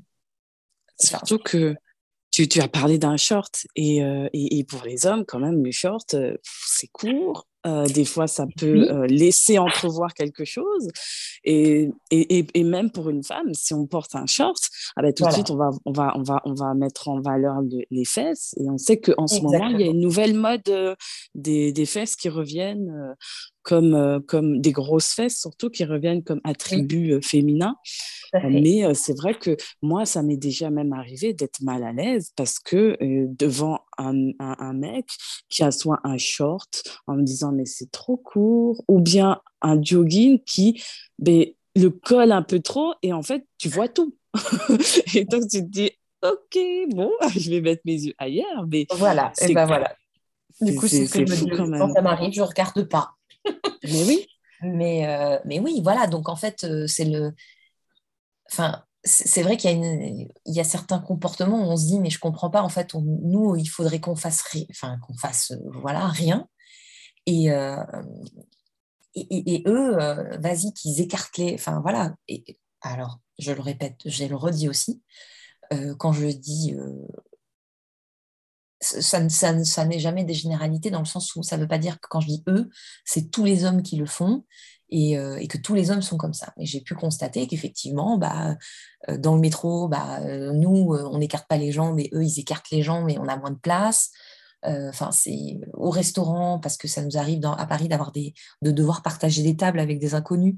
Surtout 0.99 1.39
que 1.39 1.77
tu, 2.33 2.61
as 2.61 2.69
parlé 2.69 2.99
d'un 2.99 3.17
short, 3.17 3.67
et, 3.77 4.03
euh, 4.03 4.29
et, 4.33 4.65
pour 4.65 4.83
les 4.85 5.07
hommes, 5.07 5.25
quand 5.27 5.39
même, 5.39 5.63
le 5.63 5.71
short, 5.71 6.15
euh, 6.15 6.37
c'est 6.43 6.89
court, 6.89 7.47
euh, 7.67 7.87
des 7.87 8.07
fois, 8.07 8.27
ça 8.27 8.47
peut 8.57 9.07
laisser 9.07 9.59
entrevoir 9.59 10.15
quelque 10.15 10.45
chose. 10.45 10.89
Et, 11.45 11.91
et, 12.11 12.47
et, 12.55 12.65
même 12.65 12.91
pour 12.91 13.11
une 13.11 13.23
femme, 13.23 13.53
si 13.53 13.75
on 13.75 13.87
porte 13.87 14.17
un 14.17 14.27
short, 14.27 14.59
ah 14.97 15.03
ben, 15.03 15.13
tout 15.13 15.25
de 15.25 15.31
suite, 15.31 15.51
on 15.51 15.57
va, 15.57 15.71
on, 15.85 15.93
va, 15.93 16.13
on, 16.17 16.23
va, 16.23 16.41
on 16.45 16.55
va 16.55 16.75
mettre 16.75 17.09
en 17.09 17.21
valeur 17.21 17.61
les 17.91 18.05
fesses. 18.05 18.55
Et 18.59 18.69
on 18.69 18.79
sait 18.79 18.99
qu'en 18.99 19.27
ce 19.27 19.41
moment, 19.43 19.69
il 19.69 19.81
y 19.81 19.85
a 19.85 19.89
une 19.89 20.01
nouvelle 20.01 20.35
mode 20.35 20.97
des, 21.35 21.73
des, 21.73 21.87
fesses 21.87 22.17
qui 22.17 22.29
reviennent 22.29 23.15
comme, 23.63 24.23
comme 24.27 24.61
des 24.61 24.73
grosses 24.73 25.13
fesses, 25.15 25.39
surtout 25.39 25.71
qui 25.71 25.85
reviennent 25.85 26.23
comme 26.23 26.41
attribut 26.45 27.21
féminin. 27.23 27.77
Mais 28.45 28.95
c'est 28.95 29.17
vrai 29.17 29.35
que 29.35 29.57
moi, 29.83 30.07
ça 30.07 30.23
m'est 30.23 30.37
déjà 30.37 30.71
même 30.71 30.93
arrivé 30.93 31.35
d'être 31.35 31.61
mal 31.61 31.85
à 31.85 31.93
l'aise 31.93 32.33
parce 32.37 32.59
que 32.59 32.97
devant 33.01 33.81
un, 33.99 34.31
un, 34.39 34.73
mec 34.73 35.07
qui 35.49 35.63
a 35.63 35.71
soit 35.71 36.01
un 36.05 36.17
short 36.17 36.83
en 37.07 37.15
me 37.15 37.23
disant 37.23 37.53
mais 37.53 37.67
c'est 37.67 37.91
trop 37.91 38.17
court 38.17 38.83
ou 38.89 39.01
bien 39.01 39.41
un 39.61 39.83
jogging 39.83 40.41
qui 40.45 40.83
ben, 41.19 41.47
le 41.77 41.91
colle 41.91 42.33
un 42.33 42.43
peu 42.43 42.61
trop 42.61 42.95
et 43.03 43.13
en 43.13 43.23
fait 43.23 43.47
tu 43.59 43.69
vois 43.69 43.89
tout. 43.89 44.17
et 45.15 45.25
donc 45.25 45.43
tu 45.49 45.59
te 45.59 45.69
dis 45.69 45.91
ok 46.23 46.59
bon 46.91 47.11
je 47.37 47.51
vais 47.51 47.61
mettre 47.61 47.83
mes 47.85 48.01
yeux 48.05 48.15
ailleurs 48.19 48.67
mais 48.67 48.87
voilà 48.95 49.33
et 49.41 49.53
ben 49.53 49.67
voilà. 49.67 49.95
Du 50.61 50.75
coup 50.75 50.87
c'est 50.87 51.07
ce 51.07 51.19
que 51.19 51.27
je 51.27 51.45
me 51.45 51.51
dis 51.51 51.77
quand 51.77 51.93
ça 51.93 52.03
m'arrive 52.03 52.33
je 52.33 52.43
regarde 52.43 52.83
pas. 52.89 53.15
Mais 53.85 54.05
oui. 54.05 54.27
Mais, 54.63 55.41
mais 55.45 55.59
oui, 55.59 55.81
voilà. 55.83 56.07
Donc, 56.07 56.29
en 56.29 56.37
fait, 56.37 56.67
c'est 56.87 57.05
le, 57.05 57.35
enfin, 58.51 58.85
c'est 59.05 59.43
vrai 59.43 59.57
qu'il 59.57 59.71
y, 59.71 59.75
a 59.75 59.77
une, 59.77 60.29
il 60.47 60.55
y 60.55 60.61
a 60.61 60.65
certains 60.65 61.01
comportements 61.01 61.67
où 61.67 61.73
on 61.73 61.77
se 61.77 61.87
dit 61.87 61.99
mais 61.99 62.11
je 62.11 62.21
comprends 62.21 62.51
pas 62.51 62.63
en 62.63 62.69
fait 62.69 62.95
nous 62.95 63.57
il 63.57 63.67
faudrait 63.67 64.01
qu'on 64.01 64.15
fasse 64.15 64.45
enfin 64.71 64.97
qu'on 64.99 65.17
fasse 65.17 65.53
voilà 65.67 66.07
rien 66.07 66.47
et 67.27 67.51
euh, 67.51 67.83
et, 69.15 69.65
eux 69.67 70.01
euh, 70.01 70.39
vas-y 70.39 70.73
qu'ils 70.73 71.01
écartent 71.01 71.37
les 71.37 71.55
enfin 71.55 71.81
voilà 71.81 72.15
et, 72.29 72.59
alors 72.81 73.19
je 73.41 73.53
le 73.53 73.61
répète 73.61 73.97
je 74.05 74.25
le 74.25 74.37
redis 74.37 74.69
aussi 74.69 75.03
euh, 75.73 75.97
quand 75.97 76.13
je 76.13 76.29
dis 76.29 76.77
ça, 78.83 79.85
n'est 79.85 79.99
jamais 79.99 80.25
des 80.25 80.35
généralités 80.35 80.91
dans 80.91 80.99
le 80.99 81.05
sens 81.05 81.35
où 81.37 81.43
ça 81.43 81.57
ne 81.57 81.63
veut 81.63 81.69
pas 81.69 81.79
dire 81.79 82.01
que 82.01 82.09
quand 82.11 82.21
je 82.21 82.27
dis 82.27 82.43
eux, 82.49 82.69
c'est 83.05 83.31
tous 83.31 83.45
les 83.45 83.65
hommes 83.65 83.83
qui 83.83 83.97
le 83.97 84.07
font 84.07 84.45
euh, 84.93 85.37
et, 85.37 85.49
que 85.49 85.59
tous 85.59 85.75
les 85.75 85.91
hommes 85.91 86.03
sont 86.03 86.17
comme 86.17 86.35
ça. 86.35 86.53
Et 86.59 86.67
j'ai 86.67 86.81
pu 86.81 86.95
constater 86.95 87.47
qu'effectivement, 87.47 88.19
bah, 88.19 88.57
euh, 89.09 89.17
dans 89.17 89.35
le 89.35 89.41
métro, 89.41 89.89
bah, 89.89 90.21
euh, 90.21 90.53
nous, 90.53 90.95
on 90.95 91.19
n'écarte 91.19 91.49
pas 91.49 91.57
les 91.57 91.73
gens, 91.73 91.95
mais 91.95 92.11
eux, 92.13 92.25
ils 92.25 92.41
écartent 92.41 92.71
les 92.71 92.83
gens, 92.83 93.03
mais 93.03 93.19
on 93.19 93.29
a 93.29 93.37
moins 93.37 93.51
de 93.51 93.59
place. 93.59 94.11
Enfin, 94.65 95.11
c'est 95.11 95.59
au 95.73 95.91
restaurant 95.91 96.61
parce 96.61 96.77
que 96.77 96.87
ça 96.87 97.03
nous 97.03 97.17
arrive 97.17 97.45
à 97.45 97.67
Paris 97.67 97.89
d'avoir 97.89 98.13
des, 98.13 98.33
de 98.63 98.71
devoir 98.71 99.03
partager 99.03 99.43
des 99.43 99.57
tables 99.57 99.81
avec 99.81 99.99
des 99.99 100.15
inconnus 100.15 100.55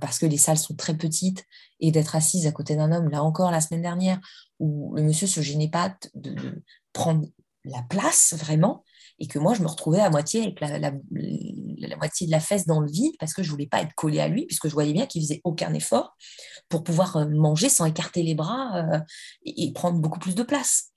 parce 0.00 0.20
que 0.20 0.26
les 0.26 0.36
salles 0.36 0.56
sont 0.56 0.76
très 0.76 0.96
petites 0.96 1.44
et 1.80 1.90
d'être 1.90 2.14
assise 2.14 2.46
à 2.46 2.52
côté 2.52 2.76
d'un 2.76 2.92
homme. 2.92 3.08
Là 3.08 3.24
encore, 3.24 3.50
la 3.50 3.60
semaine 3.60 3.82
dernière, 3.82 4.20
où 4.60 4.94
le 4.94 5.02
monsieur 5.02 5.26
se 5.26 5.40
gênait 5.40 5.68
pas 5.68 5.96
de 6.14 6.62
prendre 6.98 7.26
la 7.64 7.82
place 7.88 8.34
vraiment 8.36 8.84
et 9.20 9.28
que 9.28 9.38
moi 9.38 9.54
je 9.54 9.62
me 9.62 9.68
retrouvais 9.68 10.00
à 10.00 10.10
moitié 10.10 10.42
avec 10.42 10.60
la, 10.60 10.78
la, 10.78 10.92
moitié 11.96 12.26
de 12.26 12.32
la 12.32 12.40
fesse 12.40 12.66
dans 12.66 12.80
le 12.80 12.90
vide 12.90 13.14
parce 13.20 13.34
que 13.34 13.42
je 13.42 13.50
voulais 13.50 13.66
pas 13.68 13.82
être 13.82 13.94
collée 13.94 14.18
à 14.18 14.26
lui 14.26 14.46
puisque 14.46 14.68
je 14.68 14.72
voyais 14.72 14.92
bien 14.92 15.06
qu'il 15.06 15.22
faisait 15.22 15.40
aucun 15.44 15.72
effort 15.74 16.16
pour 16.68 16.82
pouvoir 16.82 17.16
euh, 17.16 17.26
manger 17.28 17.68
sans 17.68 17.84
écarter 17.84 18.22
les 18.22 18.34
bras 18.34 18.78
euh, 18.78 19.00
et, 19.44 19.72
prendre 19.72 20.00
beaucoup 20.00 20.18
plus 20.18 20.34
de 20.34 20.42
place. 20.42 20.90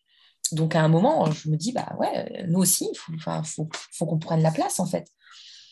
Donc 0.54 0.76
à 0.76 0.82
un 0.82 0.88
moment, 0.88 1.30
je 1.32 1.50
me 1.50 1.56
dis 1.56 1.72
bah 1.72 1.96
ouais, 2.00 2.46
nous 2.48 2.60
aussi, 2.60 2.90
il 2.92 2.98
faut, 2.98 3.14
faut, 3.44 3.70
faut 3.92 4.06
qu'on 4.08 4.20
prenne 4.20 4.42
la 4.42 4.52
place 4.52 4.80
en 4.80 4.88
fait. 4.88 5.08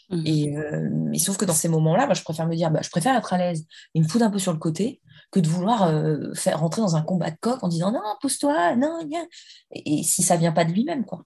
Mmh. 0.09 0.23
Et, 0.25 0.57
euh, 0.57 0.89
mais 0.91 1.19
sauf 1.19 1.37
que 1.37 1.45
dans 1.45 1.53
ces 1.53 1.69
moments-là, 1.69 2.07
bah, 2.07 2.13
je 2.13 2.23
préfère 2.23 2.47
me 2.47 2.55
dire, 2.55 2.71
bah, 2.71 2.81
je 2.83 2.89
préfère 2.89 3.15
être 3.15 3.33
à 3.33 3.37
l'aise 3.37 3.65
et 3.93 3.99
me 3.99 4.07
foutre 4.07 4.25
un 4.25 4.31
peu 4.31 4.39
sur 4.39 4.53
le 4.53 4.59
côté 4.59 5.01
que 5.31 5.39
de 5.39 5.47
vouloir 5.47 5.91
faire 6.35 6.59
rentrer 6.59 6.81
dans 6.81 6.95
un 6.95 7.01
combat 7.01 7.29
de 7.29 7.37
coq 7.39 7.63
en 7.63 7.67
disant 7.67 7.91
non, 7.91 8.01
pousse-toi, 8.21 8.75
non, 8.75 8.99
viens. 9.07 9.27
Et, 9.71 9.99
et, 9.99 10.03
si 10.03 10.23
ça 10.23 10.37
vient 10.37 10.51
pas 10.51 10.65
de 10.65 10.71
lui-même, 10.71 11.05
quoi 11.05 11.23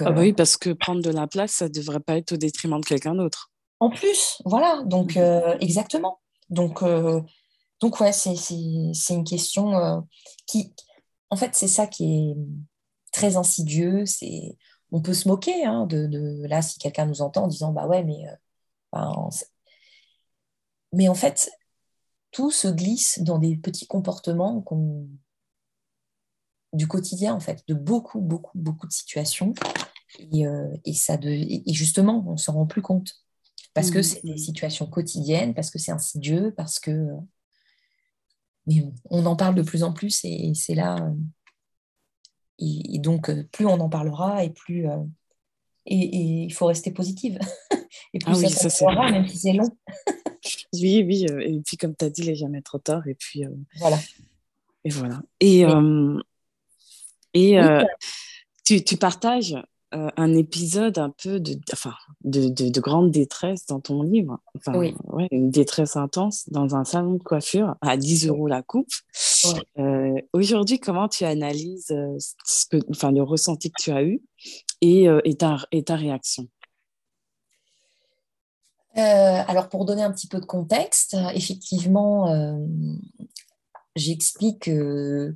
ah 0.00 0.12
bah 0.12 0.20
oui, 0.20 0.32
parce 0.32 0.56
que 0.56 0.70
prendre 0.70 1.02
de 1.02 1.10
la 1.10 1.26
place, 1.26 1.52
ça 1.52 1.68
ne 1.68 1.72
devrait 1.72 2.00
pas 2.00 2.16
être 2.16 2.32
au 2.32 2.36
détriment 2.36 2.80
de 2.80 2.86
quelqu'un 2.86 3.14
d'autre. 3.14 3.50
En 3.80 3.90
plus, 3.90 4.40
voilà, 4.44 4.82
donc 4.84 5.16
mmh. 5.16 5.20
euh, 5.20 5.58
exactement. 5.60 6.20
Donc, 6.48 6.82
euh, 6.82 7.20
donc 7.80 8.00
ouais, 8.00 8.12
c'est 8.12 8.34
une 9.10 9.24
question 9.24 9.76
euh, 9.76 10.00
qui, 10.46 10.72
en 11.30 11.36
fait, 11.36 11.54
c'est 11.54 11.68
ça 11.68 11.86
qui 11.86 12.04
est 12.04 12.36
très 13.12 13.36
insidieux. 13.36 14.06
C'est, 14.06 14.56
on 14.92 15.02
peut 15.02 15.14
se 15.14 15.26
moquer 15.26 15.64
hein, 15.64 15.86
de, 15.86 16.06
de, 16.06 16.46
là 16.46 16.62
si 16.62 16.78
quelqu'un 16.78 17.06
nous 17.06 17.20
entend 17.20 17.44
en 17.44 17.48
disant 17.48 17.72
bah 17.72 17.86
ouais, 17.88 18.04
mais, 18.04 18.24
mais 20.92 21.08
en 21.08 21.14
fait, 21.14 21.50
tout 22.34 22.50
se 22.50 22.66
glisse 22.66 23.20
dans 23.22 23.38
des 23.38 23.56
petits 23.56 23.86
comportements 23.86 24.60
qu'on 24.60 25.08
du 26.72 26.88
quotidien, 26.88 27.32
en 27.32 27.40
fait, 27.40 27.62
de 27.68 27.74
beaucoup, 27.74 28.20
beaucoup, 28.20 28.58
beaucoup 28.58 28.88
de 28.88 28.92
situations. 28.92 29.54
Et, 30.18 30.44
euh, 30.44 30.66
ça 30.92 31.16
de, 31.16 31.30
et 31.30 31.72
justement, 31.72 32.24
on 32.26 32.32
ne 32.32 32.36
s'en 32.36 32.54
rend 32.54 32.66
plus 32.66 32.82
compte. 32.82 33.14
Parce 33.74 33.90
que 33.92 34.00
mmh, 34.00 34.02
c'est 34.02 34.24
des 34.24 34.36
situations 34.36 34.86
quotidiennes, 34.86 35.54
parce 35.54 35.70
que 35.70 35.78
c'est 35.78 35.92
insidieux, 35.92 36.52
parce 36.56 36.80
que. 36.80 37.06
Mais 38.66 38.84
on 39.10 39.24
en 39.26 39.36
parle 39.36 39.54
de 39.54 39.62
plus 39.62 39.84
en 39.84 39.92
plus 39.92 40.24
et, 40.24 40.52
c'est 40.54 40.74
là. 40.74 41.12
Et, 42.58 42.98
donc, 42.98 43.30
plus 43.52 43.66
on 43.66 43.78
en 43.80 43.88
parlera 43.88 44.44
et 44.44 44.50
plus. 44.50 44.88
Euh, 44.88 44.98
et 45.86 46.44
il 46.44 46.52
faut 46.52 46.66
rester 46.66 46.90
positive. 46.90 47.38
et 48.14 48.18
plus 48.18 48.44
ah 48.44 48.48
ça, 48.48 48.70
ça 48.70 48.92
même 49.10 49.28
si 49.28 49.38
c'est 49.38 49.52
long. 49.52 49.70
Oui, 50.82 51.04
oui. 51.06 51.26
Euh, 51.30 51.40
et 51.40 51.60
puis, 51.64 51.76
comme 51.76 51.94
tu 51.96 52.04
as 52.04 52.10
dit, 52.10 52.22
il 52.22 52.28
n'est 52.28 52.34
jamais 52.34 52.62
trop 52.62 52.78
tard. 52.78 53.06
Et 53.08 53.14
puis. 53.14 53.44
voilà. 53.78 53.98
Et 54.84 54.90
voilà. 54.90 55.22
Et. 55.40 55.64
Et 57.34 57.58
euh, 57.58 57.82
tu, 58.64 58.82
tu 58.82 58.96
partages 58.96 59.56
euh, 59.94 60.08
un 60.16 60.34
épisode 60.34 60.98
un 60.98 61.10
peu 61.10 61.40
de, 61.40 61.58
enfin, 61.72 61.94
de, 62.22 62.48
de, 62.48 62.80
grande 62.80 63.10
détresse 63.10 63.66
dans 63.66 63.80
ton 63.80 64.02
livre. 64.02 64.38
Enfin, 64.56 64.76
oui. 64.78 64.94
ouais, 65.04 65.28
une 65.30 65.50
détresse 65.50 65.96
intense 65.96 66.48
dans 66.48 66.74
un 66.74 66.84
salon 66.84 67.14
de 67.14 67.22
coiffure 67.22 67.76
à 67.80 67.96
10 67.96 68.28
euros 68.28 68.46
la 68.46 68.62
coupe. 68.62 68.92
Euh, 69.78 70.14
aujourd'hui, 70.32 70.78
comment 70.78 71.08
tu 71.08 71.24
analyses 71.24 71.90
euh, 71.90 72.16
ce 72.44 72.66
que, 72.66 72.78
enfin, 72.90 73.12
le 73.12 73.22
ressenti 73.22 73.70
que 73.70 73.82
tu 73.82 73.90
as 73.90 74.02
eu 74.02 74.22
et, 74.80 75.06
et, 75.24 75.34
ta, 75.36 75.58
et 75.70 75.82
ta 75.82 75.96
réaction? 75.96 76.48
Alors, 78.96 79.68
pour 79.68 79.84
donner 79.84 80.02
un 80.02 80.12
petit 80.12 80.28
peu 80.28 80.40
de 80.40 80.46
contexte, 80.46 81.16
effectivement, 81.34 82.56
j'explique 83.96 84.70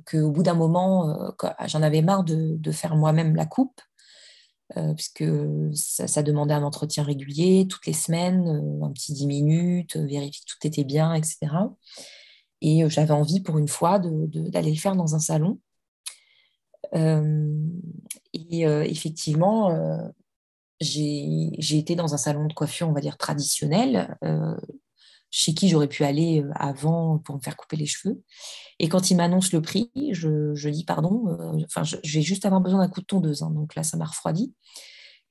qu'au 0.09 0.31
bout 0.31 0.43
d'un 0.43 0.53
moment, 0.53 1.33
j'en 1.67 1.81
avais 1.81 2.01
marre 2.01 2.23
de, 2.23 2.71
faire 2.71 2.95
moi-même 2.95 3.35
la 3.35 3.45
coupe 3.45 3.81
euh, 4.77 4.93
puisque 4.93 5.23
ça, 5.73 6.21
demandait 6.21 6.53
un 6.53 6.61
entretien 6.61 7.03
régulier, 7.03 7.65
toutes 7.67 7.87
les 7.87 7.93
semaines, 7.93 8.47
euh, 8.47 8.85
un 8.85 8.91
petit 8.91 9.13
10 9.13 9.25
minutes, 9.25 9.95
euh, 9.95 10.05
vérifier 10.05 10.41
que 10.45 10.51
tout 10.51 10.67
était 10.67 10.83
bien, 10.83 11.15
etc. 11.15 11.47
Et 12.61 12.87
j'avais 12.87 13.13
envie 13.13 13.39
pour 13.39 13.57
une 13.57 13.67
fois 13.67 13.99
d'aller 13.99 14.71
le 14.71 14.77
faire 14.77 14.95
dans 14.95 15.15
un 15.15 15.19
salon. 15.19 15.59
et 16.93 18.61
effectivement, 18.63 19.69
j'ai 20.79 21.77
été 21.77 21.95
dans 21.95 22.13
un 22.13 22.17
salon 22.17 22.47
de 22.47 22.53
coiffure, 22.53 22.87
on 22.89 22.93
va 22.93 23.01
dire, 23.01 23.17
traditionnel, 23.17 24.17
chez 25.31 25.53
qui 25.53 25.69
j'aurais 25.69 25.87
pu 25.87 26.03
aller 26.03 26.41
euh, 26.41 26.49
avant 26.55 27.19
pour 27.19 27.35
me 27.35 27.41
faire 27.41 27.55
couper 27.55 27.77
les 27.77 27.85
cheveux. 27.85 28.21
Et 28.79 28.89
quand 28.89 29.11
il 29.11 29.17
m'annonce 29.17 29.51
le 29.51 29.61
prix, 29.61 29.91
je, 30.11 30.69
dis 30.69 30.85
pardon, 30.85 31.27
euh, 31.27 31.63
enfin, 31.65 31.83
je, 31.83 31.97
vais 31.97 32.21
juste 32.21 32.45
avoir 32.45 32.61
besoin 32.61 32.79
d'un 32.79 32.91
coup 32.91 33.01
de 33.01 33.05
tondeuse. 33.05 33.43
Hein, 33.43 33.51
donc 33.51 33.75
là, 33.75 33.83
ça 33.83 33.97
m'a 33.97 34.05
refroidi. 34.05 34.53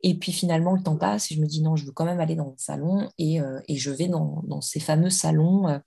Et 0.02 0.16
puis 0.16 0.30
finalement, 0.30 0.74
le 0.74 0.82
temps 0.82 0.96
passe 0.96 1.32
et 1.32 1.34
je 1.34 1.40
me 1.40 1.46
dis 1.46 1.60
non, 1.60 1.74
je 1.74 1.84
veux 1.84 1.92
quand 1.92 2.04
même 2.04 2.20
aller 2.20 2.36
dans 2.36 2.50
le 2.50 2.56
salon 2.56 3.08
et, 3.18 3.40
euh, 3.40 3.58
je 3.68 3.90
vais 3.90 4.06
dans, 4.06 4.60
ces 4.60 4.78
fameux 4.78 5.10
salons 5.10 5.80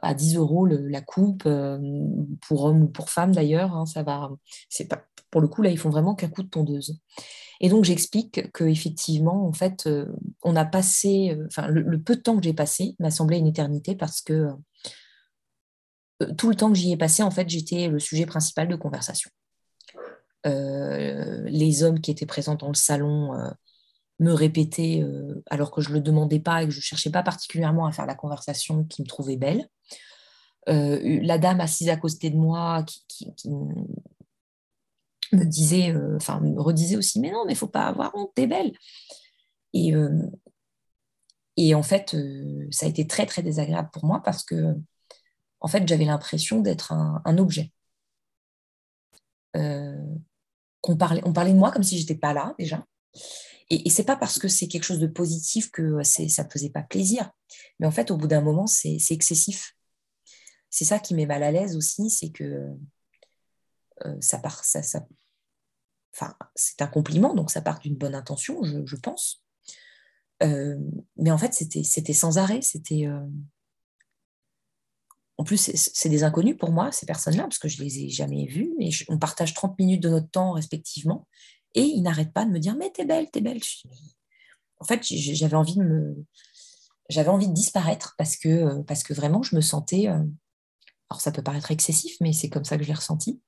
à 0.00 0.14
10 0.14 0.36
euros 0.36 0.64
la 0.66 1.00
coupe, 1.00 1.48
pour 2.46 2.64
homme 2.64 2.82
ou 2.84 2.88
pour 2.88 3.10
femme 3.10 3.34
d'ailleurs. 3.34 3.74
Hein, 3.74 3.84
pour 5.30 5.40
le 5.40 5.48
coup, 5.48 5.62
là, 5.62 5.70
ils 5.70 5.78
font 5.78 5.90
vraiment 5.90 6.14
qu'un 6.14 6.28
coup 6.28 6.44
de 6.44 6.48
tondeuse. 6.48 7.00
Et 7.64 7.68
donc, 7.68 7.84
j'explique 7.84 8.52
qu'effectivement, 8.52 9.46
en 9.46 9.52
fait, 9.52 9.86
euh, 9.86 10.06
on 10.42 10.56
a 10.56 10.64
passé, 10.64 11.30
euh, 11.30 11.46
enfin, 11.46 11.68
le, 11.68 12.02
peu 12.02 12.16
de 12.16 12.20
temps 12.20 12.36
que 12.36 12.42
j'ai 12.42 12.52
passé 12.52 12.96
m'a 12.98 13.12
semblé 13.12 13.38
une 13.38 13.46
éternité 13.46 13.94
parce 13.94 14.20
que 14.20 14.48
euh, 16.20 16.32
tout 16.36 16.50
le 16.50 16.56
temps 16.56 16.72
que 16.72 16.76
j'y 16.76 16.90
ai 16.90 16.96
passé, 16.96 17.22
en 17.22 17.30
fait, 17.30 17.48
j'étais 17.48 17.86
le 17.86 18.00
sujet 18.00 18.26
principal 18.26 18.66
de 18.66 18.74
conversation. 18.74 19.30
les 20.44 21.84
hommes 21.84 22.00
qui 22.00 22.10
étaient 22.10 22.26
présents 22.26 22.56
dans 22.56 22.68
le 22.68 22.74
salon 22.74 23.32
me 24.18 24.32
répétaient, 24.32 25.04
alors 25.50 25.70
que 25.70 25.80
je 25.80 25.90
ne 25.90 25.94
le 25.94 26.00
demandais 26.00 26.40
pas 26.40 26.62
et 26.62 26.66
que 26.66 26.72
je 26.72 26.78
ne 26.78 26.82
cherchais 26.82 27.10
pas 27.10 27.22
particulièrement 27.22 27.86
à 27.86 27.92
faire 27.92 28.06
la 28.06 28.14
conversation, 28.14 28.84
qui 28.84 29.02
me 29.02 29.06
trouvait 29.06 29.36
belle. 29.36 29.68
la 30.66 31.38
dame 31.38 31.60
assise 31.60 31.88
à 31.88 31.96
côté 31.96 32.30
de 32.30 32.36
moi 32.36 32.84
qui, 33.08 33.32
me 35.32 35.44
disait, 35.44 35.90
euh, 35.92 36.16
enfin, 36.16 36.40
me 36.40 36.60
redisait 36.60 36.96
aussi, 36.96 37.20
mais 37.20 37.30
non, 37.30 37.44
mais 37.46 37.54
faut 37.54 37.68
pas 37.68 37.86
avoir 37.86 38.14
honte, 38.14 38.32
t'es 38.34 38.46
belle. 38.46 38.72
Et, 39.72 39.94
euh, 39.94 40.30
et 41.56 41.74
en 41.74 41.82
fait, 41.82 42.14
euh, 42.14 42.66
ça 42.70 42.86
a 42.86 42.88
été 42.88 43.06
très, 43.06 43.26
très 43.26 43.42
désagréable 43.42 43.90
pour 43.92 44.04
moi 44.04 44.22
parce 44.24 44.44
que, 44.44 44.74
en 45.60 45.68
fait, 45.68 45.86
j'avais 45.86 46.04
l'impression 46.04 46.60
d'être 46.60 46.92
un, 46.92 47.38
objet. 47.38 47.72
qu'on 50.80 50.96
parlait, 50.96 51.22
on 51.24 51.32
parlait 51.32 51.52
de 51.52 51.58
moi 51.58 51.70
comme 51.70 51.82
si 51.82 51.98
j'étais 51.98 52.16
pas 52.16 52.32
là 52.32 52.54
déjà. 52.58 52.84
Et, 53.70 53.86
et 53.86 53.90
c'est 53.90 54.04
pas 54.04 54.16
parce 54.16 54.38
que 54.38 54.48
c'est 54.48 54.66
quelque 54.68 54.84
chose 54.84 54.98
de 54.98 55.06
positif 55.06 55.70
que 55.70 56.02
ça 56.02 56.22
ne 56.22 56.50
faisait 56.50 56.70
pas 56.70 56.82
plaisir. 56.82 57.30
Mais 57.78 57.86
en 57.86 57.90
fait, 57.92 58.10
au 58.10 58.16
bout 58.16 58.26
d'un 58.26 58.40
moment, 58.40 58.66
c'est 58.66 58.98
excessif. 59.10 59.76
C'est 60.70 60.84
ça 60.84 60.98
qui 60.98 61.14
met 61.14 61.26
mal 61.26 61.42
à 61.42 61.52
l'aise 61.52 61.76
aussi, 61.76 62.10
c'est 62.10 62.30
que 62.30 62.70
ça, 64.20 64.38
part, 64.38 64.64
ça, 64.64 64.82
Enfin, 66.14 66.34
c'est 66.54 66.82
un 66.82 66.86
compliment, 66.86 67.34
donc 67.34 67.50
ça 67.50 67.62
part 67.62 67.78
d'une 67.78 67.96
bonne 67.96 68.14
intention, 68.14 68.62
je, 68.62 68.96
pense. 68.96 69.42
Euh, 70.42 70.76
mais 71.16 71.30
en 71.30 71.38
fait, 71.38 71.54
c'était 71.54 72.12
sans 72.12 72.38
arrêt. 72.38 72.60
C'était. 72.60 73.06
Euh, 73.06 73.26
en 75.38 75.44
plus, 75.44 75.70
c'est 75.74 76.08
des 76.10 76.22
inconnus 76.22 76.56
pour 76.58 76.70
moi, 76.70 76.92
ces 76.92 77.06
personnes-là, 77.06 77.44
parce 77.44 77.58
que 77.58 77.68
je 77.68 77.82
les 77.82 78.00
ai 78.00 78.08
jamais 78.10 78.46
vues. 78.46 78.74
Et 78.78 78.90
on 79.08 79.18
partage 79.18 79.54
30 79.54 79.78
minutes 79.78 80.02
de 80.02 80.10
notre 80.10 80.28
temps 80.28 80.52
respectivement. 80.52 81.26
Et 81.74 81.82
ils 81.82 82.02
n'arrêtent 82.02 82.34
pas 82.34 82.44
de 82.44 82.50
me 82.50 82.58
dire 82.58 82.76
Mais 82.76 82.90
t'es 82.90 83.06
belle, 83.06 83.30
t'es 83.30 83.40
belle. 83.40 83.60
En 84.78 84.84
fait, 84.84 85.02
j'avais 85.02 85.56
envie 85.56 85.76
de 85.76 85.82
me. 85.82 86.24
J'avais 87.08 87.30
envie 87.30 87.48
de 87.48 87.54
disparaître 87.54 88.14
parce 88.18 88.36
que, 88.36 88.82
parce 88.82 89.02
que 89.02 89.14
vraiment, 89.14 89.42
je 89.42 89.56
me 89.56 89.62
sentais. 89.62 90.08
Euh, 90.08 90.22
alors, 91.08 91.20
ça 91.20 91.32
peut 91.32 91.42
paraître 91.42 91.70
excessif, 91.70 92.16
mais 92.20 92.32
c'est 92.32 92.50
comme 92.50 92.64
ça 92.64 92.76
que 92.76 92.82
je 92.82 92.88
l'ai 92.88 92.94
ressenti. 92.94 93.40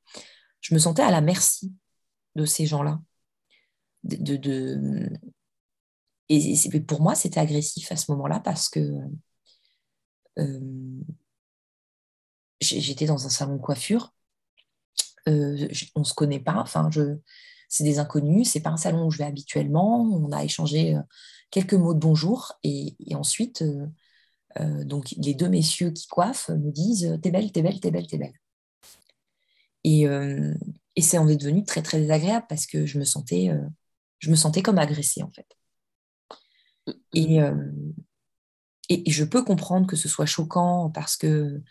Je 0.61 0.75
me 0.75 0.79
sentais 0.79 1.03
à 1.03 1.11
la 1.11 1.21
merci 1.21 1.75
de 2.37 2.45
ces 2.45 2.67
gens-là. 2.67 3.01
De, 4.05 4.37
Et 6.29 6.81
pour 6.87 7.01
moi, 7.01 7.15
c'était 7.15 7.41
agressif 7.41 7.91
à 7.93 7.97
ce 7.97 8.11
moment-là 8.13 8.41
parce 8.41 8.69
que 8.69 8.81
euh, 10.39 10.59
j'étais 12.61 13.07
dans 13.07 13.27
un 13.27 13.31
salon 13.31 13.57
de 13.57 13.61
coiffure. 13.61 14.13
Euh, 15.29 15.69
on 15.95 16.01
ne 16.01 16.05
se 16.05 16.15
connaît 16.15 16.41
pas. 16.41 16.57
Enfin, 16.57 16.89
je, 16.91 17.19
c'est 17.69 17.85
des 17.85 17.99
inconnus. 17.99 18.51
C'est 18.51 18.61
pas 18.61 18.71
un 18.71 18.77
salon 18.77 19.07
où 19.07 19.11
je 19.11 19.19
vais 19.19 19.25
habituellement. 19.25 20.03
On 20.03 20.33
a 20.33 20.45
échangé 20.45 20.97
euh, 20.97 21.01
quelques 21.51 21.75
mots 21.75 21.95
de 21.95 22.01
bonjour 22.01 22.53
et, 22.63 22.97
ensuite, 23.15 23.65
donc 24.59 25.13
les 25.17 25.35
deux 25.35 25.49
messieurs 25.49 25.91
qui 25.91 26.07
coiffent 26.07 26.49
me 26.49 26.71
disent 26.71 27.19
"T'es 27.23 27.31
belle, 27.31 27.53
t'es 27.53 27.63
belle, 27.63 27.81
t'es 27.81 27.91
belle, 27.91 28.07
t'es 28.07 28.19
belle". 28.19 28.35
Et, 29.85 30.07
et 30.97 31.03
c'est 31.03 31.19
en 31.19 31.29
est 31.29 31.37
devenu 31.37 31.65
très 31.65 31.83
très 31.83 32.01
désagréable 32.01 32.47
parce 32.49 32.67
que 32.67 32.87
je 32.87 32.99
me 32.99 33.05
sentais, 33.05 33.51
euh, 33.51 33.67
je 34.19 34.31
me 34.31 34.37
sentais 34.37 34.63
comme 34.63 34.79
agressée 34.79 35.23
en 35.23 35.31
fait. 35.31 35.47
Et, 37.15 37.41
euh, 37.41 37.73
et, 38.89 39.11
je 39.11 39.25
peux 39.25 39.43
comprendre 39.43 39.87
que 39.87 39.97
ce 39.97 40.09
soit 40.09 40.27
choquant 40.27 40.91
parce 40.91 41.17
que 41.17 41.63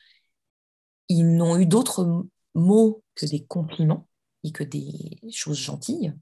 ils 1.10 1.36
n'ont 1.36 1.58
eu 1.58 1.66
d'autres 1.66 2.26
mots 2.56 3.04
que 3.16 3.26
des 3.28 3.46
compliments 3.46 4.08
et 4.44 4.52
que 4.52 4.64
des 4.64 5.20
choses 5.32 5.60
gentilles. 5.60 6.14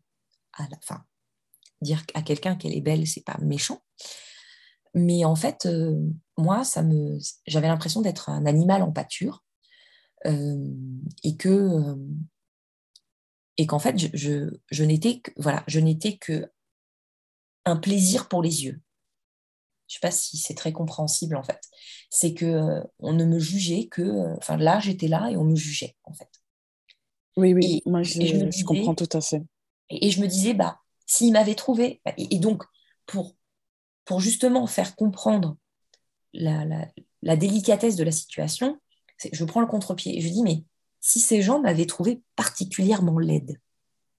À 0.53 0.67
la 0.69 0.77
fin, 0.81 1.05
dire 1.79 2.03
à 2.13 2.21
quelqu'un 2.21 2.57
qu'elle 2.57 2.75
est 2.75 2.81
belle, 2.81 3.07
c'est 3.07 3.23
pas 3.23 3.37
méchant. 3.41 3.81
Mais 4.93 5.23
en 5.23 5.37
fait, 5.37 5.65
euh, 5.65 5.97
moi, 6.37 6.65
ça 6.65 6.83
me, 6.83 7.17
j'avais 7.47 7.69
l'impression 7.69 8.01
d'être 8.01 8.29
un 8.29 8.45
animal 8.45 8.83
en 8.83 8.91
pâture 8.91 9.45
et 10.25 11.35
que 11.35 11.95
et 13.57 13.65
qu'en 13.67 13.79
fait, 13.79 13.97
je, 13.97 14.49
je, 14.69 14.83
n'étais 14.83 15.19
que, 15.19 15.31
voilà, 15.37 15.63
je 15.67 15.79
n'étais 15.79 16.17
que 16.17 16.49
un 17.65 17.77
plaisir 17.77 18.27
pour 18.27 18.41
les 18.41 18.63
yeux. 18.63 18.81
Je 19.87 19.95
ne 19.95 19.99
sais 19.99 19.99
pas 20.01 20.11
si 20.11 20.37
c'est 20.37 20.55
très 20.55 20.71
compréhensible 20.71 21.35
en 21.35 21.43
fait. 21.43 21.59
C'est 22.09 22.33
que 22.33 22.45
euh, 22.45 22.81
on 22.99 23.13
ne 23.13 23.25
me 23.25 23.39
jugeait 23.39 23.87
que, 23.87 24.01
euh, 24.01 24.35
enfin 24.37 24.57
là, 24.57 24.79
j'étais 24.79 25.07
là 25.07 25.29
et 25.29 25.37
on 25.37 25.43
me 25.43 25.55
jugeait 25.55 25.95
en 26.05 26.13
fait. 26.13 26.29
Oui, 27.37 27.53
oui, 27.53 27.81
moi 27.85 28.03
je, 28.03 28.63
comprends 28.63 28.95
tout 28.95 29.09
à 29.11 29.21
fait. 29.21 29.43
Et, 29.89 30.11
je 30.11 30.21
me 30.21 30.27
disais, 30.27 30.53
bah, 30.53 30.79
s'il 31.05 31.33
m'avait 31.33 31.55
trouvé, 31.55 32.01
bah, 32.05 32.13
et, 32.17 32.39
donc 32.39 32.63
pour, 33.05 33.35
pour 34.05 34.19
justement 34.19 34.65
faire 34.67 34.95
comprendre 34.95 35.57
la, 36.33 36.65
la, 36.65 36.87
la 37.21 37.35
délicatesse 37.35 37.95
de 37.95 38.03
la 38.03 38.11
situation, 38.11 38.79
je 39.31 39.45
prends 39.45 39.61
le 39.61 39.67
contre-pied 39.67 40.17
et 40.17 40.21
je 40.21 40.29
dis, 40.29 40.41
mais 40.41 40.63
si 41.01 41.19
ces 41.19 41.41
gens 41.41 41.59
m'avaient 41.59 41.87
trouvé 41.87 42.21
particulièrement 42.35 43.19
laide, 43.19 43.59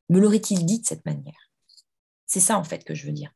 me 0.09 0.21
l'auraient-ils 0.21 0.67
dit 0.67 0.81
de 0.81 0.87
cette 0.87 1.07
manière? 1.07 1.51
C'est 2.27 2.41
ça 2.41 2.59
en 2.59 2.65
fait 2.65 2.85
que 2.85 2.95
je 2.95 3.07
veux 3.07 3.13
dire. 3.13 3.33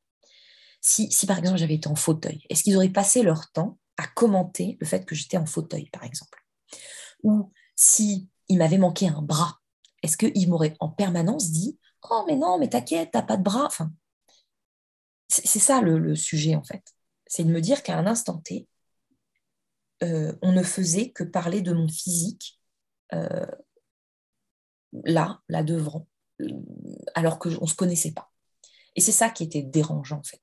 Si, 0.81 1.09
par 1.27 1.39
exemple 1.39 1.59
j'avais 1.59 1.75
été 1.75 1.89
en 1.89 1.95
fauteuil, 1.95 2.45
est-ce 2.51 2.63
qu'ils 2.63 2.77
auraient 2.77 2.89
passé 2.91 3.23
leur 3.23 3.51
temps 3.53 3.79
à 3.97 4.07
commenter 4.07 4.77
le 4.81 4.87
fait 4.87 5.05
que 5.05 5.15
j'étais 5.15 5.37
en 5.37 5.47
fauteuil, 5.47 5.89
par 5.91 6.05
exemple? 6.05 6.45
Ou 7.23 7.51
si 7.75 8.29
il 8.49 8.59
m'avait 8.59 8.79
manqué 8.79 9.09
un 9.09 9.23
bras, 9.23 9.61
est-ce 10.03 10.17
qu'ils 10.17 10.49
m'auraient 10.49 10.77
en 10.81 10.89
permanence 10.89 11.51
dit 11.51 11.79
Oh, 12.11 12.25
mais 12.27 12.37
non, 12.37 12.59
mais 12.59 12.69
t'inquiète, 12.69 13.11
t'as 13.13 13.23
pas 13.23 13.37
de 13.37 13.43
bras? 13.43 13.69
C'est 15.29 15.59
ça 15.59 15.81
le, 15.81 16.15
sujet, 16.15 16.55
en 16.55 16.63
fait. 16.63 16.83
C'est 17.27 17.43
de 17.43 17.51
me 17.51 17.61
dire 17.61 17.83
qu'à 17.83 17.99
un 17.99 18.07
instant 18.07 18.39
T, 18.39 18.69
euh, 20.03 20.37
on 20.43 20.53
ne 20.53 20.63
faisait 20.63 21.11
que 21.11 21.25
parler 21.25 21.63
de 21.63 21.73
mon 21.73 21.89
physique 21.89 22.56
euh, 23.13 23.47
là, 25.05 25.41
là 25.49 25.63
devant, 25.63 26.07
alors 27.15 27.39
qu'on 27.39 27.51
ne 27.51 27.67
se 27.67 27.75
connaissait 27.75 28.13
pas. 28.13 28.31
Et 28.95 29.01
c'est 29.01 29.13
ça 29.13 29.31
qui 29.31 29.45
était 29.45 29.63
dérangeant 29.63 30.19
en 30.19 30.25
fait. 30.25 30.43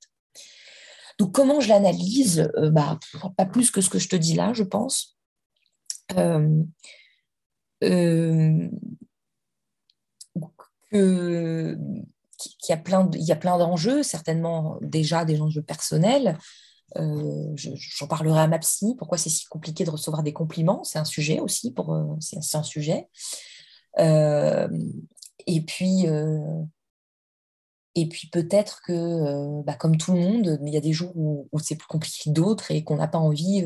Donc 1.19 1.31
comment 1.33 1.59
je 1.59 1.69
l'analyse 1.69 2.51
euh, 2.57 2.69
bah, 2.69 2.99
Pas 3.37 3.45
plus 3.45 3.71
que 3.71 3.81
ce 3.81 3.89
que 3.89 3.99
je 3.99 4.09
te 4.09 4.15
dis 4.15 4.33
là, 4.33 4.53
je 4.53 4.63
pense. 4.63 5.17
Euh, 6.17 6.63
qu'il 12.47 12.69
y 12.69 13.31
a 13.31 13.35
plein 13.35 13.57
d'enjeux, 13.57 14.03
certainement 14.03 14.77
déjà 14.81 15.25
des 15.25 15.41
enjeux 15.41 15.61
personnels. 15.61 16.37
Euh, 16.97 17.53
j'en 17.55 18.07
parlerai 18.07 18.41
à 18.41 18.47
ma 18.47 18.59
psy. 18.59 18.95
Pourquoi 18.97 19.17
c'est 19.17 19.29
si 19.29 19.45
compliqué 19.45 19.83
de 19.83 19.89
recevoir 19.89 20.23
des 20.23 20.33
compliments 20.33 20.83
C'est 20.83 20.99
un 20.99 21.05
sujet 21.05 21.39
aussi. 21.39 21.73
Euh, 21.77 22.15
c'est, 22.19 22.55
un 22.55 22.63
sujet. 22.63 23.07
Euh, 23.99 24.67
et 25.47 25.61
puis, 25.61 26.05
et 27.95 28.07
puis 28.07 28.29
peut-être 28.29 28.81
que, 28.85 29.61
bah, 29.63 29.75
comme 29.75 29.97
tout 29.97 30.13
le 30.13 30.19
monde, 30.19 30.59
il 30.65 30.73
y 30.73 30.77
a 30.77 30.81
des 30.81 30.93
jours 30.93 31.15
où, 31.15 31.47
c'est 31.59 31.75
plus 31.75 31.87
compliqué 31.87 32.29
que 32.29 32.33
d'autres 32.33 32.71
et 32.71 32.83
qu'on 32.83 32.97
n'a 32.97 33.07
pas 33.07 33.19
envie 33.19 33.65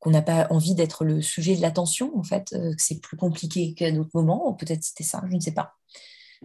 qu'on 0.00 0.10
n'a 0.10 0.22
pas 0.22 0.46
envie 0.50 0.76
d'être 0.76 1.04
le 1.04 1.20
sujet 1.20 1.56
de 1.56 1.60
l'attention, 1.60 2.16
en 2.16 2.22
fait, 2.22 2.50
que 2.50 2.74
c'est 2.78 3.00
plus 3.00 3.16
compliqué 3.16 3.74
qu'à 3.74 3.90
d'autres 3.90 4.10
moments. 4.14 4.54
Peut-être 4.54 4.84
c'était 4.84 5.02
ça, 5.02 5.24
je 5.28 5.34
ne 5.34 5.40
sais 5.40 5.52
pas. 5.52 5.74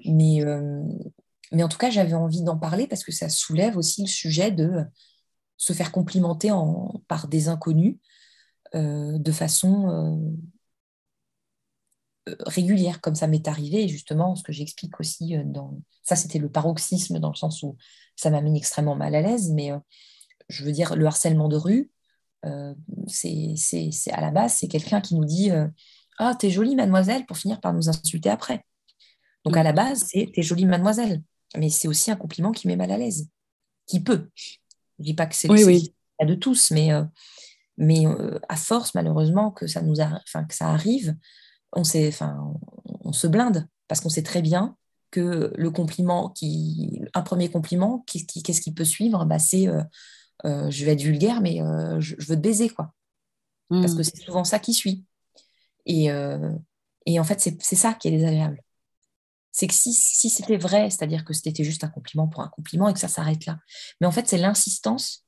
Mais, 0.05 0.39
mais 1.51 1.61
en 1.61 1.69
tout 1.69 1.77
cas, 1.77 1.91
j'avais 1.91 2.15
envie 2.15 2.41
d'en 2.41 2.57
parler 2.57 2.87
parce 2.87 3.03
que 3.03 3.11
ça 3.11 3.29
soulève 3.29 3.77
aussi 3.77 4.01
le 4.01 4.07
sujet 4.07 4.49
de 4.49 4.83
se 5.57 5.73
faire 5.73 5.91
complimenter 5.91 6.51
en, 6.51 7.01
par 7.07 7.27
des 7.27 7.47
inconnus 7.47 7.97
euh, 8.75 9.19
de 9.19 9.31
façon 9.31 9.87
euh, 12.27 12.31
euh, 12.31 12.35
régulière, 12.47 13.01
comme 13.01 13.15
ça 13.15 13.27
m'est 13.27 13.47
arrivé. 13.47 13.83
Et 13.83 13.87
justement, 13.87 14.35
ce 14.35 14.43
que 14.43 14.51
j'explique 14.51 14.99
aussi 14.99 15.35
dans 15.45 15.79
ça, 16.01 16.15
c'était 16.15 16.39
le 16.39 16.49
paroxysme 16.49 17.19
dans 17.19 17.29
le 17.29 17.35
sens 17.35 17.61
où 17.63 17.77
ça 18.15 18.29
m'a 18.29 18.41
mis 18.41 18.57
extrêmement 18.57 18.95
mal 18.95 19.13
à 19.15 19.21
l'aise. 19.21 19.51
Mais 19.51 19.71
je 20.49 20.65
veux 20.65 20.71
dire, 20.71 20.95
le 20.95 21.05
harcèlement 21.05 21.49
de 21.49 21.55
rue, 21.55 21.91
c'est 23.07 23.55
à 24.11 24.21
la 24.21 24.31
base, 24.31 24.55
c'est 24.55 24.67
quelqu'un 24.67 25.01
qui 25.01 25.15
nous 25.15 25.25
dit 25.25 25.51
Ah, 26.17 26.35
t'es 26.37 26.49
jolie, 26.49 26.75
mademoiselle, 26.75 27.25
pour 27.25 27.37
finir 27.37 27.61
par 27.61 27.73
nous 27.73 27.89
insulter 27.89 28.29
après. 28.29 28.65
Donc 29.45 29.55
à 29.57 29.63
la 29.63 29.73
base, 29.73 30.05
c'est 30.09 30.31
T'es 30.33 30.41
jolie, 30.41 30.65
mademoiselle. 30.65 31.21
Mais 31.57 31.69
c'est 31.69 31.87
aussi 31.87 32.11
un 32.11 32.15
compliment 32.15 32.51
qui 32.51 32.67
met 32.67 32.75
mal 32.75 32.91
à 32.91 32.97
l'aise, 32.97 33.29
qui 33.85 34.01
peut. 34.01 34.29
Je 35.03 35.09
dis 35.09 35.13
pas 35.13 35.25
que 35.25 35.35
c'est 35.35 35.49
le 35.49 35.79
cas 36.19 36.25
de 36.25 36.35
tous, 36.35 36.71
mais, 36.71 36.93
euh, 36.93 37.03
mais 37.77 38.07
euh, 38.07 38.39
à 38.47 38.55
force, 38.55 38.95
malheureusement, 38.95 39.51
que 39.51 39.67
ça, 39.67 39.81
nous 39.81 39.95
que 39.95 40.55
ça 40.55 40.69
arrive, 40.69 41.13
on, 41.73 41.83
on 43.01 43.11
se 43.11 43.27
blinde 43.27 43.67
parce 43.89 43.99
qu'on 43.99 44.09
sait 44.09 44.23
très 44.23 44.41
bien 44.41 44.77
que 45.11 45.51
le 45.55 45.71
compliment, 45.71 46.29
qui, 46.29 47.01
un 47.13 47.21
premier 47.21 47.49
compliment, 47.49 48.05
qu'est-ce 48.07 48.61
qui, 48.61 48.73
peut 48.73 48.85
suivre? 48.85 49.25
Bah, 49.25 49.39
C'est 49.39 49.67
euh, 49.67 50.69
je 50.69 50.85
vais 50.85 50.93
être 50.93 51.01
vulgaire, 51.01 51.41
mais 51.41 51.59
je, 51.99 52.15
veux 52.19 52.35
te 52.35 52.41
baiser, 52.41 52.69
quoi. 52.69 52.93
Parce 53.69 53.93
mmh. 53.93 53.97
que 53.97 54.03
c'est 54.03 54.23
souvent 54.23 54.45
ça 54.45 54.59
qui 54.59 54.73
suit. 54.73 55.03
Et, 55.85 56.07
et 57.05 57.19
en 57.19 57.23
fait, 57.25 57.39
c'est 57.39 57.75
ça 57.75 57.93
qui 57.93 58.07
est 58.07 58.11
désagréable 58.11 58.63
c'est 59.53 59.67
que 59.67 59.73
si, 59.73 59.93
c'était 59.93 60.57
vrai, 60.57 60.89
c'est-à-dire 60.89 61.23
que 61.23 61.31
c'était 61.31 61.63
juste 61.63 61.83
un 61.83 61.87
compliment 61.87 62.27
pour 62.27 62.41
un 62.41 62.47
compliment 62.47 62.89
et 62.89 62.93
que 62.93 62.99
ça 62.99 63.07
s'arrête 63.07 63.45
là. 63.45 63.59
Mais 64.01 64.07
en 64.07 64.11
fait, 64.11 64.27
c'est 64.27 64.39
l'insistance 64.39 65.25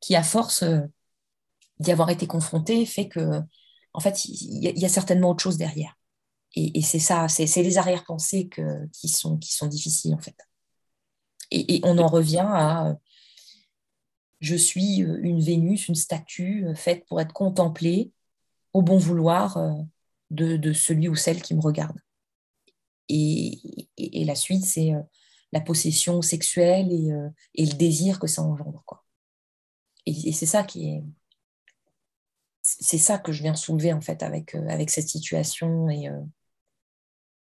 qui, 0.00 0.14
à 0.14 0.22
force 0.22 0.62
euh, 0.62 0.82
d'y 1.80 1.90
avoir 1.90 2.10
été 2.10 2.28
confronté, 2.28 2.86
fait 2.86 3.08
que, 3.08 3.42
en 3.92 4.00
fait, 4.00 4.24
il 4.24 4.78
y, 4.78 4.84
a 4.84 4.88
certainement 4.88 5.30
autre 5.30 5.42
chose 5.42 5.56
derrière. 5.56 5.98
Et, 6.54 6.80
c'est 6.80 7.00
ça, 7.00 7.28
c'est 7.28 7.62
les 7.62 7.76
arrière-pensées 7.76 8.48
qui 8.92 9.08
sont, 9.08 9.36
qui 9.36 9.52
sont 9.52 9.66
difficiles, 9.66 10.14
en 10.14 10.20
fait. 10.20 10.36
Et, 11.50 11.80
on 11.82 11.98
en 11.98 12.06
revient 12.06 12.46
à 12.48 12.94
je 14.38 14.54
suis 14.54 14.98
une 14.98 15.40
Vénus, 15.40 15.88
une 15.88 15.94
statue 15.94 16.66
euh, 16.66 16.74
faite 16.74 17.04
pour 17.06 17.20
être 17.20 17.32
contemplée 17.32 18.12
au 18.74 18.82
bon 18.82 18.98
vouloir 18.98 19.56
euh, 19.56 19.72
de 20.30 20.72
celui 20.72 21.08
ou 21.08 21.16
celle 21.16 21.42
qui 21.42 21.54
me 21.54 21.60
regarde. 21.60 21.98
Et, 23.08 24.24
la 24.24 24.34
suite, 24.34 24.64
c'est 24.64 24.92
euh, 24.94 25.02
la 25.52 25.60
possession 25.60 26.22
sexuelle 26.22 26.88
euh, 26.90 27.28
et, 27.54 27.66
le 27.66 27.74
désir 27.74 28.18
que 28.18 28.26
ça 28.26 28.42
engendre. 28.42 28.82
Quoi. 28.84 29.04
Et, 30.06 30.32
c'est 30.32 30.46
ça 30.46 30.64
qui 30.64 30.90
est. 30.90 31.04
C'est 32.62 32.98
ça 32.98 33.18
que 33.18 33.30
je 33.30 33.44
viens 33.44 33.54
soulever 33.54 33.92
en 33.92 34.00
fait 34.00 34.24
avec, 34.24 34.56
euh, 34.56 34.68
avec 34.68 34.90
cette 34.90 35.08
situation 35.08 35.88
et, 35.88 36.10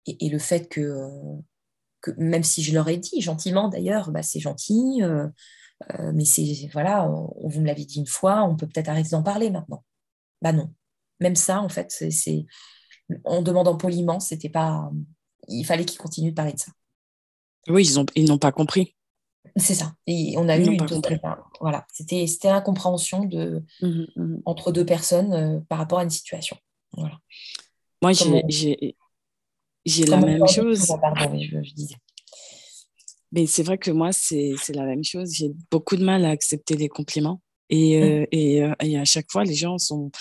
et, 0.07 0.27
le 0.27 0.40
fait 0.40 0.68
que, 0.68 1.10
que, 2.02 2.11
même 2.18 2.44
si 2.44 2.61
je 2.61 2.73
leur 2.73 2.90
ai 2.90 2.98
dit 2.98 3.22
gentiment 3.22 3.69
d'ailleurs, 3.69 4.11
bah, 4.11 4.23
c'est 4.23 4.41
gentil, 4.41 5.02
mais 6.14 6.26
c'est 6.26 6.69
voilà, 6.73 7.10
on, 7.10 7.48
vous 7.48 7.61
me 7.61 7.65
l'avez 7.65 7.86
dit 7.86 7.99
une 7.99 8.07
fois, 8.07 8.44
on 8.44 8.57
peut 8.57 8.68
peut-être 8.68 8.90
arrêter 8.90 9.11
d'en 9.11 9.23
parler 9.23 9.49
maintenant. 9.49 9.86
Bah 10.41 10.52
non, 10.52 10.73
même 11.22 11.38
ça 11.38 11.61
en 11.61 11.69
fait, 11.69 11.91
c'est 12.11 12.45
en 13.23 13.41
demandant 13.41 13.77
poliment, 13.77 14.19
c'était 14.19 14.49
pas 14.49 14.91
il 15.47 15.63
fallait 15.63 15.85
qu'ils 15.85 15.99
continuent 15.99 16.31
de 16.31 16.35
parler 16.35 16.53
de 16.53 16.59
ça. 16.59 16.72
Oui, 17.67 17.88
ils 17.88 17.95
n'ont 17.95 18.05
ils 18.15 18.39
pas 18.39 18.51
compris. 18.51 18.95
C'est 19.57 19.76
ça. 19.76 19.93
Et 20.07 20.35
on 20.38 20.49
a 20.49 20.57
eu 20.57 20.65
une 20.65 20.85
voilà, 21.61 21.85
c'était 21.93 22.27
c'était 22.27 22.49
l'incompréhension 22.49 23.23
de 23.23 23.63
mmh 23.81 24.05
mmh 24.15 24.38
entre 24.45 24.72
deux 24.72 24.85
personnes 24.85 25.34
euh, 25.34 25.59
par 25.69 25.77
rapport 25.77 25.99
à 25.99 26.03
une 26.03 26.09
situation. 26.09 26.57
Voilà. 26.93 27.19
Moi, 28.01 28.11
j'ai 28.13 30.05
la 30.05 30.17
même 30.17 30.47
chose. 30.47 30.88
Pardon, 30.99 31.39
je, 31.39 31.73
disais. 31.73 31.95
Mais 33.31 33.45
c'est 33.45 33.63
vrai 33.63 33.77
que 33.77 33.91
moi, 33.91 34.11
c'est 34.11 34.55
la 34.73 34.84
même 34.84 35.03
chose. 35.03 35.34
J'ai 35.34 35.51
beaucoup 35.72 35.95
de 35.95 36.03
mal 36.03 36.26
à 36.26 36.30
accepter 36.30 36.76
les 36.76 36.89
compliments. 36.89 37.41
Et, 37.69 37.97
mmh. 37.97 38.03
euh, 38.03 38.26
et, 38.31 38.63
euh, 38.63 38.73
et, 38.81 38.97
à 38.99 39.05
chaque 39.05 39.31
fois, 39.31 39.43
les 39.43 39.55
gens 39.55 39.77
sont, 39.77 40.11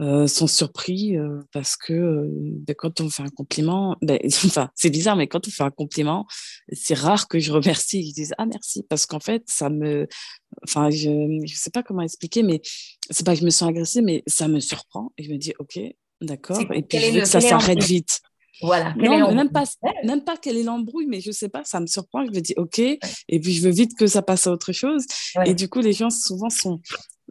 euh, 0.00 0.26
sont 0.26 0.48
surpris 0.48 1.16
euh, 1.16 1.40
parce 1.52 1.76
que 1.76 1.92
euh, 1.92 2.28
ben, 2.28 2.74
quand 2.76 3.00
on 3.00 3.08
fait 3.08 3.22
un 3.22 3.28
compliment, 3.28 3.96
ben, 4.02 4.18
enfin, 4.44 4.68
c'est 4.74 4.90
bizarre, 4.90 5.14
mais 5.14 5.28
quand 5.28 5.46
on 5.46 5.50
fait 5.52 5.62
un 5.62 5.70
compliment, 5.70 6.26
c'est 6.72 6.94
rare 6.94 7.28
que 7.28 7.38
je 7.38 7.52
remercie 7.52 8.02
qu'ils 8.02 8.12
disent 8.12 8.34
Ah, 8.38 8.46
merci, 8.46 8.84
parce 8.88 9.06
qu'en 9.06 9.20
fait, 9.20 9.44
ça 9.46 9.70
me. 9.70 10.08
Enfin, 10.64 10.90
je 10.90 11.10
ne 11.10 11.46
sais 11.46 11.70
pas 11.70 11.84
comment 11.84 12.02
expliquer, 12.02 12.42
mais 12.42 12.60
c'est 13.10 13.24
pas 13.24 13.34
que 13.34 13.40
je 13.40 13.44
me 13.44 13.50
sens 13.50 13.68
agressée, 13.68 14.02
mais 14.02 14.24
ça 14.26 14.48
me 14.48 14.58
surprend 14.58 15.12
et 15.16 15.22
je 15.22 15.30
me 15.30 15.38
dis 15.38 15.52
Ok, 15.60 15.78
d'accord, 16.20 16.60
et 16.72 16.82
puis 16.82 16.98
je 16.98 17.10
veux 17.12 17.20
que 17.20 17.26
ça 17.26 17.40
s'arrête 17.40 17.82
vite. 17.82 18.20
Voilà. 18.62 18.94
Non, 18.96 19.34
même 19.34 19.50
pas, 19.50 19.64
même 20.04 20.24
pas 20.24 20.36
quelle 20.36 20.56
est 20.56 20.62
l'embrouille, 20.62 21.06
mais 21.06 21.20
je 21.20 21.30
sais 21.30 21.48
pas, 21.48 21.62
ça 21.64 21.80
me 21.80 21.86
surprend. 21.86 22.24
Je 22.24 22.30
me 22.30 22.40
dis 22.40 22.54
ok, 22.56 22.78
et 22.78 23.40
puis 23.40 23.52
je 23.52 23.62
veux 23.62 23.70
vite 23.70 23.96
que 23.96 24.06
ça 24.06 24.22
passe 24.22 24.46
à 24.46 24.52
autre 24.52 24.72
chose. 24.72 25.04
Et 25.46 25.54
du 25.54 25.68
coup, 25.68 25.80
les 25.80 25.92
gens 25.92 26.10
souvent 26.10 26.50
sont 26.50 26.80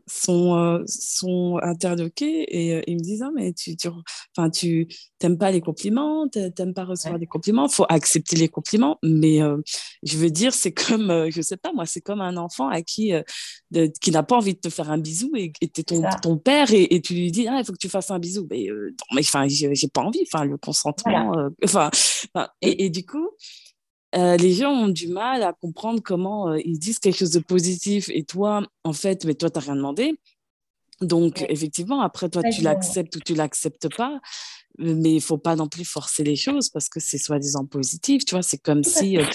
sont, 0.08 0.56
euh, 0.56 0.84
sont 0.86 1.60
interloqués 1.62 2.46
et 2.50 2.76
euh, 2.76 2.82
ils 2.88 2.96
me 2.96 3.02
disent 3.02 3.22
ah, 3.22 3.32
mais 3.34 3.54
tu 3.54 3.76
tu 3.78 3.88
enfin 4.36 4.50
tu 4.50 4.88
t'aimes 5.20 5.38
pas 5.38 5.52
les 5.52 5.62
compliments 5.62 6.28
t'aimes 6.28 6.74
pas 6.74 6.84
recevoir 6.84 7.20
des 7.20 7.28
compliments 7.28 7.70
faut 7.70 7.86
accepter 7.90 8.36
les 8.36 8.50
compliments. 8.50 9.00
Mais 9.04 9.42
euh, 9.42 9.58
je 10.04 10.18
veux 10.18 10.30
dire 10.30 10.54
c'est 10.54 10.74
comme 10.74 11.30
je 11.30 11.42
sais 11.42 11.58
pas 11.58 11.72
moi 11.74 11.86
c'est 11.86 12.02
comme 12.02 12.22
un 12.22 12.38
enfant 12.38 12.68
à 12.68 12.82
qui 12.82 13.14
qui 14.02 14.12
n'a 14.12 14.24
pas 14.24 14.36
envie 14.36 14.54
de 14.54 14.60
te 14.60 14.70
faire 14.70 14.92
un 14.92 14.98
bisou 14.98 15.32
et 15.36 15.52
es 15.62 15.68
ton, 15.84 16.02
ton 16.22 16.38
père 16.38 16.72
et, 16.72 16.96
et, 16.96 17.02
tu 17.02 17.14
lui 17.14 17.32
dis 17.32 17.48
ah 17.48 17.60
il 17.60 17.66
faut 17.66 17.74
que 17.74 17.78
tu 17.78 17.90
fasses 17.90 18.12
un 18.12 18.20
bisou. 18.20 18.48
Mais 18.50 18.68
mais 19.14 19.22
enfin 19.22 19.48
j'ai 19.48 19.88
pas 19.88 20.02
envie 20.02 20.24
enfin 20.32 20.46
le 20.46 20.58
consentement 20.58 21.34
enfin 21.64 21.90
et, 22.62 22.86
et, 22.86 22.90
du 22.90 23.06
coup 23.06 23.30
euh, 24.16 24.38
les 24.38 24.54
gens 24.54 24.72
ont 24.72 24.90
du 24.90 25.08
mal 25.08 25.44
à 25.44 25.54
comprendre 25.54 26.02
comment 26.04 26.50
euh, 26.50 26.60
ils 26.64 26.78
disent 26.78 27.00
quelque 27.00 27.18
chose 27.18 27.32
de 27.32 27.40
positif 27.40 28.10
et 28.10 28.24
toi, 28.24 28.66
en 28.84 28.94
fait, 28.94 29.26
mais 29.26 29.34
toi, 29.34 29.50
tu 29.50 29.58
n'as 29.58 29.66
rien 29.66 29.76
demandé. 29.76 30.20
Donc, 31.02 31.44
effectivement, 31.50 32.02
après, 32.02 32.30
toi, 32.30 32.44
tu 32.44 32.62
l'acceptes 32.62 33.16
ou 33.16 33.20
tu 33.20 33.34
l'acceptes 33.34 33.94
pas, 33.96 34.20
mais 34.78 35.16
il 35.16 35.22
faut 35.22 35.38
pas 35.38 35.56
non 35.56 35.68
plus 35.68 35.86
forcer 35.86 36.24
les 36.24 36.36
choses 36.36 36.70
parce 36.70 36.90
que 36.90 37.00
c'est 37.00 37.18
soi-disant 37.18 37.66
positif, 37.66 38.24
tu 38.24 38.36
vois. 38.36 38.44
C'est 38.44 38.60
comme 38.60 38.84
si 38.84 39.18
euh, 39.18 39.26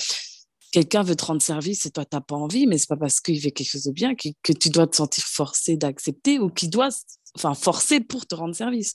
quelqu'un 0.71 1.03
veut 1.03 1.17
te 1.17 1.25
rendre 1.25 1.43
service 1.43 1.85
et 1.85 1.91
toi, 1.91 2.05
tu 2.05 2.17
n'as 2.17 2.21
pas 2.21 2.37
envie, 2.37 2.67
mais 2.67 2.79
c'est 2.79 2.89
pas 2.89 2.97
parce 2.97 3.21
qu'il 3.21 3.41
fait 3.41 3.51
quelque 3.51 3.71
chose 3.71 3.85
de 3.85 3.93
bien 3.93 4.15
que, 4.15 4.29
que 4.43 4.53
tu 4.53 4.71
dois 4.71 4.87
te 4.87 4.97
sentir 4.97 5.25
forcé 5.25 5.77
d'accepter 5.77 6.39
ou 6.39 6.49
qu'il 6.51 6.71
doit, 6.71 6.91
enfin, 7.35 7.55
forcer 7.55 8.01
pour 8.01 8.27
te 8.27 8.37
rendre 8.37 8.55
service. 8.55 8.93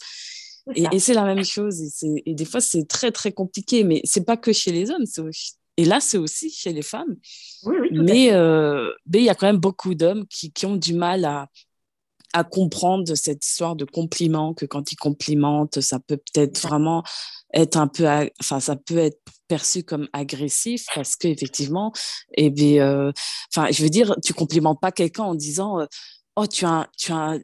Et, 0.76 1.00
c'est 1.00 1.14
la 1.14 1.26
même 1.26 1.44
chose. 1.44 1.82
Et, 2.04 2.24
et 2.26 2.36
des 2.36 2.46
fois, 2.46 2.62
c'est 2.62 2.88
très, 2.88 3.12
très 3.12 3.34
compliqué, 3.34 3.84
mais 3.84 4.02
c'est 4.06 4.26
pas 4.26 4.38
que 4.38 4.54
chez 4.54 4.72
les 4.72 4.90
hommes, 4.90 5.06
c'est 5.06 5.22
et 5.78 5.86
là, 5.86 6.00
c'est 6.00 6.18
aussi 6.18 6.52
chez 6.52 6.74
les 6.74 6.82
femmes. 6.82 7.16
mais 7.92 8.32
euh, 8.34 8.92
mais 9.08 9.20
il 9.20 9.26
y 9.26 9.30
a 9.30 9.36
quand 9.36 9.48
même 9.48 9.58
beaucoup 9.58 9.96
d'hommes 9.96 10.26
qui, 10.28 10.52
qui, 10.52 10.66
ont 10.66 10.76
du 10.76 10.94
mal 10.94 11.26
à, 11.26 11.48
à 12.34 12.44
comprendre 12.44 13.16
cette 13.16 13.46
histoire 13.46 13.76
de 13.76 13.86
compliment, 13.86 14.54
que 14.54 14.66
quand 14.66 14.92
ils 14.92 14.96
complimentent, 14.96 15.82
ça 15.82 16.00
peut 16.00 16.18
peut-être 16.18 16.62
vraiment 16.62 17.04
être 17.54 17.78
un 17.78 17.88
peu, 17.88 18.06
enfin, 18.40 18.60
ça 18.60 18.76
peut 18.76 18.98
être 18.98 19.20
perçu 19.48 19.84
comme 19.84 20.08
agressif 20.14 20.86
parce 20.94 21.16
qu'effectivement, 21.16 21.92
et 22.36 22.46
eh 22.46 22.50
bien, 22.50 22.88
euh, 22.88 23.12
enfin, 23.54 23.72
je 23.72 23.84
veux 23.84 23.90
dire, 23.90 24.16
tu 24.24 24.34
complimentes 24.34 24.80
pas 24.82 24.92
quelqu'un 24.92 25.24
en 25.24 25.36
disant, 25.36 25.80
euh, 25.80 25.86
oh, 26.36 26.48
tu 26.48 26.66
as, 26.66 26.88
tu 26.98 27.12
as, 27.12 27.38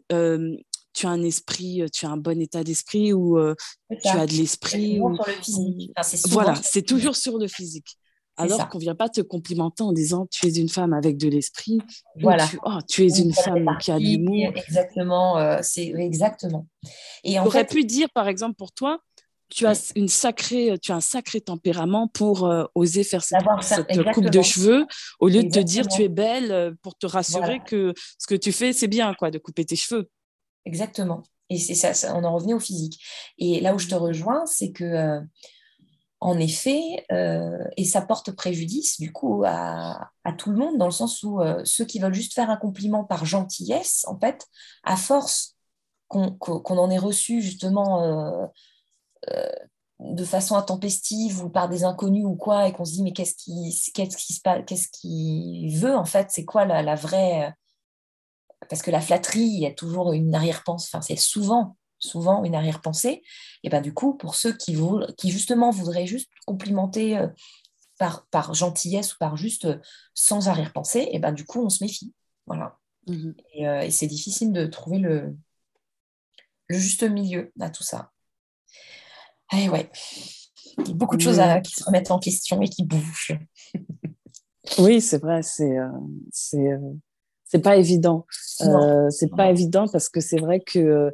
tu 0.94 1.06
as 1.06 1.10
un 1.10 1.24
esprit, 1.24 1.84
tu 1.92 2.06
as 2.06 2.10
un 2.10 2.18
bon 2.18 2.40
état 2.42 2.64
d'esprit 2.64 3.14
ou 3.14 3.40
tu 4.04 4.08
as 4.08 4.26
de 4.26 4.34
l'esprit. 4.34 5.00
Ou... 5.00 5.18
voilà, 6.30 6.56
c'est 6.56 6.84
toujours 6.84 7.16
sur 7.16 7.38
le 7.38 7.48
physique 7.48 7.98
alors 8.40 8.70
qu'on 8.70 8.78
ne 8.78 8.84
vient 8.84 8.96
pas 8.96 9.10
te 9.10 9.22
complimenter 9.22 9.84
en 9.84 9.94
disant 9.94 10.28
tu 10.32 10.48
es 10.48 10.52
une 10.52 10.70
femme 10.70 10.94
avec 10.94 11.18
de 11.18 11.28
l'esprit. 11.28 11.80
Voilà. 12.22 12.48
Tu, 12.48 12.60
oh, 12.64 12.80
tu 12.88 13.06
es 13.06 13.20
une 13.20 13.34
femme 13.34 13.78
qui 13.80 13.92
a 13.92 14.00
de 14.00 14.04
l'humour. 14.04 14.52
Exactement, 14.56 15.38
euh, 15.38 15.60
c'est 15.62 15.88
exactement. 15.88 16.68
Et 17.24 17.40
on 17.40 17.46
aurait 17.46 17.66
pu 17.66 17.84
dire, 17.84 18.10
par 18.12 18.28
exemple, 18.28 18.56
pour 18.56 18.72
toi, 18.72 19.00
tu 19.50 19.66
as 19.66 19.92
une 19.96 20.08
sacrée, 20.08 20.78
tu 20.82 20.92
as 20.92 20.96
un 20.96 21.02
sacré 21.02 21.42
tempérament 21.42 22.08
pour 22.08 22.46
euh, 22.46 22.66
oser 22.76 23.04
faire 23.04 23.24
cette, 23.24 23.44
coupe 24.14 24.30
de 24.30 24.42
cheveux 24.42 24.86
au 25.20 25.28
lieu 25.28 25.44
de 25.44 25.50
te 25.50 25.60
dire 25.60 25.88
tu 25.88 26.04
es 26.04 26.10
belle 26.10 26.52
euh, 26.52 26.72
pour 26.84 26.96
te 26.96 27.08
rassurer 27.08 27.60
que 27.66 27.94
ce 28.20 28.28
que 28.28 28.36
tu 28.36 28.52
fais 28.52 28.74
c'est 28.74 28.88
bien 28.88 29.14
quoi 29.16 29.32
de 29.32 29.40
couper 29.40 29.66
tes 29.66 29.76
cheveux. 29.76 30.10
Exactement. 30.66 31.24
Et 31.50 31.58
c'est 31.58 31.74
ça, 31.74 32.16
on 32.16 32.24
en 32.24 32.36
revenait 32.36 32.54
au 32.54 32.60
physique. 32.60 33.02
Et 33.40 33.60
là 33.60 33.74
où 33.74 33.80
je 33.80 33.88
te 33.88 33.96
rejoins, 33.96 34.46
c'est 34.46 34.72
que 34.72 34.84
euh, 34.84 35.20
en 36.22 36.38
effet, 36.38 37.06
et 37.78 37.86
ça 37.86 38.02
porte 38.02 38.32
préjudice 38.32 39.00
du 39.00 39.14
coup 39.14 39.44
à, 39.46 40.12
tout 40.38 40.52
le 40.52 40.58
monde 40.58 40.78
dans 40.78 40.86
le 40.86 40.92
sens 40.92 41.24
où 41.24 41.40
ceux 41.64 41.86
qui 41.86 42.00
veulent 42.00 42.14
juste 42.14 42.34
faire 42.34 42.50
un 42.50 42.58
compliment 42.58 43.06
par 43.06 43.26
gentillesse, 43.26 44.06
en 44.08 44.20
fait, 44.20 44.46
à 44.84 44.98
force 44.98 45.56
qu'on 46.10 46.78
en 46.78 46.90
ait 46.90 46.98
reçu 46.98 47.42
justement 47.42 48.48
euh, 49.32 49.50
de 50.00 50.24
façon 50.24 50.56
intempestive 50.56 51.44
ou 51.44 51.50
par 51.50 51.68
des 51.68 51.84
inconnus 51.84 52.26
ou 52.26 52.36
quoi, 52.38 52.70
et 52.70 52.72
qu'on 52.72 52.86
se 52.86 52.94
dit 52.94 53.04
mais 53.04 53.12
qu'est-ce 53.12 53.36
qui, 53.36 53.70
qui 53.94 54.34
se 54.34 54.40
passe, 54.42 54.64
qu'est-ce 54.66 54.88
qu'il 54.88 55.78
veut 55.78 55.94
en 55.94 56.06
fait, 56.06 56.28
c'est 56.32 56.46
quoi 56.46 56.64
la, 56.64 56.96
vraie... 56.96 57.54
Parce 58.70 58.82
que 58.82 58.92
la 58.92 59.02
flatterie, 59.02 59.42
il 59.42 59.60
y 59.60 59.66
a 59.66 59.74
toujours 59.74 60.14
une 60.14 60.34
arrière-pensée, 60.34 60.90
enfin 60.94 61.02
c'est 61.02 61.18
souvent, 61.18 61.76
souvent 62.00 62.44
une 62.44 62.56
arrière-pensée, 62.56 63.22
et 63.64 63.70
ben 63.70 63.82
du 63.82 63.94
coup, 63.94 64.16
pour 64.16 64.36
ceux 64.36 64.54
qui, 64.54 64.78
qui 65.18 65.30
justement 65.30 65.72
voudraient 65.72 66.08
juste 66.08 66.30
complimenter 66.46 67.18
euh, 67.18 67.28
par, 67.98 68.26
par 68.28 68.54
gentillesse 68.54 69.14
ou 69.14 69.18
par 69.20 69.38
juste 69.38 69.66
euh, 69.66 69.78
sans 70.14 70.48
arrière-pensée, 70.48 71.10
et 71.12 71.20
ben 71.20 71.32
du 71.32 71.46
coup, 71.46 71.64
on 71.64 71.70
se 71.70 71.84
méfie. 71.84 72.14
Voilà. 72.48 72.78
Mmh 73.08 73.32
et, 73.56 73.92
c'est 73.92 74.08
difficile 74.08 74.52
de 74.52 74.66
trouver 74.66 75.00
le, 75.00 75.36
le 76.68 76.78
juste 76.78 77.04
milieu 77.04 77.52
à 77.60 77.70
tout 77.70 77.84
ça. 77.84 78.12
Eh 79.54 79.68
ouais, 79.70 79.90
il 80.78 80.88
y 80.88 80.92
a 80.92 80.94
beaucoup 80.94 81.18
de 81.18 81.22
choses 81.22 81.40
à, 81.40 81.60
qui 81.62 81.74
se 81.74 81.84
remettent 81.84 82.12
en 82.12 82.20
question 82.20 82.62
et 82.62 82.70
qui 82.70 82.84
bougent. 82.84 83.38
oui, 84.80 85.02
c'est 85.02 85.22
vrai, 85.22 85.42
c'est 85.42 85.78
euh, 85.78 85.88
c'est 86.32 86.72
euh, 86.72 86.94
c'est 87.46 87.62
pas 87.62 87.78
évident. 87.78 88.26
Euh, 88.62 89.10
c'est 89.10 89.32
pas 89.36 89.50
évident 89.50 89.88
parce 89.92 90.10
que 90.10 90.22
c'est 90.22 90.40
vrai 90.40 90.60
que 90.60 91.12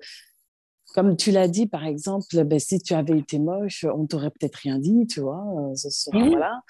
comme 0.95 1.17
tu 1.17 1.31
l'as 1.31 1.49
dit, 1.49 1.67
par 1.67 1.85
exemple, 1.85 2.43
ben, 2.45 2.57
si 2.57 2.79
tu 2.79 2.93
avais 2.93 3.19
été 3.19 3.37
moche, 3.37 3.85
on 3.93 4.07
t'aurait 4.07 4.31
peut-être 4.31 4.55
rien 4.55 4.79
dit, 4.79 5.05
tu 5.07 5.19
vois. 5.19 5.45
Ce 5.75 6.09
voilà 6.11 6.61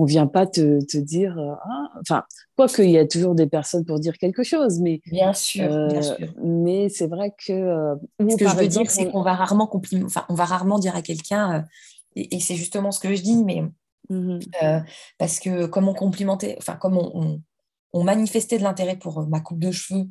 on 0.00 0.04
vient 0.04 0.26
pas 0.26 0.46
te, 0.46 0.82
te 0.84 0.96
dire, 0.96 1.38
euh, 1.38 1.54
ah, 1.62 1.88
enfin, 2.00 2.24
quoi 2.56 2.68
qu'il 2.68 2.90
y 2.90 2.98
a 2.98 3.06
toujours 3.06 3.34
des 3.34 3.46
personnes 3.46 3.84
pour 3.84 3.98
dire 3.98 4.16
quelque 4.16 4.42
chose, 4.42 4.80
mais 4.80 5.00
bien 5.06 5.32
sûr, 5.32 5.68
bien 5.88 5.98
euh, 5.98 6.02
sûr. 6.02 6.34
Mais 6.42 6.88
c'est 6.88 7.06
vrai 7.06 7.34
que 7.46 7.52
euh, 7.52 7.94
ce 8.18 8.36
que 8.36 8.48
je 8.48 8.56
veux 8.56 8.68
dire, 8.68 8.90
c'est 8.90 9.10
qu'on 9.10 9.22
va 9.22 9.34
rarement 9.34 9.66
complimenter, 9.66 10.06
enfin, 10.06 10.24
on 10.28 10.34
va 10.34 10.44
rarement 10.44 10.78
dire 10.78 10.96
à 10.96 11.02
quelqu'un, 11.02 11.66
et, 12.16 12.40
c'est 12.40 12.56
justement 12.56 12.92
ce 12.92 13.00
que 13.00 13.14
je 13.14 13.22
dis, 13.22 13.44
mais 13.44 13.62
mmh 14.08 14.40
parce 15.18 15.38
que 15.38 15.66
comme 15.66 15.88
on 15.88 15.94
complimentait, 15.94 16.56
enfin, 16.58 16.74
comme 16.74 16.96
on, 16.96 17.40
on, 17.92 18.02
manifestait 18.02 18.58
de 18.58 18.64
l'intérêt 18.64 18.96
pour 18.96 19.28
ma 19.28 19.40
coupe 19.40 19.60
de 19.60 19.70
cheveux 19.70 20.08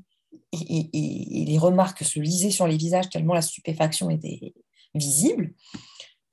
et, 0.51 1.45
les 1.45 1.57
remarques 1.57 2.03
se 2.03 2.19
lisaient 2.19 2.51
sur 2.51 2.68
les 2.68 2.77
visages 2.77 3.10
tellement 3.10 3.34
la 3.34 3.41
stupéfaction 3.41 4.10
était 4.10 4.53
visible. 4.93 5.53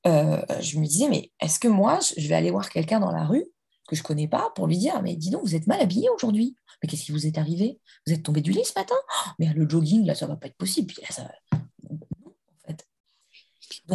Euh, 0.06 0.40
je 0.60 0.78
me 0.78 0.86
disais, 0.86 1.08
mais 1.08 1.32
est-ce 1.40 1.58
que 1.58 1.68
moi, 1.68 1.98
je 2.16 2.28
vais 2.28 2.34
aller 2.34 2.50
voir 2.50 2.70
quelqu'un 2.70 3.00
dans 3.00 3.10
la 3.10 3.24
rue 3.24 3.46
que 3.88 3.96
je 3.96 4.02
connais 4.02 4.28
pas 4.28 4.50
pour 4.54 4.66
lui 4.66 4.78
dire, 4.78 5.00
mais 5.02 5.16
dis 5.16 5.30
donc, 5.30 5.42
vous 5.42 5.54
êtes 5.54 5.66
mal 5.66 5.80
habillé 5.80 6.08
aujourd'hui. 6.10 6.56
Mais 6.82 6.88
qu'est-ce 6.88 7.04
qui 7.04 7.12
vous 7.12 7.26
est 7.26 7.38
arrivé? 7.38 7.78
Vous 8.06 8.12
êtes 8.12 8.22
tombé 8.22 8.40
du 8.40 8.52
lit 8.52 8.64
ce 8.64 8.78
matin? 8.78 8.94
Oh, 8.96 9.30
Mais 9.38 9.52
le 9.54 9.68
jogging, 9.68 10.04
là, 10.04 10.14
ça 10.14 10.26
va 10.26 10.36
pas 10.36 10.48
être 10.48 10.56
possible. 10.56 10.88
Puis 10.88 11.02
ça... 11.10 11.30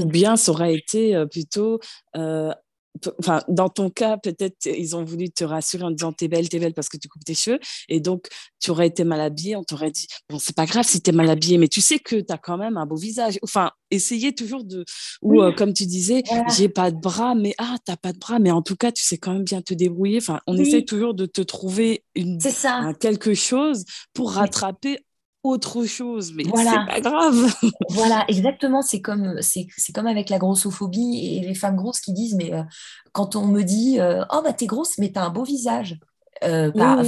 bien, 0.06 0.36
ça 0.36 0.52
aurait 0.52 0.76
été 0.76 1.16
euh, 1.16 1.26
plutôt 1.26 1.80
euh, 2.16 2.54
enfin, 3.20 3.42
dans 3.48 3.70
ton 3.70 3.90
cas, 3.90 4.18
peut-être 4.18 4.66
ils 4.66 4.96
ont 4.96 5.04
voulu 5.04 5.30
te 5.30 5.44
rassurer 5.44 5.84
en 5.84 5.92
disant 5.92 6.12
t'es 6.12 6.28
belle, 6.28 6.50
t'es 6.50 6.60
belle 6.60 6.74
parce 6.74 6.90
que 6.90 6.98
tu 6.98 7.08
coupes 7.08 7.24
tes 7.24 7.34
cheveux. 7.34 7.60
Et 7.90 8.00
donc, 8.00 8.28
tu 8.60 8.72
aurais 8.72 8.88
été 8.88 9.04
mal 9.04 9.22
habillée, 9.22 9.56
on 9.56 9.64
t'aurait 9.64 9.92
dit 9.92 10.08
bon, 10.30 10.40
c'est 10.40 10.56
pas 10.56 10.66
grave 10.66 10.86
si 10.86 11.02
t'es 11.02 11.12
mal 11.12 11.30
habillée, 11.30 11.58
mais 11.58 11.68
tu 11.68 11.82
sais 11.82 12.00
que 12.00 12.16
tu 12.16 12.32
as 12.32 12.38
quand 12.38 12.58
même 12.58 12.78
un 12.78 12.86
beau 12.86 12.96
visage. 12.96 13.40
Enfin, 13.44 13.72
essayer 13.90 14.34
toujours 14.34 14.64
de. 14.64 14.86
Ou 15.22 15.42
euh, 15.42 15.52
comme 15.52 15.74
tu 15.74 15.86
disais, 15.86 16.24
j'ai 16.56 16.70
pas 16.70 16.92
de 16.92 16.98
bras, 16.98 17.36
mais 17.36 17.54
ah, 17.58 17.76
t'as 17.86 17.98
pas 17.98 18.14
de 18.14 18.20
bras, 18.20 18.40
mais 18.40 18.52
en 18.52 18.62
tout 18.62 18.76
cas, 18.76 18.92
tu 18.92 19.04
sais 19.04 19.18
quand 19.18 19.34
même 19.34 19.44
bien 19.44 19.62
te 19.62 19.74
débrouiller. 19.74 20.18
Enfin, 20.18 20.40
on 20.48 20.58
essaie 20.58 20.84
toujours 20.84 21.14
de 21.14 21.26
te 21.26 21.42
trouver 21.42 22.04
une, 22.16 22.40
quelque 23.00 23.34
chose 23.34 23.86
pour 24.14 24.34
rattraper 24.34 25.00
autre 25.44 25.86
chose, 25.86 26.34
mais 26.36 26.44
voilà. 26.44 26.72
c'est 26.72 27.02
pas 27.02 27.10
grave. 27.10 27.54
voilà, 27.90 28.26
exactement. 28.28 28.82
C'est 28.82 29.02
comme, 29.02 29.42
c'est, 29.42 29.68
comme 29.94 30.08
avec 30.08 30.30
la 30.30 30.38
grossophobie 30.38 31.38
et 31.38 31.48
les 31.48 31.56
femmes 31.56 31.76
grosses 31.76 32.00
qui 32.00 32.14
disent, 32.14 32.36
mais 32.36 32.54
euh, 32.54 32.64
quand 33.12 33.36
on 33.36 33.48
me 33.48 33.64
dit, 33.64 34.00
euh, 34.00 34.24
oh 34.32 34.42
bah 34.44 34.54
t'es 34.54 34.68
grosse, 34.68 34.98
mais 34.98 35.12
t'as 35.12 35.24
un 35.24 35.30
beau 35.30 35.44
visage. 35.44 36.00
Euh, 36.44 36.72
bah, 36.72 37.02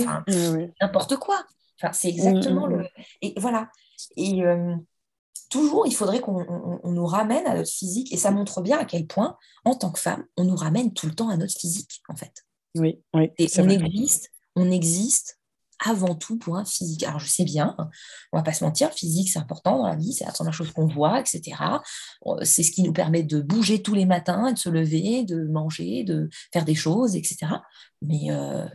n'importe 0.82 1.18
quoi. 1.18 1.44
Enfin, 1.82 1.94
c'est 1.94 2.10
exactement 2.10 2.68
le. 2.68 2.86
Et 3.22 3.34
voilà. 3.38 3.70
Et 4.18 4.42
toujours, 5.50 5.86
il 5.86 5.94
faudrait 5.94 6.20
qu'on 6.20 6.80
nous 6.84 7.06
ramène 7.06 7.46
à 7.46 7.56
notre 7.56 7.72
physique, 7.72 8.12
et 8.14 8.18
ça 8.18 8.32
montre 8.32 8.62
bien 8.62 8.80
à 8.80 8.86
quel 8.86 9.06
point, 9.06 9.38
en 9.66 9.76
tant 9.76 9.92
que 9.92 10.00
femme, 10.00 10.26
on 10.38 10.44
nous 10.44 10.56
ramène 10.56 10.94
tout 10.94 11.06
le 11.06 11.14
temps 11.14 11.30
à 11.30 11.38
notre 11.38 11.54
physique, 11.54 12.02
en 12.10 12.16
fait. 12.16 12.46
Oui, 12.76 13.00
oui. 13.14 13.30
Et 13.38 13.48
on 13.60 13.70
existe, 13.70 14.32
on 14.56 14.72
existe 14.72 15.40
avant 15.80 16.16
tout 16.16 16.38
pour 16.38 16.58
un 16.58 16.66
physique. 16.66 17.04
Alors 17.04 17.20
je 17.20 17.28
sais 17.28 17.44
bien, 17.44 17.76
on 18.32 18.38
va 18.38 18.44
pas 18.44 18.54
se 18.54 18.64
mentir, 18.64 18.92
physique 18.92 19.30
c'est 19.30 19.40
important 19.40 19.78
dans 19.78 19.88
la 19.88 19.96
vie, 19.96 20.14
c'est 20.14 20.26
la 20.26 20.32
première 20.32 20.54
chose 20.54 20.72
qu'on 20.72 20.88
voit, 20.88 21.20
etc. 21.20 21.56
C'est 22.44 22.64
ce 22.64 22.72
qui 22.72 22.84
nous 22.84 22.94
permet 22.94 23.24
de 23.24 23.42
bouger 23.42 23.82
tous 23.82 23.94
les 23.94 24.06
matins, 24.06 24.52
de 24.52 24.58
se 24.58 24.70
lever, 24.70 25.24
de 25.24 25.46
manger, 25.46 26.04
de 26.04 26.30
faire 26.52 26.66
des 26.66 26.76
choses, 26.76 27.16
etc. 27.16 27.38
Mais 28.02 28.32
euh, 28.32 28.68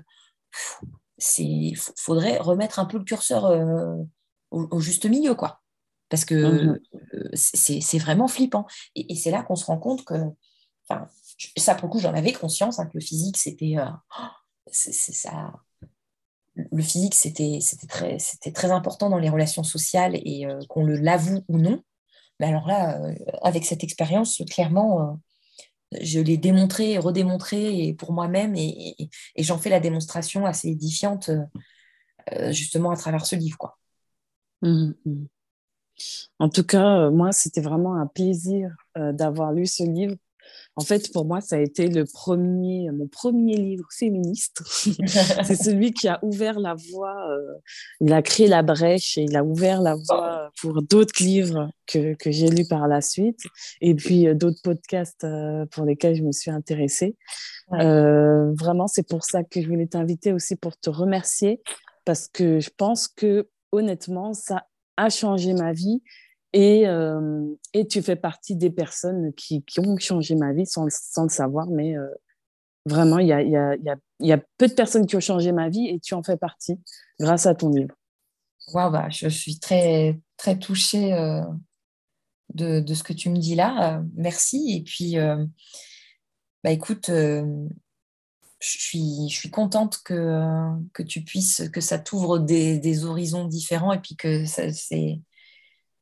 c'est 1.18 1.72
faudrait 1.96 2.38
remettre 2.38 2.78
un 2.78 2.84
peu 2.84 2.98
le 2.98 3.04
curseur 3.04 3.46
euh, 3.46 3.96
au, 4.50 4.80
juste 4.80 5.06
milieu, 5.06 5.34
quoi. 5.34 5.60
Parce 6.08 6.24
que 6.24 6.34
mmh 6.34 6.80
euh, 7.14 7.28
c'est 7.34 7.98
vraiment 7.98 8.28
flippant. 8.28 8.66
Et, 8.94 9.14
c'est 9.14 9.30
là 9.30 9.42
qu'on 9.42 9.56
se 9.56 9.66
rend 9.66 9.78
compte 9.78 10.04
que, 10.04 10.14
enfin, 10.88 11.06
ça 11.56 11.74
pour 11.74 11.88
le 11.88 11.92
coup, 11.92 11.98
j'en 12.00 12.14
avais 12.14 12.32
conscience, 12.32 12.78
hein, 12.78 12.86
que 12.86 12.94
le 12.94 13.00
physique, 13.00 13.36
c'était, 13.36 13.76
oh, 13.78 14.22
c'est 14.70 14.92
ça, 14.92 15.52
le 16.70 16.82
physique, 16.82 17.14
c'était 17.14 17.58
très, 18.52 18.70
important 18.70 19.10
dans 19.10 19.18
les 19.18 19.28
relations 19.28 19.62
sociales 19.62 20.16
et 20.16 20.46
euh, 20.46 20.60
qu'on 20.68 20.84
le 20.84 20.96
l'avoue 20.96 21.44
ou 21.48 21.58
non. 21.58 21.82
Mais 22.40 22.46
alors 22.46 22.66
là, 22.66 23.00
euh, 23.00 23.14
avec 23.42 23.64
cette 23.64 23.84
expérience, 23.84 24.42
clairement, 24.50 25.00
euh, 25.02 25.98
je 26.00 26.20
l'ai 26.20 26.36
démontré 26.36 26.92
et 26.92 26.98
redémontré 26.98 27.86
et 27.86 27.94
pour 27.94 28.12
moi-même 28.12 28.54
et, 28.56 28.96
j'en 29.38 29.58
fais 29.58 29.70
la 29.70 29.80
démonstration 29.80 30.44
assez 30.46 30.68
édifiante 30.68 31.30
justement 32.50 32.90
à 32.90 32.96
travers 32.96 33.24
ce 33.24 33.36
livre. 33.36 33.56
Quoi. 33.56 33.78
Mmh, 34.60 34.90
mmh. 35.06 35.24
En 36.38 36.50
tout 36.50 36.62
cas, 36.62 37.08
moi, 37.08 37.32
c'était 37.32 37.62
vraiment 37.62 37.94
un 37.94 38.06
plaisir 38.06 38.76
d'avoir 38.94 39.52
lu 39.52 39.66
ce 39.66 39.82
livre 39.82 40.14
en 40.78 40.82
fait, 40.82 41.12
pour 41.12 41.24
moi, 41.24 41.40
ça 41.40 41.56
a 41.56 41.58
été 41.58 41.88
le 41.88 42.04
premier, 42.04 42.88
mon 42.92 43.08
premier 43.08 43.56
livre 43.56 43.88
féministe. 43.90 44.62
c'est 44.64 45.56
celui 45.56 45.92
qui 45.92 46.06
a 46.06 46.20
ouvert 46.22 46.60
la 46.60 46.74
voie, 46.74 47.16
euh, 47.32 47.54
il 48.00 48.12
a 48.12 48.22
créé 48.22 48.46
la 48.46 48.62
brèche 48.62 49.18
et 49.18 49.22
il 49.22 49.36
a 49.36 49.42
ouvert 49.42 49.82
la 49.82 49.96
voie 49.96 50.52
pour 50.60 50.80
d'autres 50.82 51.20
livres 51.20 51.68
que, 51.88 52.14
que 52.14 52.30
j'ai 52.30 52.48
lus 52.48 52.68
par 52.68 52.86
la 52.86 53.00
suite 53.00 53.40
et 53.80 53.96
puis 53.96 54.28
euh, 54.28 54.34
d'autres 54.34 54.62
podcasts 54.62 55.24
euh, 55.24 55.66
pour 55.66 55.84
lesquels 55.84 56.14
je 56.14 56.22
me 56.22 56.30
suis 56.30 56.52
intéressée. 56.52 57.16
vraiment, 57.72 58.86
c'est 58.86 59.08
pour 59.08 59.24
ça 59.24 59.42
que 59.42 59.60
je 59.60 59.66
voulais 59.66 59.88
t'inviter 59.88 60.32
aussi 60.32 60.54
pour 60.54 60.78
te 60.78 60.90
remercier 60.90 61.60
parce 62.04 62.28
que 62.28 62.60
je 62.60 62.70
pense 62.70 63.08
que 63.08 63.48
honnêtement, 63.72 64.32
ça 64.32 64.68
a 64.96 65.10
changé 65.10 65.54
ma 65.54 65.72
vie 65.72 66.02
et, 66.52 66.86
euh, 66.86 67.46
et, 67.74 67.86
tu 67.86 68.02
fais 68.02 68.16
partie 68.16 68.56
des 68.56 68.70
personnes 68.70 69.32
qui, 69.34 69.62
qui 69.64 69.80
ont 69.80 69.98
changé 69.98 70.34
ma 70.34 70.52
vie 70.52 70.64
sans, 70.64 70.86
sans 70.90 71.24
le 71.24 71.28
savoir, 71.28 71.66
mais 71.66 71.96
euh, 71.96 72.08
vraiment, 72.86 73.18
il 73.18 73.28
y 73.28 73.32
a, 73.32 73.42
y, 73.42 73.56
a, 73.56 73.76
y 74.20 74.32
a, 74.32 74.38
peu 74.56 74.66
de 74.66 74.72
personnes 74.72 75.06
qui 75.06 75.16
ont 75.16 75.20
changé 75.20 75.52
ma 75.52 75.68
vie 75.68 75.88
et 75.88 76.00
tu 76.00 76.14
en 76.14 76.22
fais 76.22 76.38
partie 76.38 76.80
grâce 77.20 77.44
à 77.44 77.54
ton 77.54 77.68
livre. 77.68 77.94
Wow, 78.72 78.90
bah, 78.90 79.08
je 79.10 79.28
suis 79.28 79.58
très, 79.58 80.18
très 80.38 80.58
touchée 80.58 81.12
euh, 81.12 81.42
de, 82.54 82.80
de, 82.80 82.94
ce 82.94 83.02
que 83.02 83.12
tu 83.12 83.28
me 83.28 83.36
dis 83.36 83.54
là. 83.54 84.02
merci. 84.14 84.74
Et 84.74 84.82
puis, 84.82 85.16
bah, 86.64 86.70
écoute, 86.70 87.10
je 87.10 87.68
suis, 88.60 89.28
je 89.28 89.34
suis 89.34 89.50
contente 89.50 89.98
que, 90.02 90.42
que 90.94 91.02
tu 91.02 91.22
puisses, 91.24 91.68
que 91.72 91.82
ça 91.82 91.98
t'ouvre 91.98 92.38
des, 92.38 92.78
des, 92.78 93.04
horizons 93.04 93.44
différents 93.44 93.92
et 93.92 94.00
puis 94.00 94.16
que 94.16 94.44
c'est 94.46 95.20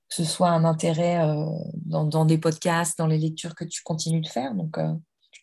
que 0.09 0.15
ce 0.15 0.25
soit 0.25 0.51
un 0.51 0.65
intérêt 0.65 1.19
euh, 1.19 1.47
dans, 1.85 2.25
des 2.25 2.39
podcasts, 2.39 2.99
dans 2.99 3.07
les 3.07 3.19
lectures 3.19 3.55
que 3.55 3.65
tu 3.65 3.83
continues 3.83 4.21
de 4.21 4.29
faire. 4.29 4.55
Donc, 4.55 4.79
euh, 4.79 4.93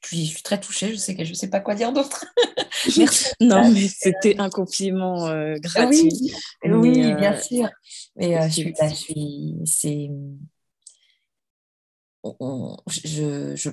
je, 0.03 0.15
suis, 0.15 0.43
très 0.43 0.59
touchée. 0.59 0.91
Je 0.91 0.97
sais 0.97 1.15
que 1.15 1.23
je 1.23 1.33
sais 1.33 1.49
pas 1.49 1.59
quoi 1.59 1.75
dire 1.75 1.91
d'autre. 1.91 2.25
Merci. 2.97 3.29
non, 3.41 3.69
mais 3.71 3.87
c'était 3.87 4.39
un 4.39 4.49
compliment 4.49 5.27
euh, 5.27 5.55
gratuit. 5.59 6.33
Oui, 6.63 7.13
bien 7.15 7.39
sûr. 7.39 7.69
Mais 8.15 8.41
je 8.49 8.53
suis, 8.53 8.73
je 8.81 8.95
suis 8.95 9.55
c'est 9.65 10.09
je, 12.87 13.69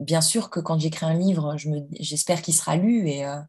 bien 0.00 0.20
sûr 0.20 0.50
que 0.50 0.60
quand 0.60 0.78
j'écris 0.78 1.06
un 1.06 1.14
livre, 1.14 1.56
j'espère 1.98 2.42
qu'il 2.42 2.54
sera 2.54 2.76
lu 2.76 3.08
et, 3.08 3.24
euh, 3.24 3.40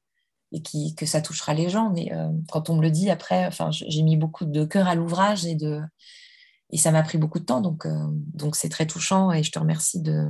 et 0.51 0.61
que 0.95 1.05
ça 1.05 1.21
touchera 1.21 1.53
les 1.53 1.69
gens. 1.69 1.91
Mais 1.91 2.11
euh, 2.13 2.29
quand 2.51 2.69
on 2.69 2.75
me 2.75 2.81
le 2.81 2.91
dit 2.91 3.09
après, 3.09 3.45
enfin, 3.45 3.69
j'ai 3.71 4.01
mis 4.01 4.17
beaucoup 4.17 4.45
de 4.45 4.65
cœur 4.65 4.87
à 4.87 4.95
l'ouvrage 4.95 5.45
et, 5.45 5.55
de, 5.55 5.81
et 6.71 6.77
ça 6.77 6.91
m'a 6.91 7.03
pris 7.03 7.17
beaucoup 7.17 7.39
de 7.39 7.45
temps. 7.45 7.61
Donc, 7.61 7.85
euh, 7.85 8.07
donc 8.11 8.55
c'est 8.55 8.69
très 8.69 8.87
touchant 8.87 9.31
et 9.31 9.43
je 9.43 9.51
te 9.51 9.59
remercie 9.59 10.01
de, 10.01 10.27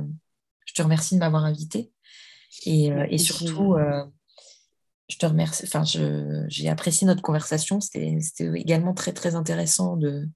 je 0.66 0.74
te 0.74 0.82
remercie 0.82 1.14
de 1.14 1.20
m'avoir 1.20 1.44
invité. 1.44 1.92
Et, 2.66 2.90
et 3.10 3.18
surtout, 3.18 3.76
je 5.10 5.16
te 5.16 5.26
remercie. 5.26 5.64
Enfin, 5.64 5.84
j'ai 5.84 6.68
apprécié 6.68 7.06
notre 7.06 7.22
conversation. 7.22 7.80
C'était 7.80 8.18
également 8.54 8.94
très, 8.94 9.12
très 9.12 9.34
intéressant 9.34 9.96
de, 9.96 10.28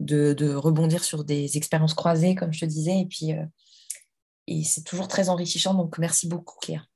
de, 0.00 0.54
rebondir 0.54 1.04
sur 1.04 1.24
des 1.24 1.56
expériences 1.56 1.94
croisées, 1.94 2.34
comme 2.34 2.52
je 2.52 2.60
te 2.60 2.64
disais. 2.64 3.00
Et 3.00 3.06
puis, 3.06 3.32
euh, 3.32 3.44
et 4.46 4.64
c'est 4.64 4.84
toujours 4.84 5.08
très 5.08 5.28
enrichissant. 5.28 5.74
Donc, 5.74 5.98
merci 5.98 6.28
beaucoup, 6.28 6.58
Claire. 6.60 6.88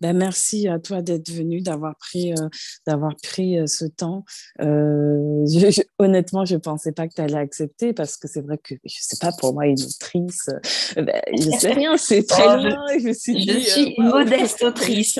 Ben, 0.00 0.16
merci 0.16 0.68
à 0.68 0.78
toi 0.78 1.02
d'être 1.02 1.30
venue, 1.30 1.60
d'avoir 1.60 1.96
pris, 1.96 2.32
euh, 2.32 2.48
d'avoir 2.86 3.14
pris 3.22 3.58
euh, 3.58 3.66
ce 3.66 3.84
temps. 3.84 4.24
honnêtement, 5.98 6.44
je 6.44 6.54
ne 6.54 6.60
pensais 6.60 6.92
pas 6.92 7.08
que 7.08 7.14
tu 7.14 7.20
allais 7.20 7.36
accepter 7.36 7.92
parce 7.92 8.16
que 8.16 8.28
c'est 8.28 8.40
vrai 8.40 8.58
que, 8.58 8.74
je 8.84 8.96
ne 8.96 9.02
sais 9.02 9.18
pas, 9.20 9.32
pour 9.38 9.52
moi, 9.52 9.66
une 9.66 9.82
autrice, 9.82 10.48
ben, 10.96 11.20
je 11.38 11.50
ne 11.50 11.58
sais 11.58 11.72
rien, 11.72 11.96
c'est 11.96 12.26
très 12.26 12.54
oh, 12.54 12.56
loin. 12.56 12.86
Je, 12.98 13.08
je, 13.08 13.12
suis, 13.12 13.42
je 13.42 13.58
suis 13.58 13.94
modeste 13.98 14.62
autrice. 14.64 15.18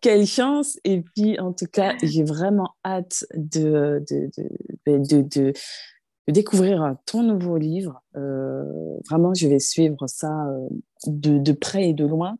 Quelle 0.00 0.26
chance. 0.26 0.78
Et 0.84 1.02
puis, 1.02 1.38
en 1.38 1.52
tout 1.52 1.66
cas, 1.66 1.94
j'ai 2.02 2.24
vraiment 2.24 2.70
hâte 2.84 3.24
de, 3.34 4.04
de, 4.08 4.30
de, 4.36 4.48
ben, 4.84 5.02
de 5.02 5.52
de 6.26 6.32
découvrir 6.32 6.96
ton 7.06 7.22
nouveau 7.22 7.56
livre. 7.56 8.02
Euh, 8.16 8.64
vraiment, 9.08 9.32
je 9.34 9.46
vais 9.46 9.58
suivre 9.58 10.06
ça 10.06 10.46
euh, 10.48 10.68
de, 11.06 11.38
de, 11.38 11.52
près 11.52 11.90
et 11.90 11.94
de 11.94 12.04
loin. 12.04 12.36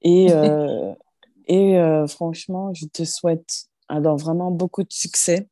Et, 0.02 0.32
euh, 0.32 0.94
et 1.46 1.78
franchement, 2.08 2.72
je 2.74 2.86
te 2.86 3.04
souhaite 3.04 3.69
alors 3.90 4.16
vraiment 4.16 4.50
beaucoup 4.50 4.82
de 4.82 4.92
succès, 4.92 5.48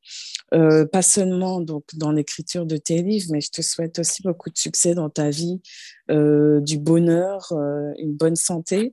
pas 0.51 1.02
seulement 1.02 1.60
donc 1.60 1.85
dans 1.94 2.12
l'écriture 2.12 2.65
de 2.65 2.77
tes 2.77 3.02
livres, 3.02 3.28
mais 3.31 3.40
je 3.40 3.51
te 3.51 3.62
souhaite 3.62 3.98
aussi 3.98 4.23
beaucoup 4.23 4.51
de 4.51 4.56
succès 4.56 4.94
dans 4.94 5.10
ta 5.10 5.31
vie, 5.31 5.60
du 6.09 6.78
bonheur, 6.78 7.52
une 7.98 8.15
bonne 8.15 8.36
santé, 8.36 8.93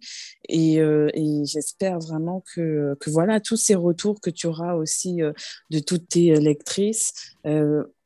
et, 0.49 0.81
j'espère 1.45 1.99
vraiment 1.99 2.43
que, 2.53 2.95
que, 2.99 3.09
voilà 3.09 3.39
tous 3.39 3.57
ces 3.57 3.75
retours 3.75 4.19
que 4.19 4.29
tu 4.29 4.47
auras 4.47 4.73
aussi 4.73 5.21
de 5.69 5.79
toutes 5.79 6.09
tes 6.09 6.35
lectrices, 6.35 7.13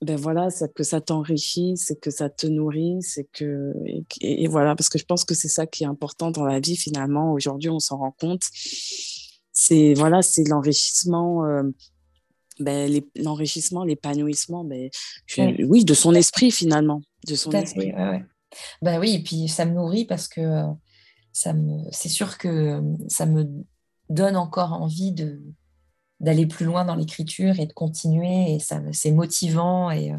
ben 0.01 0.15
voilà, 0.15 0.49
que 0.75 0.83
ça 0.83 1.01
t'enrichisse, 1.01 1.93
que 2.01 2.11
ça 2.11 2.29
te 2.29 2.47
nourrisse, 2.47 3.17
et 3.17 3.27
que 3.33 3.73
et, 4.21 4.47
voilà, 4.47 4.75
parce 4.75 4.89
que 4.89 4.99
je 4.99 5.05
pense 5.05 5.25
que 5.25 5.35
c'est 5.35 5.47
ça 5.47 5.65
qui 5.65 5.83
est 5.83 5.87
important 5.87 6.31
dans 6.31 6.45
la 6.45 6.59
vie 6.59 6.77
finalement. 6.77 7.33
Aujourd'hui, 7.33 7.69
on 7.69 7.79
s'en 7.79 7.97
rend 7.97 8.11
compte. 8.11 8.43
C'est 9.51 9.93
voilà, 9.95 10.21
c'est 10.21 10.47
l'enrichissement. 10.47 11.45
Euh, 11.45 11.63
ben, 12.59 13.01
l'enrichissement, 13.15 13.85
l'épanouissement, 13.85 14.65
ben, 14.65 14.89
oui, 15.37 15.85
de 15.85 15.93
son 15.93 16.13
esprit 16.13 16.51
finalement, 16.51 17.01
de 17.25 17.35
son 17.35 17.51
esprit. 17.51 17.93
Ben 18.81 18.99
oui, 18.99 19.13
et 19.13 19.23
puis 19.23 19.47
ça 19.47 19.65
me 19.65 19.73
nourrit 19.73 20.03
parce 20.03 20.27
que 20.27 20.63
ça 21.31 21.53
me, 21.53 21.83
c'est 21.91 22.09
sûr 22.09 22.37
que 22.37 22.81
ça 23.07 23.25
me 23.25 23.45
donne 24.09 24.35
encore 24.35 24.73
envie 24.73 25.13
de, 25.13 25.39
d'aller 26.19 26.45
plus 26.45 26.65
loin 26.65 26.85
dans 26.85 26.95
l'écriture 26.95 27.59
et 27.59 27.65
de 27.65 27.73
continuer. 27.73 28.55
Et 28.55 28.59
ça, 28.59 28.81
c'est 28.91 29.11
motivant. 29.11 29.91
Et 29.91 30.11
euh, 30.11 30.17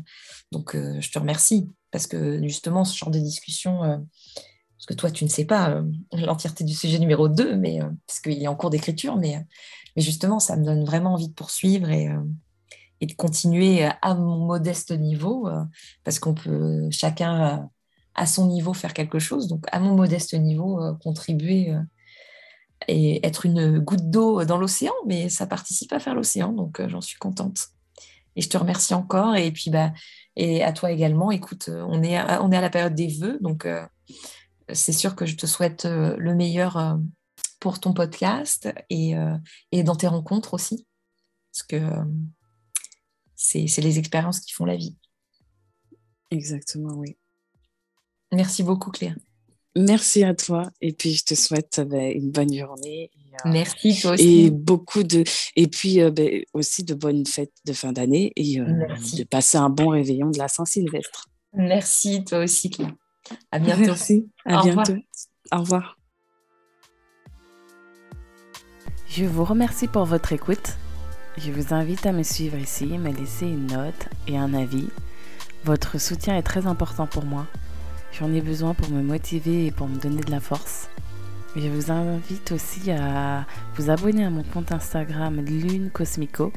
donc, 0.53 0.75
euh, 0.75 1.01
je 1.01 1.11
te 1.11 1.19
remercie 1.19 1.69
parce 1.91 2.07
que 2.07 2.41
justement, 2.43 2.85
ce 2.85 2.97
genre 2.97 3.11
de 3.11 3.19
discussion, 3.19 3.85
euh, 3.85 3.99
parce 4.81 4.87
que 4.87 4.95
toi, 4.95 5.11
tu 5.11 5.25
ne 5.25 5.29
sais 5.29 5.45
pas 5.45 5.83
l'entièreté 6.13 6.65
du 6.65 6.75
sujet 6.75 6.99
numéro 6.99 7.29
2, 7.29 7.57
mais, 7.57 7.81
parce 8.07 8.21
qu'il 8.21 8.43
est 8.43 8.49
en 8.49 8.57
cours 8.57 8.71
d'écriture, 8.71 9.17
mais, 9.17 9.45
mais 9.97 10.03
justement, 10.03 10.41
ça 10.41 10.57
me 10.57 10.65
donne 10.65 10.85
vraiment 10.85 11.15
envie 11.15 11.29
de 11.29 11.35
poursuivre 11.35 11.91
et, 11.91 12.09
de 13.03 13.13
continuer 13.15 13.89
à 14.03 14.15
mon 14.15 14.45
modeste 14.45 14.91
niveau, 14.91 15.49
parce 16.05 16.19
qu'on 16.19 16.35
peut 16.35 16.89
chacun 16.91 17.69
à 18.15 18.27
son 18.27 18.47
niveau 18.47 18.75
faire 18.75 18.93
quelque 18.93 19.19
chose. 19.19 19.49
Donc, 19.49 19.65
à 19.73 19.81
mon 19.81 19.95
modeste 19.95 20.35
niveau, 20.35 20.81
contribuer 21.03 21.75
et 22.89 23.25
être 23.27 23.47
une 23.47 23.79
goutte 23.79 24.11
d'eau 24.11 24.45
dans 24.45 24.59
l'océan, 24.59 24.93
mais 25.07 25.29
ça 25.29 25.47
participe 25.47 25.93
à 25.93 26.01
faire 26.01 26.15
l'océan, 26.15 26.53
donc 26.53 26.81
euh, 26.81 26.89
j'en 26.89 27.01
suis 27.01 27.19
contente. 27.19 27.69
Et 28.37 28.43
je 28.43 28.49
te 28.49 28.57
remercie 28.57 28.95
encore, 28.95 29.37
et 29.37 29.51
puis 29.51 29.71
bah, 29.71 29.93
et 30.37 30.63
à 30.63 30.73
toi 30.73 30.91
également. 30.91 31.31
Écoute, 31.31 31.69
euh, 31.69 31.85
on 31.89 32.03
est 32.03 32.17
à, 32.17 32.43
on 32.43 32.53
est 32.53 32.57
à 32.57 32.61
la 32.61 32.71
période 32.71 32.95
des 32.95 33.09
vœux, 33.09 33.39
donc 33.41 33.67
euh, 33.67 33.85
c'est 34.73 34.93
sûr 34.93 35.15
que 35.17 35.27
je 35.27 35.37
te 35.37 35.47
souhaite 35.47 35.85
le 35.85 36.35
meilleur 36.35 36.99
pour 37.59 37.81
ton 37.81 37.93
podcast 37.93 38.69
et, 38.89 39.15
et 39.73 39.83
dans 39.83 39.97
tes 39.97 40.07
rencontres 40.07 40.55
aussi, 40.55 40.87
parce 41.53 41.63
que 41.63 41.81
c'est 43.37 43.79
les 43.79 43.99
expériences 43.99 44.41
qui 44.41 44.53
font 44.53 44.65
la 44.65 44.77
vie. 44.77 44.97
Exactement, 46.31 46.95
oui. 46.95 47.17
Merci 48.33 48.63
beaucoup, 48.63 48.91
Claire. 48.91 49.17
Merci 49.77 50.25
à 50.25 50.35
toi 50.35 50.71
et 50.81 50.93
puis 50.93 51.15
je 51.15 51.25
te 51.25 51.35
souhaite 51.35 51.81
ben, 51.81 52.13
une 52.13 52.31
bonne 52.31 52.53
journée. 52.53 53.05
Et, 53.05 53.35
euh, 53.35 53.51
Merci 53.51 54.01
toi 54.01 54.13
aussi. 54.13 54.47
Et 54.47 54.51
beaucoup 54.51 55.05
de 55.05 55.23
et 55.55 55.69
puis 55.69 56.01
euh, 56.01 56.11
ben, 56.11 56.43
aussi 56.55 56.83
de 56.83 56.95
bonnes 56.95 57.25
fêtes 57.25 57.55
de 57.65 57.73
fin 57.73 57.93
d'année 57.93 58.33
et 58.35 58.61
euh, 58.61 58.65
de 59.17 59.25
passer 59.25 59.59
un 59.59 59.71
bon 59.71 59.89
réveillon 59.89 60.31
de 60.31 60.39
la 60.39 60.49
Saint-Sylvestre. 60.49 61.29
Merci 61.53 62.25
toi 62.25 62.41
aussi 62.41 62.71
Claire. 62.71 62.95
À 63.53 63.59
bientôt. 63.59 63.83
Merci. 63.83 64.31
À 64.45 64.63
bientôt. 64.63 64.95
Au 65.53 65.59
revoir. 65.59 65.97
Je 69.09 69.25
vous 69.25 69.45
remercie 69.45 69.89
pour 69.89 70.05
votre 70.05 70.33
écoute. 70.33 70.77
Je 71.37 71.51
vous 71.51 71.75
invite 71.75 72.07
à 72.07 72.13
me 72.13 72.23
suivre 72.23 72.57
ici, 72.57 72.87
me 72.87 73.13
laisser 73.13 73.47
une 73.47 73.67
note 73.67 74.09
et 74.29 74.39
un 74.39 74.55
avis. 74.55 74.89
Votre 75.65 75.99
soutien 75.99 76.37
est 76.37 76.43
très 76.43 76.67
important 76.67 77.07
pour 77.07 77.25
moi. 77.25 77.47
J'en 78.13 78.33
ai 78.33 78.41
besoin 78.41 78.75
pour 78.75 78.89
me 78.91 79.03
motiver 79.03 79.67
et 79.67 79.71
pour 79.71 79.89
me 79.89 79.99
donner 79.99 80.23
de 80.23 80.31
la 80.31 80.41
force. 80.41 80.89
Je 81.57 81.69
vous 81.69 81.91
invite 81.91 82.53
aussi 82.53 82.91
à 82.93 83.47
vous 83.75 83.91
abonner 83.91 84.25
à 84.25 84.31
mon 84.31 84.45
compte 84.45 84.71
Instagram 84.71 85.41
Lune 85.41 85.91
Cosmico 85.91 86.53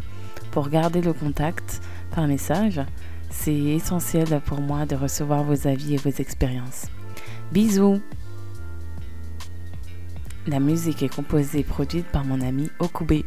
pour 0.52 0.70
garder 0.70 1.02
le 1.02 1.14
contact 1.14 1.82
par 2.14 2.28
message. 2.28 2.80
C'est 3.36 3.54
essentiel 3.54 4.40
pour 4.46 4.62
moi 4.62 4.86
de 4.86 4.96
recevoir 4.96 5.44
vos 5.44 5.68
avis 5.68 5.96
et 5.96 5.98
vos 5.98 6.10
expériences. 6.10 6.86
Bisous 7.52 8.00
La 10.48 10.62
musique 10.62 11.04
est 11.04 11.14
composée 11.14 11.60
et 11.60 11.64
produite 11.64 12.06
par 12.06 12.24
mon 12.24 12.40
ami 12.40 12.70
Okube. 12.80 13.24